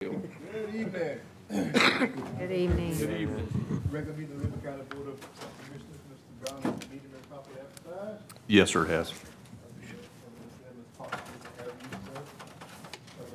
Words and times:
Good 0.00 0.74
evening. 0.76 1.18
Good 1.48 2.54
evening. 2.54 3.82
Regular 3.90 4.16
meeting 4.16 4.36
of 4.36 4.44
Liberty 4.44 4.64
County 4.64 4.82
Board 4.90 5.08
of 5.08 5.18
Commissioners, 5.66 5.98
Mr. 6.08 6.62
Brown, 6.62 6.74
is 6.80 6.88
meeting 6.88 7.10
been 7.10 7.20
properly 7.28 7.56
advertised? 7.58 8.22
Yes, 8.46 8.70
sir, 8.70 8.84
it 8.84 8.90
has. 8.90 9.12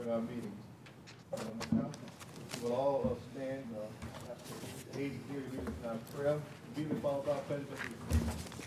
Our 0.09 0.21
meetings. 0.21 0.53
Now, 1.71 1.89
if 2.49 2.61
you 2.61 2.67
will 2.69 2.75
all 2.75 3.17
uh, 3.17 3.35
stand, 3.35 3.63
uh, 3.75 4.31
after 4.31 4.53
the 4.93 5.01
aid 5.01 5.19
here, 5.29 5.41
lead 5.51 5.67
in 5.67 5.89
our 5.89 5.97
prayer, 6.15 6.39
be 6.75 6.83
followed 7.01 7.25
by 7.25 7.31
a 7.31 7.41
pledge 7.41 7.61
of 7.61 8.62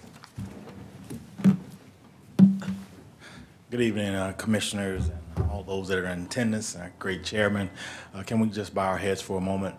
Good 3.69 3.80
evening, 3.80 4.15
uh, 4.15 4.30
Commissioners, 4.38 5.09
and 5.09 5.51
all 5.51 5.65
those 5.65 5.88
that 5.88 5.98
are 5.98 6.06
in 6.06 6.27
attendance, 6.27 6.77
and 6.77 6.84
our 6.84 6.93
great 7.01 7.25
chairman. 7.25 7.69
Uh, 8.15 8.23
Can 8.23 8.39
we 8.39 8.47
just 8.47 8.73
bow 8.73 8.91
our 8.91 8.97
heads 8.97 9.20
for 9.20 9.39
a 9.39 9.41
moment? 9.41 9.75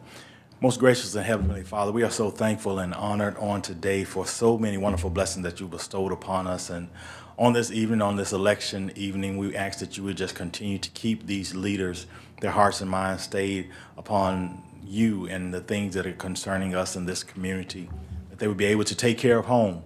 Most 0.59 0.81
gracious 0.81 1.15
and 1.15 1.25
heavenly 1.25 1.63
Father, 1.63 1.93
we 1.93 2.03
are 2.03 2.09
so 2.09 2.29
thankful 2.29 2.79
and 2.79 2.93
honored 2.93 3.37
on 3.37 3.61
today 3.61 4.03
for 4.03 4.25
so 4.25 4.57
many 4.57 4.75
wonderful 4.75 5.09
blessings 5.09 5.45
that 5.45 5.61
you 5.61 5.69
bestowed 5.69 6.11
upon 6.11 6.47
us. 6.47 6.69
And 6.69 6.89
on 7.39 7.53
this 7.53 7.71
evening, 7.71 8.01
on 8.01 8.17
this 8.17 8.33
election 8.33 8.91
evening, 8.97 9.37
we 9.37 9.55
ask 9.55 9.79
that 9.79 9.95
you 9.95 10.03
would 10.03 10.17
just 10.17 10.35
continue 10.35 10.79
to 10.79 10.89
keep 10.89 11.25
these 11.25 11.55
leaders, 11.55 12.07
their 12.41 12.51
hearts 12.51 12.81
and 12.81 12.91
minds 12.91 13.23
stayed 13.23 13.69
upon 13.97 14.63
you 14.85 15.27
and 15.27 15.53
the 15.53 15.61
things 15.61 15.93
that 15.93 16.05
are 16.05 16.11
concerning 16.11 16.75
us 16.75 16.97
in 16.97 17.05
this 17.05 17.23
community, 17.23 17.89
that 18.31 18.39
they 18.39 18.49
would 18.49 18.57
be 18.57 18.65
able 18.65 18.83
to 18.83 18.95
take 18.95 19.17
care 19.17 19.37
of 19.39 19.45
home, 19.45 19.81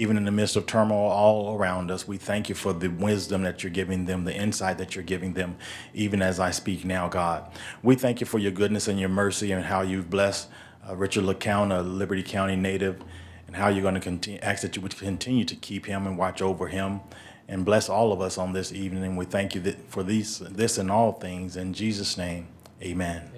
even 0.00 0.16
in 0.16 0.24
the 0.24 0.30
midst 0.30 0.56
of 0.56 0.64
turmoil 0.64 1.10
all 1.10 1.54
around 1.54 1.90
us. 1.90 2.08
We 2.08 2.16
thank 2.16 2.48
you 2.48 2.54
for 2.54 2.72
the 2.72 2.88
wisdom 2.88 3.42
that 3.42 3.62
you're 3.62 3.70
giving 3.70 4.06
them, 4.06 4.24
the 4.24 4.34
insight 4.34 4.78
that 4.78 4.94
you're 4.94 5.04
giving 5.04 5.34
them, 5.34 5.58
even 5.92 6.22
as 6.22 6.40
I 6.40 6.52
speak 6.52 6.86
now, 6.86 7.06
God. 7.06 7.52
We 7.82 7.96
thank 7.96 8.18
you 8.18 8.26
for 8.26 8.38
your 8.38 8.50
goodness 8.50 8.88
and 8.88 8.98
your 8.98 9.10
mercy 9.10 9.52
and 9.52 9.62
how 9.62 9.82
you've 9.82 10.08
blessed 10.08 10.48
uh, 10.88 10.96
Richard 10.96 11.24
LeCounte, 11.24 11.78
a 11.78 11.82
Liberty 11.82 12.22
County 12.22 12.56
native, 12.56 13.02
and 13.46 13.54
how 13.54 13.68
you're 13.68 13.82
going 13.82 13.92
to 13.92 14.00
continue, 14.00 14.40
ask 14.40 14.62
that 14.62 14.74
you 14.74 14.80
would 14.80 14.96
continue 14.96 15.44
to 15.44 15.54
keep 15.54 15.84
him 15.84 16.06
and 16.06 16.16
watch 16.16 16.40
over 16.40 16.68
him 16.68 17.00
and 17.46 17.66
bless 17.66 17.90
all 17.90 18.10
of 18.10 18.22
us 18.22 18.38
on 18.38 18.54
this 18.54 18.72
evening. 18.72 19.04
And 19.04 19.18
we 19.18 19.26
thank 19.26 19.54
you 19.54 19.60
that 19.60 19.86
for 19.90 20.02
these, 20.02 20.38
this 20.38 20.78
and 20.78 20.90
all 20.90 21.12
things. 21.12 21.58
In 21.58 21.74
Jesus' 21.74 22.16
name, 22.16 22.46
amen. 22.80 23.30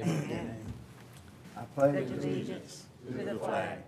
I 1.57 1.63
pledge 1.75 2.09
allegiance 2.09 2.85
to 3.09 3.15
the 3.15 3.35
flag 3.35 3.79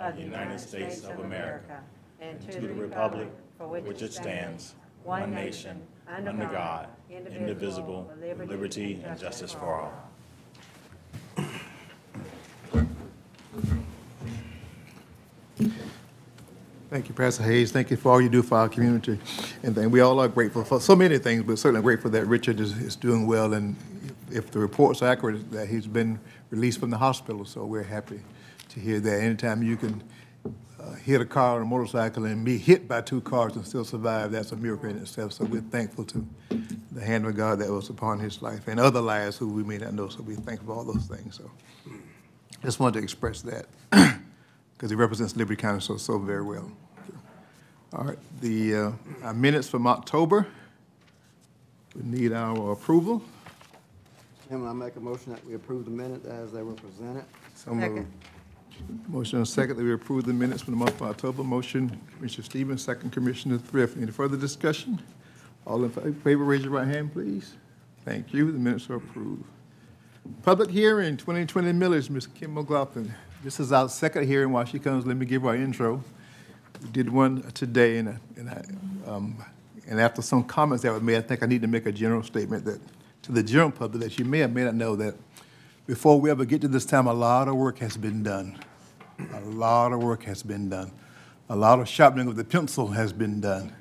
of 0.00 0.16
the 0.16 0.22
United 0.22 0.58
States 0.58 1.04
of 1.04 1.18
America 1.18 1.82
and 2.22 2.40
to 2.50 2.60
the 2.60 2.72
republic 2.74 3.28
for 3.58 3.66
which 3.66 4.02
it 4.02 4.12
stands, 4.12 4.74
one 5.04 5.34
nation, 5.34 5.82
under 6.08 6.46
God, 6.46 6.88
indivisible, 7.10 8.10
with 8.38 8.48
liberty 8.48 9.02
and 9.04 9.18
justice 9.18 9.52
for 9.52 9.80
all. 9.80 9.92
Thank 16.90 17.08
you, 17.08 17.14
Pastor 17.14 17.42
Hayes. 17.42 17.72
Thank 17.72 17.90
you 17.90 17.96
for 17.96 18.12
all 18.12 18.20
you 18.20 18.28
do 18.28 18.42
for 18.42 18.58
our 18.58 18.68
community. 18.68 19.18
And 19.62 19.74
then 19.74 19.90
we 19.90 20.00
all 20.00 20.20
are 20.20 20.28
grateful 20.28 20.62
for 20.62 20.78
so 20.78 20.94
many 20.94 21.16
things, 21.16 21.42
but 21.42 21.58
certainly 21.58 21.82
grateful 21.82 22.10
that 22.10 22.26
Richard 22.26 22.60
is, 22.60 22.76
is 22.76 22.96
doing 22.96 23.26
well. 23.26 23.54
And 23.54 23.76
if 24.30 24.50
the 24.50 24.58
reports 24.58 25.00
are 25.00 25.08
accurate, 25.08 25.50
that 25.52 25.68
he's 25.68 25.86
been 25.86 26.20
released 26.50 26.80
from 26.80 26.90
the 26.90 26.98
hospital. 26.98 27.46
So 27.46 27.64
we're 27.64 27.82
happy 27.82 28.20
to 28.68 28.80
hear 28.80 29.00
that. 29.00 29.22
Anytime 29.22 29.62
you 29.62 29.78
can 29.78 30.02
uh, 30.82 30.94
hit 30.94 31.20
a 31.20 31.24
car 31.24 31.58
or 31.58 31.62
a 31.62 31.66
motorcycle 31.66 32.24
and 32.24 32.44
be 32.44 32.58
hit 32.58 32.88
by 32.88 33.00
two 33.00 33.20
cars 33.20 33.54
and 33.56 33.66
still 33.66 33.84
survive, 33.84 34.32
that's 34.32 34.52
a 34.52 34.56
miracle 34.56 34.88
in 34.88 34.96
itself. 34.98 35.32
So 35.32 35.44
we're 35.44 35.60
thankful 35.60 36.04
to 36.06 36.26
the 36.90 37.00
hand 37.00 37.26
of 37.26 37.36
God 37.36 37.58
that 37.60 37.70
was 37.70 37.88
upon 37.88 38.18
his 38.18 38.42
life 38.42 38.66
and 38.68 38.80
other 38.80 39.00
lives 39.00 39.36
who 39.36 39.48
we 39.48 39.62
may 39.62 39.78
not 39.78 39.94
know. 39.94 40.08
So 40.08 40.22
we're 40.22 40.36
thankful 40.36 40.74
for 40.74 40.80
all 40.80 40.84
those 40.84 41.06
things. 41.06 41.36
So 41.36 41.50
just 42.64 42.80
wanted 42.80 42.98
to 42.98 43.04
express 43.04 43.42
that 43.42 43.66
because 43.90 44.90
he 44.90 44.96
represents 44.96 45.36
Liberty 45.36 45.60
County 45.60 45.80
so, 45.80 45.96
so 45.96 46.18
very 46.18 46.42
well. 46.42 46.70
All 47.94 48.04
right, 48.04 48.18
the 48.40 48.74
uh, 48.74 48.92
our 49.22 49.34
minutes 49.34 49.68
from 49.68 49.86
October, 49.86 50.46
we 51.94 52.02
need 52.02 52.32
our 52.32 52.72
approval. 52.72 53.22
Chairman, 54.48 54.66
I 54.66 54.72
make 54.72 54.96
a 54.96 55.00
motion 55.00 55.32
that 55.32 55.44
we 55.44 55.54
approve 55.54 55.84
the 55.84 55.90
minutes 55.90 56.24
as 56.24 56.52
they 56.52 56.62
were 56.62 56.72
presented. 56.72 57.24
So 57.54 57.74
moved. 57.74 58.06
Motion 59.08 59.38
and 59.38 59.48
second 59.48 59.76
that 59.76 59.82
we 59.84 59.92
approve 59.92 60.24
the 60.24 60.32
minutes 60.32 60.62
for 60.62 60.70
the 60.70 60.76
month 60.76 61.00
of 61.00 61.02
October. 61.02 61.44
Motion, 61.44 62.00
Commissioner 62.16 62.44
Stevens, 62.44 62.82
second 62.82 63.10
Commissioner 63.10 63.58
Thrift. 63.58 63.96
Any 63.96 64.10
further 64.10 64.36
discussion? 64.36 65.00
All 65.66 65.84
in 65.84 65.90
fa- 65.90 66.12
favor, 66.24 66.44
raise 66.44 66.62
your 66.62 66.72
right 66.72 66.88
hand, 66.88 67.12
please. 67.12 67.54
Thank 68.04 68.32
you. 68.32 68.50
The 68.50 68.58
minutes 68.58 68.88
are 68.90 68.96
approved. 68.96 69.44
Public 70.42 70.70
hearing, 70.70 71.16
2020 71.16 71.72
millage, 71.72 72.10
Ms. 72.10 72.26
Kim 72.26 72.54
McLaughlin. 72.54 73.12
This 73.44 73.60
is 73.60 73.72
our 73.72 73.88
second 73.88 74.26
hearing. 74.26 74.52
While 74.52 74.64
she 74.64 74.78
comes, 74.78 75.06
let 75.06 75.16
me 75.16 75.26
give 75.26 75.44
our 75.46 75.56
intro. 75.56 76.02
We 76.82 76.88
did 76.90 77.08
one 77.10 77.42
today, 77.52 77.98
and, 77.98 78.18
and 78.36 78.50
I, 78.50 78.64
um, 79.10 79.36
and 79.88 80.00
after 80.00 80.22
some 80.22 80.44
comments 80.44 80.82
that 80.82 80.92
were 80.92 81.00
made, 81.00 81.16
I 81.16 81.22
think 81.22 81.42
I 81.42 81.46
need 81.46 81.62
to 81.62 81.68
make 81.68 81.86
a 81.86 81.92
general 81.92 82.22
statement 82.22 82.64
that, 82.64 82.80
to 83.22 83.32
the 83.32 83.42
general 83.42 83.70
public, 83.70 84.02
that 84.02 84.18
you 84.18 84.24
may 84.24 84.42
or 84.42 84.48
may 84.48 84.64
not 84.64 84.74
know 84.74 84.96
that 84.96 85.14
before 85.86 86.20
we 86.20 86.30
ever 86.30 86.44
get 86.44 86.60
to 86.62 86.68
this 86.68 86.84
time, 86.84 87.06
a 87.06 87.12
lot 87.12 87.48
of 87.48 87.56
work 87.56 87.78
has 87.78 87.96
been 87.96 88.22
done. 88.22 88.58
A 89.34 89.40
lot 89.40 89.92
of 89.92 90.02
work 90.02 90.22
has 90.24 90.42
been 90.42 90.68
done. 90.68 90.92
A 91.48 91.56
lot 91.56 91.80
of 91.80 91.88
sharpening 91.88 92.28
of 92.28 92.36
the 92.36 92.44
pencil 92.44 92.88
has 92.88 93.12
been 93.12 93.40
done. 93.40 93.72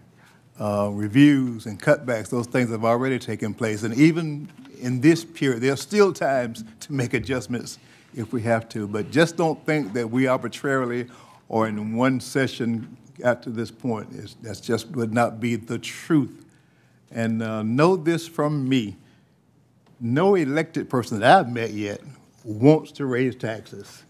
Uh, 0.60 0.90
Reviews 0.92 1.66
and 1.66 1.82
cutbacks, 1.82 2.30
those 2.30 2.48
things 2.48 2.70
have 2.70 2.84
already 2.84 3.18
taken 3.18 3.54
place. 3.54 3.84
And 3.84 3.94
even 3.96 4.50
in 4.80 5.02
this 5.02 5.24
period, 5.24 5.62
there 5.62 5.74
are 5.74 5.78
still 5.78 6.12
times 6.12 6.64
to 6.82 6.94
make 6.94 7.14
adjustments 7.14 7.80
if 8.16 8.34
we 8.34 8.42
have 8.44 8.68
to. 8.70 8.88
But 8.88 9.12
just 9.12 9.38
don't 9.38 9.64
think 9.66 9.94
that 9.94 10.10
we 10.10 10.28
arbitrarily 10.28 11.08
or 11.50 11.68
in 11.68 11.96
one 11.96 12.20
session 12.20 12.98
got 13.20 13.42
to 13.44 13.50
this 13.50 13.72
point. 13.72 14.10
It's- 14.14 14.36
That's 14.42 14.60
just 14.60 14.88
would 14.92 15.14
not 15.14 15.40
be 15.40 15.56
the 15.56 15.80
truth. 15.80 16.46
And 17.12 17.42
uh, 17.42 17.64
know 17.64 17.96
this 17.96 18.28
from 18.28 18.68
me 18.68 18.98
no 20.02 20.36
elected 20.36 20.90
person 20.90 21.20
that 21.20 21.40
I've 21.40 21.52
met 21.52 21.72
yet 21.72 22.02
wants 22.44 22.92
to 22.94 23.06
raise 23.06 23.36
taxes. 23.36 24.04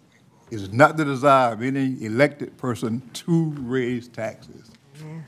It's 0.49 0.71
not 0.71 0.97
the 0.97 1.05
desire 1.05 1.53
of 1.53 1.61
any 1.61 2.03
elected 2.03 2.57
person 2.57 3.01
to 3.13 3.53
raise 3.59 4.07
taxes. 4.07 4.71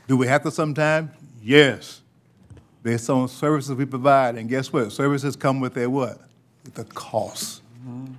Do 0.06 0.16
we 0.16 0.26
have 0.26 0.42
to 0.42 0.50
sometimes? 0.50 1.10
Yes. 1.42 2.02
Based 2.82 3.08
on 3.08 3.28
services 3.28 3.74
we 3.74 3.86
provide, 3.86 4.36
and 4.36 4.48
guess 4.48 4.72
what? 4.72 4.92
Services 4.92 5.36
come 5.36 5.60
with 5.60 5.76
a 5.76 5.88
what? 5.88 6.18
A 6.76 6.84
cost. 6.84 7.62
Mm-hmm. 7.86 8.14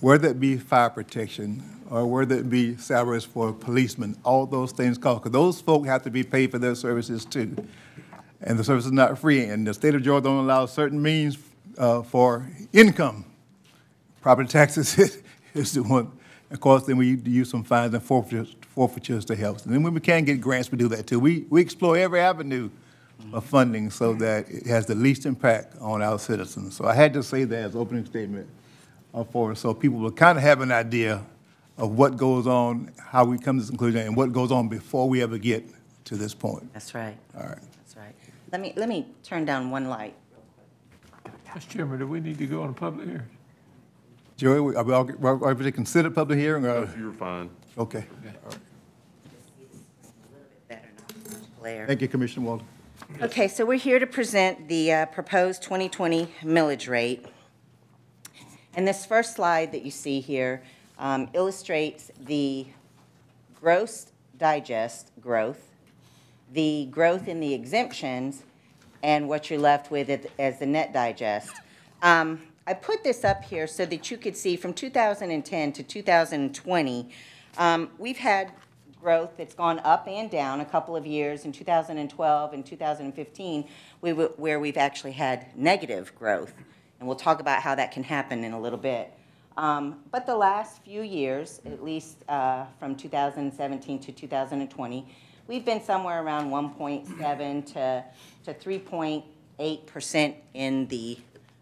Whether 0.00 0.28
it 0.28 0.40
be 0.40 0.56
fire 0.56 0.90
protection, 0.90 1.62
or 1.90 2.06
whether 2.06 2.36
it 2.36 2.50
be 2.50 2.76
salaries 2.76 3.24
for 3.24 3.52
policemen, 3.52 4.16
all 4.24 4.46
those 4.46 4.72
things 4.72 4.98
cost, 4.98 5.22
because 5.22 5.32
those 5.32 5.60
folk 5.60 5.86
have 5.86 6.02
to 6.02 6.10
be 6.10 6.22
paid 6.22 6.50
for 6.50 6.58
their 6.58 6.74
services 6.74 7.24
too 7.24 7.56
and 8.42 8.58
the 8.58 8.64
service 8.64 8.86
is 8.86 8.92
not 8.92 9.18
free. 9.18 9.44
And 9.44 9.66
the 9.66 9.74
state 9.74 9.94
of 9.94 10.02
Georgia 10.02 10.24
don't 10.24 10.44
allow 10.44 10.66
certain 10.66 11.00
means 11.00 11.38
uh, 11.78 12.02
for 12.02 12.50
income. 12.72 13.24
Property 14.20 14.48
taxes 14.48 15.18
is 15.54 15.72
the 15.72 15.82
one. 15.82 16.12
Of 16.50 16.60
course, 16.60 16.84
then 16.84 16.98
we 16.98 17.16
use 17.24 17.50
some 17.50 17.64
fines 17.64 17.94
and 17.94 18.02
forfeitures, 18.02 18.54
forfeitures 18.60 19.24
to 19.26 19.34
help. 19.34 19.62
And 19.64 19.72
then 19.72 19.82
when 19.82 19.94
we 19.94 20.00
can 20.00 20.24
get 20.24 20.40
grants, 20.40 20.70
we 20.70 20.76
do 20.76 20.88
that 20.88 21.06
too. 21.06 21.18
We, 21.18 21.46
we 21.48 21.62
explore 21.62 21.96
every 21.96 22.20
avenue 22.20 22.68
of 23.32 23.44
funding 23.44 23.90
so 23.90 24.14
that 24.14 24.48
it 24.50 24.66
has 24.66 24.86
the 24.86 24.94
least 24.94 25.26
impact 25.26 25.76
on 25.80 26.02
our 26.02 26.18
citizens. 26.18 26.76
So 26.76 26.84
I 26.84 26.94
had 26.94 27.14
to 27.14 27.22
say 27.22 27.44
that 27.44 27.64
as 27.64 27.76
opening 27.76 28.04
statement 28.04 28.48
uh, 29.14 29.24
for 29.24 29.52
us, 29.52 29.60
so 29.60 29.72
people 29.72 29.98
will 29.98 30.12
kind 30.12 30.36
of 30.36 30.44
have 30.44 30.60
an 30.60 30.72
idea 30.72 31.24
of 31.78 31.92
what 31.92 32.16
goes 32.16 32.46
on, 32.46 32.92
how 32.98 33.24
we 33.24 33.38
come 33.38 33.56
to 33.56 33.62
this 33.62 33.70
conclusion, 33.70 34.00
and 34.00 34.16
what 34.16 34.32
goes 34.32 34.52
on 34.52 34.68
before 34.68 35.08
we 35.08 35.22
ever 35.22 35.38
get 35.38 35.64
to 36.04 36.16
this 36.16 36.34
point. 36.34 36.70
That's 36.72 36.94
right. 36.94 37.16
All 37.36 37.44
right. 37.44 37.58
That's 37.78 37.96
right. 37.96 38.14
Let 38.50 38.60
me, 38.60 38.72
let 38.76 38.88
me 38.88 39.06
turn 39.22 39.44
down 39.44 39.70
one 39.70 39.88
light. 39.88 40.14
Mr. 41.54 41.68
Chairman, 41.68 41.98
do 41.98 42.06
we 42.06 42.20
need 42.20 42.38
to 42.38 42.46
go 42.46 42.62
on 42.62 42.70
a 42.70 42.72
public 42.72 43.06
hearing? 43.06 43.28
Joey, 44.36 44.74
are 44.74 44.82
we 44.82 44.94
all, 44.94 45.08
are 45.08 45.50
everybody 45.50 45.70
considered 45.70 46.14
public 46.14 46.38
hearing, 46.38 46.64
or, 46.64 46.88
You're 46.98 47.12
fine. 47.12 47.50
okay. 47.76 48.06
Better 48.22 48.38
not 48.46 48.58
glare. 51.60 51.86
Thank 51.86 52.00
you, 52.00 52.08
Commissioner 52.08 52.46
Walter. 52.46 52.64
Okay, 53.20 53.46
so 53.46 53.66
we're 53.66 53.78
here 53.78 53.98
to 53.98 54.06
present 54.06 54.68
the 54.68 54.92
uh, 54.92 55.06
proposed 55.06 55.62
2020 55.62 56.26
millage 56.42 56.88
rate. 56.88 57.26
And 58.74 58.88
this 58.88 59.04
first 59.04 59.36
slide 59.36 59.70
that 59.72 59.82
you 59.82 59.90
see 59.90 60.20
here 60.20 60.62
um, 60.98 61.28
illustrates 61.34 62.10
the 62.18 62.66
gross 63.60 64.06
digest 64.38 65.12
growth, 65.20 65.70
the 66.52 66.88
growth 66.90 67.28
in 67.28 67.38
the 67.38 67.52
exemptions, 67.52 68.42
and 69.02 69.28
what 69.28 69.50
you're 69.50 69.58
left 69.58 69.90
with 69.90 70.08
it- 70.08 70.30
as 70.38 70.58
the 70.58 70.66
net 70.66 70.92
digest. 70.92 71.52
Um, 72.02 72.40
I 72.66 72.74
put 72.74 73.02
this 73.02 73.24
up 73.24 73.44
here 73.44 73.66
so 73.66 73.84
that 73.86 74.10
you 74.10 74.16
could 74.16 74.36
see 74.36 74.56
from 74.56 74.72
2010 74.72 75.72
to 75.72 75.82
2020, 75.82 77.10
um, 77.58 77.90
we've 77.98 78.18
had 78.18 78.52
growth 79.00 79.36
that's 79.36 79.54
gone 79.54 79.80
up 79.80 80.06
and 80.06 80.30
down 80.30 80.60
a 80.60 80.64
couple 80.64 80.94
of 80.94 81.04
years. 81.04 81.44
In 81.44 81.50
2012 81.50 82.52
and 82.52 82.64
2015, 82.64 83.68
we, 84.00 84.12
where 84.12 84.60
we've 84.60 84.76
actually 84.76 85.12
had 85.12 85.46
negative 85.56 86.12
growth. 86.16 86.54
And 87.00 87.08
we'll 87.08 87.16
talk 87.16 87.40
about 87.40 87.62
how 87.62 87.74
that 87.74 87.90
can 87.90 88.04
happen 88.04 88.44
in 88.44 88.52
a 88.52 88.60
little 88.60 88.78
bit. 88.78 89.12
Um, 89.56 90.04
But 90.12 90.24
the 90.24 90.36
last 90.36 90.82
few 90.82 91.02
years, 91.02 91.60
at 91.66 91.82
least 91.82 92.18
uh, 92.28 92.64
from 92.78 92.94
2017 92.94 93.98
to 93.98 94.12
2020, 94.12 95.06
we've 95.46 95.64
been 95.64 95.82
somewhere 95.82 96.22
around 96.22 96.50
1.7 96.50 97.72
to 97.72 98.04
to 98.44 98.54
3.8% 98.54 100.34
in 100.54 100.86
the 100.88 101.18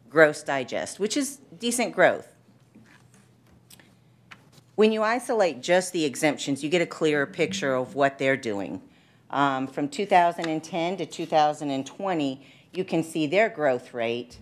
gross 0.09 0.43
digest, 0.43 0.99
which 0.99 1.17
is 1.17 1.39
decent 1.59 1.95
growth. 1.95 2.29
When 4.75 4.93
you 4.93 5.03
isolate 5.03 5.63
just 5.63 5.93
the 5.93 6.05
exemptions, 6.05 6.65
you 6.65 6.71
get 6.71 6.81
a 6.81 6.87
clearer 6.87 7.27
picture 7.27 7.75
of 7.75 7.95
what 7.95 8.19
they're 8.19 8.37
doing. 8.37 8.81
Um, 9.29 9.67
From 9.67 9.89
2010 9.89 10.97
to 10.97 11.07
2020, 11.07 12.47
you 12.73 12.85
can 12.85 13.03
see 13.03 13.27
their 13.27 13.49
growth 13.49 13.93
rate, 13.93 14.39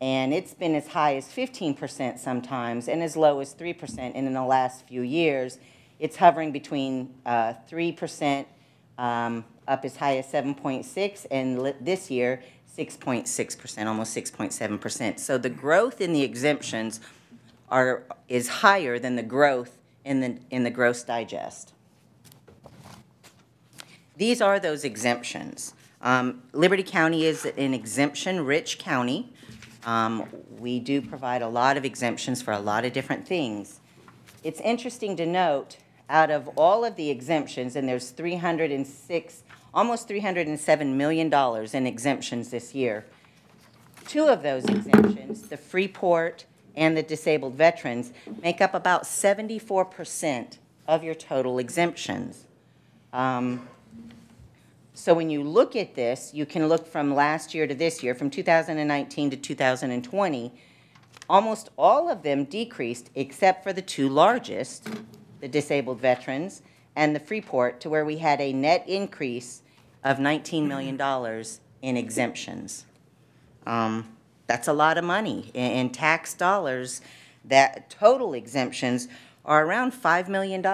and 0.00 0.34
it's 0.34 0.52
been 0.52 0.74
as 0.74 0.88
high 0.88 1.16
as 1.16 1.28
15% 1.28 2.18
sometimes 2.18 2.88
and 2.88 3.02
as 3.02 3.16
low 3.16 3.40
as 3.40 3.54
3%. 3.54 3.98
And 3.98 4.26
in 4.26 4.34
the 4.34 4.44
last 4.44 4.86
few 4.86 5.00
years, 5.00 5.58
it's 5.98 6.16
hovering 6.16 6.52
between 6.52 7.14
uh, 7.24 7.54
3% 7.70 8.44
um, 8.98 9.44
up 9.66 9.84
as 9.84 9.96
high 9.96 10.16
as 10.18 10.26
7.6, 10.26 11.26
and 11.30 11.62
li- 11.62 11.74
this 11.80 12.10
year, 12.10 12.42
6.6%, 12.76 13.86
almost 13.86 14.16
6.7%. 14.16 15.18
So 15.18 15.38
the 15.38 15.50
growth 15.50 16.00
in 16.00 16.12
the 16.12 16.22
exemptions 16.22 17.00
are, 17.70 18.04
is 18.28 18.48
higher 18.48 18.98
than 18.98 19.16
the 19.16 19.22
growth 19.22 19.78
in 20.04 20.20
the, 20.20 20.38
in 20.50 20.64
the 20.64 20.70
gross 20.70 21.02
digest. 21.02 21.72
These 24.16 24.40
are 24.40 24.60
those 24.60 24.84
exemptions. 24.84 25.74
Um, 26.00 26.42
Liberty 26.52 26.82
County 26.82 27.24
is 27.24 27.44
an 27.44 27.74
exemption-rich 27.74 28.78
county. 28.78 29.32
Um, 29.84 30.28
We 30.58 30.78
do 30.78 31.02
provide 31.02 31.42
a 31.42 31.48
lot 31.48 31.76
of 31.76 31.84
exemptions 31.84 32.40
for 32.40 32.52
a 32.52 32.58
lot 32.58 32.84
of 32.84 32.92
different 32.92 33.26
things. 33.26 33.80
It's 34.42 34.60
interesting 34.60 35.16
to 35.16 35.26
note, 35.26 35.78
out 36.08 36.30
of 36.30 36.48
all 36.56 36.84
of 36.84 36.96
the 36.96 37.10
exemptions, 37.10 37.76
and 37.76 37.88
there's 37.88 38.10
306, 38.10 39.42
almost 39.72 40.08
$307 40.08 40.94
million 40.94 41.32
in 41.72 41.86
exemptions 41.86 42.50
this 42.50 42.74
year, 42.74 43.04
two 44.06 44.26
of 44.26 44.42
those 44.42 44.64
exemptions, 44.66 45.42
the 45.42 45.56
Freeport 45.56 46.44
and 46.76 46.96
the 46.96 47.02
disabled 47.02 47.54
veterans, 47.54 48.12
make 48.42 48.60
up 48.60 48.74
about 48.74 49.04
74% 49.04 50.58
of 50.86 51.02
your 51.02 51.14
total 51.14 51.58
exemptions. 51.58 52.44
Um, 53.12 53.68
So 54.96 55.12
when 55.12 55.28
you 55.28 55.42
look 55.42 55.74
at 55.74 55.96
this, 55.96 56.32
you 56.32 56.46
can 56.46 56.68
look 56.68 56.86
from 56.86 57.14
last 57.14 57.52
year 57.52 57.66
to 57.66 57.74
this 57.74 58.02
year, 58.04 58.14
from 58.14 58.30
2019 58.30 59.30
to 59.30 59.36
2020, 59.36 60.52
almost 61.28 61.70
all 61.76 62.08
of 62.08 62.22
them 62.22 62.44
decreased 62.44 63.10
except 63.16 63.64
for 63.64 63.72
the 63.72 63.82
two 63.82 64.08
largest, 64.08 64.88
the 65.44 65.48
disabled 65.48 66.00
veterans 66.00 66.62
and 66.96 67.14
the 67.14 67.20
Freeport, 67.20 67.78
to 67.78 67.90
where 67.90 68.02
we 68.02 68.16
had 68.16 68.40
a 68.40 68.50
net 68.54 68.82
increase 68.88 69.60
of 70.02 70.16
$19 70.16 70.66
million 70.66 70.98
in 71.82 71.96
exemptions. 71.98 72.86
Um, 73.66 74.08
That's 74.46 74.68
a 74.68 74.72
lot 74.72 74.96
of 74.96 75.04
money. 75.04 75.50
In 75.52 75.70
in 75.72 75.90
tax 75.90 76.32
dollars, 76.32 77.02
that 77.44 77.90
total 77.90 78.32
exemptions 78.32 79.06
are 79.44 79.66
around 79.66 79.92
$5 79.92 80.28
million. 80.28 80.64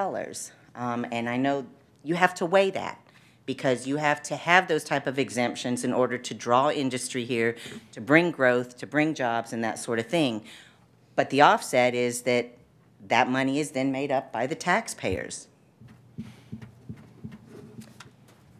Um, 0.76 1.04
And 1.10 1.28
I 1.28 1.36
know 1.36 1.66
you 2.04 2.14
have 2.14 2.34
to 2.34 2.46
weigh 2.46 2.70
that 2.70 2.98
because 3.46 3.88
you 3.88 3.96
have 3.96 4.22
to 4.30 4.36
have 4.36 4.68
those 4.68 4.84
type 4.84 5.08
of 5.08 5.18
exemptions 5.18 5.82
in 5.82 5.92
order 5.92 6.16
to 6.16 6.32
draw 6.32 6.70
industry 6.70 7.24
here, 7.24 7.56
to 7.90 8.00
bring 8.00 8.30
growth, 8.30 8.76
to 8.76 8.86
bring 8.86 9.14
jobs 9.14 9.52
and 9.52 9.64
that 9.64 9.80
sort 9.80 9.98
of 9.98 10.06
thing. 10.06 10.44
But 11.16 11.30
the 11.30 11.40
offset 11.40 11.92
is 11.92 12.22
that 12.22 12.44
that 13.08 13.28
money 13.28 13.58
is 13.58 13.72
then 13.72 13.90
made 13.92 14.10
up 14.10 14.32
by 14.32 14.46
the 14.46 14.54
taxpayers. 14.54 15.48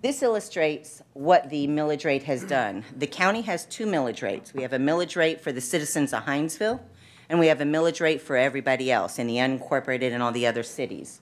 This 0.02 0.22
illustrates 0.22 1.02
what 1.12 1.50
the 1.50 1.66
millage 1.68 2.06
rate 2.06 2.22
has 2.22 2.42
done. 2.42 2.84
The 2.96 3.06
county 3.06 3.42
has 3.42 3.66
two 3.66 3.84
millage 3.84 4.22
rates. 4.22 4.54
We 4.54 4.62
have 4.62 4.72
a 4.72 4.78
millage 4.78 5.14
rate 5.14 5.42
for 5.42 5.52
the 5.52 5.60
citizens 5.60 6.14
of 6.14 6.24
Hinesville, 6.24 6.80
and 7.28 7.38
we 7.38 7.48
have 7.48 7.60
a 7.60 7.64
millage 7.64 8.00
rate 8.00 8.22
for 8.22 8.36
everybody 8.36 8.90
else 8.90 9.18
in 9.18 9.26
the 9.26 9.36
unincorporated 9.36 10.10
and 10.12 10.22
all 10.22 10.32
the 10.32 10.46
other 10.46 10.62
cities. 10.62 11.20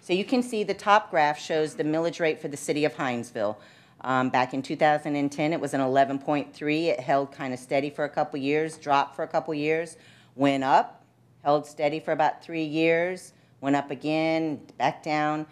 So 0.00 0.12
you 0.12 0.24
can 0.24 0.42
see 0.42 0.64
the 0.64 0.74
top 0.74 1.10
graph 1.10 1.38
shows 1.38 1.74
the 1.74 1.84
millage 1.84 2.18
rate 2.18 2.40
for 2.40 2.48
the 2.48 2.56
city 2.56 2.84
of 2.84 2.94
Hinesville. 2.94 3.56
Um, 4.00 4.30
back 4.30 4.52
in 4.54 4.60
2010, 4.60 5.52
it 5.52 5.60
was 5.60 5.72
an 5.72 5.80
11.3. 5.80 6.84
It 6.86 7.00
held 7.00 7.30
kind 7.30 7.54
of 7.54 7.60
steady 7.60 7.90
for 7.90 8.04
a 8.04 8.08
couple 8.08 8.40
years, 8.40 8.76
dropped 8.76 9.14
for 9.14 9.22
a 9.22 9.28
couple 9.28 9.54
years, 9.54 9.96
went 10.34 10.64
up, 10.64 11.05
held 11.46 11.64
steady 11.64 12.00
for 12.00 12.10
about 12.10 12.42
three 12.42 12.64
years, 12.64 13.32
went 13.60 13.76
up 13.76 13.92
again, 13.92 14.60
back 14.78 15.00
down. 15.00 15.46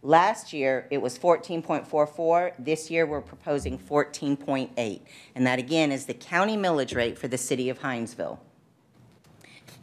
Last 0.00 0.52
year, 0.52 0.86
it 0.88 1.02
was 1.02 1.18
14.44. 1.18 2.52
This 2.60 2.92
year, 2.92 3.04
we're 3.04 3.20
proposing 3.20 3.76
14.8. 3.76 5.00
And 5.34 5.44
that, 5.44 5.58
again, 5.58 5.90
is 5.90 6.06
the 6.06 6.14
county 6.14 6.56
millage 6.56 6.94
rate 6.94 7.18
for 7.18 7.26
the 7.26 7.36
city 7.36 7.68
of 7.68 7.80
Hinesville. 7.80 8.38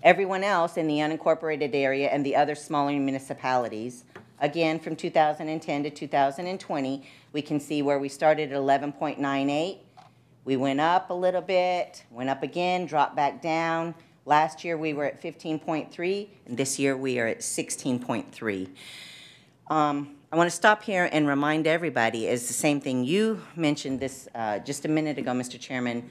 Everyone 0.02 0.46
else 0.46 0.78
in 0.78 0.88
the 0.88 1.00
unincorporated 1.00 1.76
area 1.76 2.08
and 2.08 2.26
the 2.26 2.38
other 2.38 2.56
smaller 2.56 2.94
municipalities, 2.94 4.06
again, 4.40 4.80
from 4.80 4.96
2010 4.96 5.84
to 5.84 5.90
2020, 5.90 7.06
we 7.34 7.42
can 7.42 7.60
see 7.60 7.82
where 7.82 8.00
we 8.00 8.08
started 8.08 8.54
at 8.54 8.58
11.98. 8.58 9.80
We 10.46 10.56
went 10.56 10.80
up 10.80 11.10
a 11.10 11.14
little 11.14 11.42
bit, 11.42 12.06
went 12.12 12.30
up 12.30 12.44
again, 12.44 12.86
dropped 12.86 13.18
back 13.18 13.42
down. 13.42 13.94
Last 14.30 14.64
year, 14.64 14.78
we 14.78 14.94
were 14.94 15.06
at 15.06 15.20
15.3, 15.24 16.28
and 16.46 16.56
this 16.56 16.78
year, 16.78 16.96
we 16.96 17.18
are 17.18 17.26
at 17.26 17.40
16.3. 17.40 18.70
Um, 19.72 20.16
I 20.32 20.36
want 20.36 20.48
to 20.48 20.56
stop 20.56 20.84
here 20.84 21.10
and 21.12 21.28
remind 21.28 21.66
everybody, 21.66 22.28
is 22.28 22.48
the 22.48 22.54
same 22.54 22.80
thing 22.80 23.04
you 23.04 23.42
mentioned 23.56 24.00
this 24.00 24.28
uh, 24.36 24.60
just 24.60 24.86
a 24.86 24.88
minute 24.88 25.18
ago, 25.18 25.32
Mr. 25.32 25.60
Chairman. 25.60 26.08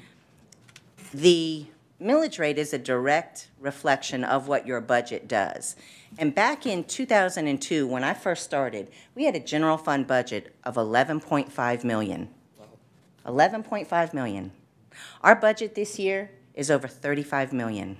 The 1.15 1.67
millage 2.03 2.41
rate 2.41 2.59
is 2.59 2.75
a 2.75 2.79
direct 2.79 3.51
reflection 3.61 4.25
of 4.25 4.49
what 4.49 4.67
your 4.67 4.81
budget 4.81 5.29
does. 5.29 5.77
And 6.19 6.35
back 6.35 6.67
in 6.67 6.83
2002, 6.83 7.87
when 7.87 8.03
I 8.03 8.15
first 8.15 8.43
started, 8.43 8.91
we 9.15 9.27
had 9.27 9.37
a 9.37 9.41
general 9.41 9.79
fund 9.79 10.09
budget 10.09 10.53
of 10.65 10.75
11.5 10.75 11.85
million. 11.85 12.31
11.5 13.25 14.13
million. 14.13 14.51
Our 15.23 15.37
budget 15.37 15.77
this 15.77 16.01
year 16.01 16.33
is 16.57 16.69
over 16.69 16.89
35 16.89 17.53
million. 17.53 17.97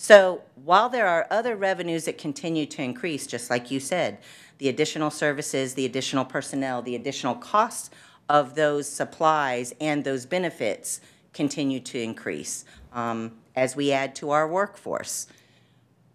So 0.00 0.42
while 0.54 0.88
there 0.88 1.08
are 1.08 1.26
other 1.28 1.56
revenues 1.56 2.04
that 2.04 2.18
continue 2.18 2.66
to 2.66 2.82
increase, 2.82 3.26
just 3.26 3.50
like 3.50 3.72
you 3.72 3.80
said, 3.80 4.18
the 4.58 4.68
additional 4.68 5.10
services, 5.10 5.74
the 5.74 5.84
additional 5.84 6.24
personnel, 6.24 6.82
the 6.82 6.94
additional 6.94 7.34
costs 7.34 7.90
of 8.28 8.54
those 8.54 8.88
supplies 8.88 9.74
and 9.80 10.04
those 10.04 10.24
benefits 10.24 11.00
continue 11.32 11.80
to 11.80 12.00
increase 12.00 12.64
um, 12.92 13.32
as 13.56 13.74
we 13.74 13.90
add 13.90 14.14
to 14.14 14.30
our 14.30 14.46
workforce. 14.46 15.26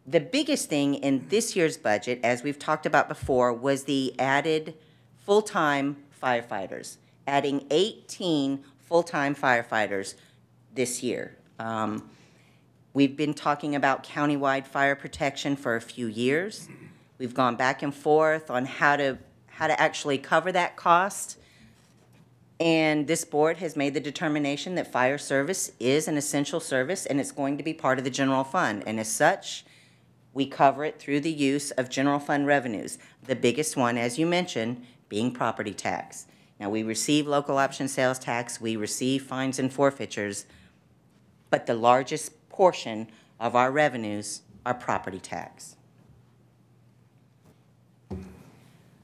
The 0.08 0.22
biggest 0.22 0.70
thing 0.70 0.96
in 0.96 1.28
this 1.28 1.54
year's 1.54 1.76
budget, 1.76 2.22
as 2.24 2.42
we've 2.42 2.60
talked 2.60 2.86
about 2.86 3.10
before, 3.10 3.52
was 3.52 3.84
the 3.84 4.18
added 4.18 4.76
full-time 5.26 5.98
firefighters, 6.22 6.96
adding 7.28 7.68
18 7.70 8.64
full-time 8.80 9.36
firefighters 9.36 10.16
this 10.74 11.04
year. 11.04 11.36
Um, 11.60 12.10
We've 12.96 13.18
been 13.18 13.34
talking 13.34 13.74
about 13.74 14.04
countywide 14.04 14.68
fire 14.68 14.96
protection 14.96 15.56
for 15.56 15.76
a 15.76 15.82
few 15.82 16.06
years. 16.06 16.68
We've 17.18 17.34
gone 17.34 17.56
back 17.56 17.82
and 17.82 17.94
forth 17.94 18.52
on 18.52 18.66
how 18.66 18.98
to, 18.98 19.18
how 19.48 19.66
to 19.66 19.82
actually 19.82 20.20
cover 20.20 20.52
that 20.52 20.76
cost. 20.76 21.40
And 22.60 23.08
this 23.08 23.26
board 23.26 23.58
has 23.58 23.76
made 23.76 23.96
the 23.96 24.00
determination 24.00 24.76
that 24.76 24.92
fire 24.92 25.18
service 25.18 25.72
is 25.80 26.08
an 26.08 26.18
essential 26.18 26.60
service 26.60 27.08
and 27.08 27.20
it's 27.20 27.32
going 27.32 27.58
to 27.58 27.64
be 27.64 27.74
part 27.74 27.98
of 27.98 28.04
the 28.04 28.12
general 28.12 28.44
fund. 28.44 28.84
And 28.86 29.00
as 29.00 29.12
such, 29.12 29.66
we 30.32 30.46
cover 30.46 30.86
it 30.86 31.00
through 31.00 31.22
the 31.22 31.32
use 31.32 31.72
of 31.72 31.90
general 31.90 32.20
fund 32.20 32.46
revenues. 32.46 33.00
The 33.26 33.36
biggest 33.36 33.76
one, 33.76 33.98
as 33.98 34.20
you 34.20 34.28
mentioned, 34.28 34.86
being 35.10 35.32
property 35.32 35.74
tax. 35.74 36.28
Now, 36.60 36.70
we 36.70 36.84
receive 36.84 37.26
local 37.26 37.58
option 37.58 37.88
sales 37.88 38.20
tax, 38.20 38.62
we 38.62 38.76
receive 38.76 39.24
fines 39.24 39.58
and 39.58 39.74
forfeitures, 39.74 40.46
but 41.50 41.66
the 41.66 41.74
largest 41.74 42.43
portion 42.54 43.10
of 43.40 43.56
our 43.56 43.72
revenues 43.72 44.42
are 44.66 44.74
property 44.74 45.20
tax. 45.20 45.76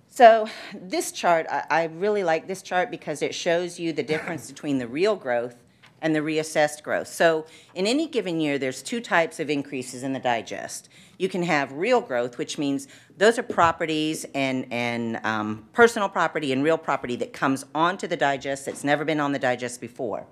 So 0.07 0.47
this 0.73 1.11
chart, 1.11 1.45
I, 1.49 1.63
I 1.69 1.83
really 1.85 2.23
like 2.23 2.47
this 2.47 2.61
chart 2.61 2.91
because 2.91 3.21
it 3.21 3.33
shows 3.33 3.79
you 3.79 3.93
the 3.93 4.03
difference 4.03 4.51
between 4.51 4.77
the 4.77 4.87
real 4.87 5.15
growth 5.15 5.55
and 6.01 6.15
the 6.15 6.19
reassessed 6.19 6.83
growth. 6.83 7.07
So 7.07 7.45
in 7.75 7.85
any 7.85 8.07
given 8.07 8.39
year, 8.39 8.57
there's 8.57 8.81
two 8.81 9.01
types 9.01 9.39
of 9.39 9.49
increases 9.49 10.03
in 10.03 10.13
the 10.13 10.19
digest. 10.19 10.89
You 11.17 11.27
can 11.27 11.43
have 11.43 11.71
real 11.73 12.01
growth, 12.01 12.37
which 12.37 12.57
means 12.57 12.87
those 13.17 13.37
are 13.37 13.43
properties 13.43 14.25
and, 14.33 14.65
and 14.71 15.19
um, 15.25 15.67
personal 15.73 16.07
property 16.07 16.53
and 16.53 16.63
real 16.63 16.77
property 16.77 17.15
that 17.17 17.33
comes 17.33 17.65
onto 17.75 18.07
the 18.07 18.17
digest 18.17 18.65
that's 18.65 18.83
never 18.83 19.03
been 19.03 19.19
on 19.19 19.33
the 19.33 19.39
digest 19.39 19.81
before. 19.81 20.25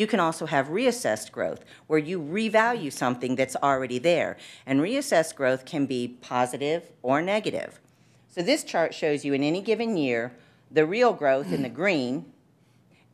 You 0.00 0.06
can 0.06 0.18
also 0.18 0.46
have 0.46 0.68
reassessed 0.68 1.30
growth, 1.30 1.62
where 1.86 1.98
you 1.98 2.18
revalue 2.18 2.90
something 2.90 3.36
that's 3.36 3.54
already 3.56 3.98
there. 3.98 4.38
And 4.64 4.80
reassessed 4.80 5.34
growth 5.34 5.66
can 5.66 5.84
be 5.84 6.16
positive 6.22 6.90
or 7.02 7.20
negative. 7.20 7.78
So 8.26 8.40
this 8.40 8.64
chart 8.64 8.94
shows 8.94 9.26
you 9.26 9.34
in 9.34 9.42
any 9.42 9.60
given 9.60 9.98
year, 9.98 10.32
the 10.70 10.86
real 10.86 11.12
growth 11.12 11.52
in 11.52 11.60
the 11.60 11.68
green 11.68 12.32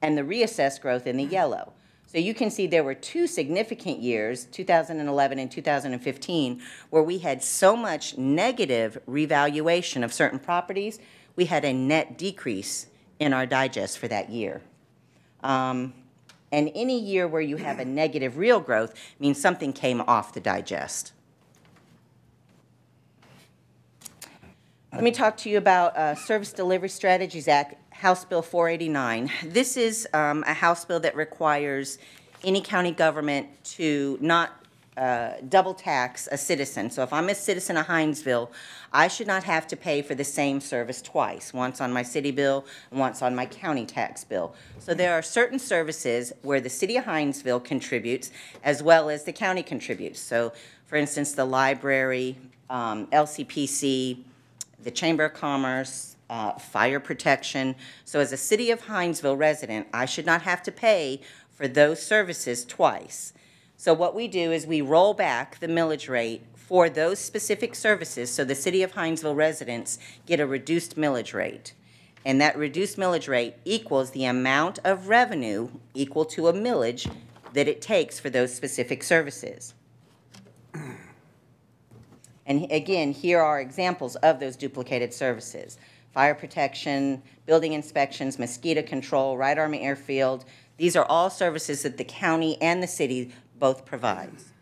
and 0.00 0.16
the 0.16 0.22
reassessed 0.22 0.80
growth 0.80 1.08
in 1.08 1.16
the 1.16 1.24
yellow. 1.24 1.72
So 2.06 2.18
you 2.18 2.34
can 2.34 2.52
see 2.52 2.68
there 2.68 2.84
were 2.84 2.94
two 2.94 3.26
significant 3.26 3.98
years, 3.98 4.44
2011 4.44 5.40
and 5.40 5.50
2015, 5.50 6.62
where 6.90 7.02
we 7.02 7.18
had 7.18 7.42
so 7.42 7.74
much 7.74 8.16
negative 8.16 8.96
revaluation 9.06 10.04
of 10.04 10.12
certain 10.12 10.38
properties, 10.38 11.00
we 11.34 11.46
had 11.46 11.64
a 11.64 11.72
net 11.72 12.16
decrease 12.16 12.86
in 13.18 13.32
our 13.32 13.44
digest 13.44 13.98
for 13.98 14.06
that 14.06 14.30
year. 14.30 14.62
Um, 15.42 15.92
And 16.52 16.70
any 16.74 16.98
year 16.98 17.26
where 17.26 17.42
you 17.42 17.56
have 17.56 17.78
a 17.78 17.84
negative 17.84 18.36
real 18.36 18.60
growth 18.60 18.94
means 19.18 19.40
something 19.40 19.72
came 19.72 20.00
off 20.02 20.32
the 20.32 20.40
digest. 20.40 21.12
Let 24.92 25.02
me 25.02 25.10
talk 25.10 25.36
to 25.38 25.50
you 25.50 25.58
about 25.58 25.96
uh, 25.96 26.14
Service 26.14 26.52
Delivery 26.52 26.88
Strategies 26.88 27.48
Act, 27.48 27.74
House 27.92 28.24
Bill 28.24 28.40
489. 28.40 29.30
This 29.44 29.76
is 29.76 30.08
um, 30.14 30.42
a 30.46 30.54
House 30.54 30.84
bill 30.86 31.00
that 31.00 31.14
requires 31.14 31.98
any 32.42 32.62
county 32.62 32.92
government 32.92 33.48
to 33.64 34.16
not 34.22 34.64
uh, 34.96 35.32
double 35.50 35.74
tax 35.74 36.28
a 36.32 36.38
citizen. 36.38 36.88
So 36.88 37.02
if 37.02 37.12
I'm 37.12 37.28
a 37.28 37.34
citizen 37.34 37.76
of 37.76 37.86
Hinesville, 37.86 38.48
I 38.96 39.08
should 39.08 39.26
not 39.26 39.44
have 39.44 39.66
to 39.68 39.76
pay 39.76 40.00
for 40.00 40.14
the 40.14 40.24
same 40.24 40.58
service 40.58 41.02
twice, 41.02 41.52
once 41.52 41.82
on 41.82 41.92
my 41.92 42.02
city 42.02 42.30
bill 42.30 42.64
and 42.90 42.98
once 42.98 43.20
on 43.20 43.34
my 43.34 43.44
county 43.44 43.84
tax 43.84 44.24
bill. 44.24 44.54
So 44.78 44.94
there 44.94 45.12
are 45.12 45.20
certain 45.20 45.58
services 45.58 46.32
where 46.40 46.62
the 46.62 46.70
city 46.70 46.96
of 46.96 47.04
Hinesville 47.04 47.62
contributes 47.62 48.30
as 48.64 48.82
well 48.82 49.10
as 49.10 49.24
the 49.24 49.34
county 49.34 49.62
contributes. 49.62 50.18
So 50.18 50.54
for 50.86 50.96
instance, 50.96 51.32
the 51.32 51.44
library, 51.44 52.38
um, 52.70 53.06
LCPC, 53.08 54.22
the 54.82 54.90
Chamber 54.90 55.26
of 55.26 55.34
Commerce, 55.34 56.16
uh, 56.30 56.52
fire 56.52 56.98
protection. 56.98 57.74
So 58.06 58.20
as 58.20 58.32
a 58.32 58.38
City 58.38 58.70
of 58.70 58.86
Hinesville 58.86 59.36
resident, 59.36 59.88
I 59.92 60.06
should 60.06 60.24
not 60.24 60.40
have 60.42 60.62
to 60.62 60.72
pay 60.72 61.20
for 61.50 61.68
those 61.68 62.00
services 62.00 62.64
twice. 62.64 63.34
So 63.76 63.92
what 63.92 64.14
we 64.14 64.26
do 64.26 64.52
is 64.52 64.66
we 64.66 64.80
roll 64.80 65.12
back 65.12 65.60
the 65.60 65.66
millage 65.66 66.08
rate 66.08 66.42
for 66.66 66.90
those 66.90 67.20
specific 67.20 67.76
services, 67.76 68.28
so 68.28 68.44
the 68.44 68.56
City 68.56 68.82
of 68.82 68.92
Hinesville 68.92 69.36
residents 69.36 70.00
get 70.26 70.40
a 70.40 70.46
reduced 70.46 70.96
millage 70.96 71.32
rate. 71.32 71.74
And 72.24 72.40
that 72.40 72.58
reduced 72.58 72.96
millage 72.96 73.28
rate 73.28 73.54
equals 73.64 74.10
the 74.10 74.24
amount 74.24 74.80
of 74.82 75.06
revenue 75.06 75.68
equal 75.94 76.24
to 76.24 76.48
a 76.48 76.52
millage 76.52 77.08
that 77.52 77.68
it 77.68 77.80
takes 77.80 78.18
for 78.18 78.30
those 78.30 78.52
specific 78.52 79.04
services. 79.04 79.74
And 82.44 82.70
again, 82.72 83.12
here 83.12 83.40
are 83.40 83.60
examples 83.60 84.16
of 84.16 84.40
those 84.40 84.56
duplicated 84.56 85.14
services. 85.14 85.78
Fire 86.12 86.34
protection, 86.34 87.22
building 87.46 87.74
inspections, 87.74 88.40
mosquito 88.40 88.82
control, 88.82 89.36
Wright 89.36 89.56
Army 89.56 89.82
Airfield. 89.82 90.44
These 90.78 90.96
are 90.96 91.04
all 91.04 91.30
services 91.30 91.82
that 91.82 91.96
the 91.96 92.04
county 92.04 92.60
and 92.60 92.82
the 92.82 92.88
city 92.88 93.32
both 93.56 93.84
provides. 93.84 94.52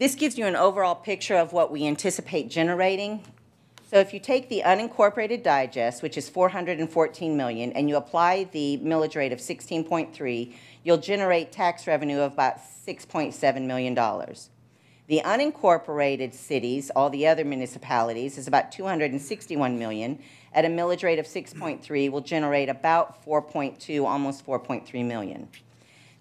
This 0.00 0.16
gives 0.16 0.36
you 0.36 0.46
an 0.46 0.56
overall 0.56 0.96
picture 0.96 1.36
of 1.36 1.52
what 1.52 1.70
we 1.70 1.86
anticipate 1.86 2.50
generating. 2.50 3.22
So 3.88 4.00
if 4.00 4.12
you 4.12 4.18
take 4.18 4.48
the 4.48 4.62
unincorporated 4.64 5.44
digest, 5.44 6.02
which 6.02 6.18
is 6.18 6.28
414 6.28 7.36
million, 7.36 7.70
and 7.72 7.88
you 7.88 7.94
apply 7.94 8.44
the 8.50 8.80
millage 8.82 9.14
rate 9.14 9.32
of 9.32 9.38
16.3, 9.38 10.52
you'll 10.82 10.98
generate 10.98 11.52
tax 11.52 11.86
revenue 11.86 12.18
of 12.18 12.32
about 12.32 12.56
6.7 12.58 13.66
million 13.66 13.94
dollars. 13.94 14.50
The 15.06 15.20
unincorporated 15.24 16.34
cities, 16.34 16.90
all 16.96 17.08
the 17.08 17.28
other 17.28 17.44
municipalities, 17.44 18.36
is 18.36 18.48
about 18.48 18.72
261 18.72 19.78
million. 19.78 20.18
At 20.52 20.64
a 20.64 20.68
millage 20.68 21.04
rate 21.04 21.20
of 21.20 21.26
6.3, 21.26 22.10
will 22.10 22.20
generate 22.20 22.68
about 22.68 23.24
4.2, 23.24 24.04
almost 24.04 24.44
4.3 24.44 25.04
million. 25.04 25.48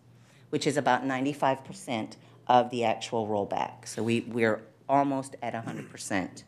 which 0.50 0.66
is 0.66 0.76
about 0.76 1.04
95% 1.04 2.16
of 2.46 2.70
the 2.70 2.84
actual 2.84 3.26
rollback. 3.26 3.88
So 3.88 4.02
we, 4.02 4.20
we're 4.20 4.62
almost 4.88 5.36
at 5.42 5.54
100%. 5.54 6.42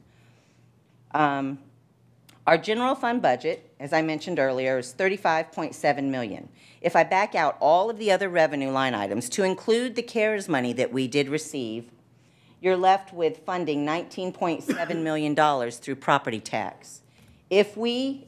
Um, 1.13 1.59
Our 2.45 2.59
general 2.59 2.97
fund 2.97 3.23
budget, 3.23 3.73
as 3.79 3.93
I 3.93 4.03
mentioned 4.03 4.41
earlier, 4.41 4.79
is 4.79 4.93
35.7 4.93 6.05
million. 6.05 6.49
If 6.81 6.97
I 6.97 7.05
back 7.05 7.37
out 7.37 7.57
all 7.61 7.89
of 7.89 7.99
the 7.99 8.11
other 8.11 8.29
revenue 8.29 8.71
line 8.71 8.95
items 8.95 9.29
to 9.31 9.45
include 9.45 9.95
the 9.95 10.03
CARES 10.03 10.49
money 10.49 10.73
that 10.73 10.93
we 10.93 11.07
did 11.07 11.29
receive, 11.29 11.93
you're 12.61 12.77
left 12.77 13.13
with 13.13 13.45
funding 13.47 13.87
$19.7 13.87 15.03
million 15.03 15.35
dollars 15.35 15.79
through 15.79 15.97
property 15.97 16.41
tax. 16.41 17.03
If 17.49 17.77
we 17.77 18.27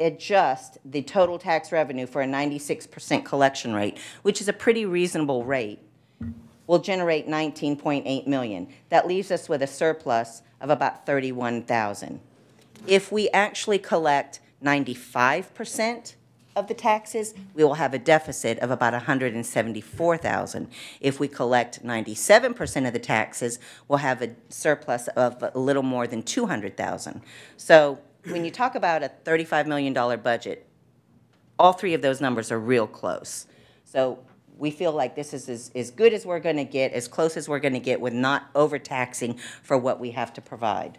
adjust 0.00 0.78
the 0.84 1.02
total 1.02 1.38
tax 1.38 1.70
revenue 1.70 2.06
for 2.06 2.22
a 2.22 2.26
96% 2.26 3.24
collection 3.24 3.74
rate, 3.74 3.98
which 4.22 4.40
is 4.40 4.48
a 4.48 4.52
pretty 4.52 4.84
reasonable 4.84 5.44
rate, 5.44 5.80
will 6.66 6.80
generate 6.80 7.28
19.8 7.28 8.26
million. 8.26 8.68
That 8.88 9.06
leaves 9.06 9.30
us 9.30 9.48
with 9.48 9.62
a 9.62 9.66
surplus 9.68 10.42
of 10.60 10.68
about 10.70 11.06
31,000. 11.06 12.20
If 12.86 13.10
we 13.10 13.28
actually 13.30 13.78
collect 13.78 14.40
95% 14.62 16.14
of 16.54 16.68
the 16.68 16.74
taxes, 16.74 17.34
we 17.54 17.64
will 17.64 17.74
have 17.74 17.92
a 17.92 17.98
deficit 17.98 18.58
of 18.60 18.70
about 18.70 18.92
174,000. 18.92 20.68
If 21.00 21.20
we 21.20 21.28
collect 21.28 21.84
97% 21.84 22.86
of 22.86 22.92
the 22.92 22.98
taxes, 22.98 23.58
we'll 23.88 23.98
have 23.98 24.22
a 24.22 24.30
surplus 24.48 25.08
of 25.08 25.42
a 25.42 25.58
little 25.58 25.82
more 25.82 26.06
than 26.06 26.22
200,000. 26.22 27.20
So 27.56 27.98
when 28.24 28.44
you 28.44 28.50
talk 28.50 28.74
about 28.74 29.02
a 29.02 29.10
$35 29.24 29.66
million 29.66 29.92
budget, 30.20 30.66
all 31.58 31.72
three 31.72 31.94
of 31.94 32.02
those 32.02 32.20
numbers 32.20 32.50
are 32.52 32.58
real 32.58 32.86
close. 32.86 33.46
So 33.84 34.20
we 34.56 34.70
feel 34.70 34.92
like 34.92 35.14
this 35.14 35.34
is 35.34 35.48
as, 35.48 35.70
as 35.74 35.90
good 35.90 36.14
as 36.14 36.24
we're 36.24 36.40
going 36.40 36.56
to 36.56 36.64
get, 36.64 36.92
as 36.92 37.08
close 37.08 37.36
as 37.36 37.48
we're 37.48 37.58
going 37.58 37.74
to 37.74 37.80
get 37.80 38.00
with 38.00 38.12
not 38.12 38.48
overtaxing 38.54 39.38
for 39.62 39.76
what 39.76 40.00
we 40.00 40.12
have 40.12 40.32
to 40.34 40.40
provide. 40.40 40.98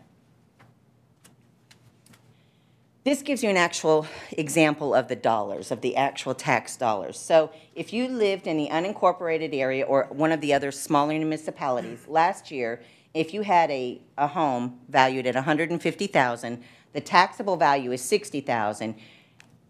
This 3.08 3.22
gives 3.22 3.42
you 3.42 3.50
an 3.50 3.56
actual 3.56 4.06
example 4.34 4.94
of 4.94 5.08
the 5.08 5.16
dollars, 5.16 5.72
of 5.72 5.80
the 5.80 5.96
actual 5.96 6.36
tax 6.36 6.76
dollars. 6.76 7.18
So 7.18 7.52
if 7.74 7.94
you 7.94 8.10
lived 8.10 8.48
in 8.48 8.58
the 8.58 8.68
unincorporated 8.68 9.56
area 9.56 9.86
or 9.86 10.10
one 10.12 10.34
of 10.34 10.42
the 10.42 10.54
other 10.54 10.74
smaller 10.74 11.14
municipalities, 11.14 12.06
last 12.10 12.52
year, 12.52 12.82
if 13.14 13.34
you 13.34 13.44
had 13.44 13.72
a, 13.72 14.02
a 14.18 14.28
home 14.28 14.82
valued 14.90 15.26
at 15.26 15.36
150,000, 15.36 16.64
the 16.92 17.00
taxable 17.00 17.56
value 17.56 17.94
is 17.94 18.02
60,000. 18.02 18.94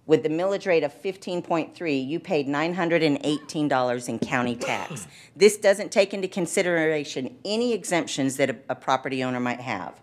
With 0.08 0.24
the 0.24 0.29
millage 0.29 0.65
rate 0.65 0.84
of 0.84 1.00
15.3, 1.00 2.08
you 2.08 2.20
paid 2.20 2.48
$918 2.48 4.10
in 4.10 4.17
county 4.17 4.56
tax. 4.56 5.08
This 5.36 5.58
doesn't 5.58 5.91
take 5.91 6.15
into 6.15 6.27
consideration 6.27 7.38
any 7.46 7.74
exemptions 7.74 8.38
that 8.38 8.50
a, 8.50 8.56
a 8.70 8.75
property 8.75 9.24
owner 9.24 9.39
might 9.39 9.60
have. 9.60 10.01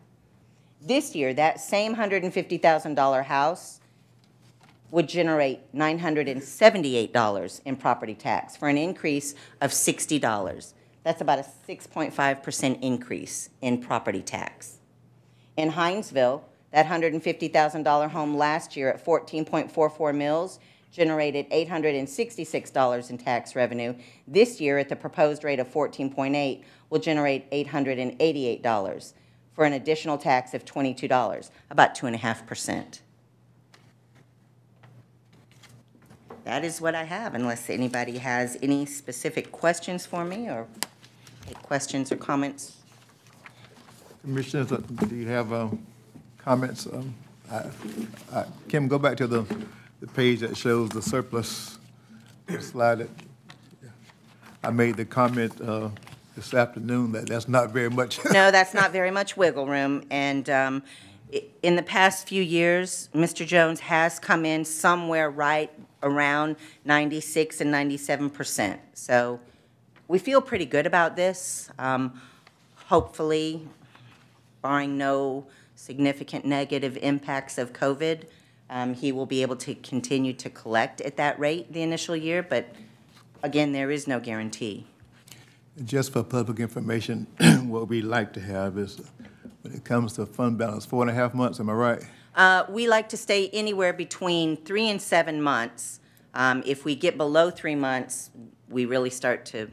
This 0.87 1.14
year, 1.14 1.33
that 1.33 1.61
same 1.61 1.97
$150,000 1.97 3.25
house 3.25 3.81
would 4.91 5.09
generate 5.09 5.75
$978 5.75 7.61
in 7.64 7.76
property 7.76 8.14
tax 8.14 8.55
for 8.55 8.69
an 8.69 8.76
increase 8.76 9.35
of 9.62 9.71
$60. 9.71 10.75
That's 11.03 11.23
about 11.23 11.38
a 11.38 11.47
6.5% 11.67 12.79
increase 12.83 13.49
in 13.62 13.79
property 13.79 14.21
tax. 14.21 14.79
In 15.57 15.71
Hinesville, 15.71 16.43
that 16.71 16.85
$150,000 16.85 18.11
home 18.11 18.37
last 18.37 18.76
year 18.76 18.91
at 18.91 19.03
14.44 19.03 20.14
mills 20.14 20.61
generated 20.93 21.49
$866 21.49 23.11
in 23.11 23.17
tax 23.17 23.57
revenue. 23.57 23.95
This 24.29 24.61
year, 24.61 24.76
at 24.76 24.91
the 24.91 24.97
proposed 24.97 25.45
rate 25.45 25.61
of 25.61 25.69
14.8, 25.73 26.62
will 26.91 27.00
generate 27.00 27.50
$888 27.50 29.12
for 29.54 29.64
an 29.64 29.73
additional 29.73 30.18
tax 30.18 30.52
of 30.52 30.64
$22, 30.64 31.50
about 31.70 31.94
2.5%. 31.96 33.00
That 36.44 36.64
is 36.64 36.80
what 36.80 36.94
I 36.94 37.04
have, 37.04 37.34
unless 37.34 37.70
anybody 37.70 38.18
has 38.18 38.58
any 38.62 38.84
specific 38.84 39.50
questions 39.50 40.04
for 40.04 40.25
me 40.25 40.49
or 40.50 40.66
questions 41.62 42.12
or 42.12 42.16
comments. 42.16 42.76
Commissioners, 44.23 44.73
uh, 44.73 44.76
do 45.08 45.14
you 45.16 45.28
have 45.28 45.52
uh, 45.52 45.68
comments? 46.38 46.87
Um, 46.87 47.14
I- 47.50 47.70
I- 48.32 48.44
Kim, 48.68 48.88
go 48.88 48.99
back 48.99 49.16
to 49.18 49.26
the, 49.26 49.42
the 50.00 50.06
page 50.08 50.40
that 50.40 50.56
shows 50.56 50.90
the 50.90 51.00
surplus 51.00 51.78
slide. 52.61 53.02
it. 53.02 53.11
I 54.62 54.70
made 54.70 54.96
the 54.96 55.04
comment 55.04 55.58
uh, 55.61 55.90
this 56.37 56.53
afternoon 56.55 57.12
that 57.12 57.26
that's 57.29 57.49
not 57.49 57.71
very 57.71 57.91
much. 57.91 58.19
No, 58.26 58.50
that's 58.57 58.75
not 58.75 58.93
very 58.93 59.11
much 59.11 59.37
wiggle 59.37 59.67
room, 59.67 60.05
and 60.11 60.49
um, 60.50 60.83
i- 61.33 61.45
in 61.62 61.76
the 61.76 61.83
past 61.83 62.29
few 62.29 62.43
years, 62.43 63.09
Mr. 63.14 63.47
Jones 63.47 63.81
has 63.81 64.19
come 64.19 64.45
in 64.45 64.64
somewhere 64.64 65.31
right 65.31 65.71
around 66.03 66.57
96 66.85 67.61
and 67.61 67.71
97 67.71 68.31
percent. 68.31 68.81
So 68.95 69.41
we 70.09 70.19
feel 70.19 70.41
pretty 70.41 70.67
good 70.67 70.87
about 70.87 71.17
this. 71.17 71.71
Um, 71.79 72.21
Hopefully, 72.88 73.67
barring 74.61 74.99
no 74.99 75.47
significant 75.75 76.45
negative 76.45 76.99
impacts 77.00 77.57
of 77.57 77.73
COVID, 77.73 78.25
um, 78.69 78.93
he 78.93 79.11
will 79.11 79.25
be 79.25 79.41
able 79.41 79.57
to 79.57 79.75
continue 79.76 80.35
to 80.35 80.50
collect 80.50 81.00
at 81.00 81.17
that 81.17 81.38
rate 81.41 81.73
the 81.73 81.81
initial 81.81 82.14
year, 82.14 82.43
but 82.43 82.67
again, 83.43 83.73
there 83.73 83.91
is 83.91 84.07
no 84.07 84.21
guarantee. 84.21 84.87
Just 85.83 86.12
for 86.12 86.23
public 86.23 86.61
information, 86.61 87.26
what 87.66 87.88
we 87.88 88.00
like 88.00 88.33
to 88.35 88.40
have 88.40 88.78
is, 88.78 89.00
when 89.62 89.75
it 89.75 89.85
comes 89.85 90.12
to 90.14 90.26
fund 90.26 90.57
balance, 90.57 90.87
four 90.87 91.02
and 91.02 91.11
a 91.11 91.14
half 91.14 91.35
months, 91.35 91.59
am 91.59 91.69
I 91.69 91.73
right? 91.73 92.02
Uh, 92.37 92.64
We 92.69 92.87
like 92.87 93.09
to 93.09 93.16
stay 93.16 93.49
anywhere 93.49 93.93
between 93.93 94.57
three 94.57 94.88
and 94.88 95.02
seven 95.02 95.43
months. 95.43 95.99
Um, 96.33 96.62
If 96.64 96.85
we 96.85 96.95
get 96.95 97.16
below 97.16 97.50
three 97.50 97.75
months, 97.75 98.31
we 98.69 98.85
really 98.85 99.11
start 99.11 99.45
to 99.47 99.69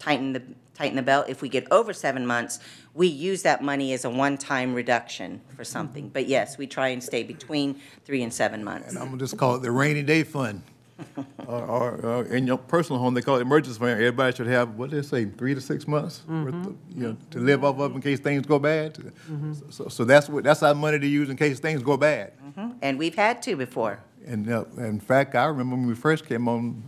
tighten 0.00 0.32
the, 0.32 0.42
tighten 0.74 0.96
the 0.96 1.02
belt. 1.02 1.26
If 1.28 1.40
we 1.40 1.48
get 1.48 1.70
over 1.70 1.92
seven 1.92 2.26
months, 2.26 2.58
we 2.92 3.06
use 3.06 3.42
that 3.42 3.62
money 3.62 3.92
as 3.92 4.04
a 4.04 4.10
one-time 4.10 4.74
reduction 4.74 5.40
for 5.56 5.62
something. 5.62 6.08
But 6.08 6.26
yes, 6.26 6.58
we 6.58 6.66
try 6.66 6.88
and 6.88 7.02
stay 7.02 7.22
between 7.22 7.80
three 8.04 8.24
and 8.24 8.34
seven 8.34 8.64
months. 8.64 8.88
And 8.88 8.98
I'm 8.98 9.06
gonna 9.06 9.18
just 9.18 9.38
call 9.38 9.54
it 9.54 9.62
the 9.62 9.70
rainy 9.70 10.02
day 10.02 10.24
fund. 10.24 10.62
Or, 11.46 11.62
or, 11.62 12.06
or 12.06 12.24
in 12.26 12.46
your 12.46 12.58
personal 12.58 13.00
home, 13.00 13.14
they 13.14 13.22
call 13.22 13.36
it 13.36 13.40
emergency 13.42 13.78
fund. 13.78 13.92
Everybody 13.92 14.36
should 14.36 14.46
have, 14.46 14.76
what 14.76 14.90
do 14.90 15.00
they 15.00 15.06
say, 15.06 15.24
three 15.24 15.54
to 15.54 15.60
six 15.60 15.86
months? 15.88 16.22
worth 16.26 16.48
of, 16.48 16.54
mm-hmm. 16.54 17.00
You 17.00 17.08
know, 17.08 17.16
to 17.30 17.38
live 17.38 17.64
off 17.64 17.78
of 17.78 17.94
in 17.94 18.00
case 18.00 18.20
things 18.20 18.46
go 18.46 18.58
bad. 18.58 18.94
Mm-hmm. 18.94 19.52
So, 19.70 19.88
so 19.88 20.04
that's 20.04 20.28
what, 20.28 20.44
that's 20.44 20.62
our 20.62 20.74
money 20.74 20.98
to 20.98 21.06
use 21.06 21.28
in 21.30 21.36
case 21.36 21.58
things 21.60 21.82
go 21.82 21.96
bad. 21.96 22.32
Mm-hmm. 22.38 22.70
And 22.82 22.98
we've 22.98 23.14
had 23.14 23.42
to 23.42 23.56
before. 23.56 23.98
And, 24.26 24.50
uh, 24.50 24.64
in 24.78 25.00
fact, 25.00 25.34
I 25.34 25.46
remember 25.46 25.76
when 25.76 25.86
we 25.86 25.94
first 25.94 26.26
came 26.26 26.48
on, 26.48 26.82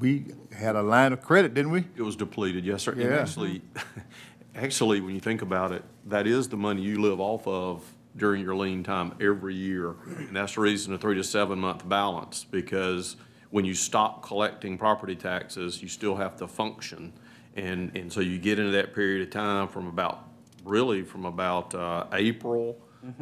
we 0.00 0.26
had 0.52 0.74
a 0.76 0.82
line 0.82 1.12
of 1.12 1.22
credit, 1.22 1.54
didn't 1.54 1.70
we? 1.70 1.84
It 1.96 2.02
was 2.02 2.16
depleted, 2.16 2.64
yes, 2.64 2.82
sir. 2.82 2.92
And 2.92 3.02
Yeah. 3.02 3.18
actually, 3.20 3.62
actually, 4.54 5.00
when 5.00 5.14
you 5.14 5.20
think 5.20 5.42
about 5.42 5.72
it, 5.72 5.84
that 6.06 6.26
is 6.26 6.48
the 6.48 6.56
money 6.56 6.82
you 6.82 7.00
live 7.00 7.20
off 7.20 7.46
of 7.46 7.82
during 8.16 8.42
your 8.42 8.56
lean 8.56 8.82
time 8.82 9.12
every 9.20 9.54
year. 9.54 9.94
And 10.18 10.34
that's 10.34 10.54
the 10.54 10.62
reason 10.62 10.94
a 10.94 10.98
three 10.98 11.14
to 11.16 11.24
seven 11.24 11.58
month 11.58 11.86
balance, 11.86 12.44
because 12.50 13.16
when 13.50 13.64
you 13.64 13.74
stop 13.74 14.22
collecting 14.22 14.78
property 14.78 15.16
taxes, 15.16 15.82
you 15.82 15.88
still 15.88 16.16
have 16.16 16.36
to 16.36 16.48
function. 16.48 17.12
And, 17.54 17.96
and 17.96 18.12
so 18.12 18.20
you 18.20 18.38
get 18.38 18.58
into 18.58 18.72
that 18.72 18.94
period 18.94 19.22
of 19.22 19.30
time 19.30 19.68
from 19.68 19.86
about, 19.86 20.28
really 20.64 21.02
from 21.02 21.24
about, 21.24 21.74
uh, 21.74 22.06
April 22.12 22.78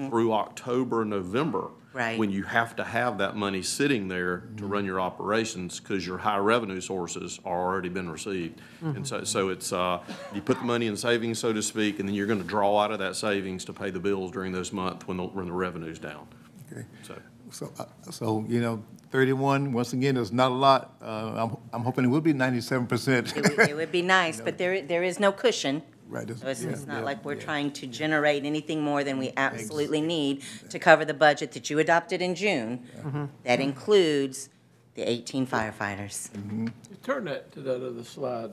through 0.08 0.32
October, 0.32 1.04
November. 1.04 1.68
Right. 1.92 2.18
When 2.18 2.30
you 2.30 2.42
have 2.42 2.74
to 2.76 2.84
have 2.84 3.18
that 3.18 3.36
money 3.36 3.62
sitting 3.62 4.08
there 4.08 4.48
to 4.56 4.66
run 4.66 4.84
your 4.84 5.00
operations 5.00 5.78
because 5.78 6.04
your 6.04 6.18
high 6.18 6.38
revenue 6.38 6.80
sources 6.80 7.38
are 7.44 7.68
already 7.68 7.88
been 7.88 8.10
received. 8.10 8.60
And 8.80 9.06
so, 9.06 9.22
so 9.22 9.50
it's, 9.50 9.72
uh, 9.72 10.00
you 10.34 10.42
put 10.42 10.58
the 10.58 10.64
money 10.64 10.88
in 10.88 10.96
savings, 10.96 11.38
so 11.38 11.52
to 11.52 11.62
speak, 11.62 12.00
and 12.00 12.08
then 12.08 12.16
you're 12.16 12.26
gonna 12.26 12.42
draw 12.42 12.80
out 12.80 12.90
of 12.90 12.98
that 12.98 13.14
savings 13.14 13.64
to 13.66 13.72
pay 13.72 13.90
the 13.90 14.00
bills 14.00 14.32
during 14.32 14.50
those 14.50 14.72
months 14.72 15.06
when 15.06 15.18
the, 15.18 15.22
when 15.22 15.46
the 15.46 15.52
revenue's 15.52 16.00
down. 16.00 16.26
Okay. 16.72 16.84
So, 17.04 17.16
So, 17.54 17.72
uh, 17.78 17.84
so, 18.10 18.44
you 18.48 18.60
know, 18.60 18.82
thirty-one, 19.10 19.72
once 19.72 19.92
again, 19.92 20.16
is 20.16 20.32
not 20.32 20.50
a 20.50 20.54
lot. 20.54 20.96
Uh, 21.00 21.06
I'm, 21.44 21.56
I'm 21.72 21.82
hoping 21.84 22.04
it 22.04 22.08
will 22.08 22.20
be 22.20 22.32
ninety-seven 22.32 22.86
percent. 22.88 23.36
It 23.36 23.56
would, 23.56 23.68
it 23.70 23.76
would 23.76 23.92
be 23.92 24.02
nice, 24.20 24.40
but 24.40 24.58
there, 24.58 24.82
there 24.82 25.04
is 25.04 25.20
no 25.20 25.30
cushion. 25.30 25.82
Right, 26.08 26.24
it's- 26.24 26.40
So 26.40 26.48
it's, 26.48 26.62
it's 26.62 26.80
yeah, 26.82 26.86
not 26.92 26.98
yeah, 26.98 27.04
like 27.04 27.24
we're 27.24 27.34
yeah. 27.36 27.44
trying 27.44 27.70
to 27.74 27.86
generate 27.86 28.44
anything 28.44 28.82
more 28.82 29.04
than 29.04 29.18
we 29.18 29.32
absolutely 29.36 30.00
need 30.00 30.42
to 30.68 30.78
cover 30.78 31.04
the 31.04 31.14
budget 31.14 31.52
that 31.52 31.70
you 31.70 31.78
adopted 31.78 32.20
in 32.20 32.34
June. 32.34 32.80
That 33.44 33.60
includes 33.60 34.48
the 34.96 35.02
18 35.08 35.46
firefighters. 35.46 36.28
Turn 37.02 37.24
that 37.24 37.52
to 37.52 37.60
that 37.60 37.86
other 37.86 38.04
slide, 38.04 38.50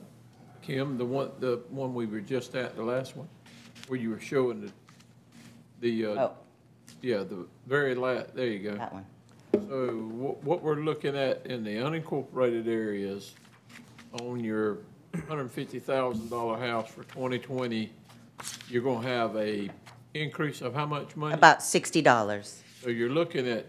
Kim, 0.62 0.96
the 0.96 1.04
one, 1.04 1.30
the 1.40 1.60
one 1.70 1.92
we 1.94 2.06
were 2.06 2.20
just 2.20 2.54
at, 2.54 2.74
the 2.76 2.82
last 2.84 3.16
one, 3.16 3.28
where 3.88 3.98
you 4.00 4.10
were 4.10 4.20
showing 4.20 4.60
the, 4.62 4.70
the, 5.80 6.06
uh, 6.06 6.08
Oh, 6.28 6.32
yeah, 7.02 7.18
the 7.18 7.46
very 7.66 7.94
la, 7.94 8.22
there 8.34 8.46
you 8.46 8.70
go. 8.70 8.76
that 8.76 8.92
one. 8.92 9.06
So 9.52 9.86
what, 10.14 10.42
what 10.44 10.62
we're 10.62 10.76
looking 10.76 11.16
at 11.16 11.44
in 11.46 11.62
the 11.64 11.76
unincorporated 11.76 12.66
areas 12.66 13.34
on 14.20 14.42
your 14.42 14.78
hundred 15.28 15.42
and 15.42 15.50
fifty 15.52 15.78
thousand 15.78 16.30
dollar 16.30 16.58
house 16.58 16.88
for 16.88 17.04
twenty 17.04 17.38
twenty, 17.38 17.92
you're 18.68 18.82
gonna 18.82 19.06
have 19.06 19.36
a 19.36 19.68
increase 20.14 20.60
of 20.62 20.74
how 20.74 20.86
much 20.86 21.16
money? 21.16 21.34
About 21.34 21.60
$60. 21.60 22.60
So 22.82 22.90
you're 22.90 23.08
looking 23.10 23.48
at, 23.48 23.66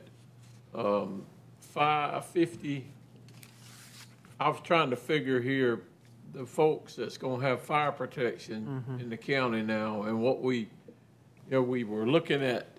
um, 0.75 1.25
five 1.61 2.25
fifty. 2.25 2.85
I 4.39 4.49
was 4.49 4.59
trying 4.63 4.89
to 4.89 4.95
figure 4.97 5.39
here, 5.41 5.83
the 6.33 6.45
folks 6.45 6.95
that's 6.95 7.17
gonna 7.17 7.41
have 7.43 7.61
fire 7.61 7.91
protection 7.91 8.83
in 8.99 9.09
the 9.09 9.17
county 9.17 9.61
now, 9.61 10.03
and 10.03 10.21
what 10.21 10.41
we, 10.41 10.57
you 10.59 10.67
know, 11.51 11.61
we 11.61 11.83
were 11.83 12.05
looking 12.07 12.43
at 12.43 12.72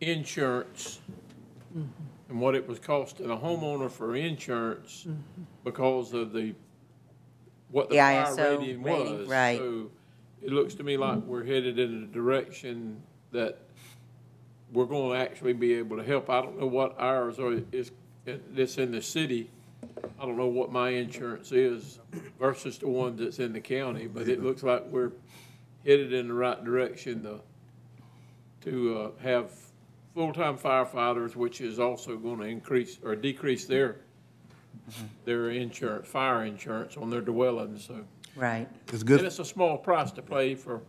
insurance 0.00 1.00
and 1.74 2.40
what 2.40 2.54
it 2.54 2.66
was 2.66 2.78
costing 2.78 3.30
a 3.30 3.36
homeowner 3.36 3.90
for 3.90 4.14
insurance 4.16 5.06
because 5.64 6.12
of 6.12 6.32
the, 6.32 6.54
what 7.70 7.88
the 7.88 7.96
The 7.96 8.00
fire 8.00 8.24
ISO 8.26 8.58
rating 8.58 8.82
rating, 8.82 9.18
was. 9.20 9.28
right. 9.28 9.58
So 9.58 9.90
it 10.42 10.52
looks 10.52 10.74
to 10.74 10.82
me 10.82 10.96
like 10.96 11.18
we're 11.24 11.44
headed 11.44 11.78
in 11.78 12.04
a 12.04 12.06
direction 12.06 13.00
that 13.32 13.58
we're 14.72 14.84
gonna 14.86 15.18
actually 15.18 15.52
be 15.54 15.74
able 15.74 15.96
to 15.96 16.02
help. 16.04 16.28
I 16.30 16.42
don't 16.42 16.58
know 16.58 16.66
what 16.66 16.94
ours 16.98 17.38
are, 17.38 17.60
is, 17.72 17.90
that's 18.24 18.78
in 18.78 18.92
the 18.92 19.02
city. 19.02 19.50
I 20.20 20.26
don't 20.26 20.36
know 20.36 20.46
what 20.46 20.70
my 20.70 20.90
insurance 20.90 21.50
is 21.52 21.98
versus 22.38 22.78
the 22.78 22.88
one 22.88 23.16
that's 23.16 23.38
in 23.38 23.52
the 23.52 23.60
county, 23.60 24.06
but 24.06 24.28
it 24.28 24.42
looks 24.42 24.62
like 24.62 24.84
we're 24.86 25.12
headed 25.84 26.12
in 26.12 26.28
the 26.28 26.34
right 26.34 26.62
direction 26.64 27.22
to, 27.22 27.40
to, 28.62 28.98
uh, 28.98 29.10
have 29.22 29.50
full-time 30.22 30.58
firefighters, 30.58 31.36
which 31.36 31.60
is 31.60 31.78
also 31.78 32.16
gonna 32.16 32.42
increase 32.42 32.98
or 33.04 33.14
decrease 33.14 33.66
their, 33.66 33.98
their 35.24 35.50
insurance, 35.50 36.08
fire 36.08 36.44
insurance 36.44 36.96
on 36.96 37.08
their 37.08 37.20
dwellings, 37.20 37.84
so. 37.84 38.04
Right. 38.34 38.66
It's 38.88 38.94
And 38.94 39.06
good, 39.06 39.20
it's 39.24 39.38
a 39.38 39.44
small 39.44 39.78
price 39.78 40.10
to 40.10 40.22
pay 40.22 40.56
for, 40.56 40.80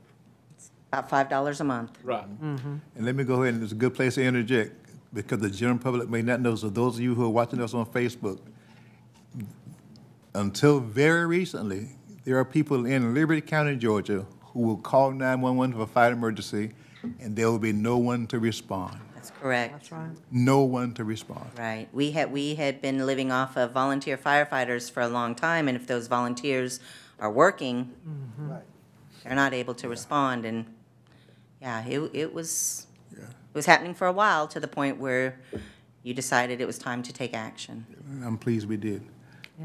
About 0.91 1.07
$5 1.29 1.59
a 1.59 1.63
month. 1.63 1.91
right. 2.03 2.41
Mm-hmm. 2.41 2.75
and 2.95 3.05
let 3.05 3.15
me 3.15 3.23
go 3.23 3.43
ahead, 3.43 3.53
and 3.53 3.61
it's 3.61 3.71
a 3.71 3.75
good 3.75 3.93
place 3.93 4.15
to 4.15 4.23
interject, 4.23 4.73
because 5.13 5.37
the 5.39 5.49
general 5.51 5.77
public 5.77 6.09
may 6.09 6.23
not 6.23 6.41
know, 6.41 6.55
so 6.55 6.67
those 6.67 6.95
of 6.95 7.01
you 7.01 7.13
who 7.13 7.23
are 7.23 7.29
watching 7.29 7.61
us 7.61 7.75
on 7.75 7.85
Facebook, 7.85 8.39
until 10.33 10.79
very 10.79 11.27
recently, 11.27 11.89
there 12.23 12.35
are 12.39 12.45
people 12.45 12.87
in 12.87 13.13
Liberty 13.13 13.41
County, 13.41 13.75
Georgia, 13.75 14.25
who 14.41 14.61
will 14.61 14.77
call 14.77 15.11
nine-one-one 15.11 15.71
for 15.73 15.81
a 15.83 15.87
fire 15.87 16.13
emergency, 16.13 16.71
and 17.21 17.35
there 17.35 17.51
will 17.51 17.59
be 17.59 17.71
no 17.73 17.97
one 17.99 18.25
to 18.25 18.39
respond. 18.39 18.99
That's 19.19 19.31
correct. 19.31 19.73
That's 19.73 19.91
right. 19.91 20.11
No 20.31 20.61
one 20.63 20.93
to 20.93 21.03
respond. 21.03 21.49
Right. 21.57 21.89
We 21.91 22.11
had, 22.11 22.31
we 22.31 22.55
had 22.55 22.81
been 22.81 23.05
living 23.05 23.33
off 23.33 23.57
of 23.57 23.71
volunteer 23.71 24.17
firefighters 24.17 24.89
for 24.89 25.01
a 25.01 25.09
long 25.09 25.35
time, 25.35 25.67
and 25.67 25.75
if 25.75 25.85
those 25.87 26.07
volunteers 26.07 26.79
are 27.19 27.29
working, 27.29 27.91
mm-hmm. 28.07 28.49
Right. 28.49 28.63
they're 29.23 29.35
not 29.35 29.53
able 29.53 29.73
to 29.75 29.89
respond, 29.89 30.45
and, 30.45 30.65
yeah, 31.61 31.85
it, 31.85 31.99
it 32.13 32.33
was, 32.33 32.87
Yeah. 33.11 33.25
it 33.25 33.53
was 33.53 33.65
happening 33.65 33.93
for 33.93 34.07
a 34.07 34.13
while, 34.13 34.47
to 34.47 34.59
the 34.59 34.69
point 34.69 34.99
where 34.99 35.41
you 36.01 36.13
decided 36.13 36.61
it 36.61 36.65
was 36.65 36.77
time 36.77 37.03
to 37.03 37.11
take 37.11 37.33
action. 37.33 37.85
I'm 38.25 38.37
pleased 38.37 38.69
we 38.69 38.77
did. 38.77 39.01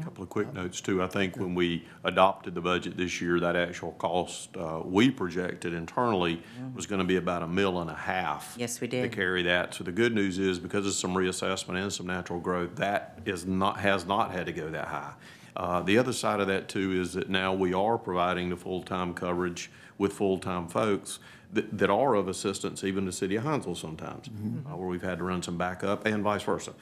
Couple 0.03 0.23
of 0.23 0.29
quick 0.29 0.53
notes 0.53 0.81
too. 0.81 1.01
I 1.01 1.07
think 1.07 1.37
when 1.37 1.55
we 1.55 1.85
adopted 2.03 2.53
the 2.53 2.61
budget 2.61 2.97
this 2.97 3.21
year, 3.21 3.39
that 3.39 3.55
actual 3.55 3.93
cost, 3.93 4.49
uh, 4.57 4.81
we 4.83 5.09
projected 5.09 5.73
internally 5.73 6.41
was 6.75 6.85
gonna 6.85 7.05
be 7.05 7.15
about 7.15 7.43
a 7.43 7.47
mill 7.47 7.79
and 7.79 7.89
a 7.89 7.95
half. 7.95 8.55
Yes, 8.57 8.81
we 8.81 8.87
To 8.89 9.03
did. 9.03 9.11
carry 9.13 9.43
that. 9.43 9.73
So 9.73 9.83
the 9.85 9.93
good 9.93 10.13
news 10.13 10.37
is 10.37 10.59
because 10.59 10.85
of 10.85 10.93
some 10.93 11.13
reassessment 11.13 11.81
and 11.81 11.93
some 11.93 12.07
natural 12.07 12.39
growth, 12.41 12.75
that 12.75 13.19
is 13.25 13.45
not, 13.45 13.79
has 13.79 14.05
not 14.05 14.31
had 14.31 14.45
to 14.47 14.51
go 14.51 14.69
that 14.69 14.87
high. 14.89 15.13
Uh, 15.55 15.81
the 15.81 15.97
other 15.97 16.11
side 16.11 16.41
of 16.41 16.47
that 16.47 16.67
too 16.67 16.91
is 16.99 17.13
that 17.13 17.29
now 17.29 17.53
we 17.53 17.73
are 17.73 17.97
providing 17.97 18.49
the 18.49 18.57
full-time 18.57 19.13
coverage 19.13 19.71
with 19.97 20.11
full-time 20.11 20.67
folks 20.67 21.19
that, 21.53 21.77
that 21.77 21.89
are 21.89 22.15
of 22.15 22.27
assistance 22.27 22.83
even 22.83 23.05
to 23.05 23.11
City 23.13 23.37
of 23.37 23.45
Hinesville 23.45 23.77
sometimes, 23.77 24.27
uh, 24.27 24.75
where 24.75 24.89
we've 24.89 25.01
had 25.01 25.19
to 25.19 25.23
run 25.23 25.41
some 25.41 25.57
backup 25.57 26.05
and 26.05 26.21
vice 26.21 26.43
versa. 26.43 26.73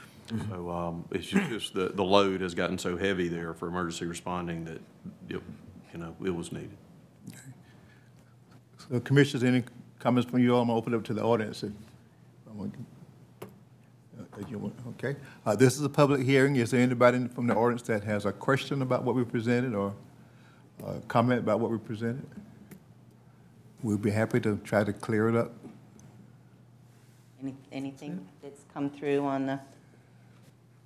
So, 0.49 0.69
um, 0.69 1.05
it's 1.11 1.27
ju- 1.27 1.47
just 1.49 1.73
the, 1.73 1.89
the 1.89 2.03
load 2.03 2.41
has 2.41 2.53
gotten 2.55 2.77
so 2.77 2.97
heavy 2.97 3.27
there 3.27 3.53
for 3.53 3.67
emergency 3.67 4.05
responding 4.05 4.65
that, 4.65 4.81
it, 5.29 5.41
you 5.93 5.99
know, 5.99 6.15
it 6.23 6.31
was 6.35 6.51
needed. 6.51 6.75
So 8.89 8.99
Commissioners, 8.99 9.43
any 9.43 9.63
comments 9.99 10.29
from 10.29 10.39
you 10.39 10.55
all, 10.55 10.61
I'm 10.61 10.67
gonna 10.67 10.77
open 10.77 10.93
it 10.93 10.97
up 10.97 11.03
to 11.05 11.13
the 11.13 11.23
audience. 11.23 11.63
if- 11.63 11.71
I 12.49 12.51
want- 12.55 12.75
uh, 13.41 13.45
you 14.49 14.57
want- 14.57 14.73
Okay, 14.89 15.15
Uh, 15.45 15.55
this 15.55 15.75
is 15.77 15.83
a 15.83 15.89
public 15.89 16.21
hearing. 16.23 16.55
Is 16.55 16.71
there 16.71 16.81
anybody 16.81 17.27
from 17.27 17.47
the 17.47 17.55
audience 17.55 17.83
that 17.83 18.03
has 18.03 18.25
a 18.25 18.31
question 18.31 18.81
about 18.81 19.03
what 19.03 19.15
we 19.15 19.23
presented 19.23 19.73
or 19.75 19.93
a 20.85 20.99
comment 21.07 21.39
about 21.39 21.59
what 21.59 21.69
we 21.71 21.77
presented? 21.77 22.25
We'll 23.83 23.97
be 23.97 24.11
happy 24.11 24.39
to 24.41 24.57
try 24.63 24.83
to 24.83 24.93
clear 24.93 25.29
it 25.29 25.35
up. 25.35 25.51
Any- 27.41 27.55
Anything 27.71 28.25
that's 28.41 28.63
come 28.73 28.89
through 28.89 29.19
on 29.25 29.45
the, 29.45 29.59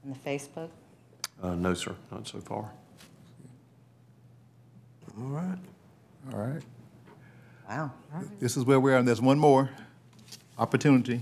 on 0.04 0.12
the 0.24 0.30
Facebook? 0.30 0.70
Uh, 1.42 1.56
no, 1.56 1.74
sir, 1.74 1.96
not 2.12 2.28
so 2.28 2.40
far. 2.40 2.72
All 5.20 5.24
right. 5.28 5.58
All 6.34 6.40
right. 6.40 6.62
Wow. 7.70 7.92
This 8.40 8.56
is 8.58 8.66
where 8.66 8.80
we 8.80 8.92
are, 8.94 8.98
and 8.98 9.08
there's 9.08 9.22
one 9.22 9.40
more 9.40 9.70
opportunity. 10.58 11.22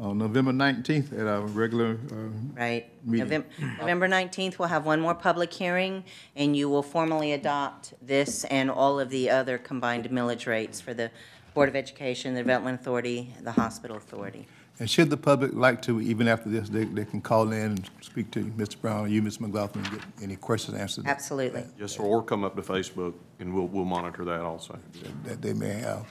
On 0.00 0.16
November 0.16 0.52
19th 0.52 1.12
at 1.18 1.26
our 1.26 1.40
regular, 1.40 1.98
uh, 2.12 2.14
Right. 2.56 2.86
Meeting. 3.04 3.26
Novem- 3.42 3.78
November 3.80 4.06
19th, 4.06 4.56
we'll 4.56 4.68
have 4.68 4.86
one 4.86 5.00
more 5.00 5.14
public 5.14 5.52
hearing, 5.52 6.04
and 6.36 6.54
you 6.56 6.68
will 6.68 6.84
formally 6.84 7.32
adopt 7.32 7.94
this 8.00 8.44
and 8.44 8.70
all 8.70 9.00
of 9.00 9.10
the 9.10 9.28
other 9.28 9.58
combined 9.58 10.08
millage 10.10 10.46
rates 10.46 10.80
for 10.80 10.94
the 10.94 11.10
Board 11.52 11.68
of 11.68 11.74
Education, 11.74 12.34
the 12.34 12.40
Development 12.42 12.80
Authority, 12.80 13.34
the 13.42 13.50
Hospital 13.50 13.96
Authority. 13.96 14.46
And 14.80 14.88
should 14.88 15.10
the 15.10 15.16
public 15.16 15.52
like 15.54 15.82
to, 15.82 16.00
even 16.00 16.28
after 16.28 16.48
this, 16.48 16.68
they, 16.68 16.84
they 16.84 17.04
can 17.04 17.20
call 17.20 17.50
in 17.52 17.72
and 17.72 17.90
speak 18.00 18.30
to 18.32 18.44
Mr. 18.44 18.80
Brown 18.80 19.04
or 19.06 19.08
you, 19.08 19.20
Ms. 19.22 19.40
McLaughlin, 19.40 19.84
and 19.84 19.94
get 19.94 20.04
any 20.22 20.36
questions 20.36 20.76
answered. 20.76 21.04
that- 21.04 21.10
Absolutely. 21.10 21.64
Yes, 21.78 21.92
sir, 21.96 22.02
or 22.02 22.22
come 22.22 22.44
up 22.44 22.54
to 22.56 22.62
Facebook, 22.62 23.14
and 23.40 23.52
we'll, 23.52 23.66
we'll 23.66 23.84
monitor 23.84 24.24
that 24.24 24.40
also. 24.40 24.78
That 25.24 25.42
they 25.42 25.52
may 25.52 25.74
have. 25.74 26.06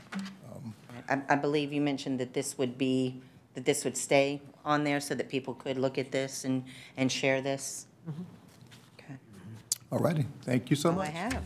Um, 0.53 0.73
I, 1.09 1.21
I 1.29 1.35
believe 1.35 1.71
you 1.71 1.81
mentioned 1.81 2.19
that 2.19 2.33
this 2.33 2.57
would 2.57 2.77
be, 2.77 3.21
that 3.55 3.63
this 3.65 3.85
would 3.85 3.95
stay 3.95 4.41
on 4.65 4.83
there 4.83 4.99
so 4.99 5.15
that 5.15 5.29
people 5.29 5.53
could 5.53 5.77
look 5.77 5.97
at 5.97 6.11
this 6.11 6.43
and, 6.43 6.63
and 6.97 7.09
share 7.11 7.41
this? 7.41 7.85
Mm-hmm. 8.09 8.23
Okay. 8.99 9.15
All 9.91 9.99
righty, 9.99 10.25
thank 10.41 10.69
you 10.69 10.75
so 10.75 10.89
All 10.91 10.99
I 10.99 11.05
much. 11.05 11.13
have. 11.13 11.43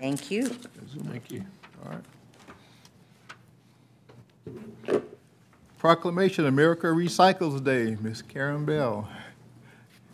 Thank 0.00 0.30
you. 0.30 0.46
Thank 0.48 1.30
you. 1.30 1.44
All 1.84 1.92
right. 1.92 2.04
Proclamation 5.78 6.46
America 6.46 6.88
Recycles 6.88 7.62
Day, 7.62 7.96
Miss 8.00 8.20
Karen 8.20 8.64
Bell. 8.64 9.08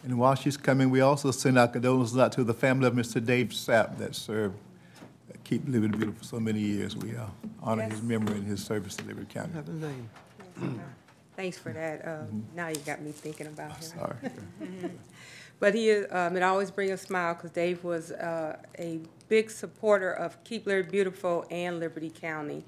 And 0.03 0.19
while 0.19 0.35
she's 0.35 0.59
coming, 0.59 0.91
we 0.91 1.01
also 1.01 1.31
send 1.31 1.59
our 1.59 1.69
condolences 1.69 2.19
out 2.19 2.33
to 2.33 2.45
the 2.45 2.53
family 2.53 2.87
of 2.87 2.93
Mr. 2.93 3.25
Dave 3.25 3.49
Sapp 3.49 3.97
that 3.97 4.15
served, 4.15 4.57
that 5.29 5.43
keep 5.45 5.67
Liberty 5.67 5.97
beautiful 5.97 6.19
for 6.19 6.25
so 6.25 6.39
many 6.39 6.61
years. 6.61 6.95
We 6.95 7.17
uh, 7.17 7.25
honor 7.63 7.85
his 7.85 8.03
memory 8.03 8.35
and 8.35 8.47
his 8.47 8.63
service 8.63 8.97
to 8.97 9.07
Liberty 9.07 9.33
County. 9.33 9.55
Have 9.55 9.67
his 9.67 9.81
name. 9.81 10.11
Thanks 11.37 11.57
for 11.57 11.73
that. 11.73 12.07
Um, 12.07 12.45
Now 12.55 12.69
you 12.69 12.77
got 12.77 13.01
me 13.01 13.13
thinking 13.13 13.47
about 13.47 13.77
him. 13.77 13.83
Sorry. 13.83 14.17
But 15.61 15.73
he, 15.75 15.89
is, 15.89 16.07
um, 16.11 16.37
it 16.37 16.43
always 16.43 16.71
brings 16.71 16.91
a 16.91 16.99
smile 16.99 17.33
because 17.35 17.53
Dave 17.53 17.85
was 17.85 18.11
uh, 18.11 18.59
a 18.79 18.99
big 19.29 19.51
supporter 19.51 20.11
of 20.11 20.43
Keep 20.45 20.67
Liberty 20.67 20.91
Beautiful 20.91 21.47
and 21.49 21.79
Liberty 21.81 22.11
County. 22.11 22.65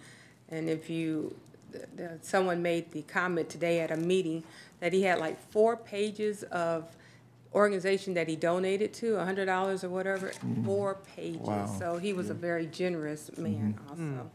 And 0.48 0.70
if 0.70 0.88
you, 0.88 1.34
th- 1.72 1.84
th- 1.96 2.10
someone 2.22 2.62
made 2.62 2.92
the 2.92 3.02
comment 3.02 3.48
today 3.48 3.80
at 3.80 3.90
a 3.90 3.96
meeting 3.96 4.44
that 4.80 4.92
he 4.92 5.02
had 5.02 5.18
like 5.18 5.40
four 5.50 5.76
pages 5.76 6.42
of 6.44 6.96
organization 7.54 8.14
that 8.14 8.28
he 8.28 8.36
donated 8.36 8.92
to, 8.92 9.16
a 9.16 9.24
hundred 9.24 9.46
dollars 9.46 9.82
or 9.82 9.88
whatever, 9.88 10.28
mm-hmm. 10.28 10.64
four 10.64 10.98
pages. 11.16 11.40
Wow. 11.40 11.74
So 11.78 11.96
he 11.96 12.12
was 12.12 12.30
a 12.30 12.34
very 12.34 12.66
generous 12.66 13.30
mm-hmm. 13.30 13.42
man 13.42 13.78
mm. 13.78 13.90
also. 13.90 14.02
Mm. 14.02 14.30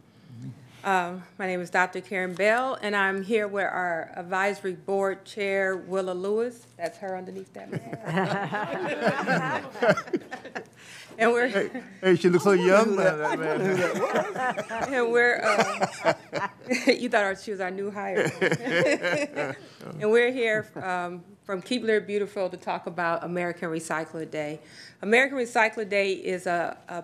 Um, 0.83 1.23
My 1.37 1.45
name 1.45 1.61
is 1.61 1.69
Dr. 1.69 2.01
Karen 2.01 2.33
Bell, 2.33 2.75
and 2.81 2.95
I'm 2.95 3.23
here 3.23 3.47
with 3.47 3.65
our 3.65 4.11
advisory 4.15 4.73
board 4.73 5.25
chair, 5.25 5.77
Willa 5.77 6.13
Lewis. 6.13 6.65
That's 6.75 6.97
her 6.97 7.15
underneath 7.15 7.53
that 7.53 7.69
mask. 7.69 9.67
And 11.17 11.31
we're, 11.31 11.47
Hey, 12.01 12.15
she 12.15 12.29
looks 12.29 12.43
so 12.43 12.51
young, 12.51 12.95
that 12.95 13.39
man. 13.39 13.61
and 14.93 15.11
we're, 15.11 15.41
uh, 15.43 16.47
you 16.91 17.09
thought 17.09 17.39
she 17.39 17.51
was 17.51 17.61
our 17.61 17.71
new 17.71 17.91
hire. 17.91 18.31
And 19.99 20.11
we're 20.11 20.31
here 20.31 20.67
um, 20.81 21.23
from 21.43 21.61
Keep 21.61 21.83
Liberty 21.83 22.05
Beautiful 22.05 22.49
to 22.49 22.57
talk 22.57 22.85
about 22.87 23.23
America 23.23 23.69
Recycles 23.69 24.29
Day. 24.29 24.59
America 25.01 25.37
Recycles 25.37 25.87
Day 25.89 26.13
is 26.13 26.45
a, 26.45 26.77
a 26.87 27.03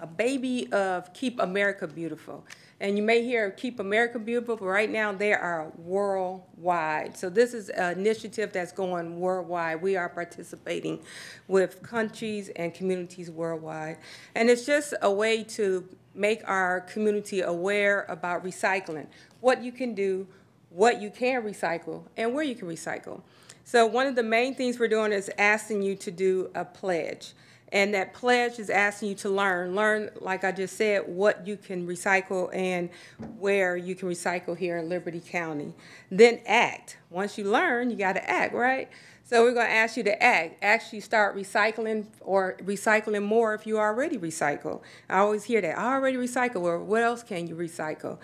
a 0.00 0.06
baby 0.06 0.70
of 0.72 1.12
Keep 1.12 1.40
America 1.40 1.86
Beautiful. 1.86 2.44
And 2.80 2.96
you 2.96 3.02
may 3.02 3.22
hear 3.22 3.50
Keep 3.50 3.78
America 3.78 4.18
Beautiful, 4.18 4.56
but 4.56 4.64
right 4.64 4.90
now 4.90 5.12
they 5.12 5.34
are 5.34 5.70
worldwide. 5.76 7.14
So 7.14 7.28
this 7.28 7.52
is 7.52 7.68
an 7.68 7.98
initiative 7.98 8.52
that's 8.52 8.72
going 8.72 9.20
worldwide. 9.20 9.82
We 9.82 9.96
are 9.96 10.08
participating 10.08 11.00
with 11.46 11.82
countries 11.82 12.48
and 12.56 12.72
communities 12.72 13.30
worldwide. 13.30 13.98
And 14.34 14.48
it's 14.48 14.64
just 14.64 14.94
a 15.02 15.12
way 15.12 15.44
to 15.44 15.86
make 16.14 16.40
our 16.48 16.80
community 16.80 17.42
aware 17.42 18.06
about 18.08 18.44
recycling, 18.44 19.06
what 19.40 19.62
you 19.62 19.72
can 19.72 19.94
do, 19.94 20.26
what 20.70 21.02
you 21.02 21.10
can 21.10 21.42
recycle, 21.42 22.04
and 22.16 22.32
where 22.32 22.44
you 22.44 22.54
can 22.54 22.66
recycle. 22.66 23.20
So 23.64 23.84
one 23.84 24.06
of 24.06 24.16
the 24.16 24.22
main 24.22 24.54
things 24.54 24.78
we're 24.78 24.88
doing 24.88 25.12
is 25.12 25.30
asking 25.36 25.82
you 25.82 25.96
to 25.96 26.10
do 26.10 26.50
a 26.54 26.64
pledge. 26.64 27.34
And 27.72 27.94
that 27.94 28.14
pledge 28.14 28.58
is 28.58 28.68
asking 28.68 29.10
you 29.10 29.14
to 29.16 29.28
learn, 29.28 29.76
learn, 29.76 30.10
like 30.20 30.42
I 30.42 30.50
just 30.50 30.76
said, 30.76 31.02
what 31.06 31.46
you 31.46 31.56
can 31.56 31.86
recycle 31.86 32.54
and 32.54 32.90
where 33.38 33.76
you 33.76 33.94
can 33.94 34.08
recycle 34.08 34.56
here 34.56 34.78
in 34.78 34.88
Liberty 34.88 35.20
County. 35.20 35.72
Then 36.10 36.40
act. 36.46 36.96
Once 37.10 37.38
you 37.38 37.44
learn, 37.44 37.90
you 37.90 37.96
got 37.96 38.14
to 38.14 38.30
act, 38.30 38.54
right? 38.54 38.88
So 39.30 39.44
we're 39.44 39.54
going 39.54 39.68
to 39.68 39.72
ask 39.72 39.96
you 39.96 40.02
to 40.02 40.20
act. 40.20 40.58
Actually 40.60 40.98
start 40.98 41.36
recycling 41.36 42.06
or 42.20 42.56
recycling 42.64 43.22
more 43.22 43.54
if 43.54 43.64
you 43.64 43.78
already 43.78 44.18
recycle. 44.18 44.80
I 45.08 45.18
always 45.18 45.44
hear 45.44 45.60
that. 45.60 45.78
I 45.78 45.94
already 45.94 46.16
recycle. 46.16 46.62
Well, 46.62 46.80
what 46.80 47.04
else 47.04 47.22
can 47.22 47.46
you 47.46 47.54
recycle? 47.54 48.18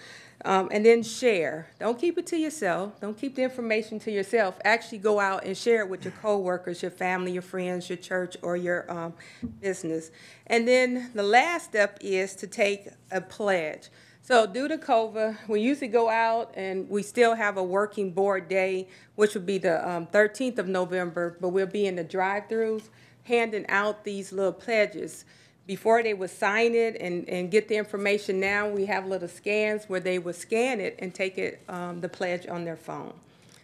Um, 0.45 0.69
and 0.73 0.85
then 0.85 1.05
share. 1.05 1.69
Don't 1.79 1.97
keep 1.97 2.19
it 2.19 2.27
to 2.27 2.37
yourself. 2.37 3.01
Don't 3.01 3.17
keep 3.17 3.37
the 3.37 3.45
information 3.45 4.01
to 4.01 4.11
yourself. 4.11 4.59
Actually 4.65 4.99
go 4.99 5.21
out 5.21 5.45
and 5.45 5.57
share 5.57 5.83
it 5.83 5.89
with 5.89 6.05
your 6.05 6.13
coworkers, 6.21 6.83
your 6.83 6.91
family, 6.91 7.31
your 7.31 7.43
friends, 7.43 7.89
your 7.89 7.99
church, 7.99 8.37
or 8.43 8.57
your 8.57 8.91
um, 8.91 9.15
business. 9.61 10.11
And 10.49 10.67
then 10.67 11.13
the 11.15 11.23
last 11.23 11.67
step 11.67 11.99
is 12.01 12.35
to 12.35 12.49
take 12.49 12.89
a 13.13 13.21
pledge. 13.21 13.91
So 14.27 14.45
due 14.45 14.67
to 14.67 14.77
COVID, 14.77 15.47
we 15.47 15.61
usually 15.61 15.87
go 15.87 16.11
out 16.11 16.51
and 16.57 16.91
we 16.91 17.05
still 17.05 17.37
have 17.37 17.57
a 17.57 17.63
working 17.63 18.11
board 18.11 18.49
day, 18.49 18.89
which 19.15 19.35
would 19.35 19.47
be 19.47 19.59
the 19.59 19.89
um, 19.89 20.09
13th 20.09 20.59
of 20.59 20.67
November, 20.67 21.37
but 21.41 21.51
we'll 21.51 21.69
be 21.69 21.87
in 21.87 21.95
the 21.95 22.03
drive-throughs 22.03 22.89
handing 23.23 23.65
out 23.69 24.03
these 24.03 24.33
little 24.33 24.53
pledges. 24.53 25.25
Before 25.69 26.03
they 26.03 26.13
would 26.13 26.31
sign 26.31 26.75
it 26.75 26.97
and, 27.01 27.29
and 27.29 27.53
get 27.53 27.69
the 27.69 27.77
information, 27.77 28.41
now 28.41 28.69
we 28.69 28.87
have 28.87 29.07
little 29.07 29.29
scans 29.29 29.85
where 29.85 30.01
they 30.01 30.19
would 30.19 30.35
scan 30.35 30.81
it 30.81 30.97
and 30.99 31.15
take 31.15 31.39
it, 31.39 31.63
um, 31.69 32.01
the 32.01 32.09
pledge 32.09 32.49
on 32.49 32.65
their 32.65 32.77
phone. 32.77 33.15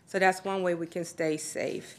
So 0.06 0.20
that's 0.20 0.44
one 0.44 0.62
way 0.62 0.74
we 0.74 0.86
can 0.86 1.04
stay 1.04 1.38
safe. 1.38 1.98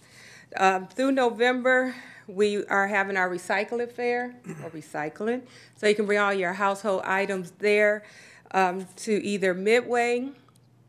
Um, 0.55 0.87
through 0.87 1.11
November, 1.11 1.93
we 2.27 2.65
are 2.67 2.87
having 2.87 3.17
our 3.17 3.29
recycling 3.29 3.91
fair, 3.91 4.35
or 4.63 4.69
recycling. 4.69 5.41
So 5.75 5.85
you 5.85 5.95
can 5.95 6.05
bring 6.05 6.19
all 6.19 6.33
your 6.33 6.53
household 6.53 7.01
items 7.03 7.51
there 7.59 8.03
um, 8.53 8.87
to 8.97 9.23
either 9.23 9.53
Midway 9.53 10.29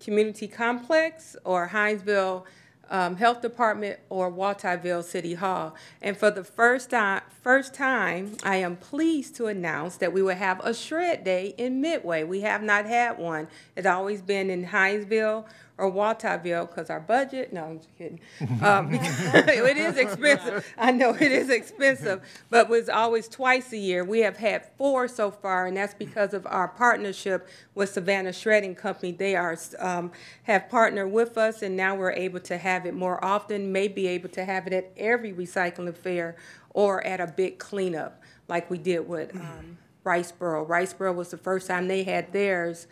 Community 0.01 0.49
Complex 0.49 1.37
or 1.45 1.69
Hinesville 1.69 2.45
um, 2.91 3.17
Health 3.17 3.41
Department 3.41 3.99
or 4.11 4.31
Walthourville 4.31 5.03
City 5.03 5.35
Hall. 5.35 5.75
And 6.03 6.17
for 6.17 6.31
the 6.31 6.45
first 6.45 6.91
time, 6.91 7.23
first 7.43 7.75
time, 7.75 8.37
I 8.43 8.57
am 8.57 8.77
pleased 8.77 9.37
to 9.37 9.47
announce 9.47 9.97
that 9.97 10.13
we 10.13 10.23
will 10.23 10.35
have 10.35 10.61
a 10.65 10.75
shred 10.75 11.25
day 11.25 11.55
in 11.57 11.81
Midway. 11.81 12.25
We 12.25 12.43
have 12.43 12.63
not 12.63 12.87
had 12.87 13.19
one. 13.19 13.49
It's 13.77 13.87
always 13.87 14.23
been 14.23 14.51
in 14.51 14.67
Hinesville 14.67 15.47
or 15.77 15.91
Walthourville 15.91 16.69
because 16.69 16.89
our 16.89 17.01
budget, 17.01 17.53
no, 17.53 17.65
I'm 17.65 17.79
just 17.79 17.97
kidding. 17.99 18.21
Um, 18.63 18.95
it 18.95 19.77
is 19.77 19.97
expensive. 19.97 20.73
I 20.79 20.91
know 20.91 21.11
it 21.11 21.21
is 21.33 21.51
expensive, 21.51 22.23
but 22.49 22.69
was 22.69 22.89
always 22.89 23.29
twice 23.29 23.73
a 23.73 23.77
year. 23.77 24.05
We 24.05 24.21
have 24.21 24.37
had 24.37 24.67
four 24.79 25.07
so 25.09 25.31
far, 25.31 25.67
and 25.67 25.77
that's 25.77 25.93
because 25.93 26.33
of 26.33 26.47
our 26.47 26.69
partnership 26.69 27.49
with 27.75 27.91
Savannah 27.91 28.33
Shredding 28.33 28.75
Company. 28.75 29.13
They 29.13 29.35
are, 29.37 29.59
um, 29.81 30.13
have 30.45 30.71
partnered 30.71 31.11
with 31.13 31.37
us, 31.37 31.63
and 31.63 31.77
now 31.77 31.95
we're 31.95 32.13
able 32.13 32.41
to 32.41 32.57
have 32.57 32.87
it 32.87 32.95
more 32.95 33.23
often, 33.23 33.73
may 33.73 33.89
be 33.89 34.07
able 34.07 34.31
to 34.31 34.45
have 34.45 34.67
it 34.67 34.73
at 34.73 34.93
every 34.97 35.33
recycling 35.33 35.95
fair 35.95 36.37
or 36.71 37.05
at 37.07 37.21
a 37.21 37.27
big 37.27 37.59
cleanup, 37.59 38.23
like 38.49 38.71
we 38.71 38.79
did 38.79 39.07
with 39.07 39.35
um, 39.37 39.79
Riceboro. 40.05 40.67
Riceboro 40.67 41.15
was 41.15 41.31
the 41.31 41.37
first 41.37 41.67
time 41.67 41.89
they 41.89 42.05
had 42.05 42.33
theirs 42.33 42.87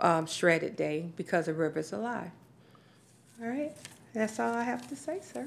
um, 0.00 0.26
shredded 0.26 0.76
day 0.76 1.10
because 1.16 1.48
of 1.48 1.58
Rivers 1.58 1.92
Alive. 1.92 2.30
All 3.42 3.48
right, 3.48 3.72
that's 4.14 4.38
all 4.40 4.52
I 4.54 4.62
have 4.64 4.88
to 4.88 4.96
say, 4.96 5.20
sir. 5.22 5.46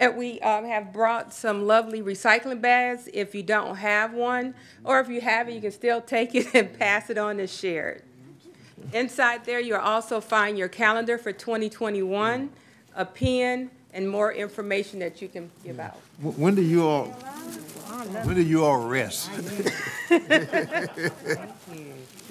And 0.00 0.16
we 0.16 0.40
um, 0.40 0.64
have 0.64 0.92
brought 0.92 1.34
some 1.34 1.66
lovely 1.66 2.00
recycling 2.00 2.60
bags 2.62 3.08
if 3.12 3.34
you 3.34 3.42
don't 3.42 3.76
have 3.76 4.14
one, 4.14 4.54
or 4.84 5.00
if 5.00 5.08
you 5.08 5.20
have 5.20 5.48
it, 5.48 5.52
you 5.54 5.60
can 5.60 5.70
still 5.72 6.00
take 6.00 6.34
it 6.34 6.48
and 6.54 6.76
pass 6.78 7.10
it 7.10 7.18
on 7.18 7.38
and 7.40 7.50
share 7.50 7.90
it. 7.90 8.04
Inside 8.92 9.44
there, 9.44 9.60
you'll 9.60 9.78
also 9.78 10.20
find 10.20 10.56
your 10.56 10.68
calendar 10.68 11.18
for 11.18 11.32
2021, 11.32 12.50
a 12.94 13.04
pen, 13.04 13.70
and 13.92 14.08
more 14.08 14.32
information 14.32 14.98
that 15.00 15.20
you 15.20 15.28
can 15.28 15.50
give 15.64 15.80
out. 15.80 15.98
Wh- 16.22 16.38
When 16.38 16.54
do 16.54 16.62
you 16.62 16.86
all, 16.86 17.06
when 18.24 18.36
do 18.36 18.42
you 18.42 18.64
all 18.64 18.86
rest? 18.86 19.30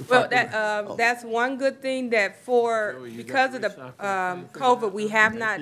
Well, 0.09 0.27
that, 0.29 0.53
uh, 0.53 0.95
that's 0.95 1.23
one 1.23 1.57
good 1.57 1.81
thing 1.81 2.09
that 2.09 2.43
for, 2.43 2.97
because 3.15 3.55
of 3.55 3.61
the, 3.61 3.85
um, 3.99 4.45
COVID, 4.51 4.91
we 4.91 5.07
have 5.09 5.35
not 5.35 5.59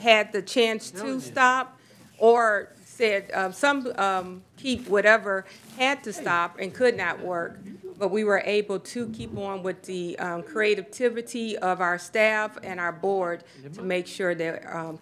had 0.00 0.32
the 0.32 0.42
chance 0.42 0.90
to 0.90 1.20
stop 1.20 1.78
or 2.18 2.72
said, 2.84 3.30
um, 3.34 3.52
some, 3.52 3.92
um, 3.98 4.42
keep 4.56 4.88
whatever 4.88 5.44
had 5.76 6.02
to 6.04 6.12
stop 6.12 6.58
and 6.58 6.72
could 6.74 6.96
not 6.96 7.20
work. 7.20 7.58
But 7.98 8.10
we 8.10 8.24
were 8.24 8.42
able 8.44 8.78
to 8.80 9.08
keep 9.08 9.36
on 9.38 9.62
with 9.62 9.82
the, 9.84 10.18
um, 10.18 10.42
creativity 10.42 11.56
of 11.58 11.80
our 11.80 11.98
staff 11.98 12.58
and 12.62 12.80
our 12.80 12.92
board 12.92 13.44
to 13.74 13.82
make 13.82 14.06
sure 14.06 14.34
that, 14.34 14.66
um, 14.74 14.98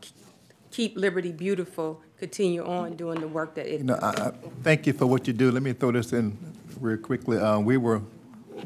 keep 0.70 0.96
Liberty 0.96 1.33
beautiful, 1.33 2.00
continue 2.18 2.64
on 2.64 2.96
doing 2.96 3.20
the 3.20 3.28
work 3.28 3.54
that 3.54 3.66
it 3.66 3.78
You 3.78 3.85
know, 3.85 3.98
I, 4.02 4.09
I, 4.09 4.33
thank 4.62 4.87
you 4.87 4.92
for 4.92 5.07
what 5.07 5.26
you 5.26 5.33
do. 5.33 5.50
Let 5.50 5.62
me 5.62 5.72
throw 5.72 5.92
this 5.92 6.12
in 6.12 6.37
real 6.80 6.96
quickly. 6.98 7.38
Uh, 7.38 7.61
we 7.61 7.76
were, 7.76 8.02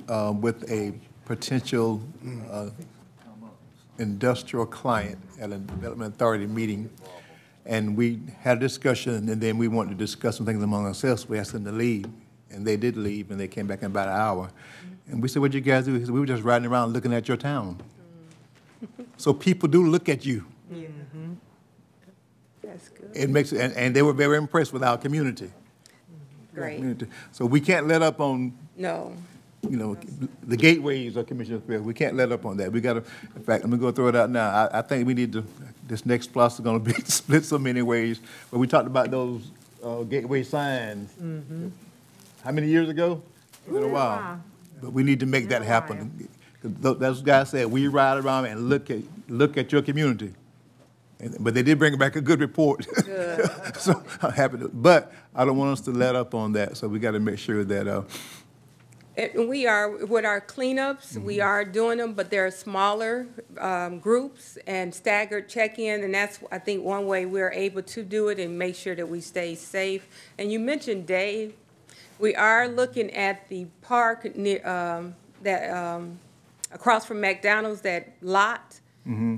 uh, 0.09 0.33
with 0.39 0.71
a 0.71 0.93
potential, 1.25 2.03
uh, 2.51 2.71
industrial 3.99 4.67
client 4.67 5.19
at 5.41 5.51
a 5.53 5.59
development 5.59 6.15
authority 6.15 6.47
meeting, 6.47 6.89
and 7.67 7.97
we 7.97 8.21
had 8.41 8.57
a 8.59 8.61
discussion, 8.61 9.29
and 9.29 9.41
then 9.41 9.59
we 9.59 9.69
wanted 9.69 9.91
to 9.91 9.97
discuss 9.97 10.37
some 10.37 10.47
things 10.47 10.63
among 10.63 10.87
ourselves. 10.87 11.29
We 11.29 11.39
asked 11.39 11.53
them 11.53 11.65
to 11.65 11.73
leave, 11.73 12.07
and 12.51 12.67
they 12.67 12.77
did 12.77 12.97
leave, 12.97 13.31
and 13.31 13.39
they 13.39 13.49
came 13.49 13.67
back 13.67 13.81
in 13.81 13.87
about 13.87 14.09
an 14.09 14.15
hour. 14.15 14.51
And 15.11 15.23
we 15.23 15.29
said, 15.29 15.41
what'd 15.41 15.55
you 15.55 15.61
guys 15.61 15.85
do? 15.87 15.95
He 15.95 16.05
said, 16.05 16.11
we 16.11 16.21
were 16.21 16.27
just 16.27 16.43
riding 16.45 16.67
around 16.69 16.93
looking 16.93 17.13
at 17.13 17.29
your 17.29 17.37
town. 17.37 17.81
So 19.17 19.33
people 19.35 19.69
do 19.69 19.87
look 19.87 20.09
at 20.09 20.25
you. 20.25 20.45
That's 22.63 22.89
good, 22.91 23.11
It 23.15 23.31
makes, 23.31 23.53
and, 23.53 23.73
and 23.75 23.97
they 23.97 24.03
were 24.03 24.13
very 24.13 24.37
impressed 24.37 24.73
with 24.73 24.83
our 24.85 24.99
community. 24.99 25.51
great. 26.55 26.77
community. 26.77 27.07
So 27.33 27.47
we 27.47 27.61
can't 27.61 27.89
let 27.89 28.03
up 28.03 28.21
on, 28.21 28.53
No, 28.77 29.13
you 29.71 29.77
know, 29.77 29.97
the 30.47 30.57
gateways 30.57 31.17
of 31.17 31.27
Commissioner 31.27 31.61
Thrift. 31.61 31.85
We 31.85 31.95
can't 31.95 32.15
let 32.17 32.33
up 32.33 32.45
on 32.47 32.57
that. 32.59 32.73
We 32.73 32.81
gotta, 32.81 33.03
in 33.37 33.43
fact, 33.43 33.65
let 33.65 33.71
me 33.71 33.79
go 33.79 33.91
throw 33.91 34.09
it 34.09 34.17
out 34.17 34.31
now. 34.31 34.49
I, 34.49 34.79
I 34.79 34.83
think 34.83 35.07
we 35.07 35.15
need 35.15 35.33
to, 35.33 35.45
this 35.87 36.05
next 36.07 36.29
plus 36.33 36.55
is 36.55 36.61
gonna 36.61 36.79
be 36.79 36.93
split 37.05 37.45
so 37.45 37.59
many 37.59 37.83
ways. 37.83 38.21
But 38.51 38.59
we 38.59 38.67
talked 38.67 38.87
about 38.87 39.11
those, 39.11 39.51
uh, 39.83 40.03
gateway 40.03 40.43
signs. 40.43 41.11
How 42.45 42.53
many 42.53 42.69
years 42.69 42.89
ago? 42.89 43.23
It's 43.67 43.73
Been 43.75 43.85
a 43.85 43.89
while. 43.89 44.41
But 44.81 44.93
we 44.93 45.03
need 45.03 45.21
to 45.21 45.27
make 45.27 45.49
that 45.49 45.63
happen. 45.63 46.29
'Cause 46.63 46.73
tho- 46.81 46.95
Those 46.95 47.23
guys 47.23 47.51
said, 47.51 47.67
we 47.67 47.87
ride 47.89 48.19
around 48.19 48.47
and 48.47 48.69
look 48.69 48.91
at, 48.91 48.99
look 49.29 49.57
at 49.57 49.71
your 49.73 49.83
community. 49.83 50.33
And- 51.21 51.37
But 51.41 51.55
they 51.55 51.63
did 51.63 51.79
bring 51.79 51.97
back 51.99 52.17
a 52.17 52.21
good 52.21 52.41
report. 52.41 52.87
So 53.79 54.03
I'm 54.23 54.33
happy 54.33 54.59
to, 54.59 54.69
but 54.69 55.13
I 55.35 55.45
don't 55.45 55.57
want 55.57 55.71
us 55.73 55.81
to 55.83 55.91
let 55.93 56.17
up 56.17 56.35
on 56.35 56.53
that, 56.53 56.77
so 56.77 56.89
we 56.89 56.99
gotta 56.99 57.21
make 57.21 57.39
sure 57.39 57.63
that, 57.65 57.87
uh, 57.87 58.03
And 59.19 59.49
we 59.49 59.67
are, 59.67 60.07
with 60.07 60.25
our 60.25 60.41
cleanups, 60.41 61.19
we 61.21 61.41
are 61.41 61.65
doing 61.65 61.99
them, 61.99 62.13
but 62.15 62.31
they're 62.31 62.53
smaller 62.53 63.27
um, 63.59 63.99
groups 63.99 64.59
and 64.65 64.95
staggered 64.95 65.49
check-in, 65.49 66.05
and 66.05 66.15
that's, 66.15 66.39
I 66.53 66.59
think, 66.61 66.85
one 66.85 67.05
way 67.09 67.27
we're 67.27 67.51
able 67.51 67.83
to 67.83 68.05
do 68.05 68.29
it 68.29 68.39
and 68.39 68.57
make 68.57 68.77
sure 68.77 68.95
that 68.95 69.09
we 69.09 69.21
stay 69.21 69.57
safe. 69.57 70.07
And 70.39 70.53
you 70.53 70.61
mentioned 70.61 71.09
Dave, 71.09 71.55
we 72.21 72.37
are 72.37 72.69
looking 72.69 73.11
at 73.13 73.49
the 73.49 73.67
park 73.83 74.37
near, 74.37 74.65
um, 74.65 75.17
that, 75.43 75.69
um, 75.77 76.21
across 76.71 77.05
from 77.05 77.21
McDonald's, 77.21 77.81
that 77.81 78.13
lot. 78.23 78.79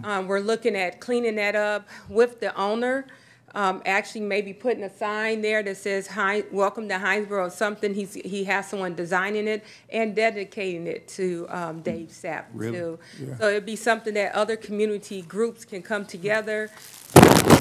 Um, 0.04 0.26
We're 0.26 0.40
looking 0.40 0.76
at 0.76 1.00
cleaning 1.00 1.36
that 1.36 1.54
up 1.54 1.88
with 2.08 2.40
the 2.40 2.54
owner. 2.54 3.06
Um, 3.52 3.82
actually 3.84 4.20
maybe 4.20 4.52
putting 4.52 4.84
a 4.84 4.96
sign 4.96 5.40
there 5.42 5.60
that 5.64 5.76
says, 5.76 6.06
"Hi, 6.06 6.44
welcome 6.52 6.88
to 6.88 6.98
Hinesboro," 6.98 7.46
or 7.46 7.50
something, 7.50 7.94
he's, 7.94 8.14
he 8.14 8.44
has 8.44 8.68
someone 8.68 8.94
designing 8.94 9.48
it 9.48 9.64
and 9.90 10.14
dedicating 10.14 10.86
it 10.86 11.08
to, 11.08 11.46
um, 11.50 11.80
Dave 11.82 12.08
Sapp 12.10 12.44
Really? 12.54 12.78
too. 12.78 12.98
Yeah. 13.20 13.36
So 13.38 13.48
it'd 13.48 13.66
be 13.66 13.74
something 13.74 14.14
that 14.14 14.34
other 14.36 14.56
community 14.56 15.22
groups 15.22 15.64
can 15.64 15.82
come 15.82 16.04
together, 16.04 16.70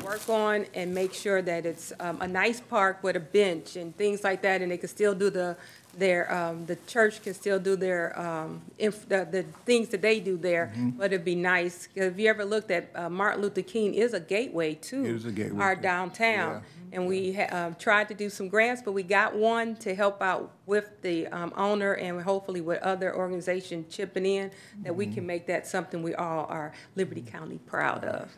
work 0.03 0.29
on, 0.29 0.67
and 0.75 0.93
make 0.93 1.11
sure 1.13 1.41
that 1.41 1.65
it's, 1.65 1.91
um, 1.99 2.21
a 2.21 2.27
nice 2.27 2.61
park 2.61 3.03
with 3.03 3.15
a 3.15 3.19
bench 3.19 3.75
and 3.75 3.97
things 3.97 4.23
like 4.23 4.43
that, 4.43 4.61
and 4.61 4.71
they 4.71 4.77
can 4.77 4.89
still 4.89 5.15
do 5.15 5.31
the, 5.31 5.57
their, 5.99 6.31
um, 6.33 6.65
the 6.65 6.77
church 6.87 7.21
can 7.21 7.33
still 7.33 7.59
do 7.59 7.75
their, 7.75 8.17
um, 8.19 8.61
inf, 8.77 9.07
the, 9.07 9.27
the 9.29 9.43
things 9.65 9.89
that 9.89 10.01
they 10.01 10.19
do 10.19 10.37
there, 10.37 10.71
Mm-hmm. 10.73 10.89
but 10.91 11.11
it'd 11.13 11.25
be 11.25 11.35
nice, 11.35 11.87
'cause 11.87 12.05
if 12.05 12.19
you 12.19 12.27
ever 12.29 12.45
looked 12.45 12.71
at, 12.71 12.89
uh, 12.95 13.09
Martin 13.09 13.41
Luther 13.41 13.61
King 13.61 13.93
is 13.93 14.13
a 14.13 14.19
gateway 14.19 14.75
to 14.75 15.03
It 15.05 15.11
is 15.15 15.25
a 15.25 15.31
gateway, 15.31 15.61
our 15.63 15.75
downtown. 15.75 16.63
And 16.91 17.05
we 17.07 17.33
ha- 17.33 17.49
um, 17.67 17.75
tried 17.75 18.07
to 18.07 18.15
do 18.15 18.31
some 18.31 18.47
grants, 18.49 18.81
but 18.83 18.93
we 18.93 19.03
got 19.03 19.35
one 19.35 19.75
to 19.75 19.93
help 19.93 20.23
out 20.23 20.51
with 20.65 20.89
the 21.03 21.27
um, 21.27 21.53
owner 21.55 21.93
and 21.93 22.19
hopefully 22.21 22.61
with 22.61 22.81
other 22.81 23.15
organizations 23.15 23.93
chipping 23.93 24.25
in, 24.25 24.49
that 24.83 24.95
we 24.95 25.05
Mm-hmm. 25.05 25.13
can 25.15 25.25
make 25.27 25.45
that 25.47 25.67
something 25.67 26.01
we 26.01 26.15
all 26.15 26.45
are 26.49 26.71
Liberty 26.95 27.21
County 27.21 27.59
proud 27.67 28.03
of. 28.05 28.31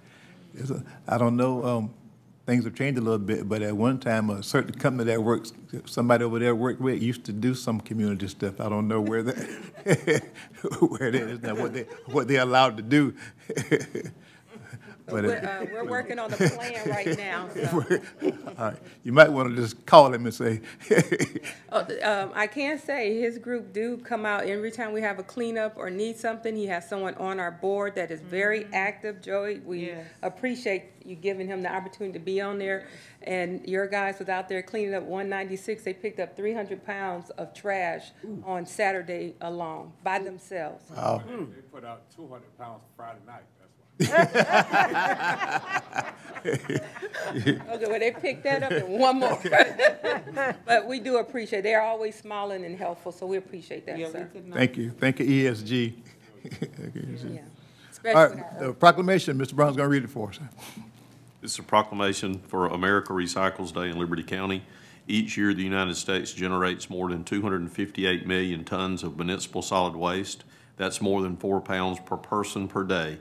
It's 0.54 0.70
a- 0.70 0.84
I 1.08 1.18
don't 1.18 1.38
know, 1.38 1.64
um, 1.64 1.94
things 2.52 2.66
have 2.66 2.76
changed 2.76 3.00
a 3.00 3.02
little 3.02 3.18
bit, 3.18 3.48
but 3.48 3.62
at 3.62 3.78
one 3.78 3.98
time, 3.98 4.30
a 4.30 4.44
certain 4.44 4.74
company 4.74 5.10
that 5.10 5.24
works, 5.24 5.54
somebody 5.86 6.26
over 6.26 6.38
there 6.38 6.54
worked 6.54 6.82
with, 6.82 7.02
used 7.02 7.24
to 7.24 7.32
do 7.32 7.56
some 7.56 7.80
community 7.80 8.28
stuff. 8.28 8.60
I 8.60 8.68
don't 8.68 8.90
know 8.90 9.00
where 9.00 9.24
that, 9.24 10.24
where 10.82 11.08
it 11.08 11.16
is 11.16 11.42
now, 11.42 11.56
what 11.56 11.74
they, 11.74 11.84
what 12.08 12.28
they're 12.28 12.42
allowed 12.42 12.76
to 12.76 12.84
do. 12.84 13.16
But, 15.12 15.26
We're, 15.26 15.38
uh, 15.38 15.64
uh, 15.64 15.66
we're 15.72 15.86
working 15.90 16.20
on 16.20 16.32
the 16.32 16.38
plan 16.38 16.90
right 16.90 17.18
now, 17.18 17.50
so. 17.54 17.86
all 18.58 18.66
right, 18.72 18.78
you 19.04 19.12
might 19.14 19.32
want 19.32 19.50
to 19.50 19.56
just 19.56 19.86
call 19.86 20.14
him 20.14 20.26
and 20.26 20.34
say, 20.34 20.62
Oh, 21.72 21.84
th- 21.86 22.02
um, 22.04 22.32
I 22.36 22.48
can 22.48 22.80
say 22.80 23.20
his 23.20 23.38
group 23.38 23.74
do 23.74 23.98
come 23.98 24.26
out 24.26 24.46
every 24.46 24.72
time 24.72 24.94
we 24.94 25.02
have 25.02 25.20
a 25.20 25.24
cleanup 25.24 25.74
or 25.78 25.90
need 25.90 26.18
something. 26.18 26.56
He 26.56 26.68
has 26.68 26.88
someone 26.88 27.16
on 27.16 27.40
our 27.40 27.52
board 27.52 27.96
that 27.96 28.12
is 28.12 28.22
very 28.22 28.66
active, 28.74 29.22
Joey. 29.22 29.60
We 29.60 29.94
appreciate 30.24 30.86
you 31.06 31.16
giving 31.16 31.48
him 31.48 31.62
the 31.64 31.74
opportunity 31.74 32.14
to 32.18 32.24
be 32.24 32.42
on 32.42 32.60
there. 32.60 32.88
And 33.24 33.68
your 33.68 33.88
guys 33.88 34.20
was 34.20 34.30
out 34.30 34.50
there 34.50 34.62
cleaning 34.64 34.96
up 34.96 35.04
one 35.04 35.30
ninety-six. 35.30 35.84
They 35.84 35.94
picked 35.94 36.20
up 36.20 36.36
three 36.36 36.54
hundred 36.54 36.86
pounds 36.86 37.30
of 37.32 37.54
trash 37.54 38.12
on 38.46 38.66
Saturday 38.66 39.36
alone 39.42 39.94
by 40.04 40.20
themselves. 40.20 40.84
They 41.56 41.62
put 41.72 41.86
out 41.86 42.04
two 42.16 42.28
hundred 42.28 42.58
pounds 42.58 42.84
Friday 42.98 43.20
night, 43.28 43.44
that's 43.60 43.61
why. 43.61 43.61
Okay, 46.44 47.88
well, 47.88 48.00
they 48.00 48.12
picked 48.12 48.44
that 48.44 48.64
up 48.64 48.72
and 48.72 48.88
one 48.90 49.20
more. 49.20 49.40
But 50.66 50.88
we 50.88 51.00
do 51.00 51.18
appreciate, 51.18 51.62
they're 51.62 51.82
always 51.82 52.16
smiling 52.16 52.66
and 52.66 52.78
helpful, 52.78 53.12
so 53.12 53.26
we 53.26 53.38
appreciate 53.38 53.86
that, 53.86 53.98
sir. 54.12 54.30
thank 54.52 54.78
you, 54.78 54.92
thank 54.92 55.20
you, 55.20 55.26
ESG. 55.26 55.94
Yeah. 58.04 58.16
All 58.16 58.22
Especially 58.24 58.36
with 58.38 58.44
right, 58.44 58.54
our 58.62 58.68
the 58.68 58.74
proclamation, 58.74 59.38
Mr. 59.38 59.54
Brown's 59.54 59.78
gonna 59.78 59.88
read 59.88 60.04
it 60.04 60.10
for 60.10 60.30
us. 60.30 60.40
It's 61.44 61.60
a 61.60 61.64
proclamation 61.64 62.40
for 62.40 62.66
America 62.68 63.14
Recycles 63.14 63.72
Day 63.72 63.90
in 63.90 64.00
Liberty 64.00 64.24
County. 64.24 64.64
Each 65.08 65.38
year, 65.38 65.54
the 65.54 65.62
United 65.62 65.96
States 65.96 66.34
generates 66.34 66.90
more 66.90 67.10
than 67.10 67.24
258 67.24 68.26
million 68.26 68.64
tons 68.64 69.04
of 69.04 69.18
municipal 69.18 69.62
solid 69.62 69.96
waste. 69.96 70.44
That's 70.78 71.00
more 71.00 71.22
than 71.22 71.38
four 71.38 71.62
pounds 71.62 72.00
per 72.00 72.18
person 72.18 72.68
per 72.68 72.84
day. 72.84 73.20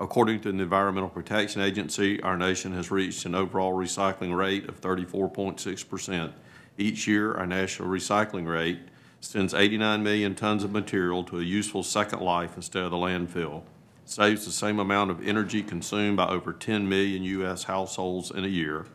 According 0.00 0.40
to 0.40 0.52
the 0.52 0.62
Environmental 0.62 1.10
Protection 1.10 1.60
Agency, 1.60 2.22
our 2.22 2.36
nation 2.36 2.72
has 2.72 2.90
reached 2.90 3.26
an 3.26 3.34
overall 3.34 3.74
recycling 3.74 4.34
rate 4.34 4.66
of 4.66 4.80
34.6%. 4.80 6.32
Each 6.78 7.06
year, 7.06 7.34
our 7.34 7.46
national 7.46 7.88
recycling 7.88 8.48
rate 8.48 8.80
sends 9.20 9.52
89 9.52 10.02
million 10.02 10.34
tons 10.34 10.64
of 10.64 10.72
material 10.72 11.22
to 11.24 11.38
a 11.38 11.42
useful 11.42 11.82
second 11.82 12.20
life 12.20 12.56
instead 12.56 12.82
of 12.82 12.90
the 12.90 12.96
landfill 12.96 13.62
saves 14.10 14.44
the 14.44 14.50
same 14.50 14.80
amount 14.80 15.08
of 15.08 15.24
energy 15.24 15.62
consumed 15.62 16.16
by 16.16 16.26
over 16.26 16.52
10 16.52 16.88
million 16.88 17.22
U.S. 17.22 17.62
households 17.64 18.32
in 18.32 18.44
a 18.44 18.48
year, 18.48 18.86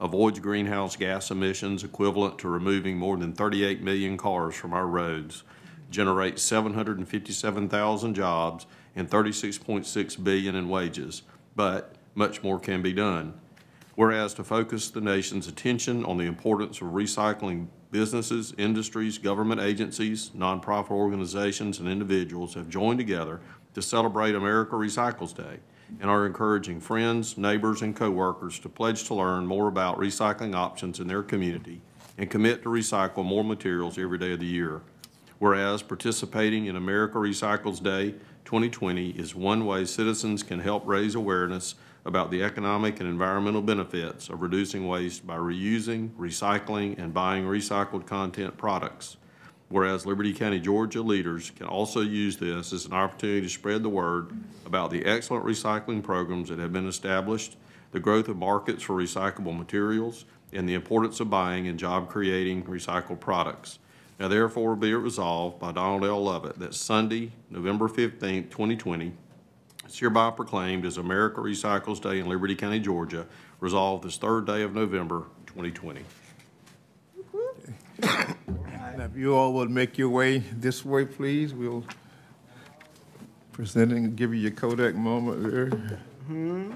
avoids 0.00 0.38
greenhouse 0.38 0.96
gas 0.96 1.30
emissions 1.30 1.84
equivalent 1.84 2.38
to 2.38 2.48
removing 2.48 2.96
more 2.96 3.18
than 3.18 3.34
38 3.34 3.82
million 3.82 4.16
cars 4.16 4.54
from 4.54 4.72
our 4.72 4.86
roads, 4.86 5.42
generates 5.90 6.42
757,000 6.42 8.14
jobs 8.14 8.66
and 8.94 9.08
36.6 9.08 10.24
billion 10.24 10.54
in 10.54 10.68
wages, 10.68 11.22
but 11.56 11.94
much 12.14 12.42
more 12.42 12.58
can 12.58 12.82
be 12.82 12.92
done. 12.92 13.34
Whereas 13.94 14.34
to 14.34 14.44
focus 14.44 14.90
the 14.90 15.00
nation's 15.00 15.48
attention 15.48 16.04
on 16.04 16.16
the 16.16 16.24
importance 16.24 16.80
of 16.80 16.88
recycling, 16.88 17.66
businesses, 17.90 18.54
industries, 18.56 19.18
government 19.18 19.60
agencies, 19.60 20.30
nonprofit 20.36 20.90
organizations, 20.90 21.78
and 21.78 21.88
individuals 21.88 22.54
have 22.54 22.70
joined 22.70 22.98
together 22.98 23.40
to 23.74 23.82
celebrate 23.82 24.34
America 24.34 24.76
Recycles 24.76 25.34
Day. 25.34 25.60
and 26.00 26.10
are 26.10 26.26
encouraging 26.26 26.80
friends, 26.80 27.36
neighbors, 27.36 27.82
and 27.82 27.94
coworkers 27.94 28.58
to 28.60 28.68
pledge 28.68 29.04
to 29.04 29.14
learn 29.14 29.46
more 29.46 29.68
about 29.68 29.98
recycling 29.98 30.54
options 30.54 31.00
in 31.00 31.06
their 31.06 31.22
community 31.22 31.80
and 32.18 32.30
commit 32.30 32.62
to 32.62 32.68
recycle 32.68 33.24
more 33.24 33.44
materials 33.44 33.98
every 33.98 34.18
day 34.18 34.32
of 34.32 34.40
the 34.40 34.46
year. 34.46 34.80
Whereas 35.38 35.82
participating 35.82 36.66
in 36.66 36.76
America 36.76 37.18
Recycles 37.18 37.82
Day 37.82 38.14
2020 38.52 39.12
is 39.12 39.34
one 39.34 39.64
way 39.64 39.82
citizens 39.82 40.42
can 40.42 40.60
help 40.60 40.86
raise 40.86 41.14
awareness 41.14 41.74
about 42.04 42.30
the 42.30 42.42
economic 42.42 43.00
and 43.00 43.08
environmental 43.08 43.62
benefits 43.62 44.28
of 44.28 44.42
reducing 44.42 44.86
waste 44.86 45.26
by 45.26 45.36
reusing, 45.36 46.10
recycling, 46.18 46.98
and 46.98 47.14
buying 47.14 47.44
recycled 47.44 48.04
content 48.04 48.54
products. 48.58 49.16
Whereas 49.70 50.04
Liberty 50.04 50.34
County, 50.34 50.60
Georgia 50.60 51.00
leaders 51.00 51.50
can 51.50 51.66
also 51.66 52.02
use 52.02 52.36
this 52.36 52.74
as 52.74 52.84
an 52.84 52.92
opportunity 52.92 53.40
to 53.40 53.48
spread 53.48 53.82
the 53.82 53.88
word 53.88 54.32
about 54.66 54.90
the 54.90 55.06
excellent 55.06 55.46
recycling 55.46 56.02
programs 56.02 56.50
that 56.50 56.58
have 56.58 56.74
been 56.74 56.86
established, 56.86 57.56
the 57.92 58.00
growth 58.00 58.28
of 58.28 58.36
markets 58.36 58.82
for 58.82 58.94
recyclable 58.94 59.56
materials, 59.56 60.26
and 60.52 60.68
the 60.68 60.74
importance 60.74 61.20
of 61.20 61.30
buying 61.30 61.68
and 61.68 61.78
job-creating 61.78 62.64
recycled 62.64 63.18
products. 63.18 63.78
Now 64.18 64.28
therefore 64.28 64.76
be 64.76 64.90
it 64.90 64.96
resolved 64.96 65.58
by 65.58 65.72
Donald 65.72 66.04
L. 66.04 66.22
Lovett 66.22 66.58
that 66.60 66.74
Sunday, 66.74 67.32
November 67.50 67.88
fifteenth, 67.88 68.50
twenty 68.50 68.76
twenty, 68.76 69.12
is 69.86 69.98
hereby 69.98 70.30
proclaimed 70.30 70.86
as 70.86 70.96
America 70.96 71.40
Recycles 71.40 72.00
Day 72.00 72.20
in 72.20 72.28
Liberty 72.28 72.54
County, 72.54 72.78
Georgia, 72.78 73.26
resolved 73.58 74.04
this 74.04 74.16
third 74.16 74.46
day 74.46 74.62
of 74.62 74.74
November, 74.74 75.24
twenty 75.46 75.70
twenty. 75.72 76.02
Now, 78.00 79.04
if 79.04 79.16
you 79.16 79.34
all 79.34 79.54
would 79.54 79.70
make 79.70 79.96
your 79.96 80.10
way 80.10 80.38
this 80.38 80.84
way, 80.84 81.04
please, 81.04 81.54
we'll 81.54 81.84
present 83.50 83.90
and 83.92 84.14
give 84.16 84.34
you 84.34 84.40
your 84.40 84.50
Kodak 84.50 84.94
moment 84.94 85.42
there. 85.42 85.66
Mm-hmm. 85.66 86.72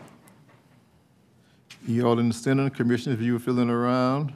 You 1.87 2.07
all 2.07 2.18
in 2.18 2.29
the 2.29 2.35
center, 2.35 2.70
commissioners, 2.70 3.18
if 3.18 3.25
you 3.25 3.35
were 3.35 3.38
feeling 3.38 3.70
around, 3.70 4.33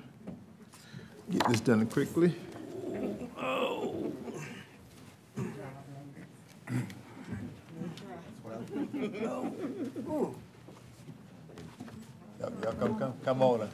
get 1.31 1.49
this 1.49 1.61
done 1.61 1.87
quickly. 1.87 2.35
Y'all 12.41 12.53
y'all 12.63 13.13
come, 13.31 13.39
come, 13.39 13.39
come 13.39 13.43
on. 13.43 13.71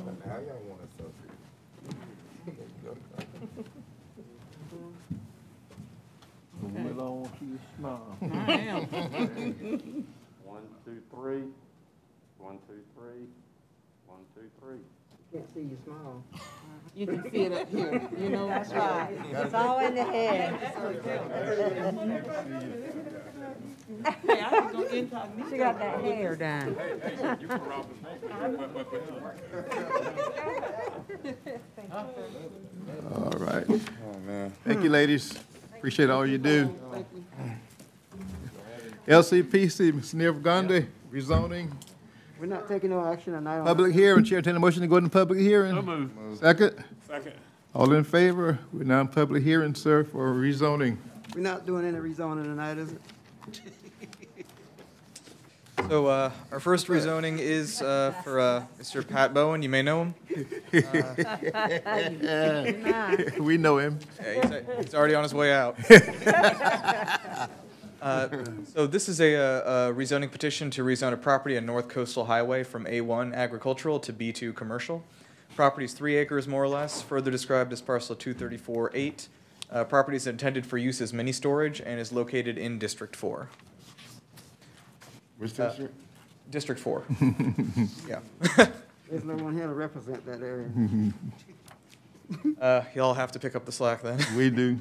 now. 0.00 0.26
Now 0.26 0.38
y'all 0.38 0.62
want 0.68 0.80
One, 10.44 10.62
two, 10.84 11.02
three. 11.12 11.42
One, 12.38 12.58
two, 12.68 12.80
three. 12.94 13.26
One, 14.06 14.20
two, 14.34 14.50
three. 14.60 14.78
Can't 15.32 15.54
see 15.54 15.60
you 15.60 15.78
smile. 15.84 16.24
You 16.94 17.06
can 17.06 17.30
see 17.30 17.42
it 17.44 17.52
up 17.52 17.68
here, 17.70 18.08
you 18.18 18.28
know? 18.30 18.48
That's 18.48 18.72
right. 18.72 19.16
It's 19.30 19.54
all 19.54 19.78
in 19.78 19.94
the 19.94 20.04
head. 20.04 20.54
Hey, 24.26 24.40
I 24.40 24.60
was 24.60 24.72
gonna 24.72 24.86
incognito. 24.86 25.50
She 25.50 25.56
got 25.56 25.78
that 25.78 26.00
hair 26.00 26.36
done. 26.36 26.76
All 33.14 33.30
right. 33.38 33.66
Thank 34.64 34.82
you, 34.82 34.90
ladies. 34.90 35.34
Appreciate 35.76 36.10
all 36.10 36.26
you 36.26 36.38
do. 36.38 36.74
LCPC, 39.08 39.94
Ms. 39.94 40.14
Neil 40.14 40.32
Gandhi, 40.34 40.86
rezoning, 41.12 41.72
We're 42.38 42.46
not 42.46 42.68
taking 42.68 42.90
no 42.90 43.04
action 43.04 43.32
tonight 43.32 43.58
on 43.58 43.66
public 43.66 43.92
hearing. 43.92 44.22
Chair, 44.24 44.38
entertain 44.38 44.56
a 44.56 44.60
motion 44.60 44.82
to 44.82 44.88
go 44.88 44.96
into 44.96 45.10
public 45.10 45.40
hearing. 45.40 45.74
So 45.74 45.82
moved. 45.82 46.38
Second? 46.38 46.84
Second. 47.08 47.32
All 47.74 47.92
in 47.92 48.04
favor? 48.04 48.58
We're 48.72 48.84
now 48.84 49.00
in 49.00 49.08
public 49.08 49.42
hearing, 49.42 49.74
sir, 49.74 50.04
for 50.04 50.32
rezoning. 50.34 50.96
We're 51.34 51.40
not 51.40 51.66
doing 51.66 51.86
any 51.86 51.98
rezoning 51.98 52.44
tonight, 52.44 52.78
is 52.78 52.92
it? 52.92 53.00
So 55.88 56.06
uh, 56.06 56.30
our 56.52 56.60
first 56.60 56.86
rezoning 56.88 57.38
is 57.38 57.80
uh, 57.82 58.12
for 58.22 58.38
uh, 58.40 58.64
Mr. 58.80 59.06
Pat 59.06 59.34
Bowen. 59.34 59.62
You 59.62 59.68
may 59.68 59.82
know 59.82 60.02
him. 60.02 60.14
We 63.40 63.56
know 63.56 63.78
him. 63.78 63.98
Yeah, 64.22 64.42
he's, 64.42 64.52
he's 64.84 64.94
already 64.94 65.14
on 65.14 65.22
his 65.22 65.34
way 65.34 65.52
out. 65.52 65.76
Uh, 68.02 68.28
so 68.72 68.86
this 68.86 69.10
is 69.10 69.20
a, 69.20 69.36
uh, 69.36 69.90
a 69.90 69.92
rezoning 69.92 70.32
petition 70.32 70.70
to 70.70 70.82
rezone 70.82 71.12
a 71.12 71.18
property 71.18 71.58
on 71.58 71.66
North 71.66 71.88
Coastal 71.88 72.24
Highway 72.24 72.62
from 72.62 72.86
A1 72.86 73.34
agricultural 73.34 74.00
to 74.00 74.10
B2 74.10 74.56
commercial. 74.56 75.04
Property 75.54 75.84
is 75.84 75.92
three 75.92 76.16
acres 76.16 76.48
more 76.48 76.62
or 76.62 76.68
less, 76.68 77.02
further 77.02 77.30
described 77.30 77.74
as 77.74 77.82
parcel 77.82 78.16
234-8. 78.16 79.28
Uh, 79.70 79.84
property 79.84 80.16
is 80.16 80.26
intended 80.26 80.64
for 80.64 80.78
use 80.78 81.02
as 81.02 81.12
mini 81.12 81.30
storage 81.30 81.78
and 81.80 82.00
is 82.00 82.10
located 82.10 82.56
in 82.56 82.78
District 82.78 83.14
4. 83.14 83.50
Which 85.40 85.58
Uh, 85.58 85.72
District 86.50 86.80
4. 86.80 87.04
yeah. 88.08 88.20
There's 89.10 89.24
no 89.24 89.34
one 89.36 89.54
here 89.54 89.66
to 89.66 89.72
represent 89.72 90.24
that 90.26 90.42
area. 90.42 90.68
Uh, 92.60 92.82
y'all 92.94 93.14
have 93.14 93.32
to 93.32 93.38
pick 93.38 93.56
up 93.56 93.64
the 93.64 93.72
slack 93.72 94.02
then. 94.02 94.18
We 94.36 94.50
do. 94.50 94.78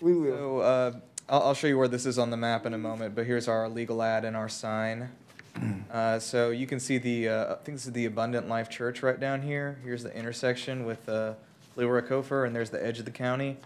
We 0.00 0.14
will. 0.14 0.36
So 0.36 0.58
uh, 0.60 0.92
I'll, 1.28 1.42
I'll 1.42 1.54
show 1.54 1.66
you 1.66 1.78
where 1.78 1.88
this 1.88 2.04
is 2.04 2.18
on 2.18 2.30
the 2.30 2.36
map 2.36 2.66
in 2.66 2.74
a 2.74 2.78
moment, 2.78 3.14
but 3.14 3.24
here's 3.24 3.48
our 3.48 3.68
legal 3.68 4.02
ad 4.02 4.24
and 4.24 4.36
our 4.36 4.48
sign. 4.48 5.10
Uh, 5.92 6.18
so 6.18 6.50
you 6.50 6.66
can 6.66 6.80
see 6.80 6.98
the, 6.98 7.28
uh, 7.28 7.52
I 7.52 7.54
think 7.62 7.76
this 7.78 7.86
is 7.86 7.92
the 7.92 8.06
Abundant 8.06 8.48
Life 8.48 8.68
Church 8.68 9.04
right 9.04 9.20
down 9.20 9.40
here. 9.42 9.78
Here's 9.84 10.02
the 10.02 10.12
intersection 10.12 10.84
with 10.84 11.08
uh, 11.08 11.34
Leroy 11.76 12.00
Coffer, 12.02 12.44
and 12.44 12.56
there's 12.56 12.70
the 12.70 12.84
edge 12.84 12.98
of 12.98 13.04
the 13.04 13.12
county. 13.12 13.58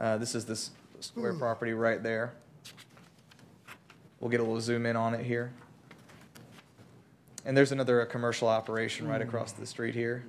Uh, 0.00 0.16
this 0.16 0.34
is 0.34 0.46
this 0.46 0.70
square 1.00 1.34
property 1.34 1.74
right 1.74 2.02
there. 2.02 2.32
We'll 4.20 4.30
get 4.30 4.40
a 4.40 4.42
little 4.42 4.60
zoom 4.60 4.86
in 4.86 4.96
on 4.96 5.14
it 5.14 5.24
here. 5.24 5.52
And 7.44 7.56
there's 7.56 7.72
another 7.72 8.02
uh, 8.02 8.06
commercial 8.06 8.48
operation 8.48 9.06
right 9.06 9.22
across 9.22 9.52
the 9.52 9.66
street 9.66 9.94
here. 9.94 10.24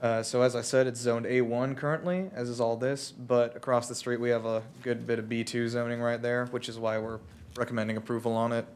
Uh, 0.00 0.22
so 0.22 0.42
as 0.42 0.56
I 0.56 0.62
said, 0.62 0.86
it's 0.86 1.00
zoned 1.00 1.26
A1 1.26 1.76
currently, 1.76 2.28
as 2.34 2.48
is 2.48 2.60
all 2.60 2.76
this, 2.76 3.12
but 3.12 3.56
across 3.56 3.88
the 3.88 3.94
street, 3.94 4.20
we 4.20 4.30
have 4.30 4.44
a 4.44 4.62
good 4.82 5.06
bit 5.06 5.18
of 5.18 5.26
B2 5.26 5.68
zoning 5.68 6.00
right 6.00 6.20
there, 6.20 6.46
which 6.46 6.68
is 6.68 6.78
why 6.78 6.98
we're 6.98 7.20
recommending 7.56 7.96
approval 7.96 8.32
on 8.32 8.52
it. 8.52 8.66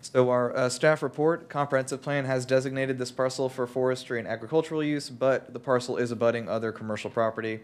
So 0.00 0.30
our 0.30 0.56
uh, 0.56 0.68
staff 0.68 1.02
report, 1.02 1.48
comprehensive 1.48 2.02
plan 2.02 2.24
has 2.24 2.46
designated 2.46 2.98
this 2.98 3.10
parcel 3.10 3.48
for 3.48 3.66
forestry 3.66 4.18
and 4.18 4.26
agricultural 4.26 4.82
use, 4.82 5.10
but 5.10 5.52
the 5.52 5.60
parcel 5.60 5.96
is 5.96 6.10
abutting 6.10 6.48
other 6.48 6.72
commercial 6.72 7.10
property. 7.10 7.60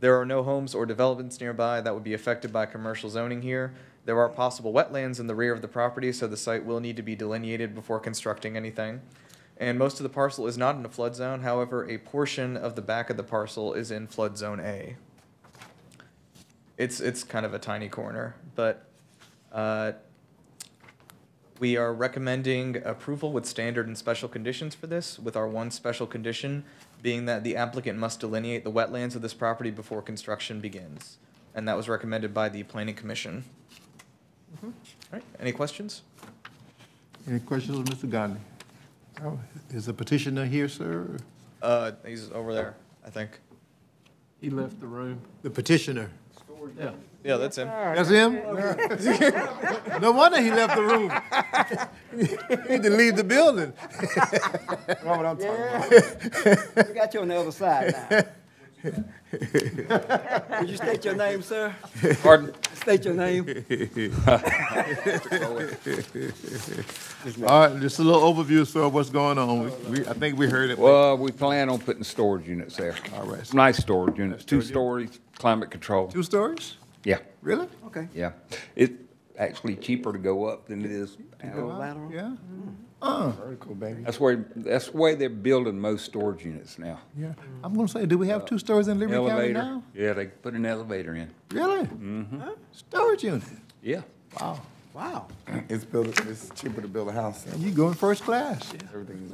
There 0.00 0.18
are 0.20 0.24
no 0.24 0.42
homes 0.42 0.74
or 0.74 0.86
developments 0.86 1.40
nearby 1.40 1.80
that 1.80 1.92
would 1.92 2.04
be 2.04 2.14
affected 2.14 2.52
by 2.52 2.66
commercial 2.66 3.10
zoning 3.10 3.42
here. 3.42 3.74
There 4.04 4.18
are 4.20 4.28
possible 4.28 4.72
wetlands 4.72 5.18
in 5.18 5.26
the 5.26 5.34
rear 5.34 5.52
of 5.52 5.60
the 5.60 5.68
property, 5.68 6.12
so 6.12 6.26
the 6.26 6.36
site 6.36 6.64
will 6.64 6.80
need 6.80 6.96
to 6.96 7.02
be 7.02 7.16
delineated 7.16 7.74
before 7.74 7.98
constructing 7.98 8.56
anything. 8.56 9.00
And 9.58 9.76
most 9.76 9.98
of 9.98 10.04
the 10.04 10.08
parcel 10.08 10.46
is 10.46 10.56
not 10.56 10.76
in 10.76 10.84
a 10.86 10.88
flood 10.88 11.16
zone, 11.16 11.40
however, 11.40 11.88
a 11.88 11.98
portion 11.98 12.56
of 12.56 12.76
the 12.76 12.82
back 12.82 13.10
of 13.10 13.16
the 13.16 13.24
parcel 13.24 13.74
is 13.74 13.90
in 13.90 14.06
flood 14.06 14.38
zone 14.38 14.60
A. 14.60 14.96
It's, 16.76 17.00
it's 17.00 17.24
kind 17.24 17.44
of 17.44 17.52
a 17.52 17.58
tiny 17.58 17.88
corner, 17.88 18.36
but, 18.54 18.86
uh, 19.52 19.92
we 21.58 21.76
are 21.76 21.92
recommending 21.92 22.80
approval 22.84 23.32
with 23.32 23.44
standard 23.44 23.88
and 23.88 23.98
special 23.98 24.28
conditions 24.28 24.76
for 24.76 24.86
this, 24.86 25.18
with 25.18 25.36
our 25.36 25.48
one 25.48 25.72
special 25.72 26.06
condition 26.06 26.64
being 27.02 27.26
that 27.26 27.44
the 27.44 27.56
applicant 27.56 27.98
must 27.98 28.20
delineate 28.20 28.64
the 28.64 28.72
wetlands 28.72 29.14
of 29.14 29.22
this 29.22 29.34
property 29.34 29.70
before 29.70 30.02
construction 30.02 30.60
begins. 30.60 31.18
And 31.54 31.66
that 31.68 31.76
was 31.76 31.88
recommended 31.88 32.34
by 32.34 32.48
the 32.48 32.62
planning 32.64 32.94
commission. 32.94 33.44
All 34.62 34.72
right, 35.12 35.22
any 35.40 35.52
questions? 35.52 36.02
Any 37.28 37.40
questions 37.40 37.78
of 37.78 37.84
Mr. 37.84 38.10
Gandhi? 38.10 38.40
Oh, 39.24 39.38
Is 39.70 39.86
the 39.86 39.92
petitioner 39.94 40.44
here, 40.44 40.68
sir? 40.68 41.16
Uh, 41.60 41.92
he's 42.06 42.30
over 42.32 42.54
there, 42.54 42.76
I 43.04 43.10
think. 43.10 43.40
He 44.40 44.50
left 44.50 44.78
the 44.80 44.86
room. 44.86 45.20
The 45.42 45.50
petitioner. 45.50 46.10
Yeah. 46.78 46.90
Yeah, 47.24 47.36
that's 47.36 47.58
him. 47.58 47.68
That's 47.68 48.08
him? 48.08 48.34
No 50.00 50.12
wonder 50.12 50.40
he 50.40 50.50
left 50.50 50.76
the 50.76 50.82
room. 50.82 51.10
He 52.68 52.72
Need 52.72 52.82
to 52.84 52.90
leave 52.90 53.16
the 53.16 53.24
building. 53.24 53.72
That's 54.00 55.04
what 55.04 55.26
I'm 55.26 55.36
talking 55.36 55.48
about. 55.48 56.88
We 56.88 56.94
got 56.94 57.12
you 57.14 57.20
on 57.20 57.28
the 57.28 57.36
other 57.40 57.52
side 57.52 57.94
now. 58.10 58.22
Would 58.84 60.68
you 60.70 60.76
state 60.76 61.04
your 61.04 61.14
name, 61.16 61.42
sir? 61.42 61.74
Pardon? 62.22 62.52
State 62.74 63.04
your 63.04 63.14
name. 63.14 63.46
All 67.46 67.68
right, 67.68 67.80
just 67.80 67.98
a 67.98 68.02
little 68.02 68.22
overview, 68.22 68.66
sir, 68.66 68.82
of 68.82 68.94
what's 68.94 69.10
going 69.10 69.38
on. 69.38 69.64
We- 69.64 69.70
We, 70.00 70.06
I 70.06 70.12
think 70.12 70.38
we 70.38 70.48
heard 70.48 70.70
it. 70.70 70.78
Well, 70.78 71.16
we 71.18 71.30
plan 71.32 71.68
on 71.68 71.78
putting 71.78 72.04
storage 72.04 72.46
units 72.48 72.76
there. 72.76 72.94
All 73.16 73.26
right. 73.26 73.52
Nice 73.54 73.78
storage 73.78 74.18
units, 74.18 74.44
two 74.44 74.60
stories, 74.62 75.18
climate 75.38 75.70
control. 75.70 76.08
Two 76.08 76.22
stories? 76.22 76.76
Yeah, 77.04 77.18
Really? 77.42 77.68
Okay. 77.86 78.08
yeah. 78.14 78.32
It's 78.76 78.92
actually 79.38 79.76
cheaper 79.76 80.12
to 80.12 80.18
go 80.18 80.46
up 80.46 80.66
than 80.66 80.84
it 80.84 80.90
is 80.90 81.16
down. 81.40 81.78
Lateral? 81.78 82.12
Yeah? 82.12 82.30
Hmm. 82.30 82.70
Uh, 83.00 83.30
That's 84.04 84.18
where, 84.18 84.44
that's 84.56 84.88
the 84.88 84.96
way 84.96 85.14
they're 85.14 85.28
building 85.30 85.78
most 85.78 86.04
storage 86.04 86.44
units 86.44 86.78
now. 86.80 86.98
yeah. 87.16 87.32
I'm 87.62 87.72
gonna 87.74 87.86
say, 87.86 88.06
do 88.06 88.18
we 88.18 88.26
have 88.28 88.44
two 88.44 88.58
stories 88.58 88.88
in 88.88 88.98
Liberty 88.98 89.16
County 89.18 89.30
Elevator, 89.30 89.52
now? 89.52 89.82
yeah, 89.94 90.12
they 90.14 90.26
put 90.26 90.54
an 90.54 90.66
elevator 90.66 91.14
in. 91.14 91.30
Really? 91.52 91.86
Mm-hmm. 91.86 92.42
Storage 92.72 93.22
unit? 93.22 93.42
Yeah. 93.82 94.02
Wow. 94.40 94.60
Wow. 94.94 95.28
It's 95.68 95.84
built, 95.84 96.08
it's 96.26 96.50
cheaper 96.56 96.80
to 96.80 96.88
build 96.88 97.08
a 97.08 97.12
house. 97.12 97.46
And 97.46 97.62
you 97.62 97.70
going 97.70 97.94
first 97.94 98.24
class? 98.24 98.72
Everything's. 98.92 99.32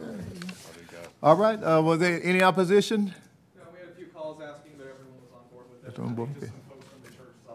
All 1.22 1.36
right, 1.36 1.58
uh, 1.62 1.80
was 1.82 2.00
there 2.00 2.20
any 2.22 2.42
opposition? 2.42 3.14
No, 3.56 3.62
we 3.72 3.78
had 3.80 3.88
a 3.88 3.94
few 3.96 4.06
calls 4.08 4.42
asking, 4.42 4.72
but 4.76 4.88
everyone 4.88 5.14
was 5.22 5.30
on 5.32 5.40
board 5.50 5.64
with 5.70 5.78
it. 5.80 5.84
That's 5.86 5.98
on 6.00 6.14
board, 6.14 6.28
okay. 6.36 6.40
just 6.40 6.52
some 6.52 6.62
folks 6.68 6.84
from 6.84 7.00
the 7.02 7.08
church 7.16 7.34
saw 7.46 7.54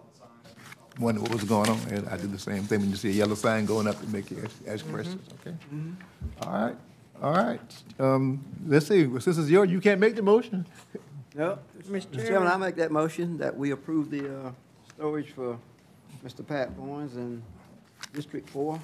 the 0.89 0.89
sign. 1.00 1.04
Wonder 1.04 1.22
what 1.22 1.32
was 1.32 1.44
going 1.44 1.70
on. 1.70 1.80
And 1.92 2.08
I 2.10 2.18
do 2.18 2.28
the 2.28 2.40
same 2.40 2.64
thing 2.64 2.82
when 2.82 2.90
you 2.90 2.96
see 2.96 3.10
a 3.10 3.14
yellow 3.14 3.36
sign 3.36 3.66
going 3.66 3.88
up, 3.88 4.02
it 4.02 4.10
make 4.10 4.30
you 4.32 4.42
ask, 4.44 4.56
ask 4.68 4.90
questions, 4.92 5.28
okay? 5.42 5.56
All 6.42 6.52
right, 6.54 6.76
all 7.22 7.34
right. 7.34 7.84
Um, 8.00 8.44
let's 8.68 8.88
see, 8.88 9.04
since 9.04 9.26
this 9.26 9.38
is 9.38 9.50
yours, 9.52 9.70
you 9.70 9.80
can't 9.82 10.00
make 10.00 10.16
the 10.16 10.22
motion. 10.22 10.66
Yep. 11.38 11.64
Mr. 11.90 12.28
Chairman, 12.28 12.48
I 12.48 12.58
make 12.58 12.76
that 12.76 12.92
motion 12.92 13.38
that 13.38 13.56
we 13.56 13.72
approve 13.72 14.10
the, 14.10 14.48
uh, 14.48 14.52
storage 14.96 15.32
for 15.32 15.58
Mr. 16.26 16.46
Pat 16.46 16.76
Barnes 16.78 17.16
in 17.16 17.42
District 18.14 18.50
Four. 18.50 18.80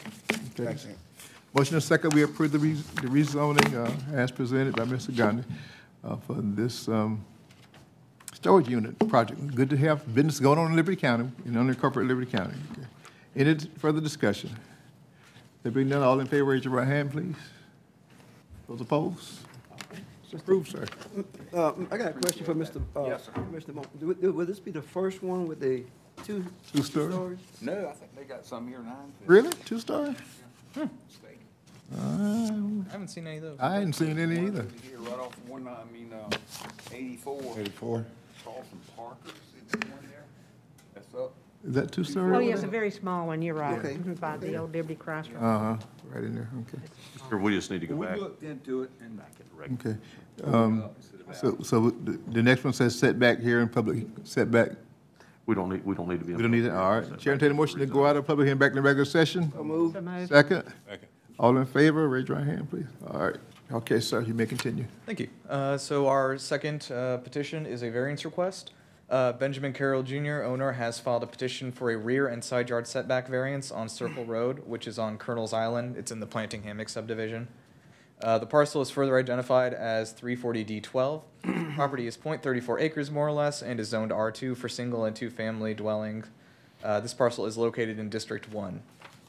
Okay. 0.57 0.78
Motion 1.53 1.76
and 1.76 1.84
second, 1.84 2.13
we 2.13 2.24
approve 2.24 2.51
the 2.51 2.59
re- 2.59 2.74
the 2.74 3.07
rezoning, 3.07 3.74
uh, 3.74 4.16
as 4.16 4.32
presented 4.32 4.76
by 4.76 4.84
Mr. 4.86 5.16
Gandhi, 5.16 5.43
uh, 6.03 6.16
for 6.18 6.36
this, 6.36 6.88
um, 6.88 7.26
storage 8.46 8.70
unit 8.70 8.96
project. 9.10 9.56
Good 9.56 9.72
to 9.72 9.78
have 9.78 10.14
business 10.14 10.39
going 10.39 10.60
on 10.60 10.70
in 10.70 10.76
Liberty 10.76 10.96
County, 10.96 11.32
in 11.48 11.54
unincorporated 11.54 12.08
Liberty 12.08 12.30
County. 12.32 12.54
Okay. 12.74 12.88
Any 13.36 13.56
further 13.80 14.00
discussion? 14.00 14.52
There 15.64 15.72
being 15.72 15.89
none, 15.89 16.04
all 16.04 16.20
in 16.20 16.28
favor, 16.28 16.46
raise 16.46 16.64
your 16.64 16.76
right 16.76 16.86
hand, 16.88 17.12
please. 17.12 17.34
Those 18.70 18.82
opposed? 18.82 19.39
It's 20.24 20.34
approved, 20.34 20.68
sir. 20.70 20.86
Uh, 21.52 21.72
I 21.89 21.98
got 21.98 22.10
a 22.10 22.14
question 22.14 22.46
for 22.46 22.54
Mr. 22.54 22.84
uh, 22.96 23.18
Commissioner 23.34 23.74
Mo. 23.74 23.86
Do, 24.00 24.12
it- 24.12 24.22
will 24.22 24.46
this 24.46 24.60
be 24.60 24.70
the 24.70 24.82
first 24.84 25.24
one 25.24 25.48
with 25.48 25.60
the 25.60 25.84
two? 26.24 26.46
Two 26.72 26.84
story? 26.84 27.12
stories? 27.14 27.39
No, 27.62 27.88
I 27.89 27.93
think 27.93 28.16
they 28.16 28.26
got 28.26 28.46
some 28.46 28.68
here 28.68 28.78
nine. 28.78 29.12
Really? 29.26 29.50
Two-story? 29.66 30.16
Uh, 30.78 30.86
I 31.98 32.91
haven't 32.91 33.08
seen 33.08 33.26
any 33.26 33.38
of 33.38 33.43
those. 33.43 33.60
I 33.60 33.74
hadn't 33.74 33.93
seen 33.93 34.20
any 34.20 34.46
either. 34.46 34.68
Here, 34.88 35.00
right 35.00 35.20
off 35.20 35.36
one, 35.48 35.68
I 35.68 35.78
mean, 35.91 36.14
uh, 36.14 36.30
eighty-four. 36.91 37.41
Eighty-four. 37.60 38.06
Across 38.46 38.68
from 38.68 38.80
Parker's, 38.96 39.32
is 39.32 39.74
one 39.89 40.00
there? 40.10 40.24
That's 40.93 41.14
up. 41.16 41.34
Is 41.68 41.74
that 41.74 41.91
two-story? 41.91 42.32
Oh, 42.32 42.36
over 42.36 42.41
yes, 42.43 42.62
a 42.62 42.68
very 42.68 42.91
small 42.91 43.26
one, 43.26 43.41
you're 43.41 43.56
right, 43.56 43.80
Okay. 43.80 43.96
by 44.20 44.38
the 44.38 44.56
old 44.58 44.72
Liberty 44.72 44.93
Crossroads. 44.93 45.41
Uh-huh, 45.43 45.78
right 46.14 46.24
in 46.24 46.36
there, 46.36 46.48
okay. 46.62 46.84
Or 47.32 47.39
we 47.39 47.56
just 47.56 47.72
need 47.72 47.82
to 47.82 47.88
go 47.88 47.96
We 47.96 48.06
back. 48.06 48.20
looked 48.20 48.43
into 48.43 48.84
it 48.84 48.91
and 49.02 49.18
back 49.18 49.32
in 49.39 49.74
the 49.80 49.89
Okay. 49.89 49.98
Um, 50.43 50.84
So, 51.34 51.58
so 51.64 51.89
the, 51.89 52.20
the 52.34 52.43
next 52.43 52.64
one 52.64 52.72
says 52.74 52.98
setback 52.98 53.39
here 53.39 53.62
in 53.62 53.70
public, 53.70 54.06
setback, 54.26 54.74
We 55.48 55.56
don't 55.56 55.70
need, 55.70 55.84
we 55.84 55.96
don't 55.96 56.08
need 56.08 56.20
to 56.20 56.26
be. 56.26 56.34
in 56.34 56.38
we 56.38 56.43
don't 56.43 56.52
need 56.52 56.66
it, 56.66 56.72
all 56.72 57.00
right. 57.00 57.18
Chair, 57.18 57.34
entertain 57.34 57.52
a 57.52 57.56
motion 57.56 57.80
to 57.80 57.88
go 57.88 58.06
out 58.06 58.16
of 58.16 58.28
public 58.28 58.46
hearing 58.46 58.60
back 58.60 58.70
in 58.70 58.76
the 58.76 58.82
regular 58.84 59.06
session. 59.06 59.52
So 59.54 59.64
move. 59.64 59.93
So 59.93 60.02
moved. 60.02 60.30
Second? 60.30 60.64
All 61.39 61.58
in 61.58 61.66
favor, 61.66 62.08
raise 62.08 62.28
your 62.28 62.38
right 62.38 62.46
hand, 62.46 62.70
please. 62.70 62.86
All 63.10 63.20
right, 63.26 63.38
okay, 63.72 63.99
sir, 63.99 64.22
you 64.22 64.34
may 64.34 64.45
continue. 64.45 64.86
Thank 65.05 65.20
you. 65.20 65.30
Uh, 65.49 65.78
So 65.78 66.07
our 66.07 66.38
second 66.38 66.91
uh, 66.91 67.18
petition 67.18 67.66
is 67.66 67.84
a 67.84 67.89
variance 67.89 68.26
request. 68.26 68.72
Uh, 69.07 69.32
Benjamin 69.34 69.72
Carroll 69.72 70.01
Jr., 70.01 70.41
owner, 70.43 70.72
has 70.72 70.99
filed 70.99 71.22
a 71.24 71.28
petition 71.28 71.72
for 71.72 71.91
a 71.91 71.97
rear 71.97 72.28
and 72.28 72.43
side 72.43 72.70
yard 72.70 72.88
setback 72.88 73.28
variance 73.28 73.72
on 73.72 73.88
Circle 73.88 74.26
Road, 74.26 74.68
which 74.68 74.88
is 74.88 74.97
on 74.97 75.18
Colonel's 75.18 75.53
Island. 75.53 75.95
It's 75.95 76.11
in 76.11 76.20
the 76.20 76.26
Planting 76.26 76.63
Hammock 76.63 76.89
subdivision. 76.89 77.47
Uh, 78.22 78.39
The 78.39 78.47
parcel 78.47 78.82
is 78.82 78.89
further 78.89 79.18
identified 79.20 79.74
as 79.76 80.11
340D12. 80.13 81.22
Property 81.76 82.07
is 82.07 82.18
.34 82.18 82.82
acres 82.82 83.11
more 83.11 83.28
or 83.28 83.32
less 83.32 83.61
and 83.61 83.80
is 83.80 83.89
zoned 83.89 84.11
R2 84.11 84.57
for 84.57 84.68
single 84.70 85.05
and 85.05 85.16
two-family 85.16 85.76
dwellings. 85.76 86.26
Uh, 86.84 86.99
This 86.99 87.13
parcel 87.13 87.45
is 87.45 87.57
located 87.57 87.99
in 87.99 88.09
District 88.09 88.51
1. 88.51 88.82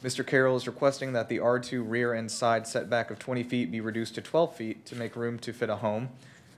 Mr. 0.02 0.26
Carroll 0.26 0.56
is 0.56 0.66
requesting 0.66 1.12
that 1.14 1.28
the 1.28 1.38
R2 1.38 1.82
rear 1.88 2.12
and 2.12 2.30
side 2.30 2.66
setback 2.66 3.10
of 3.10 3.18
20 3.18 3.42
feet 3.42 3.70
be 3.70 3.80
reduced 3.80 4.14
to 4.16 4.20
12 4.20 4.54
feet 4.54 4.86
to 4.86 4.94
make 4.94 5.16
room 5.16 5.38
to 5.38 5.52
fit 5.52 5.70
a 5.70 5.76
home. 5.76 6.10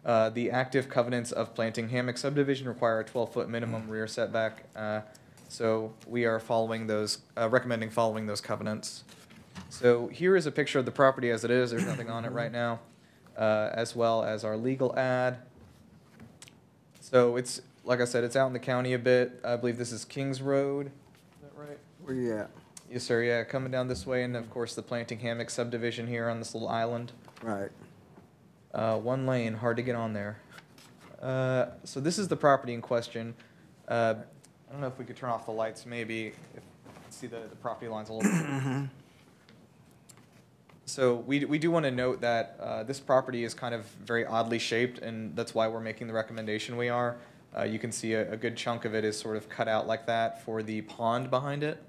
Uh, 0.04 0.28
The 0.30 0.50
active 0.50 0.88
covenants 0.88 1.32
of 1.32 1.54
Planting 1.54 1.88
Hammock 1.90 2.18
subdivision 2.18 2.66
require 2.68 3.00
a 3.00 3.04
12-foot 3.04 3.48
minimum 3.48 3.88
rear 3.88 4.06
setback, 4.06 4.64
uh, 4.74 5.02
so 5.48 5.92
we 6.06 6.24
are 6.24 6.38
following 6.40 6.86
those, 6.86 7.18
uh, 7.36 7.48
recommending 7.48 7.90
following 7.90 8.26
those 8.26 8.40
covenants. 8.40 9.04
So 9.70 10.08
here 10.08 10.36
is 10.36 10.46
a 10.46 10.52
picture 10.52 10.78
of 10.78 10.84
the 10.84 10.90
property 10.90 11.30
as 11.30 11.44
it 11.44 11.50
is, 11.50 11.70
there's 11.70 11.86
nothing 11.86 12.10
on 12.10 12.24
it 12.24 12.32
right 12.32 12.52
now, 12.52 12.80
uh, 13.36 13.70
as 13.72 13.94
well 13.94 14.24
as 14.24 14.44
our 14.44 14.56
legal 14.56 14.96
ad. 14.98 15.38
So 17.00 17.36
it's, 17.36 17.60
like 17.84 18.00
I 18.00 18.04
said, 18.04 18.24
it's 18.24 18.36
out 18.36 18.48
in 18.48 18.52
the 18.52 18.58
county 18.58 18.92
a 18.94 18.98
bit, 18.98 19.40
I 19.44 19.56
believe 19.56 19.78
this 19.78 19.92
is 19.92 20.04
Kings 20.04 20.42
Road, 20.42 20.86
is 20.86 20.92
that 21.42 21.52
right? 21.56 21.78
Where 22.02 22.14
you 22.14 22.34
at? 22.36 22.50
Yes, 22.90 23.02
sir, 23.02 23.22
yeah, 23.22 23.44
coming 23.44 23.70
down 23.70 23.86
this 23.86 24.06
way, 24.06 24.22
and 24.22 24.34
of 24.34 24.48
course, 24.48 24.74
the 24.74 24.80
Planting 24.80 25.18
Hammock 25.18 25.50
subdivision 25.50 26.06
here 26.06 26.30
on 26.30 26.38
this 26.38 26.54
little 26.54 26.70
island. 26.70 27.12
Right. 27.42 27.70
Uh, 28.72 28.96
one 28.96 29.26
lane, 29.26 29.52
hard 29.52 29.76
to 29.76 29.82
get 29.82 29.94
on 29.94 30.14
there. 30.14 30.38
Uh, 31.20 31.66
so 31.84 32.00
this 32.00 32.18
is 32.18 32.28
the 32.28 32.36
property 32.36 32.72
in 32.72 32.80
question. 32.80 33.34
Uh, 33.88 34.14
I 34.68 34.72
don't 34.72 34.80
know 34.80 34.86
if 34.86 34.98
we 34.98 35.04
could 35.04 35.16
turn 35.16 35.28
off 35.28 35.44
the 35.44 35.52
lights, 35.52 35.84
maybe, 35.84 36.32
if, 36.56 36.62
see 37.10 37.26
the, 37.26 37.40
the 37.50 37.56
property 37.56 37.88
lines 37.88 38.08
a 38.08 38.14
little 38.14 38.30
bit. 38.30 38.88
So 40.86 41.16
we, 41.16 41.44
we 41.44 41.58
do 41.58 41.70
want 41.70 41.84
to 41.84 41.90
note 41.90 42.22
that, 42.22 42.56
uh, 42.58 42.84
this 42.84 43.00
property 43.00 43.44
is 43.44 43.52
kind 43.52 43.74
of 43.74 43.84
very 44.02 44.24
oddly 44.24 44.58
shaped, 44.58 45.00
and 45.00 45.36
that's 45.36 45.54
why 45.54 45.68
we're 45.68 45.80
making 45.80 46.06
the 46.06 46.14
recommendation 46.14 46.78
we 46.78 46.88
are. 46.88 47.18
Uh, 47.54 47.64
you 47.64 47.78
can 47.78 47.92
see 47.92 48.14
a, 48.14 48.32
a 48.32 48.36
good 48.38 48.56
chunk 48.56 48.86
of 48.86 48.94
it 48.94 49.04
is 49.04 49.18
sort 49.18 49.36
of 49.36 49.46
cut 49.50 49.68
out 49.68 49.86
like 49.86 50.06
that 50.06 50.42
for 50.42 50.62
the 50.62 50.80
pond 50.82 51.28
behind 51.28 51.62
it. 51.62 51.82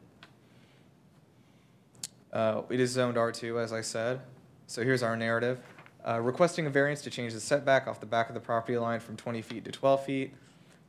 Uh, 2.31 2.61
It 2.69 2.79
is 2.79 2.91
zoned 2.91 3.17
R2, 3.17 3.61
as 3.61 3.73
I 3.73 3.81
said. 3.81 4.21
So 4.67 4.83
here's 4.83 5.03
our 5.03 5.15
narrative. 5.15 5.59
Uh, 6.07 6.19
Requesting 6.19 6.65
a 6.65 6.69
variance 6.69 7.01
to 7.01 7.09
change 7.09 7.33
the 7.33 7.39
setback 7.39 7.87
off 7.87 7.99
the 7.99 8.05
back 8.05 8.29
of 8.29 8.33
the 8.35 8.39
property 8.39 8.77
line 8.77 8.99
from 8.99 9.17
20 9.17 9.41
feet 9.41 9.65
to 9.65 9.71
12 9.71 10.05
feet. 10.05 10.33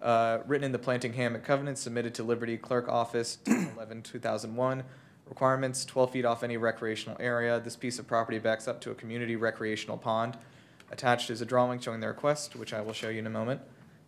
Uh, 0.00 0.38
Written 0.46 0.64
in 0.64 0.72
the 0.72 0.78
planting 0.78 1.12
hammock 1.12 1.44
covenant 1.44 1.78
submitted 1.78 2.14
to 2.14 2.22
Liberty 2.22 2.56
Clerk 2.56 2.88
Office 2.88 3.38
11-2001. 3.46 4.82
Requirements, 5.28 5.84
12 5.84 6.10
feet 6.10 6.24
off 6.24 6.42
any 6.42 6.56
recreational 6.56 7.16
area. 7.20 7.60
This 7.60 7.76
piece 7.76 7.98
of 7.98 8.06
property 8.06 8.38
backs 8.38 8.66
up 8.66 8.80
to 8.82 8.90
a 8.90 8.94
community 8.94 9.36
recreational 9.36 9.96
pond. 9.96 10.36
Attached 10.90 11.30
is 11.30 11.40
a 11.40 11.46
drawing 11.46 11.78
showing 11.78 12.00
the 12.00 12.08
request, 12.08 12.56
which 12.56 12.72
I 12.72 12.80
will 12.80 12.92
show 12.92 13.08
you 13.08 13.20
in 13.20 13.26
a 13.26 13.30
moment. 13.30 13.60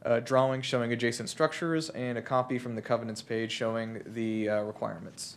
A 0.03 0.21
drawing 0.21 0.63
showing 0.63 0.93
adjacent 0.93 1.29
structures 1.29 1.91
and 1.91 2.19
a 2.19 2.23
copy 2.23 2.59
from 2.59 2.75
the 2.75 2.83
covenants 2.83 3.23
page 3.23 3.53
showing 3.53 4.03
the 4.05 4.49
uh, 4.49 4.63
requirements. 4.63 5.37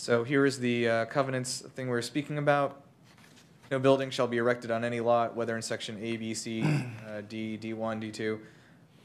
So 0.00 0.24
here 0.24 0.46
is 0.46 0.58
the 0.58 0.88
uh, 0.88 1.04
covenants 1.04 1.60
thing 1.60 1.84
we 1.84 1.90
we're 1.90 2.00
speaking 2.00 2.38
about. 2.38 2.80
No 3.70 3.78
building 3.78 4.08
shall 4.08 4.26
be 4.26 4.38
erected 4.38 4.70
on 4.70 4.82
any 4.82 4.98
lot, 4.98 5.36
whether 5.36 5.54
in 5.54 5.60
section 5.60 5.98
A, 6.02 6.16
B, 6.16 6.32
C, 6.32 6.62
uh, 7.06 7.20
D, 7.28 7.58
D1, 7.60 8.10
D2, 8.10 8.38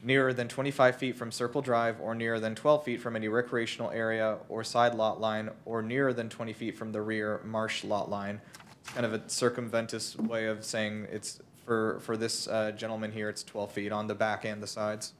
nearer 0.02 0.32
than 0.32 0.48
25 0.48 0.96
feet 0.96 1.14
from 1.14 1.30
Circle 1.30 1.60
Drive 1.60 2.00
or 2.00 2.14
nearer 2.14 2.40
than 2.40 2.54
12 2.54 2.82
feet 2.82 3.00
from 3.02 3.14
any 3.14 3.28
recreational 3.28 3.90
area 3.90 4.38
or 4.48 4.64
side 4.64 4.94
lot 4.94 5.20
line 5.20 5.50
or 5.66 5.82
nearer 5.82 6.14
than 6.14 6.30
20 6.30 6.54
feet 6.54 6.78
from 6.78 6.92
the 6.92 7.02
rear 7.02 7.42
marsh 7.44 7.84
lot 7.84 8.08
line. 8.08 8.40
It's 8.80 8.92
kind 8.92 9.04
of 9.04 9.12
a 9.12 9.20
circumventus 9.28 10.16
way 10.16 10.46
of 10.46 10.64
saying 10.64 11.08
it's, 11.12 11.42
for, 11.66 12.00
for 12.00 12.16
this 12.16 12.48
uh, 12.48 12.70
gentleman 12.70 13.12
here, 13.12 13.28
it's 13.28 13.42
12 13.42 13.70
feet 13.70 13.92
on 13.92 14.06
the 14.06 14.14
back 14.14 14.46
and 14.46 14.62
the 14.62 14.66
sides. 14.66 15.12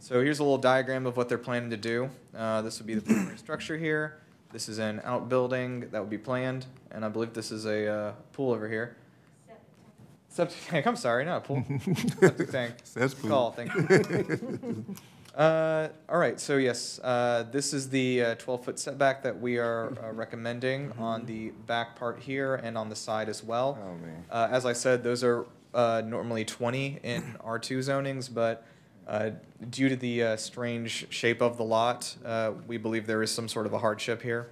So 0.00 0.20
here's 0.22 0.38
a 0.38 0.42
little 0.42 0.58
diagram 0.58 1.06
of 1.06 1.16
what 1.16 1.28
they're 1.28 1.38
planning 1.38 1.70
to 1.70 1.76
do. 1.76 2.10
Uh, 2.36 2.62
this 2.62 2.78
would 2.78 2.86
be 2.86 2.94
the 2.94 3.02
primary 3.02 3.38
structure 3.38 3.76
here. 3.76 4.18
This 4.52 4.68
is 4.68 4.78
an 4.78 5.00
outbuilding 5.04 5.88
that 5.90 6.00
would 6.00 6.10
be 6.10 6.18
planned, 6.18 6.66
and 6.90 7.04
I 7.04 7.08
believe 7.08 7.32
this 7.32 7.50
is 7.50 7.66
a 7.66 7.88
uh, 7.88 8.12
pool 8.32 8.52
over 8.52 8.68
here. 8.68 8.96
Septic 10.28 10.58
tank, 10.66 10.86
I'm 10.86 10.96
sorry, 10.96 11.24
not 11.24 11.38
a 11.38 11.40
pool. 11.40 11.64
Septic 12.20 12.50
tank. 12.50 12.74
Says 12.82 13.14
Good 13.14 13.22
pool. 13.22 13.30
Call, 13.30 13.52
thank 13.52 13.74
you. 13.74 14.84
Uh, 15.34 15.88
all 16.08 16.18
right, 16.18 16.38
so 16.38 16.58
yes, 16.58 17.00
uh, 17.02 17.44
this 17.50 17.74
is 17.74 17.88
the 17.90 18.22
uh, 18.22 18.34
12-foot 18.36 18.78
setback 18.78 19.20
that 19.24 19.40
we 19.40 19.58
are 19.58 19.92
uh, 20.00 20.12
recommending 20.12 20.92
on 20.96 21.26
the 21.26 21.50
back 21.66 21.96
part 21.96 22.20
here 22.20 22.54
and 22.54 22.78
on 22.78 22.88
the 22.88 22.94
side 22.94 23.28
as 23.28 23.42
well. 23.42 23.76
Oh, 23.82 23.94
man. 23.96 24.24
Uh, 24.30 24.46
As 24.48 24.64
I 24.64 24.72
said, 24.72 25.02
those 25.02 25.24
are 25.24 25.44
uh, 25.74 26.02
normally 26.06 26.44
20 26.44 27.00
in 27.02 27.22
R2 27.44 27.78
zonings, 27.78 28.32
but 28.32 28.64
uh, 29.06 29.30
due 29.70 29.88
to 29.88 29.96
the 29.96 30.22
uh, 30.22 30.36
strange 30.36 31.06
shape 31.10 31.42
of 31.42 31.56
the 31.56 31.64
lot, 31.64 32.16
uh, 32.24 32.52
we 32.66 32.76
believe 32.76 33.06
there 33.06 33.22
is 33.22 33.30
some 33.30 33.48
sort 33.48 33.66
of 33.66 33.72
a 33.72 33.78
hardship 33.78 34.22
here. 34.22 34.48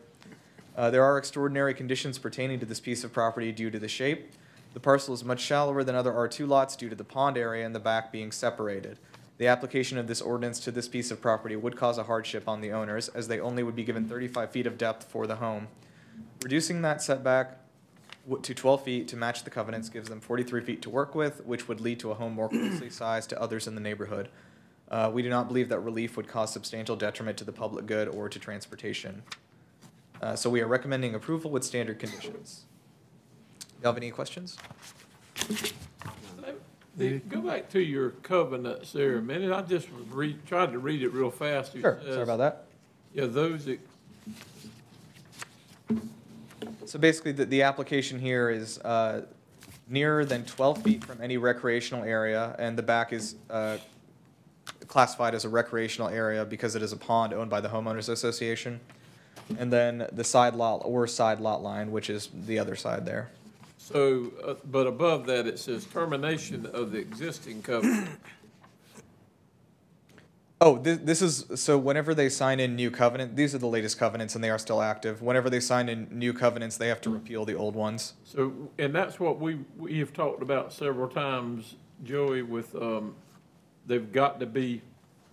Uh, 0.76 0.90
There 0.90 1.04
are 1.04 1.18
extraordinary 1.18 1.74
conditions 1.74 2.18
pertaining 2.18 2.60
to 2.60 2.66
this 2.66 2.80
piece 2.80 3.04
of 3.04 3.12
property 3.12 3.52
due 3.52 3.70
to 3.70 3.78
the 3.78 3.88
shape. 3.88 4.32
The 4.74 4.80
parcel 4.80 5.14
is 5.14 5.22
much 5.22 5.40
shallower 5.40 5.84
than 5.84 5.94
other 5.94 6.12
R2 6.12 6.48
lots 6.48 6.76
due 6.76 6.88
to 6.88 6.94
the 6.94 7.04
pond 7.04 7.36
area 7.36 7.66
in 7.66 7.72
the 7.72 7.80
back 7.80 8.10
being 8.10 8.32
separated. 8.32 8.98
The 9.38 9.46
application 9.46 9.98
of 9.98 10.06
this 10.06 10.20
ordinance 10.20 10.60
to 10.60 10.70
this 10.70 10.88
piece 10.88 11.10
of 11.10 11.20
property 11.20 11.56
would 11.56 11.76
cause 11.76 11.98
a 11.98 12.04
hardship 12.04 12.48
on 12.48 12.60
the 12.60 12.72
owners, 12.72 13.08
as 13.08 13.28
they 13.28 13.40
only 13.40 13.62
would 13.62 13.76
be 13.76 13.84
given 13.84 14.08
35 14.08 14.50
feet 14.50 14.66
of 14.66 14.78
depth 14.78 15.04
for 15.04 15.26
the 15.26 15.36
home. 15.36 15.68
Reducing 16.42 16.82
that 16.82 17.02
setback 17.02 17.58
to 18.42 18.54
12 18.54 18.84
feet 18.84 19.08
to 19.08 19.16
match 19.16 19.44
the 19.44 19.50
covenants 19.50 19.88
gives 19.88 20.08
them 20.08 20.20
43 20.20 20.60
feet 20.62 20.82
to 20.82 20.90
work 20.90 21.14
with, 21.14 21.44
which 21.44 21.68
would 21.68 21.80
lead 21.80 21.98
to 22.00 22.10
a 22.10 22.14
home 22.14 22.32
more 22.34 22.48
closely 22.48 22.90
sized 23.02 23.30
to 23.30 23.40
others 23.40 23.66
in 23.66 23.74
the 23.74 23.80
neighborhood. 23.80 24.28
Uh, 24.90 25.10
We 25.12 25.22
do 25.22 25.28
not 25.30 25.48
believe 25.48 25.68
that 25.70 25.80
relief 25.80 26.16
would 26.16 26.28
cause 26.28 26.52
substantial 26.52 26.96
detriment 26.96 27.36
to 27.38 27.44
the 27.44 27.52
public 27.52 27.86
good 27.86 28.08
or 28.08 28.28
to 28.28 28.38
transportation. 28.38 29.22
Uh, 30.20 30.36
So 30.36 30.48
we 30.50 30.60
are 30.60 30.68
recommending 30.68 31.14
approval 31.14 31.50
with 31.50 31.64
standard 31.64 31.98
conditions. 31.98 32.64
You 33.80 33.86
have 33.86 33.96
any 33.96 34.10
questions? 34.10 34.56
The- 36.96 37.18
Go 37.28 37.40
back 37.40 37.70
to 37.70 37.80
your 37.80 38.10
covenants 38.22 38.92
there 38.92 39.16
a 39.16 39.22
minute. 39.22 39.50
I 39.50 39.62
just 39.62 39.90
was 39.92 40.06
read, 40.10 40.44
tried 40.46 40.72
to 40.72 40.78
read 40.78 41.02
it 41.02 41.08
real 41.08 41.30
fast. 41.30 41.74
It 41.74 41.80
Sure, 41.80 41.98
sorry 42.04 42.22
about 42.22 42.38
that. 42.38 42.64
Yeah, 43.14 43.26
those 43.26 43.64
that 43.64 43.80
So 46.86 46.98
basically, 46.98 47.32
the, 47.32 47.44
the 47.44 47.62
application 47.62 48.18
here 48.18 48.50
is 48.50 48.78
uh, 48.78 49.22
nearer 49.88 50.24
than 50.24 50.44
12 50.44 50.82
feet 50.82 51.04
from 51.04 51.20
any 51.20 51.36
recreational 51.36 52.04
area, 52.04 52.56
and 52.58 52.76
the 52.76 52.82
back 52.82 53.12
is 53.12 53.36
uh, 53.50 53.78
classified 54.88 55.34
as 55.34 55.44
a 55.44 55.48
recreational 55.48 56.08
area 56.08 56.44
because 56.44 56.74
it 56.74 56.82
is 56.82 56.92
a 56.92 56.96
pond 56.96 57.32
owned 57.32 57.50
by 57.50 57.60
the 57.60 57.68
homeowners 57.68 58.08
association. 58.08 58.80
And 59.58 59.72
then 59.72 60.06
the 60.12 60.24
side 60.24 60.54
lot, 60.54 60.82
or 60.84 61.06
side 61.06 61.40
lot 61.40 61.62
line, 61.62 61.90
which 61.90 62.10
is 62.10 62.28
the 62.46 62.58
other 62.58 62.76
side 62.76 63.04
there. 63.04 63.30
So, 63.78 64.32
uh, 64.46 64.54
but 64.70 64.86
above 64.86 65.26
that, 65.26 65.46
it 65.46 65.58
says 65.58 65.84
termination 65.84 66.66
of 66.66 66.92
the 66.92 66.98
existing 66.98 67.62
covenant. 67.62 68.08
Oh, 70.64 70.78
this, 70.78 70.98
this 71.02 71.22
is, 71.22 71.60
so 71.60 71.76
whenever 71.76 72.14
they 72.14 72.28
sign 72.28 72.60
in 72.60 72.76
new 72.76 72.88
covenant, 72.88 73.34
these 73.34 73.52
are 73.52 73.58
the 73.58 73.66
latest 73.66 73.98
covenants 73.98 74.36
and 74.36 74.44
they 74.44 74.48
are 74.48 74.60
still 74.60 74.80
active. 74.80 75.20
Whenever 75.20 75.50
they 75.50 75.58
sign 75.58 75.88
in 75.88 76.06
new 76.12 76.32
covenants, 76.32 76.76
they 76.76 76.86
have 76.86 77.00
to 77.00 77.10
repeal 77.10 77.44
the 77.44 77.56
old 77.56 77.74
ones. 77.74 78.12
So, 78.22 78.52
and 78.78 78.94
that's 78.94 79.18
what 79.18 79.40
we, 79.40 79.58
we 79.76 79.98
have 79.98 80.12
talked 80.12 80.40
about 80.40 80.72
several 80.72 81.08
times, 81.08 81.74
Joey, 82.04 82.42
with, 82.42 82.76
um, 82.76 83.16
they've 83.88 84.12
got 84.12 84.38
to 84.38 84.46
be 84.46 84.82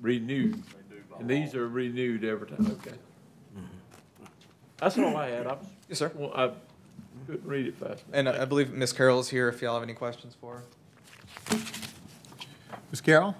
renewed. 0.01 0.63
And 1.19 1.30
these 1.30 1.53
are 1.53 1.67
renewed 1.69 2.23
every 2.23 2.47
time, 2.47 2.65
okay. 2.82 2.97
That's 4.77 4.97
all 4.97 5.15
I 5.15 5.30
had. 5.30 5.45
I 5.45 5.53
was, 5.53 5.67
Yes, 5.89 5.99
sir. 5.99 6.11
well, 6.15 6.32
I 6.34 6.49
couldn't 7.27 7.45
read 7.47 7.67
it 7.67 7.77
fast. 7.77 8.03
And 8.13 8.27
I 8.27 8.41
I 8.41 8.45
believe 8.45 8.71
Ms. 8.71 8.93
Carroll 8.93 9.19
is 9.19 9.30
here 9.30 9.47
if 9.49 9.61
y'all 9.61 9.75
have 9.75 9.84
any 9.84 9.93
questions 9.93 10.36
for 10.41 10.63
her. 11.49 11.57
Ms. 12.89 13.01
Carroll, 13.01 13.36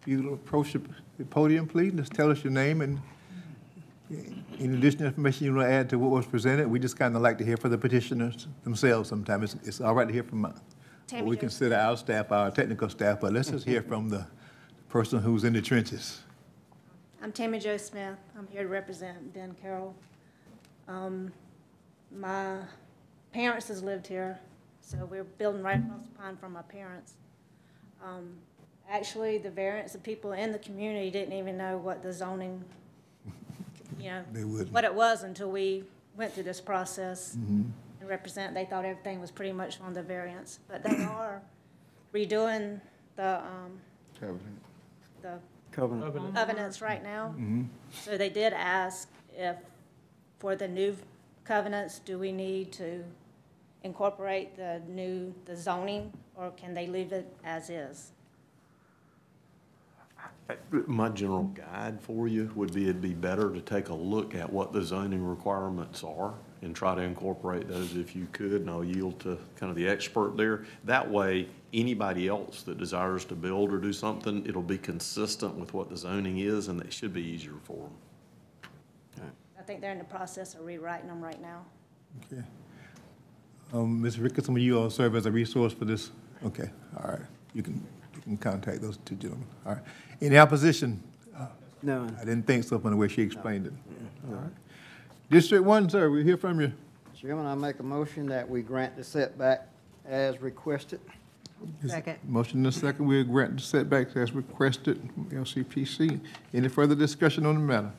if 0.00 0.08
you 0.08 0.32
approach 0.32 0.72
the 0.72 1.24
podium, 1.26 1.66
please, 1.66 1.92
just 1.92 2.12
tell 2.12 2.30
us 2.30 2.42
your 2.42 2.52
name 2.52 2.80
and 2.80 3.00
any 4.58 4.74
additional 4.76 5.06
information 5.06 5.46
you 5.46 5.54
want 5.54 5.68
to 5.68 5.72
add 5.72 5.90
to 5.90 5.98
what 5.98 6.10
was 6.10 6.26
presented. 6.26 6.68
We 6.68 6.78
just 6.78 6.98
kind 6.98 7.14
of 7.14 7.22
like 7.22 7.38
to 7.38 7.44
hear 7.44 7.56
from 7.56 7.70
the 7.70 7.78
petitioners 7.78 8.48
themselves 8.64 9.08
sometimes. 9.08 9.54
It's, 9.54 9.68
it's 9.68 9.80
all 9.80 9.94
right 9.94 10.06
to 10.08 10.12
hear 10.12 10.22
from, 10.22 10.46
uh, 10.46 10.52
what 11.12 11.24
we 11.24 11.36
consider 11.36 11.76
our 11.76 11.96
staff, 11.96 12.32
our 12.32 12.50
technical 12.50 12.88
staff, 12.88 13.20
but 13.20 13.32
let's 13.32 13.50
just 13.50 13.66
hear 13.66 13.82
from 13.82 14.08
the 14.08 14.26
person 14.88 15.20
who's 15.20 15.44
in 15.44 15.52
the 15.52 15.60
trenches. 15.62 16.20
I'm 17.22 17.32
Tammy 17.32 17.58
Jo 17.58 17.76
Smith. 17.76 18.16
I'm 18.38 18.46
here 18.48 18.62
to 18.62 18.68
represent 18.68 19.34
Ben 19.34 19.54
Carroll. 19.60 19.94
Um, 20.88 21.30
My 22.16 22.56
parents 23.32 23.68
has 23.68 23.82
lived 23.82 24.06
here, 24.06 24.40
so 24.80 25.06
we're 25.10 25.24
building 25.24 25.62
right 25.62 25.78
across 25.78 26.02
the 26.02 26.18
pond 26.18 26.40
from 26.40 26.54
my 26.54 26.62
parents. 26.62 27.14
Um, 28.02 28.36
Actually, 28.90 29.38
the 29.38 29.50
variance, 29.50 29.92
the 29.92 29.98
people 29.98 30.32
in 30.32 30.50
the 30.50 30.58
community 30.58 31.10
didn't 31.10 31.32
even 31.32 31.56
know 31.56 31.78
what 31.78 32.02
the 32.02 32.12
zoning, 32.12 32.64
you 34.00 34.10
know, 34.10 34.24
They 34.32 34.42
wouldn't. 34.44 34.72
what 34.72 34.82
it 34.84 34.92
was 34.94 35.22
until 35.22 35.50
we 35.50 35.84
went 36.16 36.32
through 36.32 36.42
this 36.42 36.60
process 36.60 37.34
and 37.34 37.72
represent, 38.04 38.52
they 38.52 38.64
thought 38.64 38.84
everything 38.84 39.20
was 39.20 39.30
pretty 39.30 39.52
much 39.52 39.80
on 39.80 39.92
the 39.94 40.02
variance. 40.02 40.58
But 40.68 40.82
they 40.82 41.04
are 41.04 41.40
redoing 42.12 42.80
the, 43.14 43.38
um, 43.38 43.78
the 45.22 45.38
Covenant. 45.70 46.12
Covenant. 46.12 46.34
covenants 46.34 46.82
right 46.82 47.02
now. 47.02 47.32
So 47.92 48.18
they 48.18 48.28
did 48.28 48.52
ask 48.52 49.08
if, 49.36 49.56
for 50.40 50.56
the 50.56 50.66
new 50.66 50.96
covenants, 51.44 52.00
do 52.00 52.18
we 52.18 52.32
need 52.32 52.72
to 52.72 53.04
incorporate 53.84 54.56
the 54.56 54.82
new, 54.88 55.32
the 55.44 55.54
zoning, 55.56 56.12
or 56.34 56.50
can 56.50 56.74
they 56.74 56.88
leave 56.88 57.12
it 57.12 57.32
as 57.44 57.70
is? 57.70 58.10
My 60.86 61.08
general 61.08 61.44
guide 61.44 62.00
for 62.00 62.28
you 62.28 62.50
would 62.54 62.72
be, 62.72 62.84
it'd 62.84 63.00
be 63.00 63.14
better 63.14 63.50
to 63.52 63.60
take 63.60 63.88
a 63.88 63.94
look 63.94 64.34
at 64.34 64.50
what 64.50 64.72
the 64.72 64.82
zoning 64.82 65.24
requirements 65.24 66.04
are 66.04 66.34
and 66.62 66.76
try 66.76 66.94
to 66.94 67.00
incorporate 67.00 67.68
those 67.68 67.96
if 67.96 68.14
you 68.14 68.26
could, 68.32 68.62
and 68.62 68.70
I'll 68.70 68.84
yield 68.84 69.18
to 69.20 69.38
kind 69.56 69.70
of 69.70 69.76
the 69.76 69.88
expert 69.88 70.36
there. 70.36 70.64
That 70.84 71.10
way, 71.10 71.48
anybody 71.72 72.28
else 72.28 72.62
that 72.62 72.78
desires 72.78 73.24
to 73.26 73.34
build 73.34 73.72
or 73.72 73.78
do 73.78 73.92
something, 73.92 74.44
it'll 74.46 74.62
be 74.62 74.78
consistent 74.78 75.54
with 75.54 75.72
what 75.72 75.88
the 75.88 75.96
zoning 75.96 76.38
is, 76.38 76.68
and 76.68 76.80
it 76.80 76.92
should 76.92 77.14
be 77.14 77.22
easier 77.22 77.54
for 77.64 77.76
them. 77.76 79.32
I 79.58 79.62
think 79.62 79.80
they're 79.80 79.92
in 79.92 79.98
the 79.98 80.04
process 80.04 80.54
of 80.54 80.64
rewriting 80.64 81.08
them 81.08 81.20
right 81.20 81.40
now. 81.40 81.64
Okay. 82.24 82.42
Um, 83.72 84.02
Ms. 84.02 84.16
Ricketson, 84.16 84.48
will 84.48 84.58
you 84.58 84.78
all 84.78 84.90
serve 84.90 85.14
as 85.14 85.26
a 85.26 85.30
resource 85.30 85.72
for 85.72 85.84
this? 85.84 86.10
Okay, 86.44 86.68
all 86.96 87.10
right. 87.10 87.20
You 87.54 87.62
can, 87.62 87.74
you 88.14 88.22
can 88.22 88.36
contact 88.36 88.80
those 88.80 88.98
two 89.04 89.14
gentlemen. 89.14 89.46
All 89.64 89.74
right. 89.74 89.82
Any 90.20 90.38
opposition? 90.38 91.02
No. 91.82 92.06
I 92.20 92.24
didn't 92.24 92.46
think 92.46 92.64
so 92.64 92.78
from 92.78 92.90
the 92.90 92.96
way 92.96 93.08
she 93.08 93.22
explained 93.22 93.66
it. 93.66 93.72
All 94.28 94.34
right. 94.34 94.50
District 95.30 95.64
one, 95.64 95.88
sir, 95.88 96.10
we 96.10 96.22
hear 96.22 96.36
from 96.36 96.60
you. 96.60 96.72
Chairman, 97.18 97.46
I 97.46 97.54
make 97.54 97.78
a 97.78 97.82
motion 97.82 98.26
that 98.26 98.48
we 98.48 98.62
grant 98.62 98.96
the 98.96 99.04
setback 99.04 99.68
as 100.06 100.40
requested. 100.42 101.00
Second. 101.86 102.18
Motion 102.26 102.58
and 102.58 102.66
a 102.66 102.72
second, 102.72 103.06
we 103.06 103.22
grant 103.24 103.56
the 103.56 103.62
setbacks 103.62 104.16
as 104.16 104.32
requested 104.32 104.98
from 105.14 105.26
LCPC. 105.30 106.20
Any 106.54 106.68
further 106.68 106.94
discussion 106.94 107.46
on 107.46 107.54
the 107.54 107.60
matter? 107.60 107.92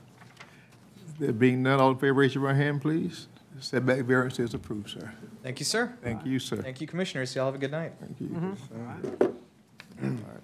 There 1.19 1.31
being 1.31 1.61
none, 1.61 1.79
all 1.79 1.91
in 1.91 1.97
favor, 1.97 2.13
raise 2.13 2.33
your 2.33 2.43
right 2.43 2.55
hand, 2.55 2.81
please. 2.81 3.27
Setback 3.59 4.05
variance 4.05 4.39
is 4.39 4.55
approved, 4.55 4.89
sir. 4.89 5.11
Thank 5.43 5.59
you, 5.59 5.65
sir. 5.65 5.93
Thank 6.01 6.25
you, 6.25 6.39
sir. 6.39 6.57
Thank 6.57 6.81
you, 6.81 6.87
commissioners. 6.87 7.35
Y'all 7.35 7.45
have 7.45 7.55
a 7.55 7.59
good 7.59 7.71
night. 7.71 7.93
Thank 7.99 8.19
you. 8.19 8.27
Mm-hmm. 8.27 8.75
All 8.75 10.09
right. 10.09 10.41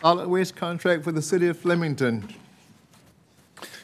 Solid 0.00 0.28
waste 0.28 0.56
contract 0.56 1.04
for 1.04 1.12
the 1.12 1.20
city 1.20 1.46
of 1.48 1.58
Flemington. 1.58 2.26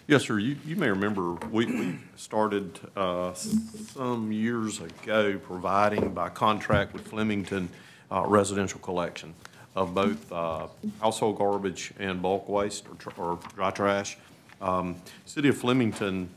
Yes, 0.07 0.25
sir. 0.25 0.39
You, 0.39 0.57
you 0.65 0.75
may 0.75 0.89
remember, 0.89 1.35
we, 1.51 1.67
we 1.67 1.99
started, 2.17 2.81
uh, 2.97 3.35
some 3.35 4.33
years 4.33 4.81
ago 4.81 5.37
providing 5.37 6.15
by 6.15 6.31
contract 6.31 6.95
with 6.95 7.07
Flemington, 7.07 7.69
uh, 8.11 8.25
residential 8.27 8.81
collection 8.81 9.35
of 9.75 9.95
both, 9.95 10.33
uh, 10.33 10.69
household 11.03 11.37
garbage 11.37 11.93
and 11.99 12.23
bulk 12.23 12.49
waste 12.49 12.87
or, 12.89 12.95
tr- 12.95 13.21
or 13.21 13.39
dry 13.55 13.71
trash. 13.71 14.17
Um, 14.63 14.97
City 15.27 15.51
of 15.51 15.59
Flemington 15.59 16.31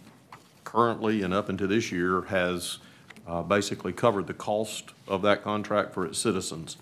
currently 0.65 1.21
and 1.21 1.33
up 1.33 1.49
into 1.49 1.67
this 1.67 1.89
year 1.89 2.23
has, 2.23 2.79
uh, 3.25 3.43
basically 3.43 3.93
covered 3.93 4.27
the 4.27 4.33
cost 4.33 4.91
of 5.07 5.21
that 5.21 5.41
contract 5.41 5.93
for 5.93 6.05
its 6.05 6.19
citizens. 6.19 6.75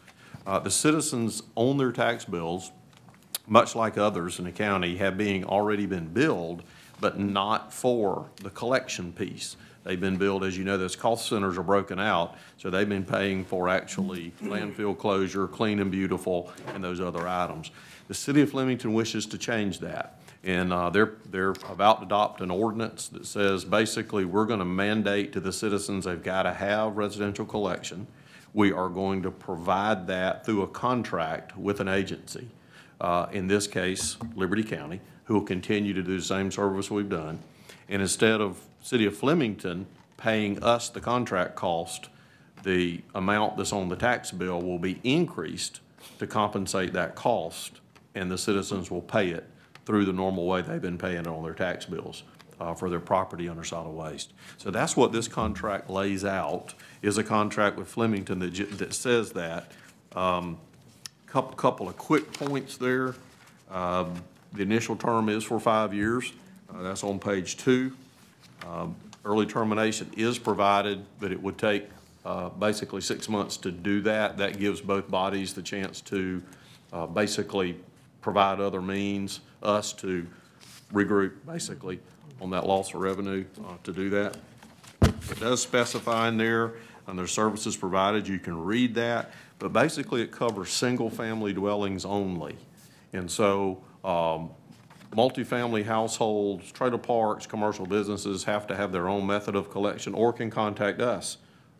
Uh, 0.47 0.57
the 0.57 0.71
citizens 0.71 1.43
own 1.55 1.77
their 1.77 1.91
tax 1.91 2.25
bills, 2.25 2.71
much 3.47 3.75
like 3.75 3.97
others 3.97 4.39
in 4.39 4.45
the 4.45 4.51
county, 4.51 4.97
have 4.97 5.17
being 5.17 5.45
already 5.45 5.85
been 5.85 6.07
billed, 6.07 6.63
but 6.99 7.17
not 7.17 7.73
for 7.73 8.29
the 8.43 8.49
collection 8.49 9.13
piece. 9.13 9.55
They've 9.83 9.99
been 9.99 10.17
billed, 10.17 10.43
as 10.43 10.57
you 10.57 10.65
know, 10.65 10.77
those 10.77 10.97
cost 10.97 11.29
centers 11.29 11.57
are 11.57 11.63
broken 11.63 11.97
out, 11.97 12.35
so 12.57 12.69
they've 12.69 12.89
been 12.89 13.05
paying 13.05 13.45
for 13.45 13.69
actually 13.69 14.33
landfill 14.43 14.97
closure, 14.97 15.47
clean 15.47 15.79
and 15.79 15.89
beautiful, 15.89 16.51
and 16.73 16.83
those 16.83 16.99
other 16.99 17.25
items. 17.25 17.71
The 18.09 18.13
city 18.13 18.41
of 18.41 18.51
Flemington 18.51 18.93
wishes 18.93 19.25
to 19.27 19.37
change 19.37 19.79
that, 19.79 20.19
and 20.43 20.73
uh, 20.73 20.89
they're, 20.89 21.13
they're 21.29 21.53
about 21.69 21.99
to 21.99 22.05
adopt 22.05 22.41
an 22.41 22.51
ordinance 22.51 23.07
that 23.09 23.25
says, 23.25 23.63
basically, 23.63 24.25
we're 24.25 24.45
going 24.45 24.59
to 24.59 24.65
mandate 24.65 25.31
to 25.33 25.39
the 25.39 25.53
citizens 25.53 26.03
they've 26.03 26.21
got 26.21 26.43
to 26.43 26.53
have 26.53 26.97
residential 26.97 27.45
collection. 27.45 28.07
We 28.53 28.73
are 28.73 28.89
going 28.89 29.21
to 29.23 29.31
provide 29.31 30.07
that 30.07 30.45
through 30.45 30.63
a 30.63 30.67
contract 30.67 31.57
with 31.57 31.79
an 31.79 31.87
agency 31.87 32.49
uh, 33.01 33.27
in 33.31 33.47
this 33.47 33.67
case, 33.67 34.17
Liberty 34.35 34.63
County, 34.63 35.01
who 35.25 35.35
will 35.35 35.45
continue 35.45 35.93
to 35.93 36.01
do 36.01 36.17
the 36.17 36.23
same 36.23 36.51
service 36.51 36.89
we've 36.89 37.09
done. 37.09 37.39
And 37.89 38.01
instead 38.01 38.41
of 38.41 38.59
City 38.81 39.05
of 39.05 39.15
Flemington 39.15 39.85
paying 40.17 40.63
us 40.63 40.89
the 40.89 40.99
contract 40.99 41.55
cost, 41.55 42.09
the 42.63 43.01
amount 43.13 43.57
that's 43.57 43.71
on 43.71 43.89
the 43.89 43.95
tax 43.95 44.31
bill 44.31 44.61
will 44.61 44.79
be 44.79 44.99
increased 45.03 45.81
to 46.19 46.27
compensate 46.27 46.93
that 46.93 47.15
cost, 47.15 47.81
and 48.15 48.31
the 48.31 48.37
citizens 48.37 48.89
will 48.89 49.01
pay 49.01 49.29
it 49.29 49.47
through 49.85 50.05
the 50.05 50.13
normal 50.13 50.47
way 50.47 50.61
they've 50.61 50.81
been 50.81 50.97
paying 50.97 51.19
it 51.19 51.27
on 51.27 51.43
their 51.43 51.53
tax 51.53 51.85
bills 51.85 52.23
uh, 52.59 52.73
for 52.73 52.89
their 52.89 52.99
property 52.99 53.47
under 53.47 53.63
solid 53.63 53.91
waste. 53.91 54.33
So 54.57 54.71
that's 54.71 54.97
what 54.97 55.11
this 55.11 55.27
contract 55.27 55.89
lays 55.89 56.25
out, 56.25 56.73
is 57.01 57.17
a 57.17 57.23
contract 57.23 57.77
with 57.77 57.87
Flemington 57.87 58.39
that, 58.39 58.77
that 58.77 58.93
says 58.93 59.31
that. 59.33 59.71
Um, 60.15 60.57
Couple, 61.38 61.55
couple 61.55 61.88
of 61.88 61.95
quick 61.99 62.33
points 62.33 62.77
there. 62.77 63.13
Um, 63.69 64.23
The 64.53 64.63
initial 64.63 64.95
term 64.95 65.29
is 65.29 65.43
for 65.43 65.59
five 65.59 65.93
years. 65.93 66.33
Uh, 66.67 66.81
That's 66.81 67.03
on 67.03 67.19
page 67.19 67.57
two. 67.57 67.95
Um, 68.67 68.95
Early 69.23 69.45
termination 69.45 70.09
is 70.17 70.39
provided, 70.39 71.05
but 71.19 71.31
it 71.31 71.39
would 71.39 71.59
take 71.59 71.89
uh, 72.25 72.49
basically 72.49 73.01
six 73.01 73.29
months 73.29 73.55
to 73.57 73.71
do 73.71 74.01
that. 74.01 74.39
That 74.39 74.57
gives 74.57 74.81
both 74.81 75.11
bodies 75.11 75.53
the 75.53 75.61
chance 75.61 76.01
to 76.01 76.41
uh, 76.91 77.05
basically 77.05 77.77
provide 78.19 78.59
other 78.59 78.81
means, 78.81 79.41
us 79.61 79.93
to 79.93 80.25
regroup, 80.91 81.33
basically, 81.45 81.99
on 82.41 82.49
that 82.49 82.65
loss 82.65 82.95
of 82.95 83.01
revenue 83.01 83.45
uh, 83.63 83.75
to 83.83 83.93
do 83.93 84.09
that. 84.09 84.38
It 85.03 85.39
does 85.39 85.61
specify 85.61 86.29
in 86.29 86.38
there, 86.38 86.73
under 87.07 87.27
services 87.27 87.77
provided, 87.77 88.27
you 88.27 88.39
can 88.39 88.59
read 88.59 88.95
that, 88.95 89.29
but 89.60 89.74
basically 89.74 90.22
it 90.22 90.32
covers 90.32 90.70
single-family 90.72 91.53
dwellings 91.53 92.05
only. 92.05 92.55
And 93.14 93.30
so, 93.30 93.84
um, 94.03 94.51
multifamily 95.12 95.86
households, 95.86 96.72
trailer 96.72 96.97
parks, 96.97 97.45
commercial 97.45 97.86
businesses 97.86 98.43
have 98.43 98.68
to 98.68 98.76
have 98.76 98.91
their 98.91 99.08
own 99.08 99.26
method 99.26 99.55
of 99.55 99.72
collection 99.72 100.14
or 100.14 100.34
can 100.34 100.49
contact 100.49 100.99
us 101.01 101.38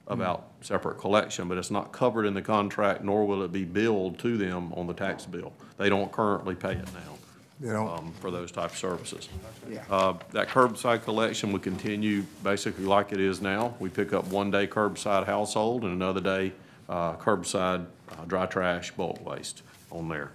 about 0.08 0.48
separate 0.62 0.98
collection, 0.98 1.50
but 1.50 1.58
it's 1.58 1.70
not 1.70 1.92
covered 1.92 2.26
in 2.26 2.34
the 2.34 2.42
contract, 2.42 3.04
nor 3.04 3.28
will 3.28 3.44
it 3.44 3.52
be 3.52 3.66
billed 3.66 4.18
to 4.20 4.38
them 4.38 4.72
on 4.74 4.88
the 4.88 4.94
tax 4.94 5.26
bill. 5.26 5.52
They 5.78 5.90
don't 5.90 6.12
currently 6.12 6.56
pay 6.56 6.72
it 6.72 6.94
now 6.94 7.18
They 7.60 7.74
don't, 7.74 7.90
um, 7.90 8.14
for 8.22 8.32
those 8.32 8.52
type 8.52 8.72
of 8.72 8.78
services. 8.78 9.28
Yeah. 9.70 9.84
Uh, 9.90 10.14
That 10.32 10.48
curbside 10.48 11.04
collection 11.04 11.52
would 11.52 11.62
continue 11.62 12.24
basically 12.42 12.86
like 12.86 13.12
it 13.12 13.20
is 13.20 13.42
now. 13.42 13.76
We 13.80 13.90
pick 13.90 14.14
up 14.14 14.26
one 14.28 14.50
day 14.50 14.66
curbside 14.66 15.26
household 15.26 15.84
and 15.84 15.92
another 15.92 16.22
day 16.22 16.54
uh, 16.90 17.14
curbside 17.16 17.86
uh, 18.12 18.26
dry 18.26 18.46
trash, 18.46 18.92
bulk 18.92 19.26
waste 19.26 19.64
on 19.92 20.10
there. 20.10 20.32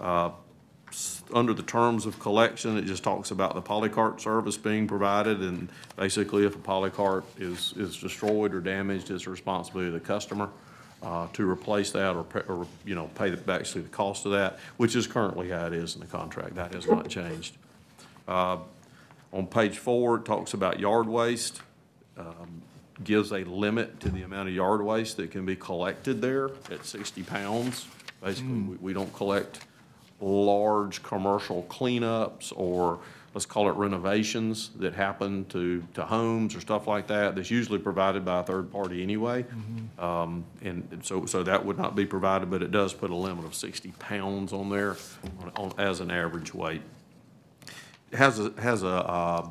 Uh, 0.00 0.30
Under 1.32 1.54
the 1.54 1.62
terms 1.62 2.04
of 2.04 2.18
collection, 2.18 2.76
it 2.76 2.84
just 2.84 3.02
talks 3.02 3.30
about 3.30 3.54
the 3.54 3.62
polycart 3.62 4.20
service 4.20 4.58
being 4.58 4.86
provided, 4.86 5.40
and 5.40 5.68
basically 5.96 6.44
if 6.44 6.54
a 6.54 6.58
polycart 6.58 7.24
is, 7.38 7.72
is 7.76 7.96
destroyed 7.96 8.54
or 8.54 8.60
damaged, 8.60 9.10
it's 9.10 9.24
the 9.24 9.30
responsibility 9.30 9.88
of 9.88 9.94
the 9.94 10.06
customer 10.06 10.50
uh, 11.02 11.26
to 11.32 11.48
replace 11.48 11.90
that 11.92 12.14
or, 12.14 12.26
or, 12.46 12.66
you 12.84 12.94
know, 12.94 13.08
pay 13.14 13.30
the, 13.30 13.52
actually 13.52 13.82
the 13.82 13.88
cost 13.88 14.26
of 14.26 14.32
that, 14.32 14.58
which 14.76 14.94
is 14.94 15.06
currently 15.06 15.48
how 15.48 15.66
it 15.66 15.72
is 15.72 15.94
in 15.94 16.00
the 16.00 16.06
contract. 16.06 16.54
That 16.56 16.74
has 16.74 16.86
not 16.86 17.08
changed. 17.08 17.56
Uh, 18.28 18.58
On 19.32 19.46
page 19.46 19.78
four, 19.78 20.16
it 20.18 20.24
talks 20.26 20.52
about 20.52 20.78
yard 20.78 21.08
waste, 21.08 21.62
um, 22.18 22.60
gives 23.04 23.32
a 23.32 23.44
limit 23.44 24.00
to 24.00 24.08
the 24.08 24.22
amount 24.22 24.48
of 24.48 24.54
yard 24.54 24.82
waste 24.82 25.16
that 25.16 25.30
can 25.30 25.44
be 25.44 25.56
collected 25.56 26.20
there 26.20 26.50
at 26.70 26.84
60 26.84 27.22
pounds. 27.24 27.86
Basically, 28.22 28.52
we, 28.52 28.76
we 28.76 28.92
don't 28.92 29.12
collect 29.14 29.60
large 30.20 31.02
commercial 31.02 31.64
cleanups 31.64 32.52
or, 32.54 33.00
let's 33.34 33.46
call 33.46 33.68
it 33.68 33.72
renovations 33.72 34.70
that 34.76 34.94
happen 34.94 35.44
to, 35.46 35.82
to 35.94 36.04
homes 36.04 36.54
or 36.54 36.60
stuff 36.60 36.86
like 36.86 37.06
that. 37.08 37.34
That's 37.34 37.50
usually 37.50 37.78
provided 37.78 38.24
by 38.24 38.40
a 38.40 38.42
third 38.42 38.70
party 38.70 39.02
anyway. 39.02 39.44
Um, 39.98 40.44
and 40.62 41.00
so, 41.02 41.26
so 41.26 41.42
that 41.42 41.64
would 41.64 41.78
not 41.78 41.96
be 41.96 42.06
provided, 42.06 42.50
but 42.50 42.62
it 42.62 42.70
does 42.70 42.92
put 42.92 43.10
a 43.10 43.16
limit 43.16 43.44
of 43.44 43.54
60 43.54 43.92
pounds 43.98 44.52
on 44.52 44.70
there 44.70 44.96
on, 45.40 45.52
on, 45.56 45.72
as 45.78 46.00
an 46.00 46.10
average 46.10 46.54
weight. 46.54 46.82
It 48.12 48.18
has 48.18 48.38
a, 48.38 48.52
has 48.60 48.82
a, 48.82 48.88
uh, 48.88 49.48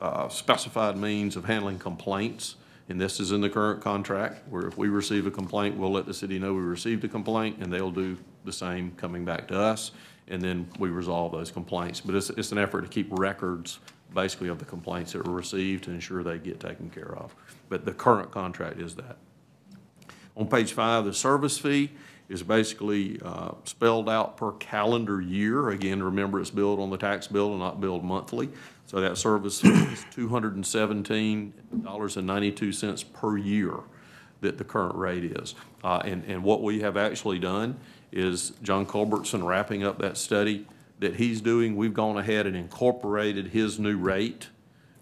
uh, 0.00 0.28
specified 0.28 0.96
means 0.96 1.36
of 1.36 1.44
handling 1.44 1.78
complaints, 1.78 2.56
and 2.88 3.00
this 3.00 3.18
is 3.18 3.32
in 3.32 3.40
the 3.40 3.50
current 3.50 3.80
contract, 3.80 4.46
where 4.48 4.66
if 4.66 4.76
we 4.76 4.88
receive 4.88 5.26
a 5.26 5.30
complaint, 5.30 5.76
we'll 5.76 5.92
let 5.92 6.06
the 6.06 6.14
city 6.14 6.38
know 6.38 6.54
we 6.54 6.60
received 6.60 7.04
a 7.04 7.08
complaint, 7.08 7.58
and 7.60 7.72
they'll 7.72 7.90
do 7.90 8.16
the 8.44 8.52
same 8.52 8.92
coming 8.92 9.24
back 9.24 9.48
to 9.48 9.58
us, 9.58 9.90
and 10.28 10.40
then 10.40 10.68
we 10.78 10.88
resolve 10.88 11.32
those 11.32 11.50
complaints. 11.50 12.00
But 12.00 12.14
it's, 12.14 12.30
it's 12.30 12.52
an 12.52 12.58
effort 12.58 12.82
to 12.82 12.88
keep 12.88 13.08
records, 13.10 13.80
basically, 14.14 14.48
of 14.48 14.58
the 14.58 14.64
complaints 14.64 15.12
that 15.12 15.26
were 15.26 15.34
received 15.34 15.84
to 15.84 15.90
ensure 15.90 16.22
they 16.22 16.38
get 16.38 16.60
taken 16.60 16.90
care 16.90 17.16
of. 17.16 17.34
But 17.68 17.84
the 17.84 17.92
current 17.92 18.30
contract 18.30 18.80
is 18.80 18.94
that. 18.96 19.16
On 20.36 20.46
page 20.46 20.72
five, 20.72 21.04
the 21.06 21.14
service 21.14 21.58
fee 21.58 21.90
is 22.28 22.42
basically 22.42 23.20
uh, 23.24 23.52
spelled 23.64 24.08
out 24.08 24.36
per 24.36 24.52
calendar 24.52 25.20
year. 25.20 25.70
Again, 25.70 26.02
remember, 26.02 26.40
it's 26.40 26.50
billed 26.50 26.80
on 26.80 26.90
the 26.90 26.96
tax 26.96 27.26
bill 27.26 27.50
and 27.50 27.60
not 27.60 27.80
billed 27.80 28.04
monthly. 28.04 28.50
So 28.86 29.00
that 29.00 29.18
service 29.18 29.64
is 29.64 30.06
two 30.10 30.28
hundred 30.28 30.54
and 30.54 30.64
seventeen 30.64 31.52
dollars 31.82 32.16
and 32.16 32.26
ninety-two 32.26 32.72
cents 32.72 33.02
per 33.02 33.36
year 33.36 33.74
that 34.40 34.58
the 34.58 34.64
current 34.64 34.94
rate 34.94 35.24
is. 35.24 35.54
Uh, 35.82 36.00
And, 36.04 36.24
and 36.24 36.44
what 36.44 36.62
we 36.62 36.80
have 36.80 36.96
actually 36.96 37.38
done 37.38 37.76
is 38.12 38.52
John 38.62 38.86
Culbertson 38.86 39.44
wrapping 39.44 39.82
up 39.82 39.98
that 39.98 40.16
study 40.16 40.66
that 41.00 41.16
he's 41.16 41.40
doing, 41.40 41.76
we've 41.76 41.94
gone 41.94 42.16
ahead 42.16 42.46
and 42.46 42.56
incorporated 42.56 43.48
his 43.48 43.78
new 43.78 43.96
rate 43.96 44.48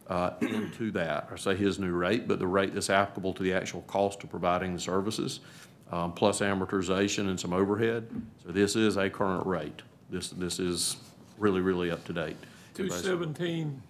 uh, 0.08 0.30
into 0.40 0.90
that, 0.92 1.28
or 1.30 1.36
say 1.36 1.54
his 1.54 1.78
new 1.78 1.92
rate, 1.92 2.26
but 2.26 2.38
the 2.38 2.46
rate 2.46 2.74
that's 2.74 2.90
applicable 2.90 3.32
to 3.34 3.42
the 3.42 3.52
actual 3.52 3.82
cost 3.82 4.24
of 4.24 4.30
providing 4.30 4.74
the 4.74 4.80
services, 4.80 5.40
um, 5.92 6.12
plus 6.12 6.40
amortization 6.40 7.28
and 7.28 7.38
some 7.38 7.52
overhead. 7.52 8.08
So 8.44 8.52
this 8.52 8.76
is 8.76 8.96
a 8.96 9.08
current 9.10 9.46
rate. 9.46 9.82
This, 10.10 10.30
this 10.30 10.58
is 10.58 10.96
really, 11.38 11.60
really 11.60 11.90
up 11.90 12.04
to 12.06 12.12
date. 12.12 12.36
Two 12.74 12.90
seventeen 12.90 13.82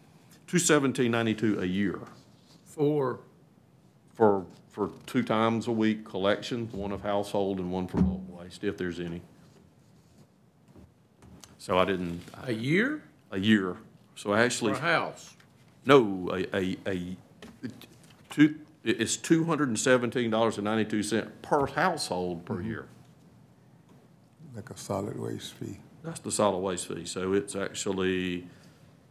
Two 0.46 0.58
seventeen 0.58 1.10
ninety-two 1.10 1.60
a 1.60 1.64
year 1.64 1.98
for, 2.66 3.20
for, 4.14 4.44
for 4.68 4.90
two 5.06 5.22
times 5.22 5.66
a 5.68 5.72
week 5.72 6.04
collection, 6.04 6.68
one 6.72 6.92
of 6.92 7.02
household 7.02 7.58
and 7.58 7.72
one 7.72 7.86
for 7.86 8.02
bulk 8.02 8.22
waste, 8.28 8.62
if 8.62 8.76
there's 8.76 9.00
any. 9.00 9.22
So 11.56 11.78
I 11.78 11.86
didn't, 11.86 12.20
a 12.42 12.52
year 12.52 13.02
a 13.30 13.38
year. 13.38 13.76
So 14.16 14.30
for 14.30 14.36
actually. 14.38 14.72
a 14.72 14.76
house? 14.76 15.34
No, 15.86 16.30
a, 16.32 16.56
a, 16.56 16.76
a, 16.86 17.16
two, 18.30 18.56
it- 18.84 19.00
it's 19.00 19.16
two 19.16 19.44
hundred 19.44 19.68
and 19.68 19.78
seventeen 19.78 20.30
dollars 20.30 20.58
and 20.58 20.64
ninety-two 20.64 21.02
cent 21.02 21.40
per 21.42 21.66
household 21.66 22.44
per 22.44 22.56
mm-hmm. 22.56 22.68
year. 22.68 22.86
like 24.54 24.68
a 24.68 24.76
solid 24.76 25.18
waste 25.18 25.54
fee. 25.54 25.78
That's 26.02 26.20
the 26.20 26.30
solid 26.30 26.58
waste 26.58 26.88
fee, 26.88 27.06
so 27.06 27.32
it's 27.32 27.56
actually, 27.56 28.46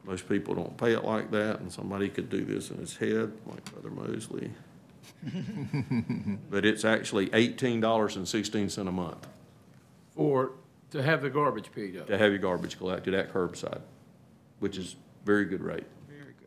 most 0.06 0.28
people 0.28 0.54
don't 0.56 0.76
pay 0.78 0.94
it 0.94 1.04
like 1.04 1.32
that, 1.32 1.60
and 1.60 1.72
somebody 1.72 2.10
could 2.10 2.30
do 2.30 2.44
this 2.46 2.70
in 2.72 2.78
his 2.78 2.96
head, 2.98 3.32
like 3.46 3.64
Brother 3.72 3.90
Mosley. 3.90 4.52
But 6.50 6.66
it's 6.66 6.86
actually 6.86 7.30
eighteen 7.34 7.80
dollars 7.80 8.16
and 8.16 8.28
sixteen 8.28 8.70
cent 8.70 8.88
a 8.90 8.92
month 8.92 9.26
For, 10.16 10.52
to 10.92 11.02
have 11.02 11.22
the 11.22 11.30
garbage 11.30 11.72
picked 11.72 11.98
up? 11.98 12.08
to 12.08 12.18
have 12.18 12.32
your 12.32 12.40
garbage 12.40 12.78
collected 12.78 13.14
at 13.14 13.34
curbside, 13.34 13.82
which 14.60 14.78
is 14.78 14.96
very 15.26 15.46
good 15.46 15.62
rate. 15.62 15.86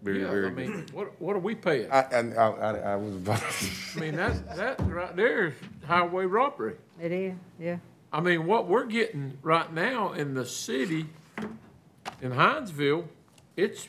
Very, 0.03 0.21
Yeah, 0.23 0.31
very 0.31 0.47
I 0.47 0.49
good. 0.51 0.57
mean, 0.57 0.87
what, 0.93 1.21
what 1.21 1.35
are 1.37 1.41
we 1.41 1.55
paying? 1.55 1.91
I, 1.91 2.03
I, 2.03 2.21
I, 2.21 2.71
I 2.93 2.97
was 2.97 3.15
about 3.17 3.41
to. 3.41 3.67
I 3.97 4.01
mean, 4.01 4.15
that's, 4.17 4.39
that 4.57 4.79
right 4.87 5.17
there 5.17 5.47
is 5.49 5.55
highway 5.87 6.27
robbery. 6.27 6.77
It 7.01 7.13
is, 7.13 7.35
yeah. 7.59 7.79
I 8.13 8.21
mean, 8.21 8.47
what 8.47 8.69
we're 8.69 8.85
getting 8.87 9.39
right 9.43 9.73
now 9.73 10.13
in 10.13 10.35
the 10.35 10.45
city, 10.47 11.07
in 12.23 12.31
Hinesville, 12.33 13.05
it's, 13.57 13.89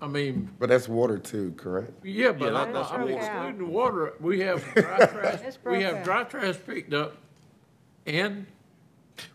I 0.00 0.06
mean, 0.06 0.50
But 0.58 0.68
that's 0.70 0.88
water 0.88 1.18
too, 1.18 1.52
correct? 1.56 1.92
yeah, 2.04 2.32
but 2.32 2.52
Yeah, 2.52 2.58
I'm 2.60 2.72
that- 2.72 2.92
I'm 2.92 3.00
that's 3.00 3.12
okay. 3.12 3.16
excluding 3.16 3.58
the 3.58 3.64
water. 3.66 4.14
We 4.20 4.40
have 4.40 4.64
dry 4.74 5.06
trash, 5.06 5.40
It's 5.44 5.58
we 5.64 5.82
have 5.82 6.04
broke 6.04 6.04
dry 6.04 6.24
trash 6.24 6.56
picked 6.66 6.94
up 6.94 7.16
and 8.06 8.46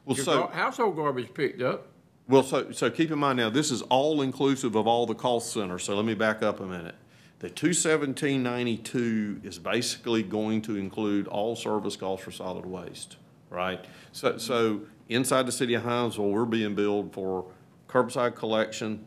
Well, 0.05 0.15
your 0.17 0.25
so. 0.25 0.39
gar- 0.39 0.51
household 0.51 0.95
garbage 0.95 1.33
picked 1.33 1.61
up. 1.61 1.87
Well, 2.27 2.41
so, 2.41 2.71
so 2.71 2.89
keep 2.89 3.11
in 3.11 3.19
mind 3.19 3.37
now, 3.37 3.51
this 3.51 3.69
is 3.69 3.83
all 3.83 4.23
inclusive 4.23 4.75
of 4.75 4.87
all 4.87 5.05
the 5.05 5.13
cost 5.13 5.53
centers, 5.53 5.83
so 5.83 5.95
let 5.95 6.05
me 6.05 6.15
back 6.15 6.41
up 6.41 6.59
a 6.59 6.65
minute. 6.65 6.95
The 7.37 7.49
two 7.51 7.73
seventeen 7.73 8.41
ninety-two 8.41 9.41
is 9.43 9.59
basically 9.59 10.23
going 10.23 10.63
to 10.63 10.77
include 10.77 11.27
all 11.27 11.55
service 11.55 11.95
costs 11.95 12.23
for 12.25 12.31
solid 12.31 12.65
waste, 12.65 13.17
right? 13.51 13.85
So, 14.13 14.37
so 14.39 14.81
inside 15.09 15.45
the 15.45 15.51
city 15.51 15.75
of 15.75 15.83
Hinesville, 15.83 16.31
we're 16.31 16.45
being 16.45 16.73
billed 16.73 17.13
for 17.13 17.45
curbside 17.87 18.33
collection 18.35 19.05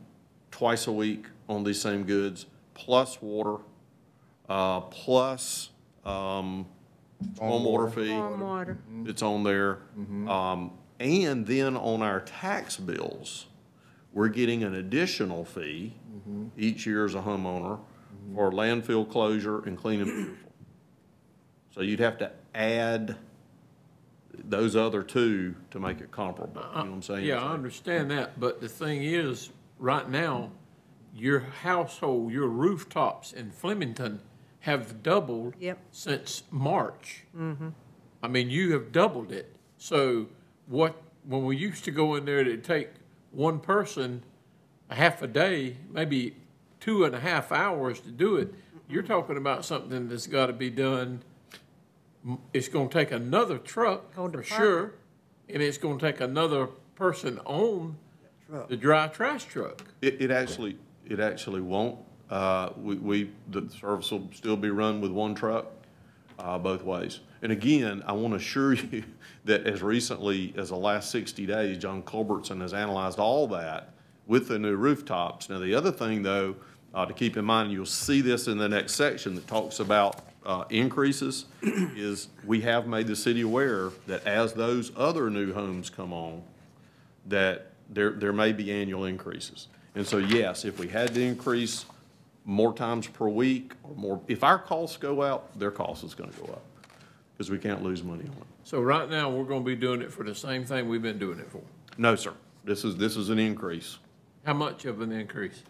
twice 0.50 0.86
a 0.86 0.92
week 0.92 1.26
on 1.48 1.64
these 1.64 1.80
same 1.80 2.04
goods, 2.04 2.46
plus 2.74 3.20
water, 3.22 3.62
uh, 4.48 4.80
plus, 4.80 5.70
um, 6.04 6.66
stormwater 7.34 7.92
fee 7.92 8.10
Warm 8.10 8.40
water. 8.40 8.78
that's 9.04 9.22
on 9.22 9.42
there. 9.42 9.80
Um, 10.28 10.72
and 11.00 11.46
then 11.46 11.76
on 11.76 12.02
our 12.02 12.20
tax 12.20 12.76
bills, 12.76 13.46
we're 14.12 14.28
getting 14.28 14.62
an 14.64 14.74
additional 14.74 15.44
fee 15.44 15.94
each 16.56 16.86
year 16.86 17.04
as 17.04 17.14
a 17.14 17.20
homeowner 17.20 17.78
for 18.34 18.50
landfill 18.50 19.08
closure 19.10 19.60
and 19.64 19.76
clean 19.78 20.00
and 20.02 20.10
beautiful. 20.10 20.52
So 21.74 21.80
you'd 21.82 22.00
have 22.00 22.18
to 22.18 22.30
add 22.54 23.16
those 24.44 24.76
other 24.76 25.02
two 25.02 25.54
to 25.70 25.80
make 25.80 26.00
it 26.00 26.10
comparable, 26.10 26.62
you 26.62 26.68
know 26.78 26.84
what 26.84 26.94
I'm 26.96 27.02
saying? 27.02 27.24
Yeah, 27.24 27.42
I 27.42 27.52
understand 27.52 28.10
that, 28.12 28.38
but 28.38 28.60
the 28.60 28.68
thing 28.68 29.02
is, 29.02 29.50
right 29.78 30.08
now, 30.08 30.50
your 31.14 31.40
household, 31.40 32.32
your 32.32 32.48
rooftops 32.48 33.32
in 33.32 33.50
Flemington 33.50 34.20
have 34.60 35.02
doubled 35.02 35.54
Yep. 35.58 35.78
since 35.90 36.42
March. 36.50 37.24
Mm-hmm. 37.36 37.68
I 38.22 38.28
mean, 38.28 38.50
you 38.50 38.72
have 38.72 38.92
doubled 38.92 39.32
it. 39.32 39.54
So 39.78 40.26
what, 40.66 41.00
when 41.24 41.44
we 41.44 41.56
used 41.56 41.84
to 41.84 41.90
go 41.90 42.14
in 42.16 42.24
there, 42.24 42.40
it'd 42.40 42.64
take 42.64 42.90
one 43.30 43.60
person 43.60 44.22
a 44.90 44.94
half 44.96 45.22
a 45.22 45.26
day, 45.26 45.76
maybe 45.90 46.34
two 46.80 47.04
and 47.04 47.14
a 47.14 47.20
half 47.20 47.52
hours 47.52 48.00
to 48.00 48.10
do 48.10 48.36
it. 48.36 48.52
You're 48.88 49.02
talking 49.02 49.36
about 49.36 49.64
something 49.64 50.08
that's 50.08 50.26
gotta 50.26 50.52
be 50.52 50.70
done, 50.70 51.22
m- 52.26 52.38
it's 52.52 52.68
gonna 52.68 52.88
take 52.88 53.10
another 53.12 53.58
truck, 53.58 54.14
Whole 54.14 54.26
for 54.30 54.42
department. 54.42 54.46
sure, 54.46 54.94
and 55.48 55.62
it's 55.62 55.78
gonna 55.78 55.98
take 56.00 56.20
another 56.20 56.68
person 56.94 57.38
on 57.44 57.96
the 58.68 58.76
dry 58.76 59.08
trash 59.08 59.44
truck. 59.44 59.82
It, 60.02 60.20
it 60.20 60.30
actually, 60.30 60.78
it 61.06 61.20
actually 61.20 61.60
won't. 61.60 61.98
Uh, 62.30 62.70
we, 62.76 62.96
we, 62.96 63.30
the 63.50 63.68
service 63.70 64.10
will 64.10 64.28
still 64.32 64.56
be 64.56 64.70
run 64.70 65.00
with 65.00 65.10
one 65.10 65.34
truck, 65.34 65.66
uh, 66.38 66.58
both 66.58 66.82
ways. 66.82 67.20
And 67.42 67.52
again, 67.52 68.02
I 68.06 68.12
want 68.12 68.32
to 68.32 68.36
assure 68.36 68.72
you 68.74 69.04
that 69.44 69.66
as 69.66 69.82
recently 69.82 70.52
as 70.56 70.68
the 70.68 70.76
last 70.76 71.10
sixty 71.10 71.46
days, 71.46 71.78
John 71.78 72.02
Culbertson 72.02 72.60
has 72.60 72.74
analyzed 72.74 73.18
all 73.18 73.46
that 73.48 73.94
with 74.26 74.48
the 74.48 74.58
new 74.58 74.76
rooftops. 74.76 75.48
Now, 75.48 75.58
the 75.58 75.74
other 75.74 75.90
thing, 75.90 76.22
though, 76.22 76.54
uh, 76.94 77.06
to 77.06 77.14
keep 77.14 77.36
in 77.36 77.44
mind, 77.44 77.72
you'll 77.72 77.86
see 77.86 78.20
this 78.20 78.46
in 78.46 78.58
the 78.58 78.68
next 78.68 78.94
section 78.94 79.34
that 79.34 79.46
talks 79.46 79.80
about, 79.80 80.20
uh, 80.44 80.64
increases, 80.70 81.46
is 81.62 82.28
we 82.44 82.60
have 82.60 82.86
made 82.86 83.06
the 83.06 83.16
city 83.16 83.40
aware 83.40 83.90
that 84.06 84.26
as 84.26 84.52
those 84.52 84.92
other 84.96 85.30
new 85.30 85.52
homes 85.52 85.88
come 85.90 86.12
on, 86.12 86.42
that 87.26 87.67
there, 87.88 88.10
there 88.10 88.32
may 88.32 88.52
be 88.52 88.70
annual 88.72 89.04
increases. 89.04 89.68
And 89.94 90.06
so, 90.06 90.18
yes, 90.18 90.64
if 90.64 90.78
we 90.78 90.88
had 90.88 91.14
to 91.14 91.22
increase 91.22 91.86
more 92.44 92.72
times 92.72 93.06
per 93.06 93.28
week 93.28 93.72
or 93.82 93.94
more, 93.94 94.20
if 94.28 94.44
our 94.44 94.58
costs 94.58 94.96
go 94.96 95.22
out, 95.22 95.58
their 95.58 95.70
cost 95.70 96.04
is 96.04 96.14
gonna 96.14 96.32
go 96.32 96.52
up, 96.52 96.62
because 97.32 97.50
we 97.50 97.58
can't 97.58 97.82
lose 97.82 98.02
money 98.02 98.24
on 98.24 98.36
it. 98.36 98.46
So 98.64 98.80
right 98.80 99.08
now, 99.08 99.30
we're 99.30 99.44
gonna 99.44 99.64
be 99.64 99.76
doing 99.76 100.02
it 100.02 100.12
for 100.12 100.24
the 100.24 100.34
same 100.34 100.64
thing 100.64 100.88
we've 100.88 101.02
been 101.02 101.18
doing 101.18 101.38
it 101.38 101.50
for. 101.50 101.62
No, 101.96 102.14
sir, 102.14 102.32
this 102.64 102.84
is, 102.84 102.96
this 102.96 103.16
is 103.16 103.28
an 103.30 103.38
increase. 103.38 103.98
How 104.44 104.54
much 104.54 104.84
of 104.84 105.00
an 105.00 105.12
increase? 105.12 105.62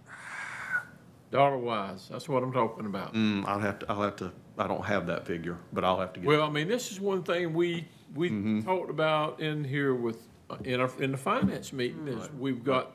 Dollar 1.31 1.59
wise, 1.59 2.09
that's 2.09 2.29
what 2.29 2.43
I'm 2.43 2.53
talking 2.53 2.87
about. 2.87 3.14
Mm, 3.14 3.45
I'll 3.47 3.59
have 3.59 3.79
to, 3.81 3.87
I'll 3.91 4.03
have 4.03 4.16
to, 4.16 4.33
I 4.57 4.66
don't 4.66 4.85
have 4.85 5.07
that 5.09 5.27
figure, 5.27 5.59
but 5.73 5.85
I'll 5.85 6.01
have 6.01 6.12
to 6.14 6.21
get. 6.21 6.27
Well, 6.27 6.43
I 6.43 6.51
mean, 6.51 6.69
this 6.69 6.91
is 6.91 7.01
one 7.01 7.23
thing 7.23 7.53
we, 7.55 7.87
we 8.14 8.62
talked 8.62 8.91
about 8.91 9.41
in 9.41 9.64
here 9.64 9.95
with, 9.95 10.28
in 10.65 10.81
our, 10.81 10.91
in 11.01 11.13
the 11.13 11.19
finance 11.19 11.73
meeting 11.73 12.09
is 12.09 12.31
we've 12.39 12.65
got, 12.65 12.93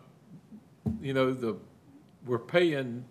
you 1.01 1.13
know, 1.13 1.33
the, 1.33 1.55
we're 2.25 2.39
paying, 2.39 3.05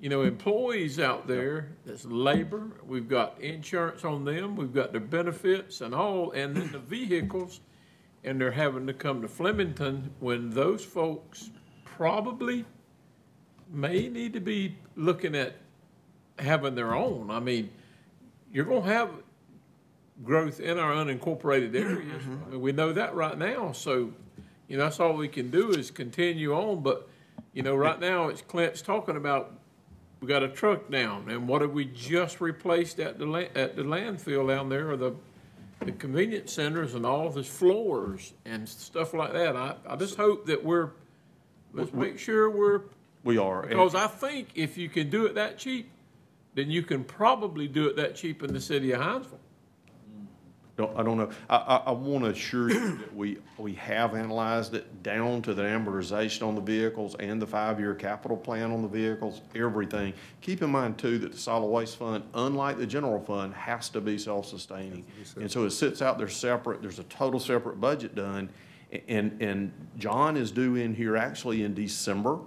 you 0.00 0.08
know, 0.08 0.22
employees 0.22 0.98
out 0.98 1.26
there, 1.26 1.76
that's 1.84 2.04
labor, 2.04 2.70
we've 2.86 3.08
got 3.08 3.40
insurance 3.40 4.04
on 4.04 4.24
them, 4.24 4.56
we've 4.56 4.74
got 4.74 4.92
their 4.92 5.00
benefits 5.00 5.80
and 5.80 5.94
all, 5.94 6.32
and 6.32 6.56
then 6.56 6.70
the 6.72 6.78
vehicles, 6.78 7.60
and 8.24 8.40
they're 8.40 8.50
having 8.50 8.86
to 8.86 8.92
come 8.92 9.22
to 9.22 9.28
Flemington 9.28 10.10
when 10.20 10.50
those 10.50 10.84
folks 10.84 11.50
probably 11.84 12.64
may 13.70 14.08
need 14.08 14.32
to 14.32 14.40
be 14.40 14.76
looking 14.96 15.34
at 15.34 15.56
having 16.38 16.74
their 16.74 16.94
own. 16.94 17.30
I 17.30 17.40
mean, 17.40 17.70
you're 18.52 18.64
gonna 18.64 18.82
have 18.82 19.10
growth 20.24 20.60
in 20.60 20.78
our 20.78 20.92
unincorporated 20.92 21.72
mm-hmm, 21.72 21.76
areas. 21.76 22.22
Mm-hmm. 22.22 22.44
I 22.46 22.50
mean, 22.50 22.60
we 22.60 22.72
know 22.72 22.92
that 22.92 23.14
right 23.14 23.38
now, 23.38 23.72
so, 23.72 24.12
you 24.68 24.76
know, 24.76 24.84
that's 24.84 25.00
all 25.00 25.14
we 25.14 25.28
can 25.28 25.50
do 25.50 25.70
is 25.70 25.90
continue 25.90 26.52
on, 26.52 26.82
but, 26.82 27.08
you 27.52 27.62
know, 27.62 27.76
right 27.76 28.00
now, 28.00 28.28
it's 28.28 28.42
Clint's 28.42 28.82
talking 28.82 29.16
about, 29.16 29.52
we 30.20 30.26
got 30.26 30.42
a 30.42 30.48
truck 30.48 30.90
down, 30.90 31.30
and 31.30 31.46
what 31.46 31.62
have 31.62 31.72
we 31.72 31.84
just 31.84 32.40
replaced 32.40 32.98
at 32.98 33.18
the 33.18 33.26
la- 33.26 33.52
at 33.54 33.76
the 33.76 33.82
landfill 33.82 34.48
down 34.48 34.68
there, 34.68 34.90
or 34.90 34.96
the, 34.96 35.14
the 35.84 35.92
convenience 35.92 36.52
centers 36.52 36.94
and 36.94 37.06
all 37.06 37.30
this 37.30 37.46
floors 37.46 38.32
and 38.44 38.68
stuff 38.68 39.14
like 39.14 39.32
that. 39.32 39.54
I, 39.54 39.76
I 39.88 39.94
just 39.94 40.16
hope 40.16 40.46
that 40.46 40.64
we're, 40.64 40.90
let's 41.72 41.92
make 41.92 42.18
sure 42.18 42.50
we're 42.50 42.82
We 43.22 43.38
are. 43.38 43.60
and- 43.60 43.70
because 43.70 43.94
I 43.94 44.08
think 44.08 44.48
if 44.56 44.76
you 44.76 44.88
can 44.88 45.08
do 45.08 45.26
it 45.26 45.36
that 45.36 45.56
cheap, 45.56 45.88
then 46.54 46.68
you 46.68 46.82
can 46.82 47.04
probably 47.04 47.68
do 47.68 47.86
it 47.86 47.94
that 47.94 48.16
cheap 48.16 48.42
in 48.42 48.52
the 48.52 48.60
city 48.60 48.90
of 48.90 49.00
Hinesville. 49.00 49.38
Don't, 50.78 50.96
I 50.96 51.02
don't 51.02 51.16
know. 51.18 51.28
I, 51.50 51.56
I, 51.56 51.76
I 51.86 51.90
want 51.90 52.22
to 52.22 52.30
assure 52.30 52.70
you 52.70 52.96
that 52.98 53.12
we, 53.14 53.38
we 53.58 53.74
have 53.74 54.14
analyzed 54.14 54.74
it 54.74 55.02
down 55.02 55.42
to 55.42 55.52
the 55.52 55.62
amortization 55.64 56.46
on 56.46 56.54
the 56.54 56.60
vehicles 56.60 57.16
and 57.18 57.42
the 57.42 57.46
five-year 57.48 57.96
capital 57.96 58.36
plan 58.36 58.70
on 58.70 58.82
the 58.82 58.88
vehicles, 58.88 59.40
everything. 59.56 60.14
Keep 60.40 60.62
in 60.62 60.70
mind 60.70 60.96
too, 60.96 61.18
that 61.18 61.32
the 61.32 61.38
solid 61.38 61.66
waste 61.66 61.96
fund, 61.96 62.22
unlike 62.34 62.78
the 62.78 62.86
general 62.86 63.20
fund, 63.20 63.52
has 63.54 63.88
to 63.88 64.00
be 64.00 64.16
self-sustaining. 64.16 65.04
And 65.42 65.50
so 65.50 65.64
it 65.64 65.70
sits 65.70 66.00
out 66.00 66.16
there 66.16 66.28
separate, 66.28 66.80
there's 66.80 67.00
a 67.00 67.04
total 67.04 67.40
separate 67.40 67.80
budget 67.80 68.14
done. 68.14 68.48
A- 68.92 69.02
And, 69.10 69.42
and 69.42 69.72
John 69.98 70.36
is 70.36 70.52
due 70.52 70.76
in 70.76 70.94
here 70.94 71.16
actually 71.16 71.64
in 71.64 71.74
December 71.74 72.38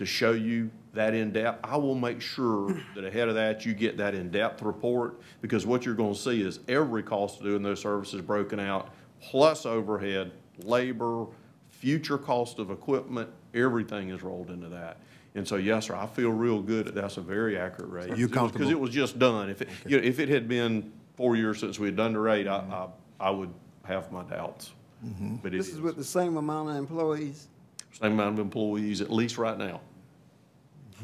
to 0.00 0.06
show 0.06 0.32
you 0.32 0.70
that 0.94 1.12
in-depth. 1.12 1.60
I 1.62 1.76
will 1.76 1.94
make 1.94 2.22
sure 2.22 2.74
that 2.94 3.04
ahead 3.04 3.28
of 3.28 3.34
that, 3.34 3.66
you 3.66 3.74
get 3.74 3.98
that 3.98 4.14
in-depth 4.14 4.62
report, 4.62 5.20
because 5.42 5.66
what 5.66 5.84
you're 5.84 5.94
gonna 5.94 6.14
see 6.14 6.40
is 6.40 6.60
every 6.68 7.02
cost 7.02 7.36
of 7.36 7.44
doing 7.44 7.62
those 7.62 7.82
services 7.82 8.22
broken 8.22 8.58
out, 8.58 8.94
plus 9.20 9.66
overhead, 9.66 10.32
labor, 10.62 11.26
future 11.68 12.16
cost 12.16 12.58
of 12.58 12.70
equipment, 12.70 13.28
everything 13.52 14.08
is 14.08 14.22
rolled 14.22 14.48
into 14.48 14.70
that. 14.70 14.96
And 15.34 15.46
so, 15.46 15.56
yes, 15.56 15.88
sir, 15.88 15.94
I 15.94 16.06
feel 16.06 16.30
real 16.30 16.62
good 16.62 16.86
that 16.86 16.94
that's 16.94 17.18
a 17.18 17.20
very 17.20 17.58
accurate 17.58 17.90
rate. 17.90 18.16
you're 18.16 18.28
Because 18.28 18.70
it 18.70 18.80
was 18.80 18.90
just 18.90 19.18
done. 19.18 19.50
If 19.50 19.60
it, 19.60 19.68
you 19.86 19.98
know, 19.98 20.02
if 20.02 20.18
it 20.18 20.30
had 20.30 20.48
been 20.48 20.90
four 21.14 21.36
years 21.36 21.60
since 21.60 21.78
we 21.78 21.88
had 21.88 21.96
done 21.96 22.14
the 22.14 22.20
rate, 22.20 22.48
I, 22.48 22.56
I, 22.56 22.88
I 23.28 23.30
would 23.30 23.52
have 23.84 24.10
my 24.10 24.22
doubts. 24.22 24.70
Mm-hmm. 25.04 25.36
But 25.36 25.52
it 25.52 25.58
This 25.58 25.68
is, 25.68 25.74
is 25.74 25.80
with 25.82 25.98
the 25.98 26.04
same 26.04 26.38
amount 26.38 26.70
of 26.70 26.76
employees? 26.76 27.48
same 27.92 28.12
amount 28.12 28.38
of 28.38 28.44
employees, 28.44 29.00
at 29.00 29.12
least 29.12 29.36
right 29.36 29.58
now. 29.58 29.80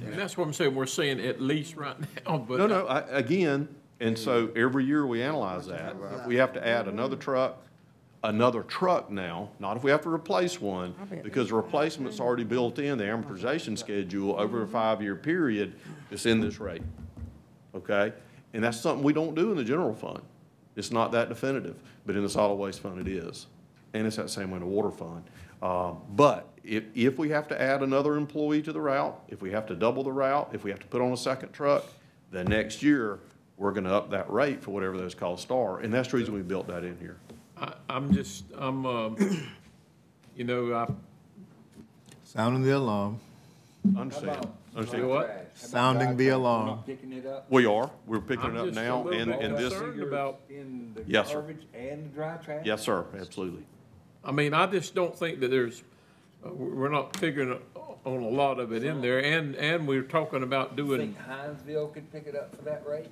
And 0.04 0.14
that's 0.14 0.36
what 0.36 0.44
I'm 0.44 0.52
saying, 0.52 0.74
we're 0.74 0.86
saying 0.86 1.20
at 1.20 1.40
least 1.40 1.76
right 1.76 1.96
now, 2.26 2.38
but. 2.38 2.58
No, 2.58 2.66
no, 2.66 2.86
I, 2.86 3.00
again, 3.10 3.68
and 4.00 4.18
so 4.18 4.50
every 4.54 4.84
year 4.84 5.06
we 5.06 5.22
analyze 5.22 5.66
that. 5.66 5.96
If 6.20 6.26
we 6.26 6.36
have 6.36 6.52
to 6.52 6.66
add 6.66 6.88
another 6.88 7.16
truck, 7.16 7.58
another 8.22 8.62
truck 8.62 9.10
now, 9.10 9.50
not 9.58 9.76
if 9.76 9.84
we 9.84 9.90
have 9.90 10.02
to 10.02 10.12
replace 10.12 10.60
one, 10.60 10.94
because 11.22 11.48
the 11.48 11.54
replacement's 11.54 12.20
already 12.20 12.44
built 12.44 12.78
in, 12.78 12.98
the 12.98 13.04
amortization 13.04 13.78
schedule 13.78 14.38
over 14.38 14.62
a 14.62 14.66
five-year 14.66 15.16
period 15.16 15.74
is 16.10 16.26
in 16.26 16.40
this 16.40 16.60
rate. 16.60 16.82
Okay? 17.74 18.12
And 18.52 18.64
that's 18.64 18.80
something 18.80 19.04
we 19.04 19.12
don't 19.12 19.34
do 19.34 19.50
in 19.50 19.56
the 19.56 19.64
general 19.64 19.94
fund. 19.94 20.20
It's 20.76 20.90
not 20.90 21.12
that 21.12 21.28
definitive, 21.28 21.76
but 22.04 22.16
in 22.16 22.22
the 22.22 22.28
solid 22.28 22.56
waste 22.56 22.80
fund 22.80 23.00
it 23.00 23.08
is. 23.08 23.46
And 23.94 24.06
it's 24.06 24.16
that 24.16 24.28
same 24.28 24.50
way 24.50 24.56
in 24.56 24.60
the 24.60 24.66
water 24.66 24.90
fund. 24.90 25.24
Uh, 25.62 25.92
but 26.10 26.48
if, 26.66 26.84
if 26.94 27.18
we 27.18 27.30
have 27.30 27.48
to 27.48 27.60
add 27.60 27.82
another 27.82 28.16
employee 28.16 28.62
to 28.62 28.72
the 28.72 28.80
route, 28.80 29.18
if 29.28 29.40
we 29.40 29.50
have 29.52 29.66
to 29.66 29.74
double 29.76 30.02
the 30.02 30.12
route, 30.12 30.50
if 30.52 30.64
we 30.64 30.70
have 30.70 30.80
to 30.80 30.86
put 30.86 31.00
on 31.00 31.12
a 31.12 31.16
second 31.16 31.52
truck, 31.52 31.84
then 32.32 32.46
next 32.46 32.82
year, 32.82 33.20
we're 33.56 33.72
gonna 33.72 33.92
up 33.94 34.10
that 34.10 34.30
rate 34.30 34.62
for 34.62 34.72
whatever 34.72 34.98
those 34.98 35.14
costs 35.14 35.50
are. 35.50 35.78
And 35.80 35.92
that's 35.94 36.08
the 36.10 36.18
reason 36.18 36.34
we 36.34 36.42
built 36.42 36.66
that 36.68 36.84
in 36.84 36.98
here. 36.98 37.16
I, 37.56 37.72
I'm 37.88 38.12
just, 38.12 38.44
I'm, 38.56 38.84
um, 38.84 39.16
you 40.36 40.44
know, 40.44 40.74
I, 40.74 40.86
Sounding 42.24 42.62
the 42.62 42.76
alarm, 42.76 43.18
Understand? 43.96 44.26
you 44.26 44.40
know 44.42 44.80
Understand? 44.80 45.08
what? 45.08 45.50
sounding 45.54 46.16
the 46.18 46.28
alarm. 46.28 46.80
Picking 46.84 47.12
it 47.14 47.24
up 47.24 47.46
We 47.50 47.64
are. 47.64 47.90
We're 48.06 48.20
picking 48.20 48.44
I'm 48.50 48.56
it 48.56 48.60
up 48.60 48.66
just 48.66 48.78
a 48.78 48.82
now 48.82 49.02
little 49.04 49.18
and, 49.20 49.30
bit 49.30 49.40
and 49.40 49.56
this, 49.56 49.72
concerned 49.72 50.02
about, 50.02 50.40
in 50.50 50.92
the 50.94 51.04
Yes, 51.06 51.28
sir. 51.28 51.34
garbage 51.34 51.66
and 51.72 52.04
the 52.04 52.08
dry 52.14 52.36
trash? 52.36 52.66
yes, 52.66 52.82
sir, 52.82 53.06
absolutely. 53.18 53.64
I 54.22 54.32
mean, 54.32 54.52
I 54.52 54.66
just 54.66 54.94
don't 54.94 55.16
think 55.16 55.40
that 55.40 55.50
there's, 55.50 55.82
we're 56.54 56.88
not 56.88 57.16
figuring 57.16 57.58
on 58.04 58.22
a 58.22 58.28
lot 58.28 58.60
of 58.60 58.72
it 58.72 58.84
in 58.84 59.00
there, 59.00 59.18
and, 59.22 59.54
and 59.56 59.86
we're 59.88 60.02
talking 60.02 60.42
about 60.42 60.76
doing, 60.76 61.14
think 61.14 61.18
Hinesville 61.26 61.92
could 61.92 62.10
pick 62.12 62.26
it 62.26 62.36
up 62.36 62.54
for 62.54 62.62
that 62.62 62.86
rate? 62.86 63.06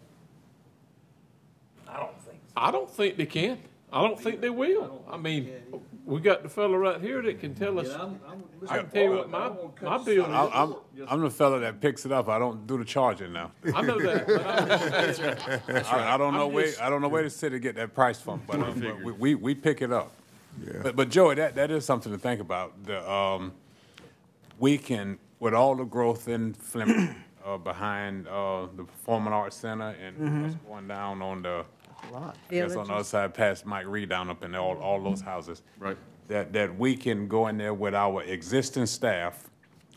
I 1.88 1.96
don't 1.98 2.20
think 2.22 2.38
so. 2.46 2.52
I 2.56 2.70
don't 2.70 2.90
think 2.90 3.16
they 3.16 3.26
can. 3.26 3.58
I 3.92 4.00
don't 4.02 4.20
think 4.20 4.40
they 4.40 4.50
will. 4.50 5.04
I 5.08 5.16
mean, 5.16 5.52
we 6.04 6.20
got 6.20 6.42
the 6.42 6.48
fellow 6.48 6.76
right 6.76 7.00
here 7.00 7.22
that 7.22 7.38
can 7.38 7.54
tell 7.54 7.78
us, 7.78 7.88
I 8.68 8.78
can 8.78 8.88
tell 8.90 9.02
you 9.04 9.10
what 9.12 9.30
my, 9.30 9.50
my 9.82 9.98
bill 9.98 10.26
I- 10.26 10.44
is. 10.46 10.50
I'm, 10.52 10.74
I'm 11.08 11.20
the 11.20 11.30
fella 11.30 11.60
that 11.60 11.80
picks 11.80 12.04
it 12.04 12.10
up. 12.10 12.28
I 12.28 12.38
don't 12.40 12.66
do 12.66 12.76
the 12.76 12.84
charging 12.84 13.32
now. 13.32 13.52
I 13.72 13.82
know 13.82 14.00
that, 14.00 14.26
but 14.26 14.44
I'm 14.46 14.68
just 14.68 15.16
saying, 15.66 15.84
I, 15.86 16.14
I 16.14 16.16
don't 16.16 16.34
know 16.34 16.46
I'm 16.48 16.52
where, 16.52 16.66
just- 16.66 16.80
I 16.82 16.90
don't 16.90 17.02
know 17.02 17.08
where 17.08 17.22
the 17.22 17.30
city 17.30 17.58
get 17.60 17.76
that 17.76 17.94
price 17.94 18.20
from, 18.20 18.42
but, 18.48 18.58
but 18.80 19.04
we, 19.04 19.12
we, 19.12 19.34
we 19.36 19.54
pick 19.54 19.80
it 19.80 19.92
up. 19.92 20.12
But, 20.82 20.96
but 20.96 21.08
Joey, 21.08 21.34
that, 21.36 21.54
that 21.56 21.70
is 21.70 21.84
something 21.84 22.12
to 22.12 22.18
think 22.18 22.40
about. 22.40 22.84
The, 22.84 23.10
um, 23.10 23.52
we 24.58 24.78
can, 24.78 25.18
with 25.40 25.54
all 25.54 25.74
the 25.74 25.84
growth 25.84 26.28
in 26.28 26.54
Flemington, 26.54 27.16
uh, 27.44 27.58
behind, 27.58 28.28
uh, 28.28 28.66
the 28.76 28.84
Performing 28.84 29.32
Arts 29.32 29.56
Center 29.56 29.90
and 29.90 30.42
what's 30.42 30.54
going 30.66 30.88
down 30.88 31.22
on 31.22 31.42
the 31.42 31.64
lot. 32.12 32.36
I 32.50 32.54
guess 32.54 32.76
on 32.76 32.86
the 32.86 32.94
other 32.94 33.04
side, 33.04 33.34
past 33.34 33.66
Mike 33.66 33.86
Reed 33.86 34.08
down 34.08 34.30
up 34.30 34.44
in 34.44 34.54
all, 34.54 34.76
all 34.78 35.02
those 35.02 35.20
houses. 35.20 35.62
Right. 35.78 35.96
That, 36.28 36.52
that 36.54 36.78
we 36.78 36.96
can 36.96 37.28
go 37.28 37.48
in 37.48 37.58
there 37.58 37.74
with 37.74 37.94
our 37.94 38.22
existing 38.22 38.86
staff 38.86 39.50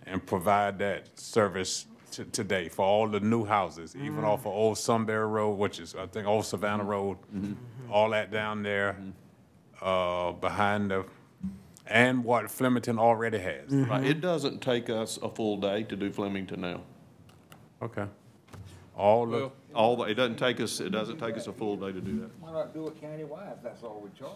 and 0.05 0.25
provide 0.25 0.77
that 0.79 1.17
service 1.17 1.85
to, 2.11 2.25
today 2.25 2.67
for 2.69 2.85
all 2.85 3.07
the 3.07 3.19
new 3.19 3.45
houses, 3.45 3.95
even 3.95 4.23
off 4.23 4.41
of 4.41 4.47
Old 4.47 4.77
Sunbury 4.77 5.25
Road, 5.27 5.57
which 5.57 5.79
is, 5.79 5.95
I 5.95 6.05
think, 6.07 6.27
Old 6.27 6.45
Savannah 6.45 6.83
Road, 6.83 7.17
all 7.89 8.09
that 8.09 8.31
down 8.31 8.63
there, 8.63 8.97
uh, 9.81 10.31
behind 10.33 10.91
the, 10.91 11.05
and 11.85 12.23
what 12.23 12.49
Flemington 12.51 12.99
already 12.99 13.39
has. 13.39 13.69
Right, 13.69 14.03
it 14.05 14.21
doesn't 14.21 14.61
take 14.61 14.89
us 14.89 15.17
a 15.21 15.29
full 15.29 15.57
day 15.57 15.83
to 15.83 15.95
do 15.95 16.11
Flemington 16.11 16.61
now. 16.61 16.81
Okay. 17.81 18.05
All 18.95 19.25
the, 19.27 19.37
Well, 19.37 19.53
All, 19.75 19.95
the- 19.97 20.05
it 20.05 20.15
doesn't 20.15 20.37
take 20.37 20.59
us, 20.59 20.79
it 20.79 20.89
doesn't 20.89 21.19
take 21.19 21.37
us 21.37 21.47
a 21.47 21.53
full 21.53 21.75
day 21.77 21.91
to 21.91 22.01
do 22.01 22.19
that. 22.21 22.31
Why 22.39 22.51
not 22.51 22.73
do 22.73 22.87
it 22.87 22.99
countywide 23.01 23.57
if 23.57 23.63
that's 23.63 23.83
all 23.83 24.01
we 24.03 24.09
charge? 24.17 24.33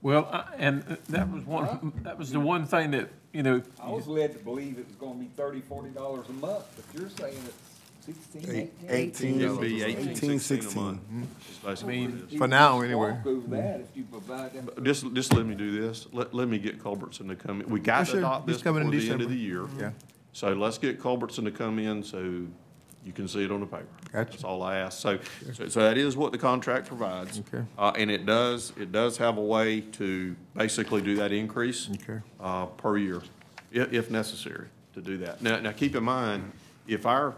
Well, 0.00 0.28
I- 0.32 0.54
and 0.56 0.82
that 1.10 1.30
was 1.30 1.44
one, 1.44 1.92
that 2.04 2.16
was 2.18 2.30
the 2.30 2.40
one 2.40 2.64
thing 2.66 2.92
that, 2.92 3.10
you 3.32 3.42
know, 3.42 3.62
I 3.82 3.90
was 3.90 4.06
led 4.06 4.32
to 4.32 4.38
believe 4.38 4.78
it 4.78 4.86
was 4.86 4.96
gonna 4.96 5.18
be 5.18 5.28
thirty, 5.36 5.60
forty 5.60 5.90
dollars 5.90 6.26
a 6.30 6.32
month, 6.32 6.64
but 6.76 6.98
you're 7.00 7.10
saying 7.10 7.36
it's 7.44 7.67
sixteen, 8.14 8.50
eighteen? 8.50 8.70
Eighteen. 8.88 9.40
It'd 9.40 9.60
be 9.60 9.82
eighteen, 9.82 10.08
Eighteen, 10.10 10.38
sixteen 10.38 10.78
a 10.78 10.84
month. 10.84 11.00
sixteen. 11.00 11.28
is 11.50 11.58
basically 11.58 12.06
what 12.06 12.14
it 12.14 12.32
is. 12.32 12.38
For 12.38 12.48
now, 12.48 12.80
anyway. 12.80 13.10
Walk 13.12 13.26
over 13.26 13.56
that 13.56 13.80
if 13.80 13.96
you 13.96 14.04
provide 14.04 14.52
them. 14.54 14.70
Just, 14.82 15.12
just 15.14 15.32
let 15.34 15.46
me 15.46 15.54
do 15.54 15.80
this. 15.80 16.06
Let, 16.12 16.34
let 16.34 16.48
me 16.48 16.58
get 16.58 16.82
Culbertson 16.82 17.28
to 17.28 17.36
come 17.36 17.60
in. 17.60 17.68
We 17.68 17.80
got 17.80 18.00
to 18.00 18.10
Sure, 18.12 18.18
adopt 18.20 18.48
he's 18.48 18.56
this 18.56 18.62
coming 18.62 18.90
before 18.90 19.00
in 19.00 19.06
the 19.06 19.12
end 19.12 19.22
of 19.22 19.30
the 19.30 19.36
year. 19.36 19.66
Yeah. 19.78 19.90
So 20.32 20.52
let's 20.52 20.78
get 20.78 21.00
Culbertson 21.00 21.44
to 21.44 21.50
come 21.50 21.78
in 21.78 22.02
so 22.02 22.18
you 23.04 23.12
can 23.12 23.28
see 23.28 23.44
it 23.44 23.50
on 23.50 23.60
the 23.60 23.66
paper. 23.66 23.86
Gotcha. 24.12 24.30
That's 24.32 24.44
all 24.44 24.62
I 24.62 24.76
ask. 24.78 24.98
So, 24.98 25.18
so 25.54 25.68
so 25.68 25.80
that 25.80 25.96
is 25.96 26.16
what 26.16 26.32
the 26.32 26.38
contract 26.38 26.86
provides. 26.86 27.40
Okay. 27.40 27.64
Uh, 27.78 27.92
and 27.96 28.10
it 28.10 28.26
does, 28.26 28.72
it 28.78 28.92
does 28.92 29.16
have 29.18 29.38
a 29.38 29.42
way 29.42 29.80
to 29.80 30.36
basically 30.54 31.00
do 31.02 31.16
that 31.16 31.32
increase. 31.32 31.88
Okay. 31.90 32.20
Uh, 32.40 32.66
per 32.66 32.96
year, 32.98 33.22
if, 33.72 33.92
if 33.92 34.10
necessary, 34.10 34.66
to 34.94 35.00
do 35.00 35.16
that. 35.18 35.40
Now, 35.42 35.58
now, 35.60 35.72
keep 35.72 35.94
in 35.96 36.04
mind, 36.04 36.52
if 36.86 37.06
our 37.06 37.34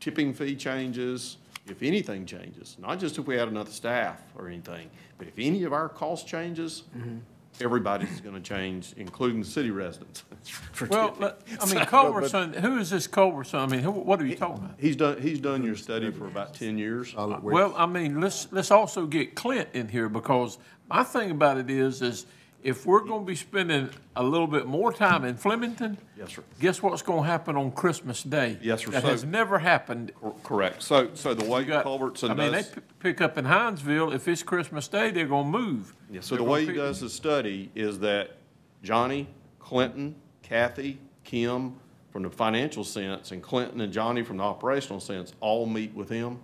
tipping 0.00 0.32
fee 0.32 0.56
changes, 0.56 1.38
if 1.66 1.82
anything 1.82 2.24
changes, 2.26 2.76
not 2.78 2.98
just 2.98 3.18
if 3.18 3.26
we 3.26 3.38
add 3.38 3.48
another 3.48 3.70
staff 3.70 4.22
or 4.36 4.48
anything, 4.48 4.88
but 5.18 5.26
if 5.26 5.34
any 5.38 5.64
of 5.64 5.72
our 5.72 5.88
cost 5.88 6.26
changes, 6.26 6.84
mm-hmm. 6.96 7.18
everybody's 7.60 8.20
gonna 8.20 8.40
change, 8.40 8.94
including 8.96 9.40
the 9.40 9.46
city 9.46 9.70
residents. 9.70 10.24
for 10.72 10.86
well, 10.86 11.08
tipping. 11.08 11.22
let- 11.22 11.40
I 11.60 11.64
mean, 11.66 11.74
So, 11.74 11.84
Culberson, 11.84 12.54
who 12.54 12.78
is 12.78 12.90
this 12.90 13.06
Culberson? 13.06 13.58
I 13.58 13.66
mean, 13.66 13.80
who, 13.80 13.90
what 13.90 14.20
are 14.20 14.26
you 14.26 14.36
talking 14.36 14.64
about? 14.64 14.76
He's 14.78 14.96
done, 14.96 15.20
he's 15.20 15.40
done 15.40 15.62
your 15.62 15.76
study 15.76 16.10
for 16.10 16.26
about 16.26 16.54
ten 16.54 16.78
years. 16.78 17.12
Solid 17.12 17.42
waste. 17.42 17.54
Well, 17.54 17.74
I 17.76 17.86
mean, 17.86 18.20
let's, 18.20 18.48
let's 18.50 18.70
also 18.70 19.06
get 19.06 19.34
Clint 19.34 19.68
in 19.74 19.88
here, 19.88 20.08
because 20.08 20.58
my 20.88 21.02
thing 21.02 21.30
about 21.30 21.58
it 21.58 21.68
is, 21.68 22.00
is 22.00 22.24
if 22.62 22.84
we're 22.86 23.00
gonna 23.04 23.24
be 23.24 23.34
spending 23.36 23.88
a 24.16 24.22
little 24.22 24.46
bit 24.46 24.66
more 24.66 24.92
time 24.92 25.24
in 25.24 25.36
Flemington. 25.36 25.96
Yes, 26.18 26.34
sir. 26.34 26.42
Guess 26.60 26.82
what's 26.82 27.02
gonna 27.02 27.26
happen 27.26 27.56
on 27.56 27.70
Christmas 27.70 28.22
Day? 28.22 28.58
Yes, 28.60 28.84
sir. 28.84 28.90
That 28.90 29.02
So- 29.02 29.08
has 29.08 29.24
never 29.24 29.58
happened. 29.60 30.12
Cor- 30.20 30.34
Correct. 30.42 30.82
So, 30.82 31.10
so 31.14 31.34
the 31.34 31.44
way 31.44 31.60
You 31.60 31.66
got- 31.66 31.84
Culbertson 31.84 32.30
I 32.30 32.34
mean, 32.34 32.52
they 32.52 32.58
does. 32.62 32.70
p- 32.70 32.80
pick 32.98 33.20
up 33.20 33.38
in 33.38 33.44
Hinesville, 33.44 34.12
if 34.14 34.26
it's 34.26 34.42
Christmas 34.42 34.88
Day, 34.88 35.10
they're 35.10 35.26
gonna 35.26 35.48
move. 35.48 35.94
Yeah, 36.10 36.20
so 36.20 36.34
They're 36.34 36.38
the 36.38 36.44
gonna 36.44 36.52
way 36.52 36.60
he 36.62 36.66
pick- 36.68 36.76
does 36.76 37.00
his 37.00 37.12
study 37.12 37.70
is 37.74 38.00
that 38.00 38.36
Johnny, 38.82 39.28
Clinton, 39.60 40.16
Kathy, 40.42 40.98
Kim, 41.24 41.74
from 42.10 42.22
the 42.22 42.30
financial 42.30 42.82
sense, 42.84 43.30
and 43.32 43.42
Clinton 43.42 43.80
and 43.80 43.92
Johnny 43.92 44.22
from 44.22 44.38
the 44.38 44.42
operational 44.42 44.98
sense, 44.98 45.32
all 45.40 45.66
meet 45.66 45.94
with 45.94 46.08
him 46.08 46.38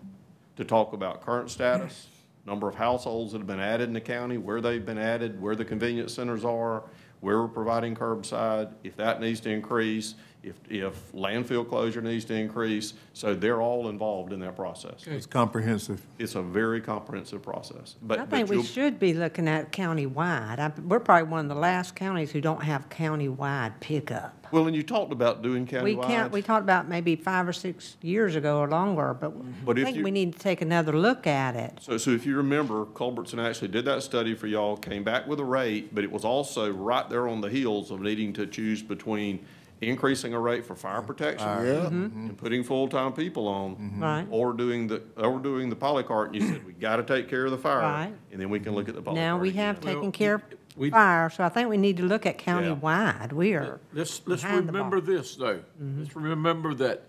to 0.56 0.64
talk 0.64 0.92
about 0.92 1.22
current 1.24 1.50
status, 1.50 2.06
number 2.46 2.68
of 2.68 2.74
households 2.74 3.32
that 3.32 3.38
have 3.38 3.46
been 3.46 3.60
added 3.60 3.88
in 3.88 3.94
the 3.94 4.00
county, 4.00 4.38
where 4.38 4.60
they've 4.60 4.84
been 4.84 4.98
added, 4.98 5.40
where 5.40 5.56
the 5.56 5.64
convenience 5.64 6.12
centers 6.12 6.44
are, 6.44 6.84
where 7.20 7.40
we're 7.40 7.48
providing 7.48 7.94
curbside, 7.94 8.72
if 8.82 8.96
that 8.96 9.20
needs 9.20 9.40
to 9.40 9.50
increase, 9.50 10.14
if, 10.44 10.56
if 10.70 11.12
landfill 11.12 11.68
closure 11.68 12.00
needs 12.00 12.24
to 12.26 12.34
increase. 12.34 12.94
So 13.12 13.34
they're 13.34 13.62
all 13.62 13.88
involved 13.88 14.32
in 14.32 14.40
that 14.40 14.56
process. 14.56 15.06
It's 15.06 15.26
comprehensive. 15.26 16.02
It's 16.18 16.34
a 16.34 16.42
very 16.42 16.80
comprehensive 16.80 17.42
process. 17.42 17.96
But 18.02 18.18
I 18.18 18.22
but 18.22 18.30
think 18.30 18.50
we 18.50 18.56
you'll- 18.56 18.64
should 18.64 18.98
be 18.98 19.14
looking 19.14 19.48
at 19.48 19.72
countywide. 19.72 20.58
I- 20.58 20.72
We're 20.80 21.00
probably 21.00 21.30
one 21.30 21.40
of 21.40 21.48
the 21.48 21.60
last 21.60 21.96
counties 21.96 22.30
who 22.30 22.40
don't 22.40 22.62
have 22.62 22.88
countywide 22.88 23.80
pickup. 23.80 24.46
Well, 24.52 24.66
and 24.68 24.76
you 24.76 24.84
talked 24.84 25.10
about 25.10 25.42
doing 25.42 25.66
We 25.82 25.96
can't, 25.96 26.30
we 26.30 26.40
talked 26.40 26.62
about 26.62 26.88
maybe 26.88 27.16
five 27.16 27.48
or 27.48 27.52
six 27.52 27.96
years 28.02 28.36
ago 28.36 28.58
or 28.58 28.68
longer, 28.68 29.16
but 29.18 29.32
mm-hmm. 29.32 29.50
But 29.64 29.78
I 29.78 29.80
if 29.80 29.86
think 29.86 29.96
you- 29.98 30.04
we 30.04 30.10
need 30.10 30.34
to 30.34 30.38
take 30.38 30.60
another 30.60 30.92
look 30.92 31.26
at 31.26 31.56
it. 31.56 31.78
So, 31.80 31.96
so 31.98 32.10
if 32.10 32.24
you 32.24 32.36
remember, 32.36 32.84
Culbertson 32.84 33.40
actually 33.40 33.68
did 33.68 33.84
that 33.86 34.02
study 34.02 34.34
for 34.34 34.46
y'all, 34.46 34.76
came 34.76 35.02
back 35.02 35.26
with 35.26 35.40
a 35.40 35.44
rate, 35.44 35.94
but 35.94 36.04
it 36.04 36.12
was 36.12 36.24
also 36.24 36.70
right 36.70 37.08
there 37.08 37.26
on 37.26 37.40
the 37.40 37.48
heels 37.48 37.90
of 37.90 38.00
needing 38.00 38.32
to 38.34 38.46
choose 38.46 38.82
between 38.82 39.44
increasing 39.88 40.34
a 40.34 40.40
rate 40.40 40.64
for 40.64 40.74
fire 40.74 41.02
protection 41.02 41.48
and 41.48 42.36
putting 42.38 42.62
full-time 42.64 43.12
people 43.12 43.48
on, 43.48 43.76
Mm-hmm. 43.76 44.02
Right. 44.02 44.26
or 44.30 44.52
doing 44.52 44.86
the, 44.86 45.02
or 45.16 45.38
doing 45.38 45.68
the 45.70 45.76
polycart, 45.76 46.26
and 46.26 46.34
you 46.36 46.40
said, 46.48 46.64
we 46.66 46.72
gotta 46.72 47.02
take 47.02 47.28
care 47.28 47.44
of 47.44 47.50
the 47.50 47.58
fire, 47.58 47.80
Right. 47.80 48.12
and 48.32 48.40
then 48.40 48.50
we 48.50 48.60
can 48.60 48.74
look 48.74 48.88
at 48.88 48.94
the 48.94 49.02
polycart 49.02 49.14
Now 49.14 49.38
we 49.38 49.48
again." 49.50 49.64
have 49.66 49.80
taken 49.80 50.12
care 50.12 50.34
of 50.36 50.42
we- 50.76 50.90
fire, 50.90 51.30
so 51.30 51.44
I 51.44 51.48
think 51.48 51.68
we 51.68 51.76
need 51.76 51.96
to 51.98 52.02
look 52.04 52.26
at 52.26 52.38
countywide. 52.38 53.32
We 53.32 53.54
are 53.54 53.80
Let's, 53.92 54.20
let's 54.26 54.42
behind 54.42 54.68
the 54.68 54.72
ball. 54.72 54.82
remember 54.84 55.00
this, 55.00 55.36
though. 55.36 55.60
Let's 55.80 56.14
remember 56.16 56.74
that 56.74 57.02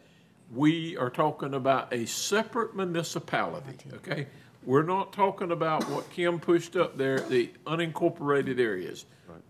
we 0.53 0.95
are 0.97 1.09
talking 1.09 1.53
about 1.55 1.91
a 1.93 2.05
separate 2.05 2.75
municipality, 2.75 3.77
okay? 3.95 4.27
We're 4.63 4.83
not 4.83 5.13
talking 5.13 5.51
about 5.51 5.83
what 5.89 6.09
Kim 6.09 6.39
pushed 6.39 6.75
up 6.75 6.97
there, 6.97 7.19
the 7.19 7.51
unincorporated 7.67 8.59
areas. 8.59 9.05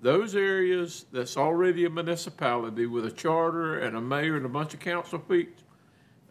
Those 0.06 0.36
areas 0.36 1.08
that's 1.12 1.36
already 1.36 1.84
a 1.86 1.90
municipality 1.90 2.86
with 2.86 3.08
a 3.08 3.12
charter 3.12 3.80
and 3.80 3.98
a 3.98 4.02
mayor 4.02 4.38
and 4.38 4.46
a 4.46 4.50
bunch 4.50 4.76
of 4.76 4.80
council 4.80 5.18
people, 5.18 5.56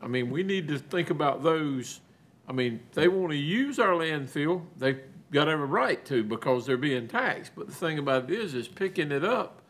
I 0.00 0.06
mean, 0.06 0.30
we 0.30 0.44
need 0.44 0.68
to 0.68 0.78
think 0.78 1.10
about 1.10 1.42
those. 1.42 2.00
I 2.48 2.52
mean, 2.52 2.78
they 2.92 3.08
want 3.08 3.32
to 3.32 3.36
use 3.36 3.80
our 3.80 3.88
landfill, 3.94 4.62
they've 4.76 5.00
got 5.32 5.48
every 5.48 5.66
right 5.66 6.04
to 6.04 6.22
because 6.22 6.66
they're 6.66 6.76
being 6.76 7.08
taxed. 7.08 7.50
But 7.56 7.66
the 7.66 7.74
thing 7.74 7.98
about 7.98 8.30
it 8.30 8.38
is, 8.38 8.54
is 8.54 8.68
picking 8.68 9.10
it 9.10 9.24
up, 9.24 9.60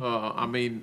uh, 0.00 0.30
I 0.30 0.46
mean, 0.46 0.82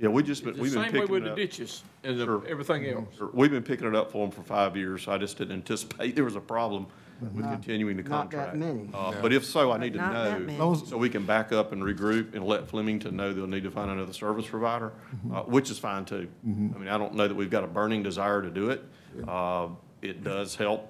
Yeah, 0.00 0.08
we 0.08 0.24
just, 0.24 0.42
been 0.42 0.56
the 0.56 0.62
we've 0.62 0.72
been 0.74 0.82
same 0.82 0.92
way 0.94 1.00
picking 1.02 1.12
with 1.14 1.22
it 1.22 1.24
the 1.26 1.30
up. 1.30 1.36
ditches 1.36 1.84
and 2.02 2.18
the- 2.18 2.24
Sure. 2.24 2.42
everything 2.48 2.86
else. 2.86 3.14
Sure. 3.16 3.30
We've 3.32 3.52
been 3.52 3.62
picking 3.62 3.86
it 3.86 3.94
up 3.94 4.10
for 4.10 4.26
them 4.26 4.32
for 4.32 4.42
five 4.42 4.76
years, 4.76 5.02
so 5.04 5.12
I 5.12 5.18
just 5.18 5.38
didn't 5.38 5.52
anticipate 5.52 6.14
there 6.16 6.24
was 6.24 6.34
a 6.34 6.40
problem 6.40 6.88
with 7.20 7.44
continuing 7.44 7.96
the 7.96 8.02
not 8.02 8.30
that 8.30 8.36
contract. 8.52 8.56
many. 8.56 8.88
Uh, 8.94 9.12
But 9.20 9.32
if 9.32 9.44
so, 9.44 9.70
I 9.72 9.78
need 9.78 9.92
to 9.94 9.98
Not 9.98 10.12
that 10.12 10.42
know. 10.46 10.74
Those- 10.74 10.88
so 10.88 10.96
we 10.96 11.08
can 11.08 11.26
back 11.26 11.52
up 11.52 11.72
and 11.72 11.82
regroup 11.82 12.34
and 12.34 12.44
let 12.44 12.68
Flemington 12.68 13.16
know 13.16 13.32
they'll 13.32 13.46
need 13.46 13.64
to 13.64 13.70
find 13.70 13.90
another 13.90 14.12
service 14.12 14.46
provider, 14.46 14.92
uh, 15.32 15.42
which 15.42 15.70
is 15.70 15.78
fine 15.78 16.04
too. 16.04 16.28
I 16.44 16.48
mean, 16.48 16.88
I 16.88 16.98
don't 16.98 17.14
know 17.14 17.28
that 17.28 17.34
we've 17.34 17.50
got 17.50 17.64
a 17.64 17.68
burning 17.68 18.02
desire 18.02 18.42
to 18.42 18.50
do 18.50 18.70
it. 18.70 18.84
Uh, 19.26 19.68
It 20.02 20.24
does 20.24 20.54
help 20.56 20.88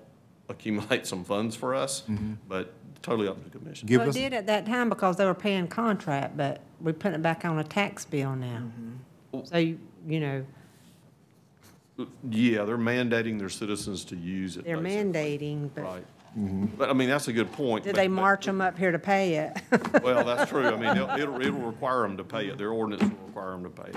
accumulate 0.49 1.05
some 1.07 1.25
funds 1.25 1.57
for 1.57 1.75
us, 1.75 2.05
but 2.49 2.73
totally 3.03 3.27
up 3.27 3.43
to 3.43 3.51
the 3.51 3.59
commission. 3.59 3.89
Give 3.89 3.99
Well, 3.99 4.07
it 4.07 4.11
us, 4.11 4.15
did 4.15 4.33
at 4.35 4.47
that 4.47 4.67
time 4.67 4.89
because 4.89 5.17
they 5.17 5.25
were 5.25 5.35
paying 5.35 5.67
contract, 5.67 6.37
but 6.37 6.61
we're 6.81 6.93
putting 6.93 7.17
it 7.17 7.23
back 7.23 7.45
on 7.45 7.59
a 7.59 7.65
tax 7.65 8.05
bill 8.05 8.37
now. 8.37 8.63
So, 9.45 9.59
you 9.59 9.79
you 10.07 10.21
know, 10.21 10.45
Yeah, 12.31 12.65
they're 12.65 12.79
mandating 12.79 13.39
their 13.39 13.49
citizens 13.51 14.05
to 14.07 14.17
use 14.17 14.57
it. 14.57 14.65
they're 14.65 14.79
basically. 14.81 15.13
mandating, 15.39 15.71
but 15.75 15.85
Right. 15.85 16.05
But 16.37 16.91
I 16.91 16.93
mean, 16.93 17.09
that's 17.09 17.29
a 17.29 17.33
good 17.33 17.51
point. 17.53 17.85
did 17.85 17.95
but- 17.95 18.01
they 18.01 18.07
but- 18.09 18.15
march 18.15 18.47
them 18.47 18.61
up 18.61 18.79
here 18.79 18.93
to 18.93 18.99
pay 18.99 19.35
it? 19.35 19.61
Well, 20.03 20.25
that's 20.25 20.51
true. 20.51 20.67
I 20.67 20.77
mean, 20.77 20.85
it'll, 20.97 21.11
it'll, 21.11 21.41
it'll 21.41 21.61
require 21.61 22.03
them 22.03 22.17
to 22.17 22.25
pay 22.25 22.47
it. 22.47 22.59
Their 22.59 22.71
ordinance 22.71 23.03
will 23.03 23.27
require 23.27 23.51
them 23.51 23.65
to 23.65 23.71
pay 23.71 23.91
it, 23.91 23.97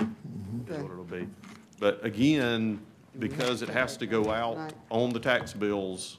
is 0.68 0.82
what 0.82 0.90
it'll 0.90 1.04
be. 1.04 1.26
But 1.78 2.04
again, 2.04 2.80
because 3.18 3.62
it 3.62 3.68
has 3.68 3.96
to 3.98 4.06
go 4.06 4.30
out 4.30 4.72
on 4.90 5.10
the 5.10 5.20
tax 5.20 5.52
bills, 5.52 6.18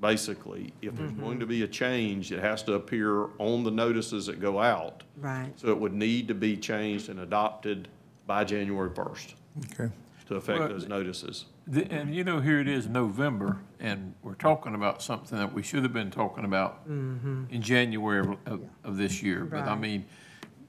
basically, 0.00 0.72
if 0.82 0.94
there's 0.96 1.10
mm-hmm. 1.10 1.22
going 1.22 1.40
to 1.40 1.46
be 1.46 1.62
a 1.62 1.68
change, 1.68 2.32
it 2.32 2.40
has 2.40 2.62
to 2.64 2.74
appear 2.74 3.28
on 3.38 3.64
the 3.64 3.70
notices 3.70 4.26
that 4.26 4.40
go 4.40 4.60
out. 4.60 5.02
Right. 5.16 5.52
So 5.56 5.68
it 5.68 5.78
would 5.78 5.94
need 5.94 6.28
to 6.28 6.34
be 6.34 6.56
changed 6.56 7.08
and 7.08 7.20
adopted 7.20 7.88
by 8.26 8.44
January 8.44 8.90
first 8.94 9.34
okay. 9.72 9.92
to 10.28 10.36
affect 10.36 10.68
those 10.68 10.88
notices. 10.88 11.46
The- 11.66 11.90
And 11.90 12.14
you 12.14 12.24
know, 12.24 12.40
here 12.40 12.60
it 12.60 12.68
is 12.68 12.88
November, 12.88 13.58
and 13.80 14.14
we're 14.22 14.34
talking 14.34 14.74
about 14.74 15.02
something 15.02 15.38
that 15.38 15.52
we 15.52 15.62
should 15.62 15.82
have 15.82 15.92
been 15.92 16.10
talking 16.10 16.44
about 16.44 16.88
mm-hmm. 16.88 17.44
in 17.50 17.62
January 17.62 18.20
of- 18.20 18.36
of, 18.46 18.60
of 18.84 18.96
this 18.96 19.22
year. 19.22 19.44
But 19.44 19.60
I 19.60 19.66
Right. 19.68 19.80
mean, 19.80 20.04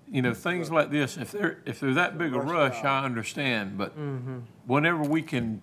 you 0.07 0.21
know, 0.21 0.33
things 0.33 0.71
like 0.71 0.91
this, 0.91 1.17
if 1.17 1.31
they're, 1.31 1.59
if 1.65 1.79
they're 1.79 1.93
that 1.95 2.17
big 2.17 2.33
a 2.33 2.39
rush, 2.39 2.83
I 2.83 3.03
understand. 3.03 3.77
But 3.77 3.97
mm-hmm. 3.97 4.39
whenever 4.65 5.01
we 5.03 5.21
can, 5.21 5.61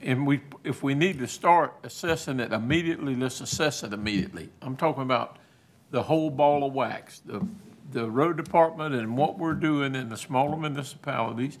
and 0.00 0.26
we, 0.26 0.40
if 0.64 0.82
we 0.82 0.94
need 0.94 1.18
to 1.18 1.26
start 1.26 1.74
assessing 1.82 2.40
it 2.40 2.52
immediately, 2.52 3.14
let's 3.16 3.40
assess 3.40 3.82
it 3.82 3.92
immediately. 3.92 4.50
I'm 4.62 4.76
talking 4.76 5.02
about 5.02 5.38
the 5.90 6.02
whole 6.04 6.30
ball 6.30 6.64
of 6.66 6.72
wax, 6.72 7.18
the, 7.26 7.46
the 7.90 8.08
road 8.10 8.36
department 8.36 8.94
and 8.94 9.16
what 9.16 9.36
we're 9.38 9.54
doing 9.54 9.94
in 9.94 10.08
the 10.08 10.16
smaller 10.16 10.56
municipalities. 10.56 11.58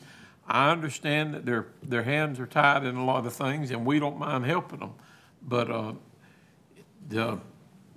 I 0.50 0.70
understand 0.70 1.32
that 1.34 1.46
their, 1.46 1.68
their 1.82 2.02
hands 2.02 2.40
are 2.40 2.46
tied 2.46 2.84
in 2.84 2.96
a 2.96 3.04
lot 3.04 3.24
of 3.24 3.32
things, 3.32 3.70
and 3.70 3.86
we 3.86 4.00
don't 4.00 4.18
mind 4.18 4.44
helping 4.44 4.80
them. 4.80 4.94
But, 5.40 5.70
uh, 5.70 5.92
the, 7.08 7.38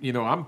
you 0.00 0.12
know, 0.12 0.24
I'm, 0.24 0.46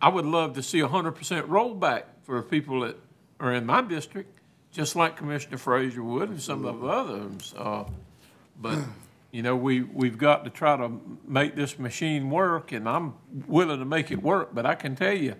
I 0.00 0.08
would 0.08 0.26
love 0.26 0.54
to 0.54 0.62
see 0.62 0.80
hundred 0.80 1.12
percent 1.12 1.48
rollback 1.48 2.04
for 2.22 2.40
people 2.42 2.80
that 2.80 2.96
are 3.40 3.52
in 3.52 3.66
my 3.66 3.82
district, 3.82 4.30
just 4.72 4.94
like 4.94 5.16
Commissioner 5.16 5.58
Frazier 5.58 6.02
would 6.04 6.28
and 6.30 6.40
some 6.40 6.64
of 6.64 6.80
the 6.80 6.86
others. 6.86 7.54
Uh, 7.56 7.84
But, 8.60 8.78
you 9.32 9.42
know, 9.42 9.56
we, 9.56 9.80
we've 9.80 10.18
got 10.18 10.44
to 10.44 10.50
try 10.50 10.76
to 10.76 11.00
make 11.26 11.56
this 11.56 11.78
machine 11.78 12.28
work, 12.28 12.72
and 12.72 12.86
I'm 12.86 13.14
willing 13.46 13.78
to 13.78 13.86
make 13.86 14.10
it 14.10 14.22
work, 14.22 14.54
but 14.54 14.66
I 14.66 14.74
can 14.74 14.96
tell 14.96 15.16
you, 15.16 15.34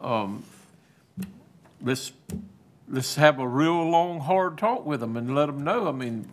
um, 0.00 0.42
let's 2.88 3.14
have 3.16 3.38
a 3.38 3.46
real 3.48 3.88
long, 3.88 4.20
hard 4.20 4.58
talk 4.58 4.86
with 4.86 5.00
them 5.00 5.16
and 5.16 5.34
let 5.34 5.46
them 5.46 5.64
know, 5.64 5.88
I 5.88 5.92
mean, 5.92 6.28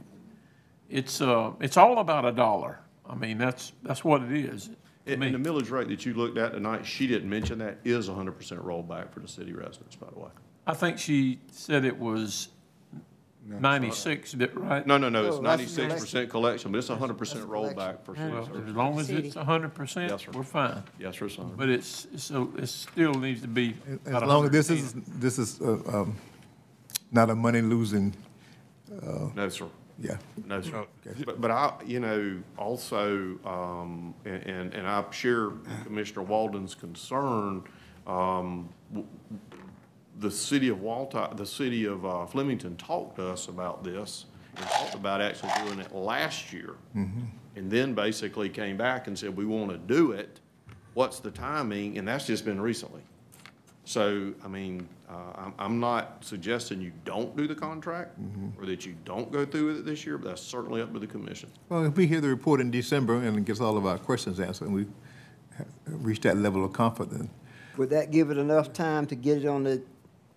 it's, 0.90 1.22
uh, 1.22 1.52
it's 1.60 1.78
all 1.78 2.00
about 2.00 2.26
a 2.26 2.32
dollar. 2.32 2.80
I 3.10 3.16
mean, 3.16 3.38
that's, 3.38 3.74
that's 3.84 4.04
what 4.04 4.22
it 4.24 4.32
is. 4.32 4.70
to 5.06 5.14
And 5.14 5.24
and 5.24 5.44
the 5.44 5.50
millage 5.50 5.72
rate 5.72 5.88
that 5.90 6.06
you 6.06 6.14
looked 6.14 6.38
at 6.38 6.54
tonight, 6.54 6.86
she 6.86 7.08
didn't 7.08 7.30
mention 7.30 7.58
that, 7.60 7.78
is 7.84 8.08
hundred 8.08 8.34
percent 8.38 8.62
rollback 8.64 9.12
for 9.12 9.20
the 9.20 9.28
city 9.28 9.52
residents, 9.54 9.96
by 9.96 10.08
the 10.14 10.20
way. 10.20 10.30
I 10.66 10.74
think 10.74 10.98
she 10.98 11.40
said 11.52 11.84
it 11.84 11.98
was 12.00 12.48
ninety-six, 13.46 14.34
bit 14.34 14.56
right? 14.56 14.88
No, 14.88 14.98
no, 14.98 15.10
no, 15.10 15.26
it's 15.26 15.36
Oh, 15.36 15.42
that's 15.42 15.60
ninety-six 15.60 16.00
percent 16.02 16.30
collection, 16.30 16.72
but 16.72 16.78
it's 16.78 16.88
hundred 16.88 17.18
percent 17.18 17.46
collection. 17.50 17.78
rollback 17.78 18.02
for 18.06 18.16
city 18.16 18.32
Well, 18.32 18.46
services. 18.46 18.70
as 18.70 18.76
long 18.76 19.00
as 19.00 19.10
it's 19.10 19.36
hundred 19.36 19.74
percent, 19.74 20.12
Yes, 20.12 20.22
sir. 20.22 20.32
we're 20.34 20.44
fine. 20.44 20.84
Yes, 21.00 21.18
sir, 21.18 21.28
son. 21.28 21.52
But 21.58 21.68
it's, 21.68 22.08
so, 22.16 22.54
it 22.58 22.68
still 22.68 23.14
needs 23.16 23.42
to 23.42 23.48
be 23.50 23.76
As 24.06 24.14
about 24.16 24.28
long 24.28 24.46
as 24.46 24.52
this 24.52 24.68
percent. 24.70 25.04
is, 25.06 25.14
this 25.20 25.38
is, 25.40 25.60
uh, 25.62 25.74
um, 25.88 26.16
not 27.14 27.30
a 27.30 27.36
money-losing, 27.36 28.14
No, 29.36 29.50
sir. 29.50 29.68
yeah. 30.00 30.18
No, 30.46 30.62
sir. 30.62 30.86
But, 31.26 31.40
but 31.40 31.52
I, 31.52 31.74
you 31.86 32.00
know, 32.00 32.40
also, 32.58 33.38
um, 33.46 34.14
and, 34.26 34.44
and- 34.44 34.74
and 34.74 34.88
I 34.88 35.06
share 35.12 35.52
Commissioner 35.86 36.24
Walden's 36.24 36.76
concern, 36.76 37.64
um, 38.08 38.68
w- 38.92 39.08
the 40.20 40.32
city 40.32 40.70
of 40.70 40.82
Walton, 40.82 41.36
the 41.38 41.46
city 41.46 41.86
of 41.86 42.06
uh, 42.06 42.26
Flemington 42.26 42.76
talked 42.78 43.16
to 43.18 43.28
us 43.30 43.48
about 43.48 43.84
this 43.84 44.26
and 44.58 44.66
talked 44.68 44.96
about 44.96 45.22
actually 45.22 45.52
doing 45.66 45.80
it 45.80 45.94
last 45.94 46.52
year. 46.52 46.76
And 46.96 47.70
then 47.70 47.94
basically 47.94 48.50
came 48.50 48.78
back 48.78 49.08
and 49.08 49.18
said, 49.18 49.36
we 49.36 49.46
want 49.46 49.72
to 49.72 49.78
do 49.78 50.12
it. 50.12 50.40
What's 50.96 51.20
the 51.20 51.30
timing? 51.32 51.98
And 52.00 52.08
that's 52.08 52.26
just 52.28 52.46
been 52.46 52.60
recently. 52.62 53.02
So, 53.86 54.34
I 54.44 54.48
mean, 54.48 54.88
uh, 55.10 55.14
I'm, 55.36 55.54
I'm 55.60 55.80
not 55.80 56.24
suggesting 56.24 56.82
you 56.82 56.92
don't 57.06 57.36
do 57.36 57.48
the 57.48 57.56
contract 57.56 58.18
or 58.60 58.66
that 58.66 58.86
you 58.86 58.96
don't 59.06 59.32
go 59.32 59.46
through 59.46 59.68
with 59.68 59.78
it 59.80 59.86
this 59.86 60.06
year, 60.06 60.18
but 60.18 60.30
that's 60.30 60.42
certainly 60.42 60.82
up 60.82 60.94
to 60.94 61.00
the 61.00 61.08
commission. 61.08 61.50
Well, 61.70 61.86
if 61.86 61.96
we 61.96 62.08
hear 62.08 62.22
the 62.22 62.30
report 62.30 62.62
in 62.62 62.72
December 62.72 63.18
and 63.18 63.38
it 63.38 63.46
gets 63.46 63.60
all 63.60 63.78
of 63.78 63.86
our 63.86 63.98
questions 63.98 64.40
answered, 64.40 64.66
and 64.70 64.76
we 64.76 64.86
ha- 65.58 65.66
reach 65.86 66.22
that 66.22 66.38
level 66.38 66.64
of 66.64 66.74
comfort, 66.74 67.10
then 67.12 67.30
Would 67.78 67.90
that 67.90 68.12
give 68.12 68.32
it 68.32 68.38
enough 68.38 68.72
time 68.74 69.06
to 69.08 69.16
get 69.16 69.40
it 69.40 69.46
on 69.48 69.64
the 69.64 69.82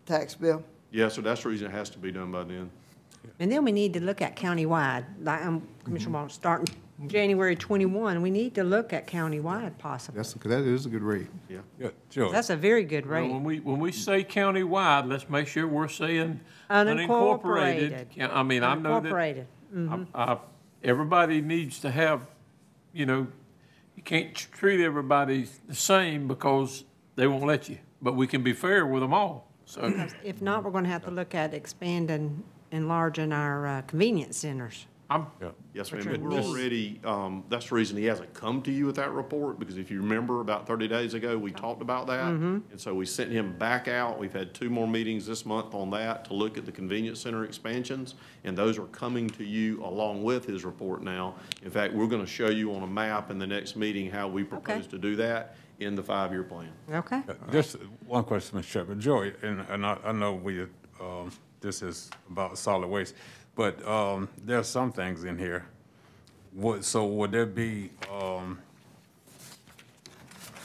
tax 0.05 0.35
bill? 0.35 0.63
Yeah, 0.91 1.09
so 1.09 1.21
that's 1.21 1.43
the 1.43 1.49
reason 1.49 1.69
it 1.69 1.73
has 1.73 1.91
to 1.91 1.99
be 1.99 2.11
done 2.13 2.33
by 2.33 2.45
then. 2.45 2.71
And 3.39 3.51
then 3.53 3.65
we 3.65 3.73
need 3.73 3.93
to 3.95 4.01
look 4.01 4.23
at 4.23 4.37
countywide, 4.37 5.05
like, 5.23 5.45
um, 5.45 5.67
Commissioner 5.85 6.13
Walden, 6.13 6.31
starting 6.31 6.75
January 7.07 7.55
twenty-one, 7.57 8.23
we 8.23 8.31
need 8.31 8.55
to 8.55 8.65
look 8.65 8.93
at 8.93 9.07
countywide 9.07 9.77
possibly. 9.79 10.19
that's, 10.19 10.33
because 10.33 10.51
that 10.51 10.65
is 10.65 10.87
a 10.87 10.89
good 10.89 11.03
rate. 11.03 11.27
Yeah. 11.49 11.59
Yeah, 11.79 11.89
Joe, 12.09 12.33
That's 12.33 12.49
a 12.51 12.57
very 12.57 12.85
good 12.85 13.05
Well, 13.05 13.21
rate. 13.23 13.31
When 13.31 13.45
we, 13.45 13.61
when 13.61 13.79
we 13.79 13.93
say 13.93 14.25
countywide, 14.25 15.07
let's 15.09 15.29
make 15.29 15.47
sure 15.47 15.69
we're 15.69 15.89
saying 15.89 16.41
unincorporated. 16.71 17.07
Unincorporated. 17.09 18.07
Ca- 18.19 18.35
I 18.35 18.43
mean, 18.43 18.63
I 18.63 18.75
know 18.77 19.01
that. 19.01 19.13
Unincorporated. 19.13 20.07
I- 20.15 20.33
I- 20.33 20.39
Everybody 20.85 21.41
needs 21.41 21.81
to 21.81 21.91
have, 21.91 22.29
you 22.93 23.07
know, 23.07 23.27
you 23.97 24.03
can't 24.03 24.35
tr- 24.35 24.49
treat 24.53 24.85
everybody 24.85 25.47
the 25.67 25.75
same 25.75 26.29
because 26.29 26.85
they 27.17 27.27
won't 27.27 27.45
let 27.45 27.69
you. 27.69 27.79
But 28.01 28.15
we 28.15 28.27
can 28.27 28.43
be 28.43 28.53
fair 28.53 28.87
with 28.87 29.03
them 29.03 29.13
all, 29.13 29.51
so. 29.65 30.09
If 30.23 30.41
not, 30.43 30.63
we're 30.65 30.71
gonna 30.71 30.89
have 30.89 31.05
to 31.07 31.11
look 31.11 31.35
at 31.35 31.53
expanding, 31.55 32.45
enlarging 32.71 33.33
our 33.33 33.67
uh, 33.67 33.83
convenience 33.83 34.37
centers. 34.37 34.87
I'm, 35.09 35.27
Yes, 35.73 35.93
ma'am, 35.93 35.99
Which 36.01 36.07
are 36.19 36.21
we're 36.21 36.29
neat. 36.31 36.45
already, 36.47 37.01
um, 37.05 37.45
that's 37.49 37.69
the 37.69 37.75
reason 37.77 37.97
he 37.97 38.07
hasn't 38.07 38.33
come 38.35 38.61
to 38.63 38.73
you 38.73 38.87
with 38.87 38.97
that 38.97 39.13
report, 39.13 39.59
because 39.59 39.79
if 39.79 39.91
you 39.91 40.01
remember, 40.01 40.41
about 40.41 40.67
thirty 40.67 40.89
days 40.89 41.15
ago, 41.15 41.39
we 41.39 41.53
talked 41.53 41.81
about 41.83 42.07
that. 42.09 42.25
And 42.27 42.63
so 42.77 42.95
we 42.95 43.07
sent 43.07 43.31
him 43.31 43.57
back 43.57 43.87
out. 43.89 44.19
We've 44.19 44.33
had 44.33 44.53
two 44.55 44.69
more 44.71 44.89
meetings 44.89 45.27
this 45.27 45.47
month 45.47 45.75
on 45.75 45.91
that 45.91 46.25
to 46.27 46.35
look 46.35 46.59
at 46.59 46.65
the 46.67 46.73
convenience 46.73 47.21
center 47.21 47.45
expansions, 47.45 48.15
and 48.45 48.57
those 48.59 48.79
are 48.79 48.87
coming 48.87 49.29
to 49.31 49.45
you 49.45 49.85
along 49.85 50.25
with 50.25 50.45
his 50.47 50.65
report 50.65 51.03
now. 51.03 51.37
In 51.63 51.71
fact, 51.71 51.95
we're 51.95 52.09
gonna 52.09 52.27
show 52.27 52.49
you 52.51 52.75
on 52.75 52.83
a 52.83 52.87
map 52.89 53.31
in 53.31 53.39
the 53.39 53.47
next 53.47 53.77
meeting 53.77 54.11
how 54.11 54.27
we 54.27 54.43
propose 54.43 54.87
to 54.89 54.99
do 54.99 55.15
that 55.17 55.57
in 55.79 55.95
the 55.95 56.03
five-year 56.03 56.43
plan. 56.43 56.71
Okay? 56.91 57.23
Uh, 57.29 57.35
Just 57.53 57.77
one 58.07 58.25
question, 58.25 58.59
Mr. 58.59 58.65
Chairman. 58.65 58.99
Joey, 58.99 59.35
and, 59.43 59.61
and 59.69 59.85
I, 59.85 59.99
I 60.07 60.13
know 60.13 60.33
we, 60.33 60.63
um, 61.01 61.31
this 61.61 61.83
is 61.83 62.11
about 62.31 62.57
solid 62.57 62.87
waste, 62.89 63.15
but, 63.57 63.85
um, 63.87 64.29
there 64.45 64.59
are 64.59 64.65
some 64.65 64.93
things 64.93 65.25
in 65.25 65.37
here. 65.39 65.67
Would, 66.53 66.85
so 66.85 67.05
would 67.07 67.33
there 67.33 67.47
be, 67.47 67.91
um, 68.13 68.59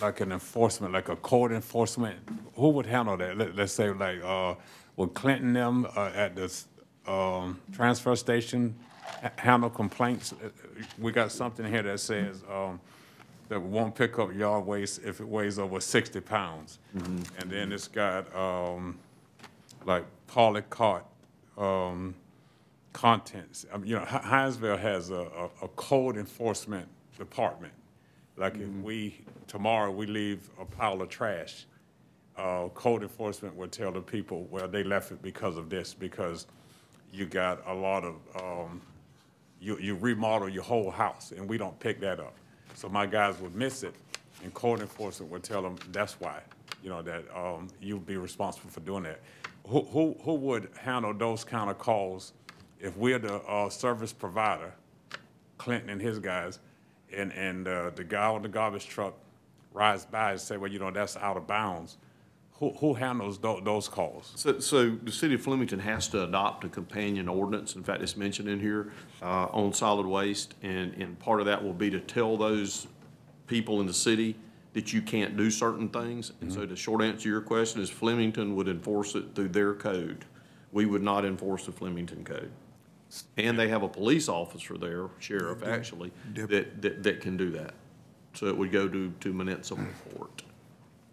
like 0.02 0.22
an 0.22 0.32
enforcement, 0.32 0.94
like 0.94 1.10
a 1.10 1.16
court 1.16 1.52
enforcement? 1.52 2.18
Who 2.56 2.70
would 2.70 2.86
handle 2.86 3.18
that? 3.18 3.38
Let, 3.38 3.56
let's 3.56 3.74
say 3.74 3.90
like, 3.92 4.24
uh, 4.24 4.56
would 4.98 5.14
Clinton 5.14 5.54
them, 5.54 5.88
uh, 5.96 6.12
at 6.14 6.36
this, 6.36 6.68
um, 7.08 7.60
transfer 7.74 8.16
station 8.16 8.76
ha- 9.22 9.32
handle 9.38 9.70
complaints? 9.70 10.34
Uh, 10.34 10.50
We 11.00 11.12
got 11.12 11.32
something 11.32 11.66
here 11.66 11.84
that 11.84 12.00
says, 12.00 12.44
um, 12.52 12.80
that 13.50 13.62
won't 13.62 13.94
pick 13.94 14.18
up 14.18 14.34
yard 14.34 14.66
waste 14.66 15.02
if 15.04 15.20
it 15.20 15.28
weighs 15.28 15.60
over 15.60 15.82
sixty 15.82 16.22
pounds. 16.22 16.80
And 16.94 17.52
then 17.52 17.72
it's 17.74 17.90
got, 17.90 18.34
um, 18.34 18.98
like 19.86 20.06
polycart, 20.28 21.04
um, 21.58 22.16
contents. 22.94 23.66
I 23.74 23.78
mean, 23.78 23.88
you 23.88 23.96
know, 23.96 24.06
Hi- 24.06 24.48
Hinesville 24.48 24.80
has 24.80 25.10
a, 25.10 25.16
a, 25.16 25.50
a 25.64 25.68
code 25.70 26.18
enforcement 26.18 26.88
department. 27.18 27.74
Like 28.38 28.56
if 28.56 28.70
we, 28.82 29.22
tomorrow, 29.48 29.92
we 29.92 30.08
leave 30.08 30.50
a 30.60 30.66
pile 30.66 31.02
of 31.02 31.10
trash, 31.10 31.66
uh, 32.38 32.70
code 32.74 33.04
enforcement 33.04 33.56
would 33.56 33.72
tell 33.72 33.92
the 33.92 34.02
people, 34.02 34.48
well, 34.50 34.68
they 34.68 34.84
left 34.84 35.12
it 35.12 35.22
because 35.22 35.58
of 35.58 35.70
this, 35.70 35.94
because 35.94 36.48
you 37.14 37.26
got 37.26 37.62
a 37.68 37.74
lot 37.74 38.04
of, 38.04 38.16
um, 38.36 38.82
you, 39.60 39.78
you 39.78 39.96
remodel 39.96 40.50
your 40.50 40.64
whole 40.64 40.90
house, 40.90 41.34
and 41.36 41.48
we 41.48 41.58
don't 41.58 41.78
pick 41.80 42.00
that 42.00 42.20
up. 42.20 42.34
So 42.74 42.90
my 42.90 43.06
guys 43.06 43.40
would 43.40 43.54
miss 43.54 43.84
it, 43.84 43.94
and 44.44 44.54
code 44.54 44.80
enforcement 44.80 45.32
would 45.32 45.44
tell 45.44 45.62
them, 45.62 45.76
that's 45.92 46.20
why, 46.20 46.40
you 46.82 46.90
know, 46.90 47.02
that, 47.04 47.26
um, 47.36 47.68
you'd 47.82 48.06
be 48.06 48.18
responsible 48.18 48.70
for 48.70 48.80
doing 48.80 49.04
that. 49.04 49.20
Who, 49.68 49.82
who, 49.84 50.16
who 50.24 50.34
would 50.36 50.70
handle 50.80 51.14
those 51.14 51.44
kind 51.44 51.70
of 51.70 51.78
calls 51.78 52.34
if 52.82 52.98
we're 52.98 53.20
the, 53.20 53.36
uh, 53.36 53.70
service 53.70 54.12
provider, 54.12 54.74
Clinton 55.58 55.90
and 55.90 56.02
his 56.02 56.20
guys, 56.20 56.60
and, 57.16 57.32
and, 57.34 57.68
uh, 57.68 57.92
the 57.96 58.04
guy 58.04 58.26
on 58.28 58.42
the 58.42 58.50
garbage 58.50 58.88
truck 58.88 59.14
rides 59.74 60.06
by 60.06 60.32
and 60.32 60.42
say, 60.42 60.58
well, 60.58 60.72
you 60.72 60.80
know, 60.80 60.92
that's 60.92 61.18
out 61.18 61.38
of 61.38 61.48
bounds? 61.48 61.98
Who, 62.54 62.72
who 62.74 62.94
handles 62.94 63.40
tho- 63.40 63.62
those 63.62 63.88
calls? 63.88 64.34
So, 64.36 64.60
so 64.60 64.90
the 64.90 65.12
city 65.12 65.36
of 65.36 65.42
Flemington 65.42 65.80
has 65.80 66.08
to 66.10 66.24
adopt 66.24 66.64
a 66.64 66.70
companion 66.70 67.28
ordinance, 67.28 67.76
in 67.76 67.84
fact, 67.84 68.02
it's 68.02 68.16
mentioned 68.18 68.48
in 68.48 68.60
here, 68.60 68.92
uh, 69.22 69.48
on 69.52 69.74
solid 69.74 70.06
waste, 70.06 70.56
and, 70.62 70.94
and 70.94 71.18
part 71.20 71.40
of 71.40 71.46
that 71.48 71.64
will 71.64 71.74
be 71.74 71.90
to 71.90 72.00
tell 72.00 72.38
those 72.38 72.88
people 73.48 73.82
in 73.82 73.88
the 73.88 73.94
city 73.94 74.36
that 74.74 74.94
you 74.94 75.02
can't 75.02 75.36
do 75.36 75.52
certain 75.52 75.90
things. 75.90 76.32
And 76.42 76.52
so 76.52 76.66
the 76.66 76.76
short 76.76 77.02
answer 77.02 77.24
to 77.24 77.30
your 77.30 77.42
question 77.42 77.82
is 77.82 77.90
Flemington 77.90 78.56
would 78.56 78.70
enforce 78.70 79.16
it 79.16 79.36
through 79.36 79.50
their 79.50 79.74
code. 79.74 80.24
We 80.72 80.86
would 80.86 81.04
not 81.04 81.26
enforce 81.26 81.66
the 81.66 81.74
Flemington 81.74 82.24
code. 82.24 82.52
And 83.38 83.60
they 83.60 83.68
have 83.68 83.84
a 83.84 83.90
police 83.90 84.30
officer 84.30 84.78
there, 84.78 85.08
sheriff, 85.20 85.64
actually, 85.64 86.12
that, 86.36 86.82
that, 86.82 87.04
that 87.04 87.22
can 87.22 87.36
do 87.38 87.50
that. 87.52 87.74
So 88.34 88.46
it 88.48 88.58
would 88.58 88.72
go 88.72 88.88
to, 88.88 89.12
to 89.20 89.34
municipal 89.34 89.86
court. 90.16 90.44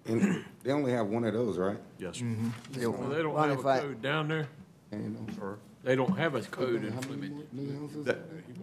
And 0.07 0.45
they 0.63 0.71
only 0.73 0.93
have 0.93 1.09
one 1.09 1.25
of 1.25 1.35
those, 1.35 1.59
right? 1.59 1.79
Yes, 1.99 2.17
sir. 2.19 2.27
well, 2.89 3.09
they 3.11 3.23
don't 3.23 3.35
Ronnie, 3.35 3.51
have 3.51 3.59
if 3.59 3.65
a 3.65 3.69
I- 3.69 3.81
code 3.81 4.03
down 4.03 4.29
there. 4.29 4.49
And, 4.93 5.17
um, 5.43 5.59
They 5.85 5.97
don't 5.97 6.17
have 6.17 6.35
a 6.35 6.41
code 6.43 6.85
in 6.85 6.93
Flemington. 7.01 7.47
new 7.53 7.81
houses? 7.81 8.05
That- 8.07 8.21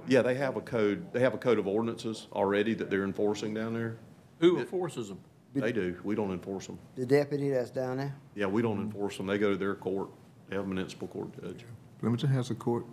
Yeah, 0.07 0.21
they 0.21 0.35
have 0.35 0.55
a 0.57 0.61
code, 0.61 1.11
they 1.13 1.19
have 1.19 1.33
a 1.33 1.37
code 1.37 1.59
of 1.59 1.67
ordinances 1.67 2.27
already 2.33 2.73
that 2.75 2.89
they're 2.89 3.03
enforcing 3.03 3.53
down 3.53 3.73
there. 3.73 3.97
Who 4.39 4.59
enforces 4.59 5.09
them? 5.09 5.19
They 5.53 5.71
do, 5.71 5.97
we 6.03 6.15
don't 6.15 6.31
enforce 6.31 6.67
them. 6.67 6.77
The 6.95 7.05
deputy 7.05 7.49
that's 7.49 7.69
down 7.71 7.97
there? 7.97 8.15
Yeah, 8.35 8.47
we 8.47 8.61
don't 8.61 8.79
enforce 8.81 9.17
them, 9.17 9.27
they 9.27 9.37
go 9.37 9.51
to 9.51 9.57
their 9.57 9.75
court, 9.75 10.09
they 10.49 10.55
have 10.55 10.65
a 10.65 10.67
municipal 10.67 11.07
court 11.07 11.29
judge. 11.41 11.63
Flemington 11.99 12.29
has 12.29 12.49
a 12.51 12.55
court. 12.55 12.85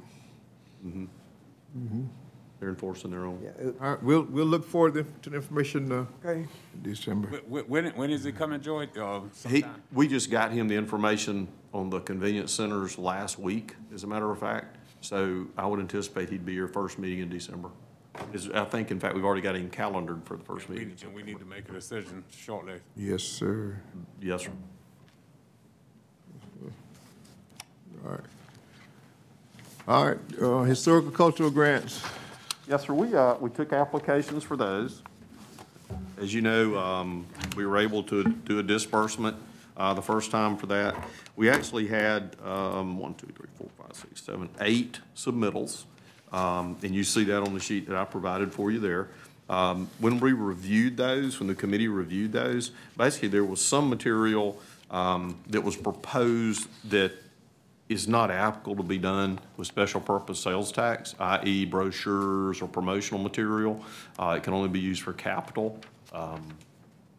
They're 2.61 2.69
enforcing 2.69 3.11
their 3.11 3.25
own. 3.25 3.41
Yeah, 3.43 3.71
All 3.81 3.91
right, 3.91 4.03
we'll, 4.03 4.23
we'll 4.23 4.47
look 4.47 4.65
forward 4.65 4.95
to 4.95 5.05
to 5.23 5.31
the 5.31 5.37
information, 5.37 5.91
uh, 5.91 6.07
okay. 6.25 6.41
in 6.75 6.83
December. 6.83 7.41
When, 7.49 7.65
when, 7.65 7.87
when 7.97 8.11
is 8.11 8.25
it 8.25 8.37
coming, 8.37 8.61
Joey? 8.61 8.89
Uh, 8.97 9.23
He, 9.49 9.63
sometime? 9.63 9.83
we 9.93 10.07
just 10.07 10.31
got 10.31 10.53
him 10.53 10.69
the 10.69 10.77
information 10.77 11.49
on 11.75 11.91
the 11.91 11.99
convenience 12.01 12.53
centers 12.53 12.99
last 12.99 13.39
week, 13.39 13.75
as 13.93 14.05
a 14.05 14.07
matter 14.07 14.31
of 14.31 14.39
fact. 14.39 14.77
So 15.01 15.47
I 15.59 15.67
would 15.67 15.81
anticipate 15.81 16.29
he'd 16.31 16.47
be 16.47 16.53
your 16.53 16.69
first 16.69 16.99
meeting 17.01 17.19
in 17.19 17.29
December. 17.29 17.71
Is, 18.33 18.49
I 18.51 18.65
think, 18.67 18.91
in 18.93 19.01
fact, 19.01 19.15
we've 19.17 19.25
already 19.25 19.41
got 19.41 19.57
him 19.57 19.69
calendared 19.71 20.23
for 20.25 20.37
the 20.37 20.45
first 20.45 20.69
We- 20.69 20.77
meeting. 20.77 20.95
And 21.05 21.15
we 21.15 21.23
need 21.25 21.39
to 21.41 21.45
make 21.47 21.69
a 21.69 21.73
decision 21.73 22.23
shortly. 22.31 22.75
Yes, 22.95 23.23
sir. 23.25 23.81
Yes, 24.21 24.43
sir. 24.43 24.53
All 28.05 28.11
right. 28.13 28.21
All 29.89 30.07
right, 30.07 30.19
uh, 30.41 30.61
historical 30.61 31.11
cultural 31.11 31.51
grants. 31.51 32.01
Yes, 32.69 32.87
sir, 32.87 32.95
we, 32.95 33.17
uh, 33.17 33.35
we 33.41 33.51
took 33.51 33.73
applications 33.73 34.45
for 34.45 34.57
those. 34.57 35.03
As 36.21 36.33
you 36.33 36.41
know, 36.41 36.79
um, 36.79 37.27
we 37.57 37.67
were 37.67 37.79
able 37.79 38.05
to 38.05 38.23
do 38.23 38.61
a 38.61 38.63
disbursement, 38.63 39.37
uh, 39.77 39.93
the 39.93 40.01
first 40.01 40.31
time 40.31 40.57
for 40.57 40.67
that. 40.67 40.95
We 41.35 41.51
actually 41.51 41.89
had, 41.89 42.37
um, 42.45 42.97
one, 42.97 43.15
two, 43.15 43.27
three, 43.37 43.49
four, 43.57 43.71
five, 43.77 43.97
six, 43.97 44.23
seven, 44.23 44.51
eight 44.61 45.01
submittals. 45.17 45.83
Um, 46.33 46.79
and 46.85 46.95
you 46.95 47.03
see 47.03 47.25
that 47.25 47.43
on 47.43 47.53
the 47.53 47.61
sheet 47.61 47.89
that 47.89 47.97
I 47.97 48.05
provided 48.05 48.53
for 48.53 48.71
you 48.71 48.79
there. 48.79 49.09
Um, 49.49 49.91
when 49.99 50.21
we 50.21 50.33
reviewed 50.33 50.97
those, 50.97 51.41
when 51.41 51.49
the 51.49 51.57
committee 51.57 51.89
reviewed 51.89 52.31
those, 52.31 52.71
basically 52.97 53.31
there 53.31 53.45
was 53.45 53.61
some 53.61 53.91
material, 53.91 54.61
um, 54.93 55.41
that 55.49 55.63
was 55.63 55.75
proposed 55.75 56.69
that 56.89 57.15
is 57.93 58.09
not 58.09 58.31
applicable 58.31 58.77
to 58.77 58.83
be 58.83 58.99
done 58.99 59.39
with 59.57 59.67
special 59.67 60.01
purpose 60.01 60.41
sales 60.41 60.73
tax, 60.73 61.15
i.e. 61.19 61.65
brochures 61.65 62.61
or 62.63 62.69
promotional 62.69 63.23
material. 63.23 63.85
Uh, 64.19 64.35
it 64.37 64.43
can 64.43 64.55
only 64.55 64.69
be 64.69 64.81
used 64.81 65.03
for 65.03 65.13
capital, 65.13 65.79
um, 66.13 66.49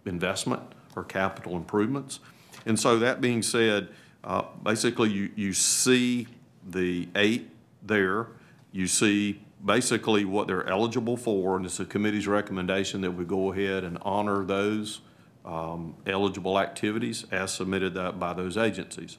investment 0.06 0.62
or 0.96 1.04
capital 1.04 1.56
improvements. 1.56 2.20
And 2.66 2.80
so 2.80 3.00
that 3.00 3.22
being 3.22 3.42
said, 3.42 3.90
uh, 4.24 4.44
basically 4.64 5.10
you, 5.10 5.32
you 5.36 5.54
see 5.54 6.28
the 6.68 7.08
eight 7.16 7.50
there. 7.82 8.28
You 8.72 8.88
see 8.88 9.42
basically 9.64 10.26
what 10.26 10.48
they're 10.48 10.68
eligible 10.68 11.18
for, 11.18 11.58
and 11.58 11.66
it's 11.66 11.78
the 11.78 11.86
committee's 11.86 12.28
recommendation 12.28 13.02
that 13.02 13.12
we 13.12 13.26
go 13.26 13.52
ahead 13.52 13.84
and 13.84 13.98
honor 14.02 14.44
those, 14.44 15.02
um, 15.46 15.96
eligible 16.06 16.60
activities 16.60 17.26
as 17.32 17.54
submitted 17.54 17.94
by 18.20 18.34
those 18.34 18.58
agencies. 18.58 19.18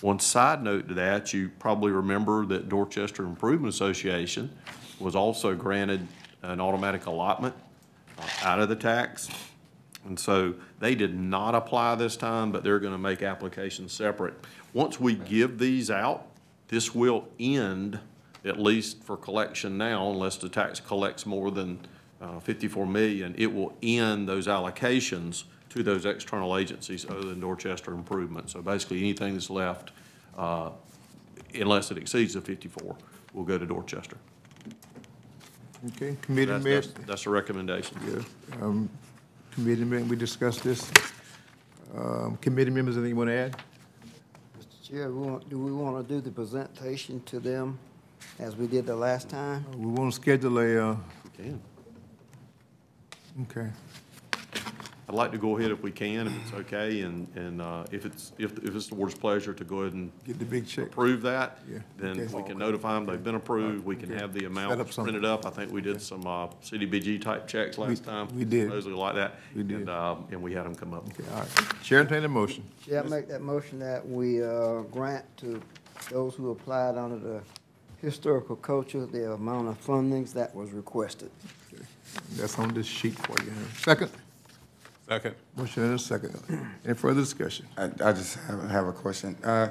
One 0.00 0.18
side 0.18 0.62
note 0.62 0.88
to 0.88 0.94
that, 0.94 1.34
you 1.34 1.50
probably 1.58 1.92
remember 1.92 2.46
that 2.46 2.68
Dorchester 2.70 3.24
Improvement 3.24 3.74
Association 3.74 4.50
was 4.98 5.14
also 5.14 5.54
granted 5.54 6.06
an 6.42 6.60
automatic 6.60 7.04
allotment 7.04 7.54
uh, 8.18 8.22
out 8.42 8.60
of 8.60 8.70
the 8.70 8.76
tax. 8.76 9.28
And 10.06 10.18
so 10.18 10.54
they 10.78 10.94
did 10.94 11.18
not 11.18 11.54
apply 11.54 11.96
this 11.96 12.16
time, 12.16 12.50
but 12.50 12.64
they're 12.64 12.78
going 12.78 12.94
to 12.94 12.98
make 12.98 13.22
applications 13.22 13.92
separate. 13.92 14.34
Once 14.72 14.98
we 14.98 15.14
give 15.14 15.58
these 15.58 15.90
out, 15.90 16.26
this 16.68 16.94
will 16.94 17.28
end, 17.38 17.98
at 18.44 18.58
least 18.58 19.02
for 19.04 19.18
collection 19.18 19.76
now, 19.76 20.10
unless 20.10 20.38
the 20.38 20.48
tax 20.48 20.80
collects 20.80 21.26
more 21.26 21.50
than 21.50 21.78
uh, 22.22 22.40
54 22.40 22.86
million, 22.86 23.34
it 23.36 23.52
will 23.52 23.76
end 23.82 24.26
those 24.26 24.46
allocations 24.46 25.44
to 25.70 25.82
those 25.82 26.04
external 26.04 26.56
agencies 26.58 27.06
other 27.08 27.22
than 27.22 27.40
Dorchester 27.40 27.92
Improvement. 27.94 28.50
So 28.50 28.60
basically, 28.60 28.98
anything 28.98 29.34
that's 29.34 29.50
left, 29.50 29.92
uh, 30.36 30.70
unless 31.54 31.90
it 31.90 31.98
exceeds 31.98 32.34
the 32.34 32.40
54, 32.40 32.96
will 33.32 33.44
go 33.44 33.56
to 33.56 33.64
Dorchester. 33.66 34.16
Okay, 35.96 36.16
committee 36.20 36.46
That's- 36.46 36.64
members, 36.64 36.92
That's 36.92 37.06
that's 37.06 37.24
the 37.24 37.30
recommendation. 37.30 37.96
yeah, 38.06 38.56
um, 38.62 38.90
committee 39.52 39.84
member, 39.84 40.10
we 40.10 40.16
discussed 40.16 40.62
this. 40.62 40.90
Um, 41.96 42.36
committee 42.42 42.70
members, 42.70 42.96
anything 42.96 43.10
you 43.10 43.16
want 43.16 43.30
to 43.30 43.34
add? 43.34 43.56
Mr. 44.58 44.88
Chair, 44.90 45.10
we 45.10 45.26
want, 45.26 45.48
do 45.48 45.58
we 45.58 45.72
want 45.72 46.06
to 46.06 46.14
do 46.14 46.20
the 46.20 46.30
presentation 46.30 47.22
to 47.24 47.40
them 47.40 47.78
as 48.38 48.56
we 48.56 48.66
did 48.66 48.86
the 48.86 48.94
last 48.94 49.28
time? 49.30 49.64
We 49.76 49.86
want 49.86 50.12
to 50.12 50.20
schedule 50.20 50.58
a, 50.58 50.90
uh, 50.92 50.96
We 51.24 51.44
can. 51.44 51.60
okay, 53.42 53.70
I'd 55.10 55.16
like 55.16 55.32
to 55.32 55.38
go 55.38 55.58
ahead 55.58 55.72
if 55.72 55.82
we 55.82 55.90
can, 55.90 56.28
if 56.28 56.32
it's 56.40 56.52
okay, 56.54 57.00
and, 57.00 57.26
and 57.34 57.60
uh, 57.60 57.84
if 57.90 58.06
it's, 58.06 58.30
if, 58.38 58.52
if 58.58 58.76
it's 58.76 58.86
the 58.86 58.94
board's 58.94 59.16
pleasure 59.16 59.52
to 59.52 59.64
go 59.64 59.78
ahead 59.80 59.94
and 59.94 60.12
get 60.24 60.38
the 60.38 60.44
big 60.44 60.68
check. 60.68 60.86
approve 60.86 61.22
that, 61.22 61.58
Yeah, 61.68 61.80
then 61.98 62.20
okay. 62.20 62.32
we 62.32 62.44
can 62.44 62.56
notify 62.56 62.94
them 62.94 63.06
they've 63.06 63.24
been 63.24 63.34
approved, 63.34 63.84
we 63.84 63.96
can 63.96 64.08
have 64.10 64.32
the 64.32 64.42
Set 64.42 64.46
up 64.46 64.52
amounts 64.52 64.94
something. 64.94 65.14
printed 65.14 65.24
up. 65.28 65.46
I 65.46 65.50
think 65.50 65.72
we 65.72 65.80
did 65.80 66.00
some 66.00 66.24
uh, 66.28 66.46
CDBG 66.62 67.20
type 67.22 67.48
checks 67.48 67.76
last 67.76 68.04
time. 68.04 68.28
we 68.36 68.44
did. 68.44 68.68
Supposedly 68.68 68.96
like 68.96 69.16
that. 69.16 69.34
We 69.52 69.64
did. 69.64 69.78
And, 69.78 69.90
uh, 69.90 70.14
and 70.30 70.40
we 70.40 70.52
had 70.52 70.64
them 70.64 70.76
come 70.76 70.94
up. 70.94 71.04
Okay, 71.08 71.28
all 71.32 71.40
right. 71.40 71.82
Chair, 71.82 71.98
entertain 71.98 72.22
a 72.22 72.28
motion. 72.28 72.62
Chair, 72.86 73.02
I 73.04 73.08
make 73.08 73.26
that 73.26 73.42
motion 73.42 73.80
that 73.80 74.08
we, 74.08 74.44
uh, 74.44 74.82
grant 74.92 75.24
to 75.38 75.60
those 76.08 76.36
who 76.36 76.52
applied 76.52 76.96
under 76.96 77.18
the 77.18 77.40
historical 78.00 78.54
culture 78.54 79.04
the 79.06 79.32
amount 79.32 79.66
of 79.66 79.84
fundings 79.84 80.32
that 80.34 80.54
was 80.54 80.70
requested. 80.70 81.32
That's 82.36 82.56
on 82.60 82.72
this 82.74 82.86
sheet 82.86 83.18
for 83.18 83.42
you. 83.42 83.52
Second? 83.78 84.12
Second. 85.10 85.34
Motion 85.56 85.82
and 85.82 85.94
a 85.94 85.98
second. 85.98 86.38
Any 86.84 86.94
further 86.94 87.20
discussion? 87.20 87.66
I, 87.76 87.86
I 87.86 88.12
just 88.12 88.38
have, 88.46 88.70
have 88.70 88.86
a 88.86 88.92
question. 88.92 89.34
Uh, 89.42 89.70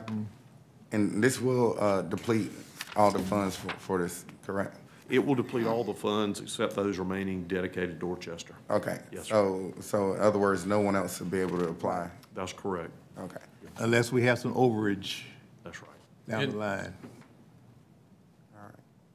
and 0.92 1.24
this 1.24 1.40
will, 1.40 1.78
uh, 1.80 2.02
deplete 2.02 2.52
all 2.98 3.10
the 3.10 3.20
funds 3.20 3.56
for, 3.56 3.70
for 3.76 4.00
this, 4.00 4.26
correct? 4.46 4.76
It 5.10 5.26
will 5.26 5.36
deplete 5.36 5.66
all 5.66 5.86
the 5.86 5.94
funds 5.94 6.42
except 6.42 6.76
those 6.76 6.98
remaining 6.98 7.46
dedicated 7.48 7.92
to 7.92 7.96
Dorchester. 8.06 8.54
Okay. 8.70 9.00
Yes, 9.14 9.28
sir. 9.28 9.30
So, 9.30 9.74
so 9.80 10.14
in 10.16 10.20
other 10.20 10.40
words, 10.40 10.66
no 10.66 10.82
one 10.82 10.98
else 10.98 11.22
will 11.22 11.28
be 11.28 11.40
able 11.40 11.58
to 11.60 11.70
apply? 11.70 12.10
That's 12.36 12.52
correct. 12.52 12.92
Okay. 13.18 13.38
Unless 13.78 14.12
we 14.12 14.24
have 14.24 14.40
some 14.40 14.54
overage 14.56 15.22
That's 15.64 15.82
right. 15.82 15.90
down 16.28 16.40
the 16.42 16.48
And- 16.48 16.60
line. 16.60 16.94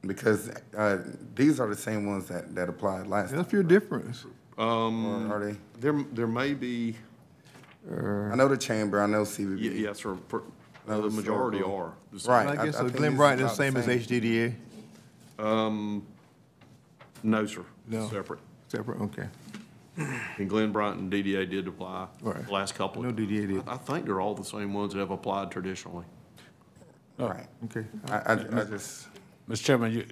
Because, 0.01 0.49
uh, 0.75 1.03
these 1.35 1.59
are 1.59 1.67
the 1.67 1.75
same 1.75 2.07
ones 2.07 2.27
that, 2.29 2.53
that 2.55 2.67
applied 2.67 3.05
last 3.05 3.29
There's 3.29 3.41
a 3.41 3.43
time, 3.43 3.49
few 3.49 3.63
difference. 3.63 4.25
Um, 4.57 5.29
or 5.31 5.35
are 5.35 5.45
they? 5.51 5.57
There, 5.79 6.03
there 6.13 6.27
may 6.27 6.53
be, 6.53 6.95
I 7.89 8.35
know 8.35 8.47
the 8.47 8.57
chamber, 8.57 9.01
I 9.01 9.05
know 9.05 9.19
y- 9.19 9.25
CVB. 9.25 9.79
yes, 9.81 9.97
sir, 9.99 10.15
per- 10.15 10.41
no, 10.87 11.01
the 11.01 11.09
majority 11.09 11.61
are. 11.61 11.93
Right. 12.25 12.47
I 12.47 12.61
I- 12.61 12.65
guess 12.65 12.75
I 12.75 12.79
so 12.79 12.83
think 12.85 12.97
Glen 12.97 13.11
this 13.11 13.17
Bryant 13.17 13.41
is 13.41 13.51
is 13.51 13.57
the 13.57 13.63
same 13.63 13.77
as 13.77 13.85
same. 13.85 13.99
HDDA? 13.99 14.55
Um, 15.39 16.05
no, 17.23 17.45
sir. 17.45 17.63
No. 17.87 18.07
Separate. 18.09 18.39
Separate, 18.69 19.01
okay. 19.01 19.27
And 20.37 20.49
Glenn 20.49 20.71
Bryant 20.73 20.99
and 20.99 21.11
DDA 21.11 21.49
did 21.49 21.67
apply 21.67 22.07
Right. 22.21 22.45
the 22.45 22.51
last 22.51 22.75
couple. 22.75 23.01
No 23.03 23.11
DDA 23.11 23.47
did. 23.47 23.67
I 23.67 23.73
I 23.73 23.77
think 23.77 24.05
they're 24.05 24.19
all 24.21 24.35
the 24.35 24.43
same 24.43 24.73
ones 24.73 24.93
that 24.93 24.99
have 24.99 25.11
applied 25.11 25.51
traditionally. 25.51 26.05
Right. 27.17 27.47
Okay. 27.65 27.85
I, 28.09 28.17
I, 28.17 28.33
I 28.33 28.63
just, 28.65 29.07
Mr. 29.49 29.63
Chairman, 29.63 29.93
you, 29.93 30.05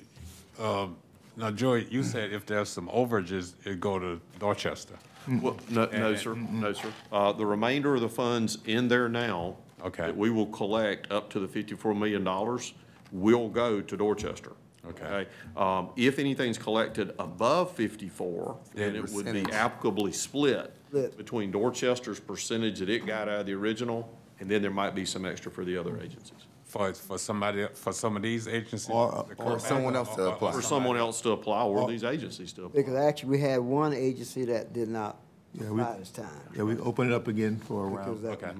um, 0.63 0.95
now 1.35 1.51
Joy, 1.51 1.85
you 1.89 2.01
said 2.01 2.31
if 2.31 2.45
there's 2.45 2.69
some 2.69 2.87
overages, 2.87 3.55
it 3.65 3.81
go 3.81 3.99
to 3.99 4.21
Dorchester. 4.39 4.95
Well, 5.27 5.57
no, 5.69 5.85
no, 5.85 6.15
sir, 6.15 6.35
no, 6.35 6.73
sir. 6.73 6.91
Uh, 7.11 7.31
the 7.31 7.45
remainder 7.45 7.95
of 7.95 8.01
the 8.01 8.09
funds 8.09 8.57
in 8.65 8.87
there 8.87 9.07
now. 9.09 9.55
Okay. 9.83 10.05
That 10.05 10.17
we 10.17 10.29
will 10.29 10.45
collect 10.47 11.11
up 11.11 11.29
to 11.31 11.39
the 11.39 11.47
fifty-four 11.47 11.93
million 11.93 12.23
dollars 12.23 12.73
will 13.11 13.49
go 13.49 13.81
to 13.81 13.97
Dorchester. 13.97 14.53
Okay. 14.87 15.27
Um, 15.55 15.89
if 15.95 16.19
anything's 16.19 16.57
collected 16.57 17.13
above 17.19 17.71
fifty-four, 17.75 18.57
then 18.73 18.93
Yeah, 18.95 18.99
it 19.01 19.13
would 19.13 19.25
be 19.25 19.43
percentage. 19.43 19.53
applicably 19.53 20.13
split 20.13 20.73
Split. 20.87 21.17
between 21.17 21.51
Dorchester's 21.51 22.19
percentage 22.19 22.79
that 22.79 22.89
it 22.89 23.05
got 23.05 23.27
out 23.29 23.41
of 23.41 23.45
the 23.45 23.53
original, 23.53 24.09
and 24.39 24.49
then 24.49 24.61
there 24.61 24.71
might 24.71 24.95
be 24.95 25.05
some 25.05 25.25
extra 25.25 25.51
for 25.51 25.63
the 25.65 25.77
other 25.77 25.97
agencies. 25.97 26.47
For, 26.73 26.91
for 26.91 27.19
somebody, 27.19 27.67
for 27.75 27.93
some 27.93 28.15
of 28.15 28.23
these 28.23 28.47
agencies? 28.47 28.89
Or- 28.89 29.11
the 29.29 29.33
or 29.33 29.35
Corps- 29.35 29.59
someone 29.59 29.95
else 29.95 30.15
to 30.15 30.21
or- 30.23 30.25
or 30.29 30.33
apply. 30.33 30.51
For 30.53 30.61
somebody- 30.63 30.67
someone 30.69 30.97
else 30.97 31.21
to 31.21 31.29
apply, 31.29 31.61
or 31.65 31.87
these 31.87 32.03
agencies 32.03 32.51
to 32.53 32.65
apply. 32.65 32.81
Because 32.81 32.95
actually, 32.95 33.29
we 33.29 33.39
had 33.41 33.59
one 33.59 33.93
agency 33.93 34.45
that 34.45 34.73
did 34.73 34.89
not 34.89 35.19
Yeah, 35.53 35.69
we- 35.69 35.81
apply 35.81 35.99
this 35.99 36.09
time. 36.09 36.25
Yeah, 36.55 36.63
we 36.63 36.75
open 36.79 37.11
it 37.11 37.13
up 37.13 37.27
again 37.27 37.57
for 37.57 37.85
a 37.85 37.91
Because 37.91 38.07
round. 38.07 38.23
that- 38.23 38.43
Okay. 38.43 38.51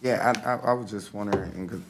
yeah. 0.00 0.10
yeah, 0.16 0.32
I, 0.46 0.50
I, 0.52 0.56
I 0.70 0.72
was 0.74 0.88
just 0.92 1.12
wondering 1.12 1.66
good- 1.66 1.82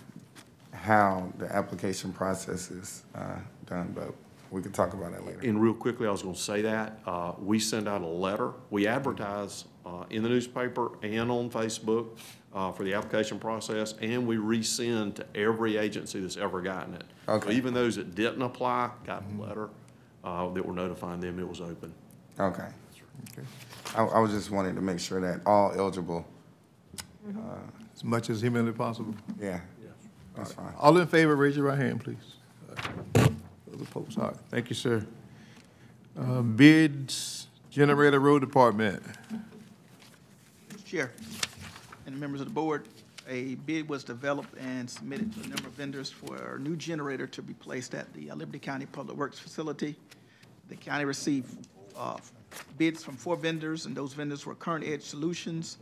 how 0.73 1.29
the 1.37 1.55
application 1.55 2.11
process 2.15 2.71
is, 2.71 3.03
uh, 3.15 3.37
done, 3.67 3.93
but 3.95 4.15
we 4.51 4.63
could 4.63 4.73
talk 4.73 4.95
about 4.95 5.13
that 5.13 5.27
later. 5.27 5.41
And 5.43 5.61
real 5.61 5.75
quickly, 5.75 6.09
I 6.09 6.11
was 6.11 6.23
gonna 6.23 6.35
say 6.37 6.63
that, 6.63 7.01
uh, 7.07 7.33
we 7.39 7.59
send 7.59 7.87
out 7.87 8.01
a 8.01 8.07
letter, 8.07 8.53
we 8.71 8.87
advertise, 8.87 9.67
uh, 9.85 10.05
in 10.09 10.23
the 10.23 10.31
newspaper 10.31 10.93
and 11.03 11.31
on 11.31 11.51
Facebook, 11.51 12.07
uh, 12.55 12.71
for 12.73 12.85
the 12.85 12.95
application 12.95 13.39
process, 13.39 13.95
and 14.01 14.27
we 14.27 14.37
resend 14.37 15.15
to 15.15 15.27
every 15.35 15.77
agency 15.77 16.21
that's 16.21 16.37
ever 16.37 16.61
gotten 16.61 16.95
it. 16.95 17.05
So 17.27 17.33
Okay. 17.35 17.53
Even 17.55 17.73
those 17.75 17.97
that 17.97 18.15
didn't 18.15 18.43
apply, 18.43 18.91
got 19.07 19.25
a 19.37 19.41
letter, 19.41 19.71
uh, 20.25 20.49
that 20.51 20.65
were 20.65 20.75
notifying 20.75 21.21
them 21.21 21.39
it 21.39 21.49
was 21.49 21.61
open. 21.61 21.93
Okay. 22.39 22.67
Okay. 23.33 23.47
I, 23.97 24.05
I 24.05 24.19
was 24.19 24.33
just 24.33 24.51
wanting 24.51 24.75
to 24.75 24.81
make 24.81 24.99
sure 25.01 25.21
that 25.21 25.41
all 25.47 25.73
eligible, 25.77 26.27
As 27.95 28.05
much 28.05 28.31
as 28.31 28.41
humanly 28.41 28.73
possible. 28.73 29.15
yeah, 29.41 29.61
that's 30.37 30.53
fine. 30.53 30.73
All 30.79 30.97
in 30.99 31.07
favor, 31.07 31.37
raise 31.37 31.57
your 31.57 31.67
right 31.67 31.79
hand, 31.79 32.03
please. 32.03 32.17
Those 33.15 33.81
opposed, 33.83 34.19
all 34.19 34.27
right, 34.29 34.37
thank 34.51 34.69
you, 34.71 34.75
sir. 34.75 35.07
Uh, 36.19 36.43
Bids, 36.43 37.47
Generator 37.71 38.21
Road 38.21 38.41
Department. 38.41 39.03
Mr. 40.71 40.85
Chair 40.85 41.13
and 42.07 42.19
members 42.19 42.41
of 42.41 42.47
the 42.49 42.53
board, 42.53 42.89
a 43.29 43.55
bid 43.67 43.89
was 43.89 44.03
developed 44.05 44.57
and 44.59 44.89
submitted 44.89 45.33
to 45.35 45.41
a 45.41 45.47
number 45.49 45.69
of 45.69 45.75
vendors 45.75 46.11
for 46.11 46.57
a 46.57 46.59
new 46.59 46.77
generator 46.77 47.27
to 47.29 47.43
be 47.43 47.55
placed 47.55 47.95
at 47.95 48.13
the 48.15 48.31
uh, 48.31 48.35
Liberty 48.35 48.59
County 48.59 48.87
Public 48.87 49.17
Works 49.17 49.39
Facility. 49.39 49.95
The 50.69 50.77
county 50.77 51.05
received 51.05 51.67
uh, 51.97 52.19
bids 52.79 53.05
from 53.05 53.17
four 53.17 53.37
vendors, 53.37 53.87
and 53.87 53.97
those 53.97 54.13
vendors 54.13 54.45
were 54.47 54.55
Current 54.55 54.85
Edge 54.85 55.03
Solutions, 55.03 55.79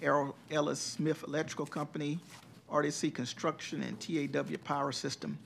Harold 0.00 0.34
Ellis 0.50 0.80
Smith 0.80 1.22
Electrical 1.28 1.66
Company, 1.66 2.18
RDC 2.72 3.14
Construction, 3.14 3.82
and 3.82 4.00
TAW 4.00 4.56
Power 4.64 4.92
System. 4.92 5.38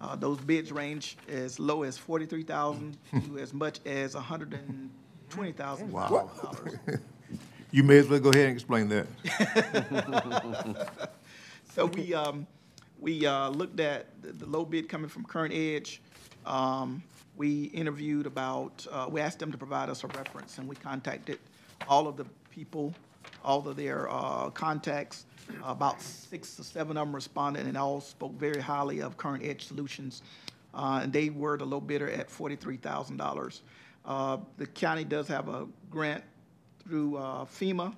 Uh, 0.00 0.16
Those 0.16 0.38
bids 0.38 0.72
range 0.72 1.18
as 1.28 1.58
low 1.60 1.82
as 1.82 1.98
forty-three 1.98 2.42
thousand 2.42 2.96
to 3.26 3.38
as 3.38 3.52
much 3.52 3.80
as 3.84 4.14
a 4.14 4.20
hundred 4.20 4.54
and 4.54 4.88
twenty 5.28 5.52
thousand 5.52 5.92
Wow. 5.92 6.30
You 7.72 7.84
may 7.84 7.98
as 7.98 8.08
well 8.08 8.18
go 8.18 8.30
ahead 8.30 8.46
and 8.46 8.54
explain 8.54 8.88
that. 8.88 9.06
So 11.72 11.86
we, 11.86 12.12
um, 12.14 12.48
we, 12.98 13.24
uh, 13.24 13.50
looked 13.50 13.78
at 13.78 14.06
the, 14.22 14.32
the 14.32 14.46
low 14.46 14.64
bid 14.64 14.88
coming 14.88 15.08
from 15.08 15.24
Current 15.24 15.54
Edge. 15.54 16.02
Um, 16.44 17.00
we 17.36 17.66
interviewed 17.66 18.26
about, 18.26 18.84
uh, 18.90 19.06
we 19.08 19.20
asked 19.20 19.38
them 19.38 19.52
to 19.52 19.56
provide 19.56 19.88
us 19.88 20.02
a 20.02 20.08
reference, 20.08 20.58
and 20.58 20.66
we 20.68 20.74
contacted 20.74 21.38
all 21.86 22.08
of 22.08 22.16
the 22.16 22.26
people, 22.50 22.92
all 23.44 23.66
of 23.68 23.76
their, 23.76 24.10
uh, 24.10 24.50
contacts. 24.50 25.26
About 25.64 26.02
six 26.02 26.58
or 26.58 26.64
seven 26.64 26.96
of 26.96 27.06
them 27.06 27.14
responded, 27.14 27.66
and 27.66 27.76
all 27.76 28.00
spoke 28.00 28.32
very 28.32 28.60
highly 28.60 29.00
of 29.00 29.16
Current 29.16 29.44
Edge 29.44 29.66
Solutions. 29.66 30.22
Uh, 30.74 31.00
and 31.04 31.12
they 31.12 31.30
were 31.30 31.56
the 31.56 31.64
low 31.64 31.80
bidder 31.80 32.10
at 32.10 32.28
forty-three 32.30 32.78
thousand 32.78 33.16
dollars. 33.16 33.62
Uh, 34.04 34.38
the 34.56 34.66
county 34.66 35.04
does 35.04 35.28
have 35.28 35.48
a 35.48 35.66
grant 35.90 36.24
through, 36.90 37.16
uh, 37.16 37.44
FEMA, 37.44 37.94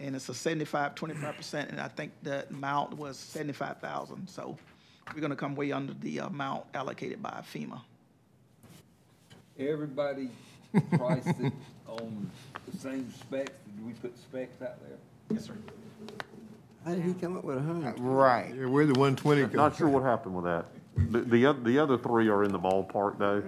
and 0.00 0.16
it's 0.16 0.28
a 0.30 0.34
75, 0.34 0.94
25 0.94 1.36
percent, 1.36 1.70
and 1.70 1.78
I 1.78 1.88
think 1.88 2.10
the 2.22 2.48
amount 2.48 2.96
was 2.96 3.18
seventy-five 3.18 3.78
thousand, 3.78 4.26
so 4.28 4.56
we're 5.14 5.20
gonna 5.20 5.36
come 5.36 5.54
way 5.54 5.70
under 5.72 5.92
the 5.92 6.18
amount 6.18 6.64
allocated 6.72 7.22
by 7.22 7.42
FEMA. 7.52 7.80
Everybody 9.58 10.30
priced 10.96 11.28
it 11.28 11.52
on 11.86 12.30
the 12.66 12.78
same 12.78 13.12
specs, 13.12 13.52
did 13.76 13.86
we 13.86 13.92
put 13.92 14.16
specs 14.18 14.62
out 14.62 14.80
there? 14.80 14.96
Yes, 15.30 15.44
sir. 15.44 15.52
How 16.86 16.94
did 16.94 17.04
he 17.04 17.12
come 17.12 17.36
up 17.36 17.44
with 17.44 17.58
a 17.58 17.60
hundred? 17.60 18.00
Right. 18.00 18.54
Yeah, 18.56 18.66
where 18.66 18.86
the 18.86 18.98
one 18.98 19.16
twenty? 19.16 19.44
Not 19.54 19.76
sure 19.76 19.88
what 19.88 20.02
happened 20.02 20.34
with 20.34 20.46
that. 20.46 20.64
The, 21.08 21.20
the, 21.20 21.46
oth- 21.46 21.64
the 21.64 21.78
other 21.78 21.96
three 21.96 22.28
are 22.28 22.44
in 22.44 22.52
the 22.52 22.58
ballpark 22.58 23.18
though. 23.18 23.40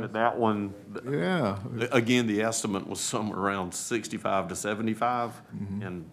But 0.00 0.12
That 0.12 0.38
one, 0.38 0.72
Yeah, 1.08 1.58
again, 1.92 2.26
the 2.26 2.42
estimate 2.42 2.86
was 2.88 3.00
somewhere 3.00 3.38
around 3.38 3.74
sixty-five 3.74 4.48
to 4.48 4.56
seventy-five. 4.56 5.32
And 5.82 6.04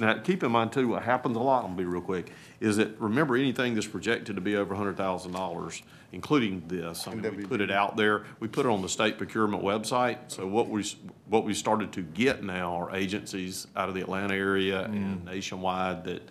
now, 0.00 0.18
keep 0.18 0.42
in 0.42 0.50
mind 0.50 0.72
too, 0.72 0.88
what 0.88 1.02
happens 1.04 1.36
a 1.36 1.40
lot, 1.40 1.60
I'm 1.60 1.66
gonna 1.70 1.76
be 1.76 1.84
real 1.84 2.00
quick, 2.00 2.32
is 2.58 2.78
that, 2.78 3.00
remember, 3.00 3.36
anything 3.36 3.74
that's 3.74 3.86
projected 3.86 4.34
to 4.34 4.42
be 4.42 4.56
over 4.56 4.74
a 4.74 4.76
hundred 4.76 4.96
thousand 4.96 5.32
dollars, 5.32 5.82
including 6.12 6.64
this, 6.66 7.06
I 7.06 7.14
mean, 7.14 7.22
we 7.36 7.44
put 7.44 7.60
it 7.60 7.70
out 7.70 7.96
there, 7.96 8.24
we 8.40 8.48
put 8.48 8.66
it 8.66 8.68
on 8.70 8.82
the 8.82 8.88
state 8.88 9.18
procurement 9.18 9.62
website. 9.62 10.18
So 10.28 10.46
what 10.48 10.68
we, 10.68 10.80
s- 10.80 10.96
what 11.28 11.44
we 11.44 11.54
started 11.54 11.92
to 11.92 12.02
get 12.02 12.42
now 12.42 12.72
are 12.74 12.94
agencies 12.96 13.68
out 13.76 13.88
of 13.88 13.94
the 13.94 14.00
Atlanta 14.00 14.34
area 14.34 14.84
and 14.84 15.24
nationwide 15.24 16.02
that 16.04 16.22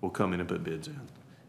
will 0.00 0.10
come 0.10 0.32
in 0.34 0.40
and 0.40 0.48
put 0.48 0.64
bids 0.64 0.88
in. 0.88 1.00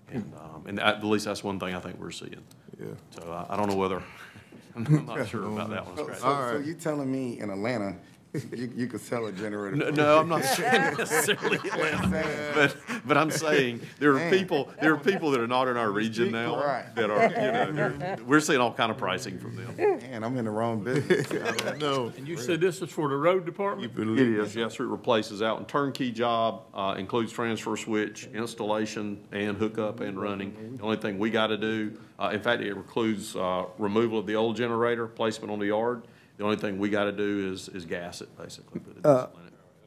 And, 0.09 0.31
um, 0.39 0.56
and 0.67 0.79
at 0.79 1.03
least 1.03 1.25
that's 1.25 1.43
one 1.43 1.59
thing 1.59 1.73
I 1.75 1.79
think 1.79 1.99
we're 1.99 2.11
seeing. 2.11 2.43
yeah. 2.79 2.87
So 3.19 3.31
I, 3.31 3.53
I 3.53 3.57
don't 3.57 3.69
know 3.69 3.75
whether, 3.75 4.03
I'm 4.75 5.05
not 5.07 5.27
sure 5.27 5.45
about 5.47 5.69
that 5.71 5.85
one, 5.87 5.97
So, 5.97 6.03
Scratch. 6.03 6.19
so 6.19 6.49
so 6.51 6.57
you 6.59 6.75
telling 6.75 7.11
me 7.11 7.39
in 7.39 7.49
Atlanta, 7.49 7.95
you, 8.33 8.71
you 8.75 8.87
could 8.87 9.01
sell 9.01 9.25
a 9.27 9.31
generator? 9.31 9.75
No, 9.77 9.89
no, 9.89 10.19
I'm 10.19 10.29
not 10.29 10.43
saying 10.43 10.95
necessarily 10.97 11.57
Atlanta, 11.71 12.51
but, 12.53 12.75
but 13.05 13.17
I'm 13.17 13.31
saying 13.31 13.81
there 13.99 14.11
are 14.11 14.15
Man. 14.15 14.31
people, 14.31 14.69
there 14.81 14.93
are 14.93 14.97
people 14.97 15.31
that 15.31 15.39
are 15.39 15.47
not 15.47 15.67
in 15.67 15.77
our 15.77 15.91
region 15.91 16.31
now 16.31 16.55
Right. 16.57 16.85
that 16.95 17.09
are, 17.09 17.23
you 17.23 17.51
know, 17.51 17.71
they're- 17.97 18.17
we're 18.25 18.39
seeing 18.39 18.59
all 18.59 18.73
kind 18.73 18.91
of 18.91 18.97
pricing 18.97 19.39
from 19.39 19.55
them. 19.55 19.75
Man, 19.77 20.23
I'm 20.23 20.37
in 20.37 20.45
the 20.45 20.51
wrong 20.51 20.83
business. 20.83 21.27
No. 21.79 22.11
And 22.17 22.27
you 22.27 22.37
said 22.37 22.59
this 22.59 22.81
is 22.81 22.89
for 22.89 23.07
the 23.09 23.15
road 23.15 23.45
department? 23.45 23.91
It 23.97 24.19
is, 24.19 24.55
yes, 24.55 24.73
sir, 24.77 24.83
it 24.83 24.87
replaces 24.87 25.41
out 25.41 25.57
and 25.59 25.67
turnkey 25.67 26.11
job, 26.11 26.63
uh, 26.73 26.95
includes 26.97 27.31
transfer 27.31 27.75
switch, 27.77 28.27
installation, 28.33 29.19
and 29.31 29.57
hookup 29.57 29.99
and 29.99 30.19
running. 30.19 30.75
The 30.77 30.83
only 30.83 30.97
thing 30.97 31.19
we 31.19 31.29
gotta 31.29 31.57
do, 31.57 31.97
uh, 32.19 32.31
in 32.33 32.41
fact, 32.41 32.61
it 32.61 32.71
includes, 32.71 33.35
uh, 33.35 33.65
removal 33.77 34.19
of 34.19 34.25
the 34.25 34.35
old 34.35 34.55
generator, 34.55 35.07
placement 35.07 35.51
on 35.51 35.59
the 35.59 35.67
yard. 35.67 36.03
The 36.37 36.43
only 36.43 36.57
thing 36.57 36.77
we 36.77 36.89
gotta 36.89 37.11
do 37.11 37.51
is, 37.51 37.67
is 37.69 37.85
gas 37.85 38.21
it, 38.21 38.35
basically. 38.37 38.81
Uh. 39.03 39.27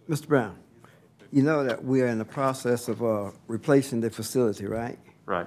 Mr. 0.08 0.26
Brown, 0.26 0.56
you 1.30 1.42
know 1.42 1.62
that 1.62 1.84
we 1.84 2.02
are 2.02 2.08
in 2.08 2.18
the 2.18 2.24
process 2.24 2.88
of, 2.88 3.02
uh, 3.02 3.30
replacing 3.46 4.00
the 4.00 4.10
facility, 4.10 4.66
right? 4.66 4.98
Right. 5.24 5.46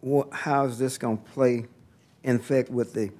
What, 0.00 0.32
how 0.32 0.64
is 0.64 0.78
this 0.78 0.96
gonna 0.96 1.18
play 1.18 1.66
in 2.24 2.36
effect 2.36 2.70
with 2.70 2.94
the 2.94 3.10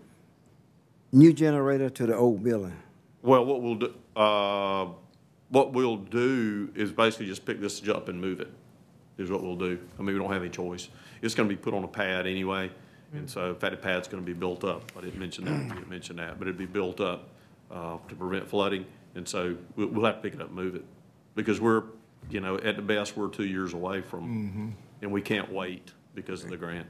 new 1.12 1.34
generator 1.34 1.90
to 1.90 2.06
the 2.06 2.16
old 2.16 2.42
building? 2.42 2.76
Well, 3.20 3.44
what 3.44 3.60
we'll 3.60 3.74
do, 3.74 3.94
uh, 4.16 4.86
what 5.50 5.74
we'll 5.74 5.96
do 5.96 6.70
is 6.74 6.90
basically 6.90 7.26
just 7.26 7.44
pick 7.44 7.60
this 7.60 7.86
up 7.88 8.08
and 8.08 8.18
move 8.18 8.40
it, 8.40 8.50
is 9.18 9.30
what 9.30 9.42
we'll 9.42 9.56
do. 9.56 9.78
I 9.98 10.02
mean, 10.02 10.14
we 10.14 10.20
don't 10.20 10.32
have 10.32 10.42
any 10.42 10.50
choice. 10.50 10.88
It's 11.20 11.34
gonna 11.34 11.50
be 11.50 11.56
put 11.56 11.74
on 11.74 11.84
a 11.84 11.88
pad 11.88 12.26
anyway, 12.26 12.70
and 13.12 13.28
so, 13.28 13.50
in 13.50 13.56
fact, 13.56 13.72
the 13.72 13.76
pad's 13.82 14.08
gonna 14.08 14.22
be 14.22 14.32
built 14.32 14.64
up. 14.64 14.90
I 14.96 15.00
didn't 15.02 15.18
mention 15.18 15.44
that, 15.46 15.54
I 15.72 15.74
didn't 15.76 15.90
mention 15.90 16.16
that, 16.16 16.38
but 16.38 16.46
it'd 16.48 16.58
be 16.58 16.66
built 16.66 17.00
up, 17.00 17.28
uh, 17.70 17.96
to 18.08 18.14
prevent 18.14 18.48
flooding. 18.48 18.84
And 19.14 19.26
so, 19.26 19.56
we'll, 19.76 19.88
we'll 19.88 20.04
have 20.04 20.16
to 20.16 20.20
pick 20.22 20.34
it 20.34 20.40
up 20.40 20.48
and 20.48 20.56
move 20.56 20.74
it, 20.74 20.84
because 21.34 21.60
we're, 21.60 21.84
you 22.30 22.40
know, 22.40 22.56
at 22.58 22.76
the 22.76 22.82
best, 22.82 23.16
we're 23.16 23.28
two 23.28 23.46
years 23.46 23.72
away 23.72 24.00
from, 24.02 24.74
and 25.02 25.10
we 25.12 25.22
can't 25.22 25.50
wait 25.52 25.92
because 26.14 26.44
of 26.44 26.50
the 26.50 26.56
grant. 26.56 26.86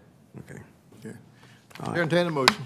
Okay. 0.51 0.61
Okay. 1.01 1.17
Entertain 2.01 2.27
a 2.27 2.31
motion. 2.31 2.57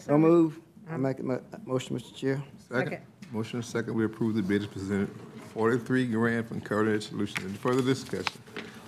So 0.00 0.18
move. 0.18 0.58
I 0.90 0.96
make 0.98 1.18
a 1.20 1.22
mo- 1.22 1.42
motion, 1.64 1.98
Mr. 1.98 2.14
Chair. 2.14 2.42
Second. 2.68 2.98
Motion 3.32 3.60
is 3.60 3.66
second, 3.66 3.94
we 3.94 4.04
approve 4.04 4.34
the 4.34 4.42
bid 4.42 4.62
as 4.62 4.66
presented. 4.68 5.08
Forty-three 5.54 6.06
grand 6.08 6.46
from 6.48 6.60
Current 6.60 6.88
Edge 6.94 7.08
Solutions. 7.08 7.44
Any 7.44 7.54
further 7.54 7.80
discussion? 7.82 8.40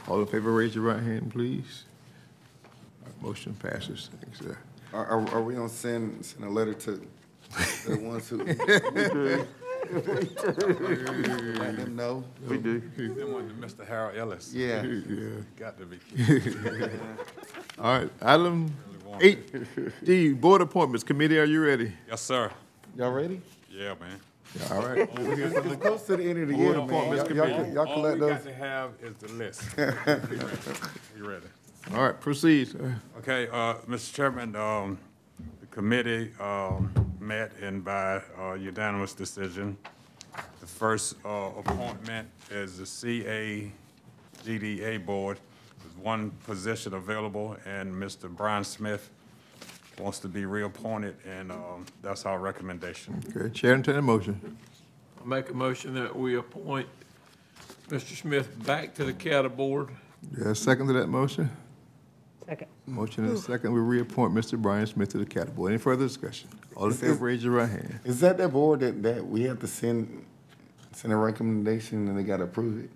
All 0.08 0.20
in 0.20 0.26
favor, 0.26 0.52
raise 0.52 0.74
your 0.74 0.84
right 0.84 1.02
hand, 1.02 1.30
please. 1.32 1.84
Motion 3.26 3.54
passes. 3.54 4.08
Thanks, 4.22 4.38
sir. 4.38 4.56
Are, 4.92 5.04
are, 5.06 5.28
are 5.34 5.42
we 5.42 5.54
gonna 5.54 5.68
send, 5.68 6.24
send 6.24 6.44
a 6.44 6.48
letter 6.48 6.74
to 6.74 7.00
the 7.88 7.98
ones 7.98 8.28
who? 8.28 8.38
Let 9.86 11.76
them 11.76 11.96
know? 11.96 12.24
We 12.48 12.58
do. 12.58 12.80
Then 12.96 13.32
one 13.32 13.48
to 13.48 13.54
Mr. 13.54 13.86
Harold 13.86 14.16
Ellis. 14.16 14.52
Yeah. 14.54 14.82
Yeah. 14.84 15.28
Got 15.56 15.76
to 15.78 15.86
be. 15.86 15.98
All 17.78 17.98
right, 17.98 18.10
item 18.22 18.72
eight 19.20 19.52
D, 20.04 20.32
Board 20.32 20.60
Appointments 20.62 21.02
Committee, 21.04 21.38
are 21.38 21.44
you 21.44 21.64
ready? 21.64 21.92
Yes, 22.08 22.22
sir. 22.22 22.50
Y'all 22.96 23.10
ready? 23.12 23.40
Yeah, 23.70 23.94
man. 24.00 24.20
All 24.70 24.86
right. 24.86 25.08
It's 25.18 25.76
close 25.82 26.02
to 26.04 26.16
the 26.16 26.24
end 26.30 26.42
of 26.42 26.48
the 26.48 26.54
Board 26.54 26.76
year, 26.76 26.76
man. 26.76 26.84
Appointments 26.88 27.28
Y'all- 27.30 27.36
Y'all, 27.36 27.56
Committee. 27.56 27.74
y'all 27.74 27.86
All 27.88 27.94
collect 27.94 28.14
we 28.14 28.20
those? 28.20 28.30
got 28.38 28.44
to 28.44 28.54
have 28.54 28.90
is 29.02 29.16
the 29.16 29.28
list. 29.32 29.62
You 31.16 31.28
ready? 31.28 31.46
All 31.94 32.02
right, 32.02 32.20
proceed. 32.20 32.74
Okay, 33.18 33.46
uh, 33.48 33.74
Mr. 33.88 34.12
Chairman, 34.12 34.56
um, 34.56 34.98
the 35.60 35.66
committee, 35.66 36.32
um, 36.40 36.90
met 37.20 37.52
and 37.62 37.84
by 37.84 38.20
uh, 38.38 38.54
unanimous 38.54 39.12
decision. 39.14 39.76
The 40.60 40.66
first, 40.66 41.14
uh, 41.24 41.50
appointment 41.56 42.28
is 42.50 42.78
the 42.78 42.84
CAGDA 44.44 45.06
Board. 45.06 45.38
There's 45.80 45.96
one 45.96 46.32
position 46.44 46.94
available 46.94 47.56
and 47.64 47.94
Mr. 47.94 48.28
Brian 48.28 48.64
Smith 48.64 49.10
wants 49.98 50.18
to 50.18 50.28
be 50.28 50.44
reappointed 50.44 51.14
and, 51.26 51.52
um, 51.52 51.86
that's 52.02 52.26
our 52.26 52.38
recommendation. 52.40 53.22
Okay, 53.34 53.48
Chair, 53.54 53.74
entertain 53.74 54.00
a 54.00 54.02
motion. 54.02 54.58
I 55.22 55.26
make 55.26 55.50
a 55.50 55.54
motion 55.54 55.94
that 55.94 56.14
we 56.14 56.36
appoint 56.36 56.88
Mr. 57.88 58.16
Smith 58.16 58.48
back 58.66 58.92
to 58.94 59.04
the 59.04 59.12
CATA 59.12 59.48
board. 59.48 59.90
Yeah, 60.36 60.52
second 60.52 60.88
to 60.88 60.92
that 60.94 61.06
motion? 61.06 61.48
Second. 62.46 62.68
Motion 62.86 63.24
is 63.24 63.42
second, 63.44 63.72
we 63.72 63.80
reappoint 63.80 64.32
Mr. 64.32 64.60
Brian 64.60 64.86
Smith 64.86 65.08
to 65.10 65.18
the 65.18 65.26
Cat 65.26 65.54
Board. 65.56 65.72
Any 65.72 65.78
further 65.78 66.06
discussion? 66.06 66.48
All 66.76 66.86
in 66.86 66.92
favor, 66.92 67.24
raise 67.24 67.42
your 67.42 67.54
right 67.54 67.68
hand. 67.68 67.98
Is 68.04 68.20
that 68.20 68.38
that 68.38 68.50
board 68.50 68.80
that, 68.80 69.02
that 69.02 69.26
we 69.26 69.42
have 69.44 69.58
to 69.60 69.66
send, 69.66 70.24
send 70.92 71.12
a 71.12 71.16
recommendation 71.16 72.06
and 72.06 72.16
they 72.16 72.22
gotta 72.22 72.44
approve 72.44 72.84
it? 72.84 72.90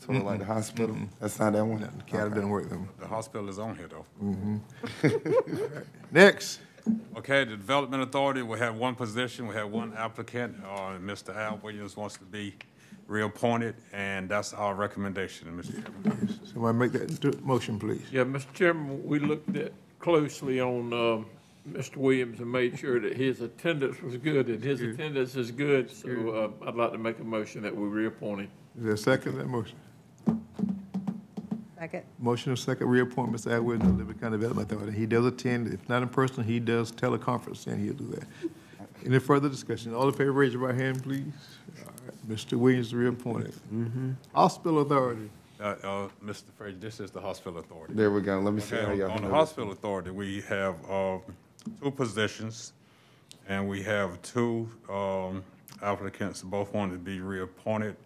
Sort 0.00 0.18
of 0.18 0.24
like 0.24 0.40
the 0.40 0.44
hospital? 0.44 0.96
That's 1.20 1.38
not 1.38 1.52
that 1.52 1.64
one? 1.64 1.80
The 1.80 2.02
Cat 2.04 2.30
doesn't 2.30 2.48
work 2.48 2.68
them. 2.68 2.88
The 2.98 3.06
hospital 3.06 3.48
is 3.48 3.58
on 3.60 3.76
here 3.76 3.88
though. 3.88 4.04
Next, 6.10 6.60
Okay, 7.16 7.44
the 7.44 7.56
Development 7.56 8.02
Authority, 8.02 8.42
we 8.42 8.58
have 8.60 8.76
one 8.76 8.94
position, 8.94 9.48
we 9.48 9.54
have 9.56 9.70
one 9.70 9.92
applicant, 9.96 10.56
uh, 10.64 10.92
Mr. 11.00 11.34
Al 11.34 11.58
Williams 11.62 11.96
wants 11.96 12.16
to 12.18 12.24
be 12.24 12.54
reappointed, 13.06 13.74
and 13.92 14.28
that's 14.28 14.52
our 14.52 14.74
recommendation, 14.74 15.48
Mr. 15.56 15.82
Chairman. 15.82 16.40
somebody 16.44 16.78
make 16.78 16.92
that 16.92 17.10
into 17.10 17.38
motion, 17.42 17.78
please. 17.78 18.02
Yeah, 18.10 18.24
Mr. 18.24 18.52
Chairman, 18.52 19.04
we 19.04 19.18
looked 19.18 19.56
at 19.56 19.72
closely 19.98 20.60
on, 20.60 20.92
um, 20.92 21.26
Mr. 21.70 21.96
Williams 21.96 22.38
and 22.38 22.50
made 22.50 22.78
sure 22.78 23.00
that 23.00 23.16
his 23.16 23.40
attendance 23.40 24.00
was 24.00 24.16
good, 24.16 24.48
and 24.48 24.62
his 24.62 24.80
attendance 24.80 25.34
is 25.34 25.50
good, 25.50 25.90
so, 25.90 26.52
uh, 26.62 26.68
I'd 26.68 26.74
like 26.76 26.92
to 26.92 26.98
make 26.98 27.18
a 27.18 27.24
motion 27.24 27.62
that 27.62 27.74
we 27.74 27.86
reappoint 27.88 28.42
him. 28.42 28.50
Is 28.78 28.84
there 28.84 28.92
a 28.92 28.98
second 28.98 29.32
to 29.32 29.38
that 29.38 29.48
motion? 29.48 29.76
Second. 31.78 32.04
Motion 32.18 32.50
and 32.52 32.58
second, 32.58 32.88
reappoint 32.88 33.32
Mr. 33.32 33.52
Atwood 33.52 33.80
to 33.80 33.86
the 33.86 33.92
Liberty 33.92 34.18
County 34.18 34.36
Development 34.38 34.70
Authority. 34.70 34.96
He 34.96 35.06
does 35.06 35.26
attend, 35.26 35.72
if 35.72 35.88
not 35.88 36.02
in 36.02 36.08
person, 36.08 36.42
he 36.42 36.58
does 36.58 36.90
teleconference, 36.90 37.66
and 37.66 37.80
he'll 37.82 37.94
do 37.94 38.06
that. 38.08 38.24
Any 39.04 39.18
further 39.18 39.48
discussion? 39.48 39.94
All 39.94 40.08
in 40.08 40.14
favor, 40.14 40.32
raise 40.32 40.52
your 40.52 40.62
right 40.62 40.74
hand, 40.74 41.02
please. 41.02 41.32
All 42.28 42.34
right, 42.34 42.38
Mr. 42.38 42.58
Williams 42.58 42.88
is 42.88 42.94
reappointed. 42.94 43.54
Hospital 44.34 44.80
Authority. 44.80 45.30
Uh, 45.58 45.64
uh, 45.82 46.08
Mr. 46.24 46.44
Frazier, 46.58 46.78
this 46.78 47.00
is 47.00 47.10
the 47.10 47.20
hospital 47.20 47.58
authority. 47.58 47.94
There 47.94 48.10
we 48.10 48.20
go. 48.20 48.38
Let 48.40 48.52
me 48.52 48.60
see 48.60 48.76
how 48.76 48.82
Okay, 48.82 48.96
y'all. 48.98 49.04
on 49.10 49.16
the 49.16 49.22
handle 49.22 49.30
this. 49.30 49.38
hospital 49.48 49.72
authority, 49.72 50.10
we 50.10 50.42
have, 50.42 50.74
uh, 50.90 51.16
two 51.80 51.90
positions, 51.92 52.74
and 53.48 53.66
we 53.66 53.82
have 53.82 54.20
two, 54.20 54.68
um, 54.90 55.42
applicants, 55.82 56.42
both 56.42 56.74
want 56.74 56.92
to 56.92 56.98
be 56.98 57.20
reappointed. 57.20 57.96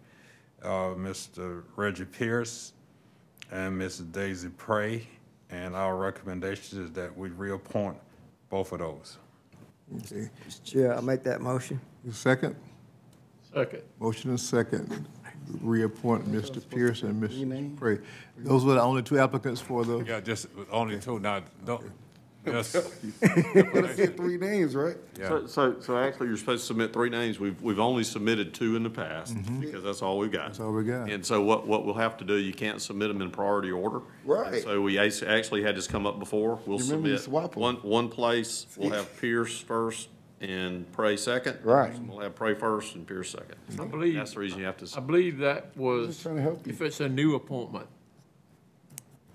Uh, 0.63 0.93
Mr. 0.95 1.63
Reggie 1.75 2.05
Pierce 2.05 2.71
and 3.51 3.77
Mrs. 3.79 4.09
Daisy 4.13 4.49
Pray, 4.55 5.05
and 5.49 5.75
our 5.75 5.97
recommendation 5.97 6.85
is 6.85 6.91
that 6.91 7.15
we 7.17 7.29
reappoint 7.31 7.97
both 8.49 8.71
of 8.71 8.79
those. 8.79 9.17
Okay. 9.97 10.29
Mr. 10.47 10.63
Chair, 10.63 10.97
I 10.97 11.01
make 11.01 11.23
that 11.23 11.41
motion. 11.41 11.81
Second? 12.11 12.55
Second. 13.53 13.81
Motion 13.99 14.29
and 14.29 14.39
second, 14.39 15.07
reappoint 15.61 16.31
Mr. 16.31 16.67
Pierce 16.69 17.03
and 17.03 17.29
Your 17.31 17.47
name? 17.47 17.77
Those 18.37 18.63
were 18.63 18.75
the 18.75 18.81
only 18.81 19.03
two 19.03 19.19
applicants 19.19 19.59
for 19.59 19.83
the, 19.83 19.99
Yeah, 19.99 20.21
just 20.21 20.47
only 20.71 20.99
two, 20.99 21.19
now, 21.19 21.41
don't, 21.65 21.83
just, 22.45 22.73
But 23.21 23.85
I 23.85 23.93
said 23.93 24.17
three 24.17 24.37
names, 24.37 24.75
right? 24.75 24.95
yeah. 25.19 25.27
So, 25.27 25.47
so, 25.47 25.79
so 25.79 25.97
actually, 25.97 26.27
you're 26.27 26.37
supposed 26.37 26.61
to 26.61 26.67
submit 26.67 26.91
three 26.93 27.09
names. 27.09 27.39
We've, 27.39 27.61
we've 27.61 27.79
only 27.79 28.03
submitted 28.03 28.53
two 28.53 28.75
in 28.75 28.83
the 28.83 28.89
past, 28.89 29.35
mm-hmm. 29.35 29.59
because 29.59 29.83
that's 29.83 30.01
all 30.01 30.17
we've 30.17 30.31
got. 30.31 30.47
that's 30.47 30.59
all 30.59 30.71
we 30.71 30.83
got. 30.83 31.11
And 31.11 31.23
so 31.25 31.41
what, 31.41 31.67
what 31.67 31.85
we'll 31.85 31.93
have 31.95 32.17
to 32.17 32.23
do, 32.23 32.37
you 32.37 32.53
can't 32.53 32.81
submit 32.81 33.09
them 33.09 33.21
in 33.21 33.29
priority 33.31 33.71
order. 33.71 34.01
Right. 34.25 34.53
And 34.53 34.63
So 34.63 34.81
we 34.81 34.97
ace- 34.97 35.21
actually 35.23 35.61
had 35.61 35.75
this 35.75 35.87
come 35.87 36.07
up 36.07 36.17
before. 36.19 36.59
We'll 36.65 36.79
You 36.79 36.85
remember 36.85 37.09
you 37.09 37.17
submit 37.17 37.41
swap 37.51 37.57
'em. 37.57 37.61
one, 37.61 37.75
one 37.77 38.09
place, 38.09 38.65
we'll 38.77 38.91
have 38.91 39.19
Pierce 39.19 39.59
first 39.59 40.09
and 40.41 40.91
Pray 40.91 41.15
second. 41.17 41.59
Right. 41.63 41.93
We'll 42.07 42.19
have 42.19 42.35
Pray 42.35 42.55
first 42.55 42.95
and 42.95 43.05
Pierce 43.07 43.29
second. 43.31 43.55
I 43.79 43.85
believe, 43.85 44.15
That's 44.15 44.33
the 44.33 44.39
reason 44.39 44.59
you 44.59 44.65
have 44.65 44.77
to, 44.77 44.85
I 44.85 44.87
s- 44.99 45.05
believe 45.05 45.37
that 45.39 45.75
was, 45.77 46.21
trying 46.21 46.37
to 46.37 46.41
help 46.41 46.65
you. 46.65 46.73
if 46.73 46.81
it's 46.81 46.99
a 46.99 47.07
new 47.09 47.35
appointment. 47.35 47.87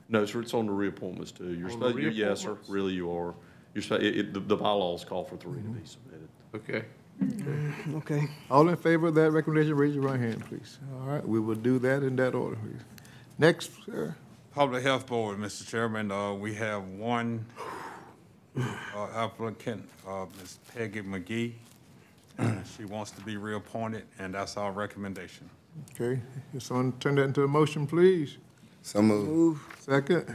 no, 0.09 0.25
sir, 0.27 0.41
it's 0.41 0.55
on 0.55 0.67
the 0.67 0.73
reappointments 0.73 1.33
too. 1.37 1.53
You're 1.55 1.71
On 1.71 1.81
the 1.81 1.89
supposed, 1.91 2.17
yes, 2.17 2.41
sir, 2.41 2.51
reappointments? 2.55 2.69
really 2.69 2.93
you 2.95 3.11
are. 3.11 3.35
You're 3.75 3.83
supposed, 3.83 4.03
it, 4.03 4.17
it, 4.19 4.35
the- 4.35 4.41
the 4.41 4.57
bylaws 4.57 5.05
call 5.05 5.25
for 5.25 5.37
three 5.37 5.61
to 5.63 5.69
be 5.69 5.87
submitted. 5.87 6.29
Okay. 6.55 6.85
Okay. 7.95 8.29
All 8.51 8.69
in 8.69 8.77
favor 8.77 9.07
of 9.07 9.15
that 9.15 9.31
recommendation, 9.31 9.75
raise 9.75 9.95
your 9.95 10.05
right 10.05 10.21
hand, 10.21 10.45
please. 10.47 10.79
All 11.01 11.07
right, 11.09 11.27
we 11.27 11.41
will 11.41 11.55
do 11.55 11.79
that 11.79 12.03
in 12.03 12.17
that 12.17 12.35
order. 12.35 12.57
please. 12.57 12.83
Next, 13.39 13.71
sir. 13.87 14.15
Public 14.53 14.83
Health 14.83 15.07
Board, 15.07 15.39
Mr. 15.39 15.67
Chairman, 15.67 16.11
uh, 16.11 16.33
we 16.35 16.55
have 16.55 16.85
one 16.89 17.45
uh, 18.59 19.09
applicant, 19.15 19.87
uh, 20.07 20.27
Ms. 20.39 20.59
Peggy 20.75 21.03
McGee. 21.03 21.53
She 22.77 22.85
wants 22.85 23.11
to 23.13 23.21
be 23.23 23.37
reappointed, 23.37 24.05
and 24.19 24.35
that's 24.35 24.57
our 24.57 24.71
recommendation. 24.71 25.49
Okay, 25.95 26.21
can 26.51 26.61
someone 26.61 26.93
turn 27.01 27.15
that 27.17 27.23
into 27.23 27.43
a 27.45 27.49
motion, 27.49 27.87
please? 27.87 28.37
So 28.83 29.01
move. 29.03 29.29
Move. 29.29 29.77
Second? 29.81 30.35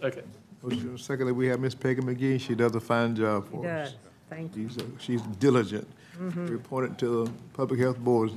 Second. 0.00 0.24
Motion 0.62 0.98
secondly, 0.98 1.32
we 1.32 1.46
have 1.46 1.60
Ms. 1.60 1.74
Peggy 1.74 2.00
McGee. 2.02 2.40
She 2.40 2.54
does 2.54 2.74
a 2.74 2.80
fine 2.80 3.14
job 3.16 3.48
for 3.48 3.66
us. 3.66 3.90
does. 3.90 3.94
Thank 4.28 4.56
you. 4.56 4.68
She's, 4.68 4.78
uh, 4.78 4.84
she's 4.98 5.22
diligent. 5.38 5.86
Reported 6.18 6.98
to 6.98 7.24
the 7.24 7.32
Public 7.54 7.80
Health 7.80 7.98
Board. 7.98 8.30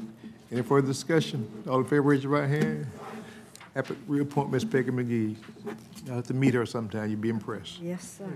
Any 0.51 0.61
further 0.61 0.87
discussion? 0.87 1.49
All 1.67 1.79
in 1.79 1.85
favor, 1.85 2.03
raise 2.03 2.23
your 2.23 2.31
right 2.31 2.47
hand. 2.47 2.87
Happy, 3.75 3.95
reappoint 4.07 4.51
Ms. 4.51 4.65
Peggy 4.65 4.91
McGee. 4.91 5.35
You'll 6.05 6.15
have 6.15 6.27
to 6.27 6.33
meet 6.33 6.53
her 6.53 6.65
sometime, 6.65 7.09
you'll 7.09 7.19
be 7.19 7.29
impressed. 7.29 7.79
Yes, 7.81 8.17
sir. 8.19 8.31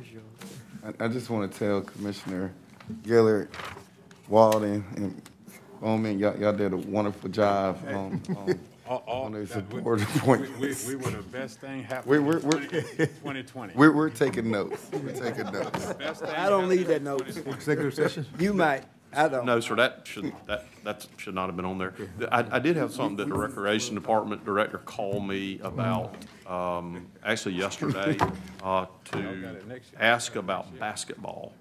I, 0.87 1.05
I 1.05 1.07
just 1.07 1.29
want 1.29 1.51
to 1.51 1.59
tell 1.59 1.81
Commissioner 1.81 2.53
Gilliard, 3.03 3.49
Walden, 4.29 4.83
and 4.95 5.21
Bowman, 5.81 6.17
y'all, 6.19 6.37
y'all 6.37 6.53
did 6.53 6.73
a 6.73 6.77
wonderful 6.77 7.29
job 7.29 7.77
on, 7.87 7.93
on, 7.93 8.21
um, 8.29 8.37
um, 8.49 8.59
All- 8.87 9.03
all- 9.05 9.23
on 9.25 9.33
these 9.33 9.49
that- 9.49 9.71
we- 9.73 9.81
board 9.81 9.99
we- 9.99 10.05
appointments. 10.15 10.87
We, 10.87 10.95
we 10.95 11.03
were 11.03 11.11
the 11.11 11.21
best 11.23 11.59
thing 11.59 11.79
We're, 11.79 11.83
happening 11.83 12.25
we're, 12.25 12.37
in 12.37 12.47
we're, 12.47 13.05
twenty 13.21 13.43
twenty. 13.43 13.73
we're, 13.75 13.91
we're 13.91 14.09
taking 14.09 14.49
notes. 14.49 14.87
We're 14.93 15.11
taking 15.11 15.51
notes. 15.51 15.91
I 16.23 16.47
don't 16.47 16.69
need 16.69 16.87
that 16.87 17.01
note. 17.01 17.27
Executive 17.27 17.93
session? 17.93 18.25
You 18.39 18.53
might. 18.53 18.83
I 19.17 19.27
don't. 19.27 19.45
No, 19.45 19.59
sir, 19.59 19.75
that 19.75 20.01
should, 20.05 20.31
that, 20.45 20.65
that 20.83 21.07
should 21.17 21.33
not 21.33 21.47
have 21.47 21.55
been 21.55 21.65
on 21.65 21.77
there. 21.79 21.93
I, 22.31 22.45
I 22.51 22.59
did 22.59 22.75
have 22.77 22.93
something 22.93 23.17
that 23.17 23.27
the 23.27 23.33
Recreation 23.35 23.95
Department 23.95 24.45
Director 24.45 24.77
called 24.77 25.27
me 25.27 25.59
about, 25.63 26.15
um, 26.45 27.07
actually 27.25 27.55
yesterday, 27.55 28.15
uh, 28.63 28.85
to 29.05 29.81
ask 29.99 30.35
about 30.35 30.77
basketball. 30.79 31.53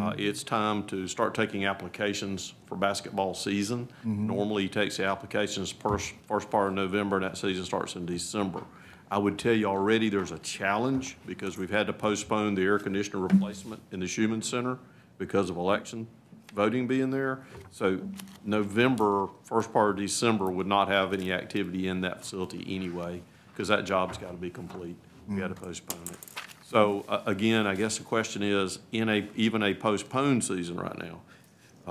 Uh, 0.00 0.14
it's 0.18 0.42
time 0.44 0.84
to 0.84 1.08
start 1.08 1.34
taking 1.34 1.64
applications 1.64 2.54
for 2.66 2.76
basketball 2.76 3.34
season. 3.34 3.88
Normally, 4.04 4.64
he 4.64 4.68
takes 4.68 4.96
the 4.98 5.04
applications 5.04 5.72
first, 5.72 6.12
first 6.28 6.50
part 6.50 6.68
of 6.68 6.74
November, 6.74 7.16
and 7.16 7.24
that 7.24 7.38
season 7.38 7.64
starts 7.64 7.96
in 7.96 8.06
December. 8.06 8.62
I 9.10 9.18
would 9.18 9.38
tell 9.38 9.54
you 9.54 9.66
already, 9.66 10.08
there's 10.08 10.32
a 10.32 10.38
challenge, 10.40 11.16
because 11.26 11.58
we've 11.58 11.70
had 11.70 11.86
to 11.88 11.92
postpone 11.92 12.54
the 12.54 12.62
air 12.62 12.78
conditioner 12.78 13.18
replacement 13.20 13.80
in 13.90 14.00
the 14.00 14.06
Schuman 14.06 14.44
Center 14.44 14.78
because 15.18 15.50
of 15.50 15.56
election 15.56 16.06
voting 16.54 16.86
being 16.86 17.10
there. 17.10 17.44
So 17.70 18.00
November, 18.44 19.28
first 19.44 19.72
part 19.72 19.90
of 19.90 19.96
December 19.96 20.50
would 20.50 20.66
not 20.66 20.88
have 20.88 21.12
any 21.12 21.32
activity 21.32 21.88
in 21.88 22.00
that 22.02 22.20
facility 22.20 22.64
anyway, 22.68 23.22
because 23.52 23.68
that 23.68 23.84
job's 23.84 24.18
got 24.18 24.30
to 24.30 24.36
be 24.36 24.50
complete. 24.50 24.96
We 25.28 25.36
got 25.36 25.48
to 25.48 25.54
postpone 25.54 26.02
it. 26.10 26.16
So, 26.64 27.04
uh, 27.08 27.22
again, 27.26 27.66
I 27.66 27.74
guess 27.74 27.98
the 27.98 28.04
question 28.04 28.42
is, 28.42 28.78
in 28.92 29.08
a, 29.08 29.28
even 29.34 29.62
a 29.62 29.74
postponed 29.74 30.44
season 30.44 30.76
right 30.78 30.96
now, 30.98 31.20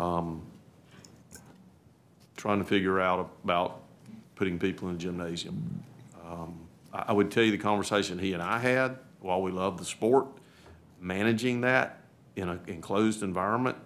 um, 0.01 0.41
trying 2.37 2.59
to 2.59 2.65
figure 2.65 3.01
out 3.01 3.29
about 3.43 3.81
putting 4.35 4.57
people 4.57 4.87
in 4.87 4.95
the 4.95 4.99
gymnasium. 5.01 5.83
Um, 6.25 6.59
I, 6.93 7.05
I 7.09 7.11
would 7.11 7.29
tell 7.29 7.43
you 7.43 7.51
the 7.51 7.57
conversation 7.57 8.17
he 8.19 8.31
and 8.31 8.41
I 8.41 8.59
had, 8.59 8.97
while 9.19 9.41
we 9.41 9.51
love 9.51 9.77
the 9.77 9.85
sport, 9.85 10.27
managing 11.01 11.61
that 11.61 12.01
in 12.37 12.47
an 12.47 12.61
enclosed 12.67 13.21
environment 13.21 13.77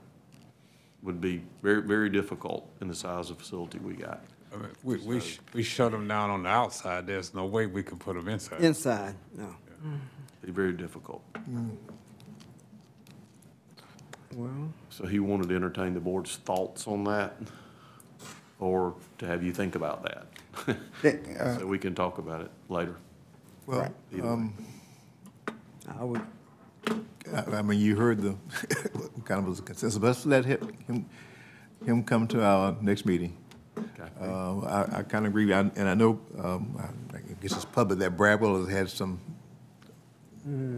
would 1.03 1.19
be 1.21 1.43
very, 1.61 1.81
very 1.81 2.09
difficult 2.09 2.67
in 2.81 2.87
the 2.87 2.95
size 2.95 3.29
of 3.29 3.37
facility 3.37 3.77
we 3.79 3.93
got. 3.93 4.23
I 4.53 4.57
mean, 4.57 4.69
We, 4.83 4.97
we, 4.97 5.19
sh- 5.19 5.39
we 5.53 5.63
shut 5.63 5.91
them 5.91 6.07
down 6.07 6.29
on 6.29 6.43
the 6.43 6.49
outside, 6.49 7.05
there's 7.07 7.33
no 7.33 7.45
way 7.45 7.65
we 7.65 7.83
can 7.83 7.97
put 7.97 8.15
them 8.15 8.27
inside. 8.29 8.61
Inside, 8.61 9.15
no. 9.37 9.55
Be 10.45 10.51
very 10.51 10.73
difficult. 10.73 11.23
Well, 14.35 14.73
So 14.89 15.05
he 15.05 15.19
wanted 15.19 15.49
to 15.49 15.55
entertain 15.55 15.93
the 15.93 15.99
board's 15.99 16.37
thoughts 16.37 16.87
on 16.87 17.03
that, 17.05 17.35
or 18.59 18.95
to 19.19 19.27
have 19.27 19.43
you 19.43 19.51
think 19.53 19.75
about 19.75 20.03
that. 20.03 20.27
Uh, 21.03 21.57
So 21.59 21.67
we 21.67 21.77
can 21.79 21.93
talk 21.95 22.17
about 22.19 22.41
it 22.41 22.51
later. 22.69 22.95
Well, 23.65 23.89
Either 24.13 24.23
way. 24.23 24.29
um, 24.29 24.53
I 25.99 26.03
would, 26.03 26.21
I, 27.31 27.57
I 27.57 27.61
mean, 27.61 27.79
you 27.79 27.95
heard 27.95 28.21
the, 28.21 28.35
kind 29.25 29.39
of 29.39 29.47
was 29.47 29.59
a 29.59 29.61
consensus, 29.61 29.97
but 29.97 30.07
let's 30.07 30.25
let 30.25 30.45
him, 30.45 30.73
him, 30.87 31.05
him 31.85 32.03
come 32.03 32.27
to 32.27 32.43
our 32.43 32.75
next 32.81 33.05
meeting. 33.05 33.37
Uh, 34.21 34.59
I, 34.61 34.97
I 34.99 35.03
kind 35.03 35.25
of 35.25 35.31
agree, 35.31 35.51
I- 35.53 35.59
and 35.75 35.87
I 35.89 35.93
know, 35.93 36.19
um, 36.39 36.77
I 37.13 37.17
guess 37.41 37.53
it's 37.53 37.65
public 37.65 37.99
that 37.99 38.15
Bradwell 38.17 38.59
has 38.59 38.69
had 38.69 38.89
some 38.89 39.19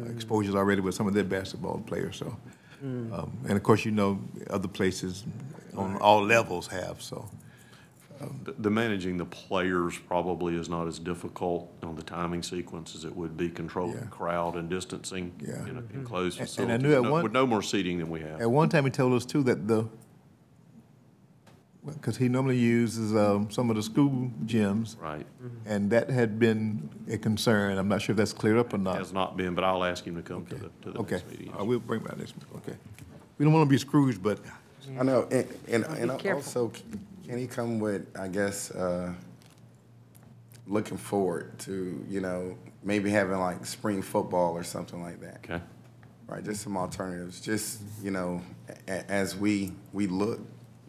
exposures 0.09 0.55
already 0.55 0.81
with 0.81 0.93
some 0.95 1.07
of 1.07 1.13
their 1.13 1.23
basketball 1.23 1.79
players, 1.85 2.17
so. 2.17 2.37
Um, 2.83 3.31
And 3.47 3.53
of 3.57 3.63
course, 3.63 3.83
you 3.83 3.91
know, 3.91 4.19
other 4.49 4.67
places 4.67 5.23
on 5.75 5.97
all 5.97 6.23
levels 6.23 6.67
have, 6.67 7.01
so. 7.01 7.27
The- 8.43 8.53
The 8.57 8.69
managing 8.69 9.17
the 9.17 9.25
players 9.25 9.97
probably 9.97 10.55
is 10.55 10.69
not 10.69 10.87
as 10.87 10.99
difficult 10.99 11.69
on 11.83 11.95
the 11.95 12.03
timing 12.03 12.43
sequence 12.43 12.95
as 12.95 13.03
it 13.05 13.15
would 13.15 13.35
be 13.37 13.49
controlling 13.49 13.95
Yeah. 13.97 14.05
crowd 14.09 14.55
and 14.55 14.69
distancing 14.69 15.33
Yeah. 15.39 15.61
in 15.63 15.77
an 15.77 15.89
enclosed 15.93 16.39
And- 16.39 16.47
facility. 16.47 16.73
and 16.73 16.83
I 16.83 16.87
knew 16.87 16.95
at 16.95 17.03
no- 17.03 17.11
one- 17.11 17.23
With 17.23 17.31
no 17.33 17.45
more 17.47 17.61
seating 17.61 17.99
than 17.99 18.09
we 18.09 18.21
have. 18.21 18.41
At 18.41 18.49
one 18.51 18.69
time, 18.69 18.85
he 18.85 18.91
told 18.91 19.13
us 19.13 19.25
too 19.25 19.43
that 19.43 19.67
the, 19.67 19.87
because 21.85 22.17
he 22.17 22.27
normally 22.27 22.57
uses 22.57 23.15
um, 23.15 23.51
some 23.51 23.69
of 23.69 23.75
the 23.75 23.83
school 23.83 24.31
gyms, 24.45 24.99
Right. 24.99 25.25
and 25.65 25.89
that 25.91 26.09
had 26.09 26.39
been 26.39 26.89
a 27.07 27.17
concern. 27.17 27.77
I'm 27.77 27.87
not 27.87 28.01
sure 28.01 28.13
if 28.13 28.17
that's 28.17 28.33
cleared 28.33 28.57
up 28.57 28.73
or 28.73 28.79
not. 28.79 28.97
Has 28.97 29.13
not 29.13 29.37
been, 29.37 29.53
but 29.53 29.63
I'll 29.63 29.83
ask 29.83 30.03
him 30.05 30.15
to 30.15 30.23
come 30.23 30.45
to 30.47 30.55
the, 30.55 30.69
to 30.81 30.91
the 30.91 30.99
Okay, 30.99 31.15
next 31.17 31.29
meeting. 31.29 31.53
Uh, 31.59 31.63
we'll 31.63 31.79
bring 31.79 32.01
back 32.01 32.17
this, 32.17 32.33
okay. 32.57 32.73
We 33.37 33.45
don't 33.45 33.53
want 33.53 33.67
to 33.67 33.69
be 33.69 33.77
Scrooge, 33.77 34.21
but 34.21 34.39
I 34.99 35.03
know, 35.03 35.27
and, 35.29 35.47
and, 35.67 35.83
and 35.85 36.19
careful. 36.19 36.63
also, 36.63 36.71
can 37.27 37.37
he 37.37 37.47
come 37.47 37.79
with, 37.79 38.07
I 38.17 38.27
guess, 38.27 38.71
uh, 38.71 39.13
looking 40.67 40.97
forward 40.97 41.57
to, 41.59 42.03
you 42.09 42.21
know, 42.21 42.57
maybe 42.83 43.09
having 43.09 43.39
like 43.39 43.65
spring 43.65 44.01
football 44.01 44.53
or 44.53 44.63
something 44.63 45.01
like 45.01 45.19
that? 45.21 45.39
Okay. 45.43 45.61
Right, 46.27 46.43
just 46.43 46.61
some 46.63 46.75
alternatives, 46.75 47.39
just, 47.39 47.81
you 48.01 48.09
know, 48.09 48.41
a, 48.87 49.11
as 49.11 49.35
we, 49.35 49.73
we 49.93 50.07
look, 50.07 50.39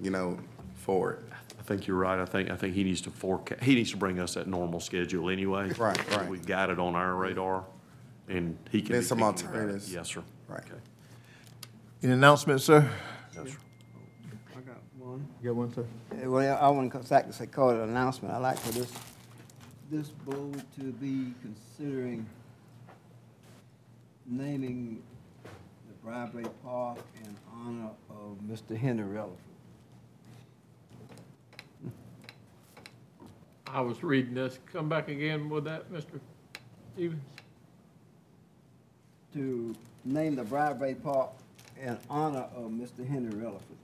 you 0.01 0.11
know, 0.11 0.39
forward. 0.77 1.31
I 1.59 1.63
think 1.63 1.87
you're 1.87 1.99
right. 1.99 2.19
I 2.19 2.25
think, 2.25 2.51
I 2.51 2.57
think 2.57 2.75
he 2.75 2.85
needs 2.85 3.03
to 3.03 3.11
forecast, 3.11 3.63
he 3.63 3.75
needs 3.75 3.91
to 3.91 3.99
bring 3.99 4.19
us 4.19 4.35
that 4.35 4.47
normal 4.47 4.81
schedule 4.81 5.29
anyway. 5.29 5.73
Right, 5.73 6.17
right. 6.17 6.29
We've 6.29 6.47
got 6.47 6.71
it 6.71 6.79
on 6.79 6.95
our 6.95 7.15
radar, 7.15 7.65
and 8.29 8.57
he 8.71 8.81
can. 8.81 8.93
There's 8.93 9.09
some 9.09 9.19
thinking 9.19 9.41
about 9.41 9.41
it. 9.41 9.57
alternatives. 9.57 9.93
Yes, 9.93 10.09
sir. 10.09 10.23
Right. 10.49 10.61
Okay. 10.61 10.81
Any 12.03 12.13
announcements, 12.15 12.65
sir? 12.65 12.91
Yes, 13.35 13.51
sir. 13.51 13.59
I 14.77 14.99
got 14.99 15.07
one. 15.07 15.27
You 15.43 15.49
got 15.51 15.57
one, 15.57 15.75
sir? 15.75 15.87
Uh, 16.13 16.31
Well, 16.31 16.59
I 16.61 16.69
want 16.69 16.91
to 16.93 16.99
come 16.99 17.07
back 17.07 17.33
say, 17.33 17.47
call 17.47 17.71
it 17.71 17.77
an 17.77 17.89
announcement. 17.91 18.35
I'd 18.35 18.39
like 18.39 18.59
for 18.59 18.73
this, 18.73 18.93
this 19.91 20.09
board 20.09 20.63
to 20.79 20.93
be 20.93 21.33
considering 21.41 22.27
naming 24.27 25.03
the 25.45 25.95
Bradbury 26.05 26.47
Park 26.65 26.99
in 27.25 27.37
honor 27.55 27.91
of 28.11 28.39
Mr. 28.47 28.77
Henry 28.77 29.05
Rutherford. 29.05 29.39
I 33.69 33.81
was 33.81 34.03
reading 34.03 34.35
this. 34.35 34.59
Come 34.73 34.89
back 34.89 35.09
again 35.09 35.49
with 35.49 35.65
that, 35.65 35.91
Mr. 35.93 36.21
Stevens? 36.95 37.23
To 39.35 39.75
name 40.05 40.37
the 40.37 40.45
Bradbury 40.45 40.95
Park 40.95 41.31
in 41.81 41.99
honor 42.09 42.47
of 42.55 42.71
Mr. 42.71 43.07
Henry 43.07 43.37
Rutherford. 43.37 43.77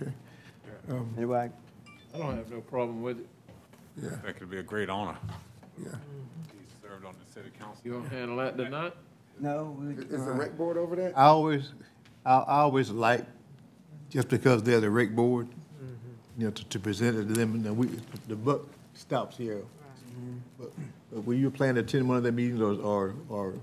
Okay. 0.00 0.12
Um, 0.66 0.77
Um, 0.88 1.12
Anybody? 1.16 1.52
I 2.14 2.18
don't 2.18 2.36
have 2.36 2.50
no 2.50 2.60
problem 2.60 3.02
with 3.02 3.18
it. 3.20 3.26
Yeah, 4.02 4.10
That 4.24 4.38
could 4.38 4.50
be 4.50 4.58
a 4.58 4.62
great 4.62 4.88
honor. 4.88 5.16
yeah. 5.82 5.88
He 6.52 6.58
served 6.86 7.04
on 7.04 7.14
the 7.24 7.32
city 7.32 7.50
council. 7.58 7.80
You 7.84 7.92
gonna 7.92 8.08
handle 8.08 8.36
that 8.38 8.56
tonight? 8.56 8.94
No, 9.40 9.76
we, 9.78 9.92
Is 10.04 10.24
the 10.24 10.32
rec 10.32 10.56
board 10.56 10.76
over 10.76 10.96
there? 10.96 11.12
I 11.16 11.24
always, 11.26 11.72
I, 12.24 12.34
I 12.38 12.58
always 12.60 12.90
like, 12.90 13.24
just 14.10 14.28
because 14.28 14.62
they're 14.62 14.80
the 14.80 14.90
rec 14.90 15.14
board, 15.14 15.48
you 16.38 16.44
know, 16.46 16.50
to, 16.50 16.64
to 16.66 16.78
present 16.78 17.16
it 17.16 17.24
to 17.26 17.32
them, 17.34 17.54
and 17.54 17.64
then 17.64 17.76
we, 17.76 17.88
the 18.28 18.36
buck 18.36 18.62
stops 18.94 19.36
here. 19.36 19.56
Mm-hmm. 20.18 20.36
But, 20.58 20.70
but 21.12 21.24
will 21.24 21.34
you 21.36 21.50
plan 21.50 21.74
to 21.74 21.80
attend 21.82 22.08
one 22.08 22.16
of 22.16 22.22
their 22.22 22.32
meetings 22.32 22.60
or, 22.60 22.74
or, 22.80 23.14
or, 23.28 23.54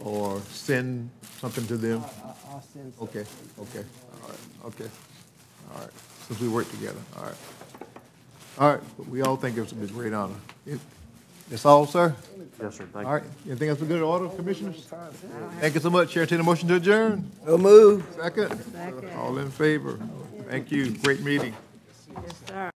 or 0.00 0.40
send 0.50 1.10
something 1.40 1.66
to 1.68 1.76
them? 1.76 2.04
I- 2.04 2.28
I'll 2.50 2.62
send 2.62 2.92
some. 2.94 3.04
Okay, 3.04 3.24
okay, 3.60 3.84
all 4.22 4.28
right, 4.28 4.38
okay, 4.66 4.90
all 5.74 5.80
right, 5.80 5.90
since 6.28 6.40
we 6.40 6.48
work 6.48 6.70
together, 6.70 6.98
all 7.16 7.24
right. 7.24 7.34
All 8.58 8.70
right, 8.72 8.80
but 8.96 9.08
we 9.08 9.22
all 9.22 9.36
think 9.36 9.56
it's 9.56 9.72
a 9.72 9.74
great 9.86 10.12
honor. 10.12 10.34
It- 10.66 10.80
That's 11.48 11.64
all, 11.64 11.86
sir? 11.86 12.14
Yes, 12.60 12.76
sir. 12.76 12.84
Thank 12.92 13.06
you. 13.06 13.12
right, 13.12 13.22
anything 13.46 13.68
else 13.70 13.78
for 13.78 13.86
good 13.86 14.02
order, 14.02 14.28
commissioners? 14.28 14.84
Thank 15.60 15.74
you 15.74 15.80
so 15.80 15.90
much. 15.90 16.10
Chair, 16.10 16.26
take 16.26 16.40
a 16.40 16.42
motion 16.42 16.68
to 16.68 16.74
adjourn. 16.74 17.30
So 17.46 17.56
move. 17.56 18.04
Second? 18.20 18.60
All 19.16 19.38
in 19.38 19.50
favor? 19.50 19.98
Thank 20.48 20.70
you. 20.70 20.96
Great 20.98 21.22
meeting. 21.22 21.54
Yes, 22.14 22.34
sir. 22.46 22.70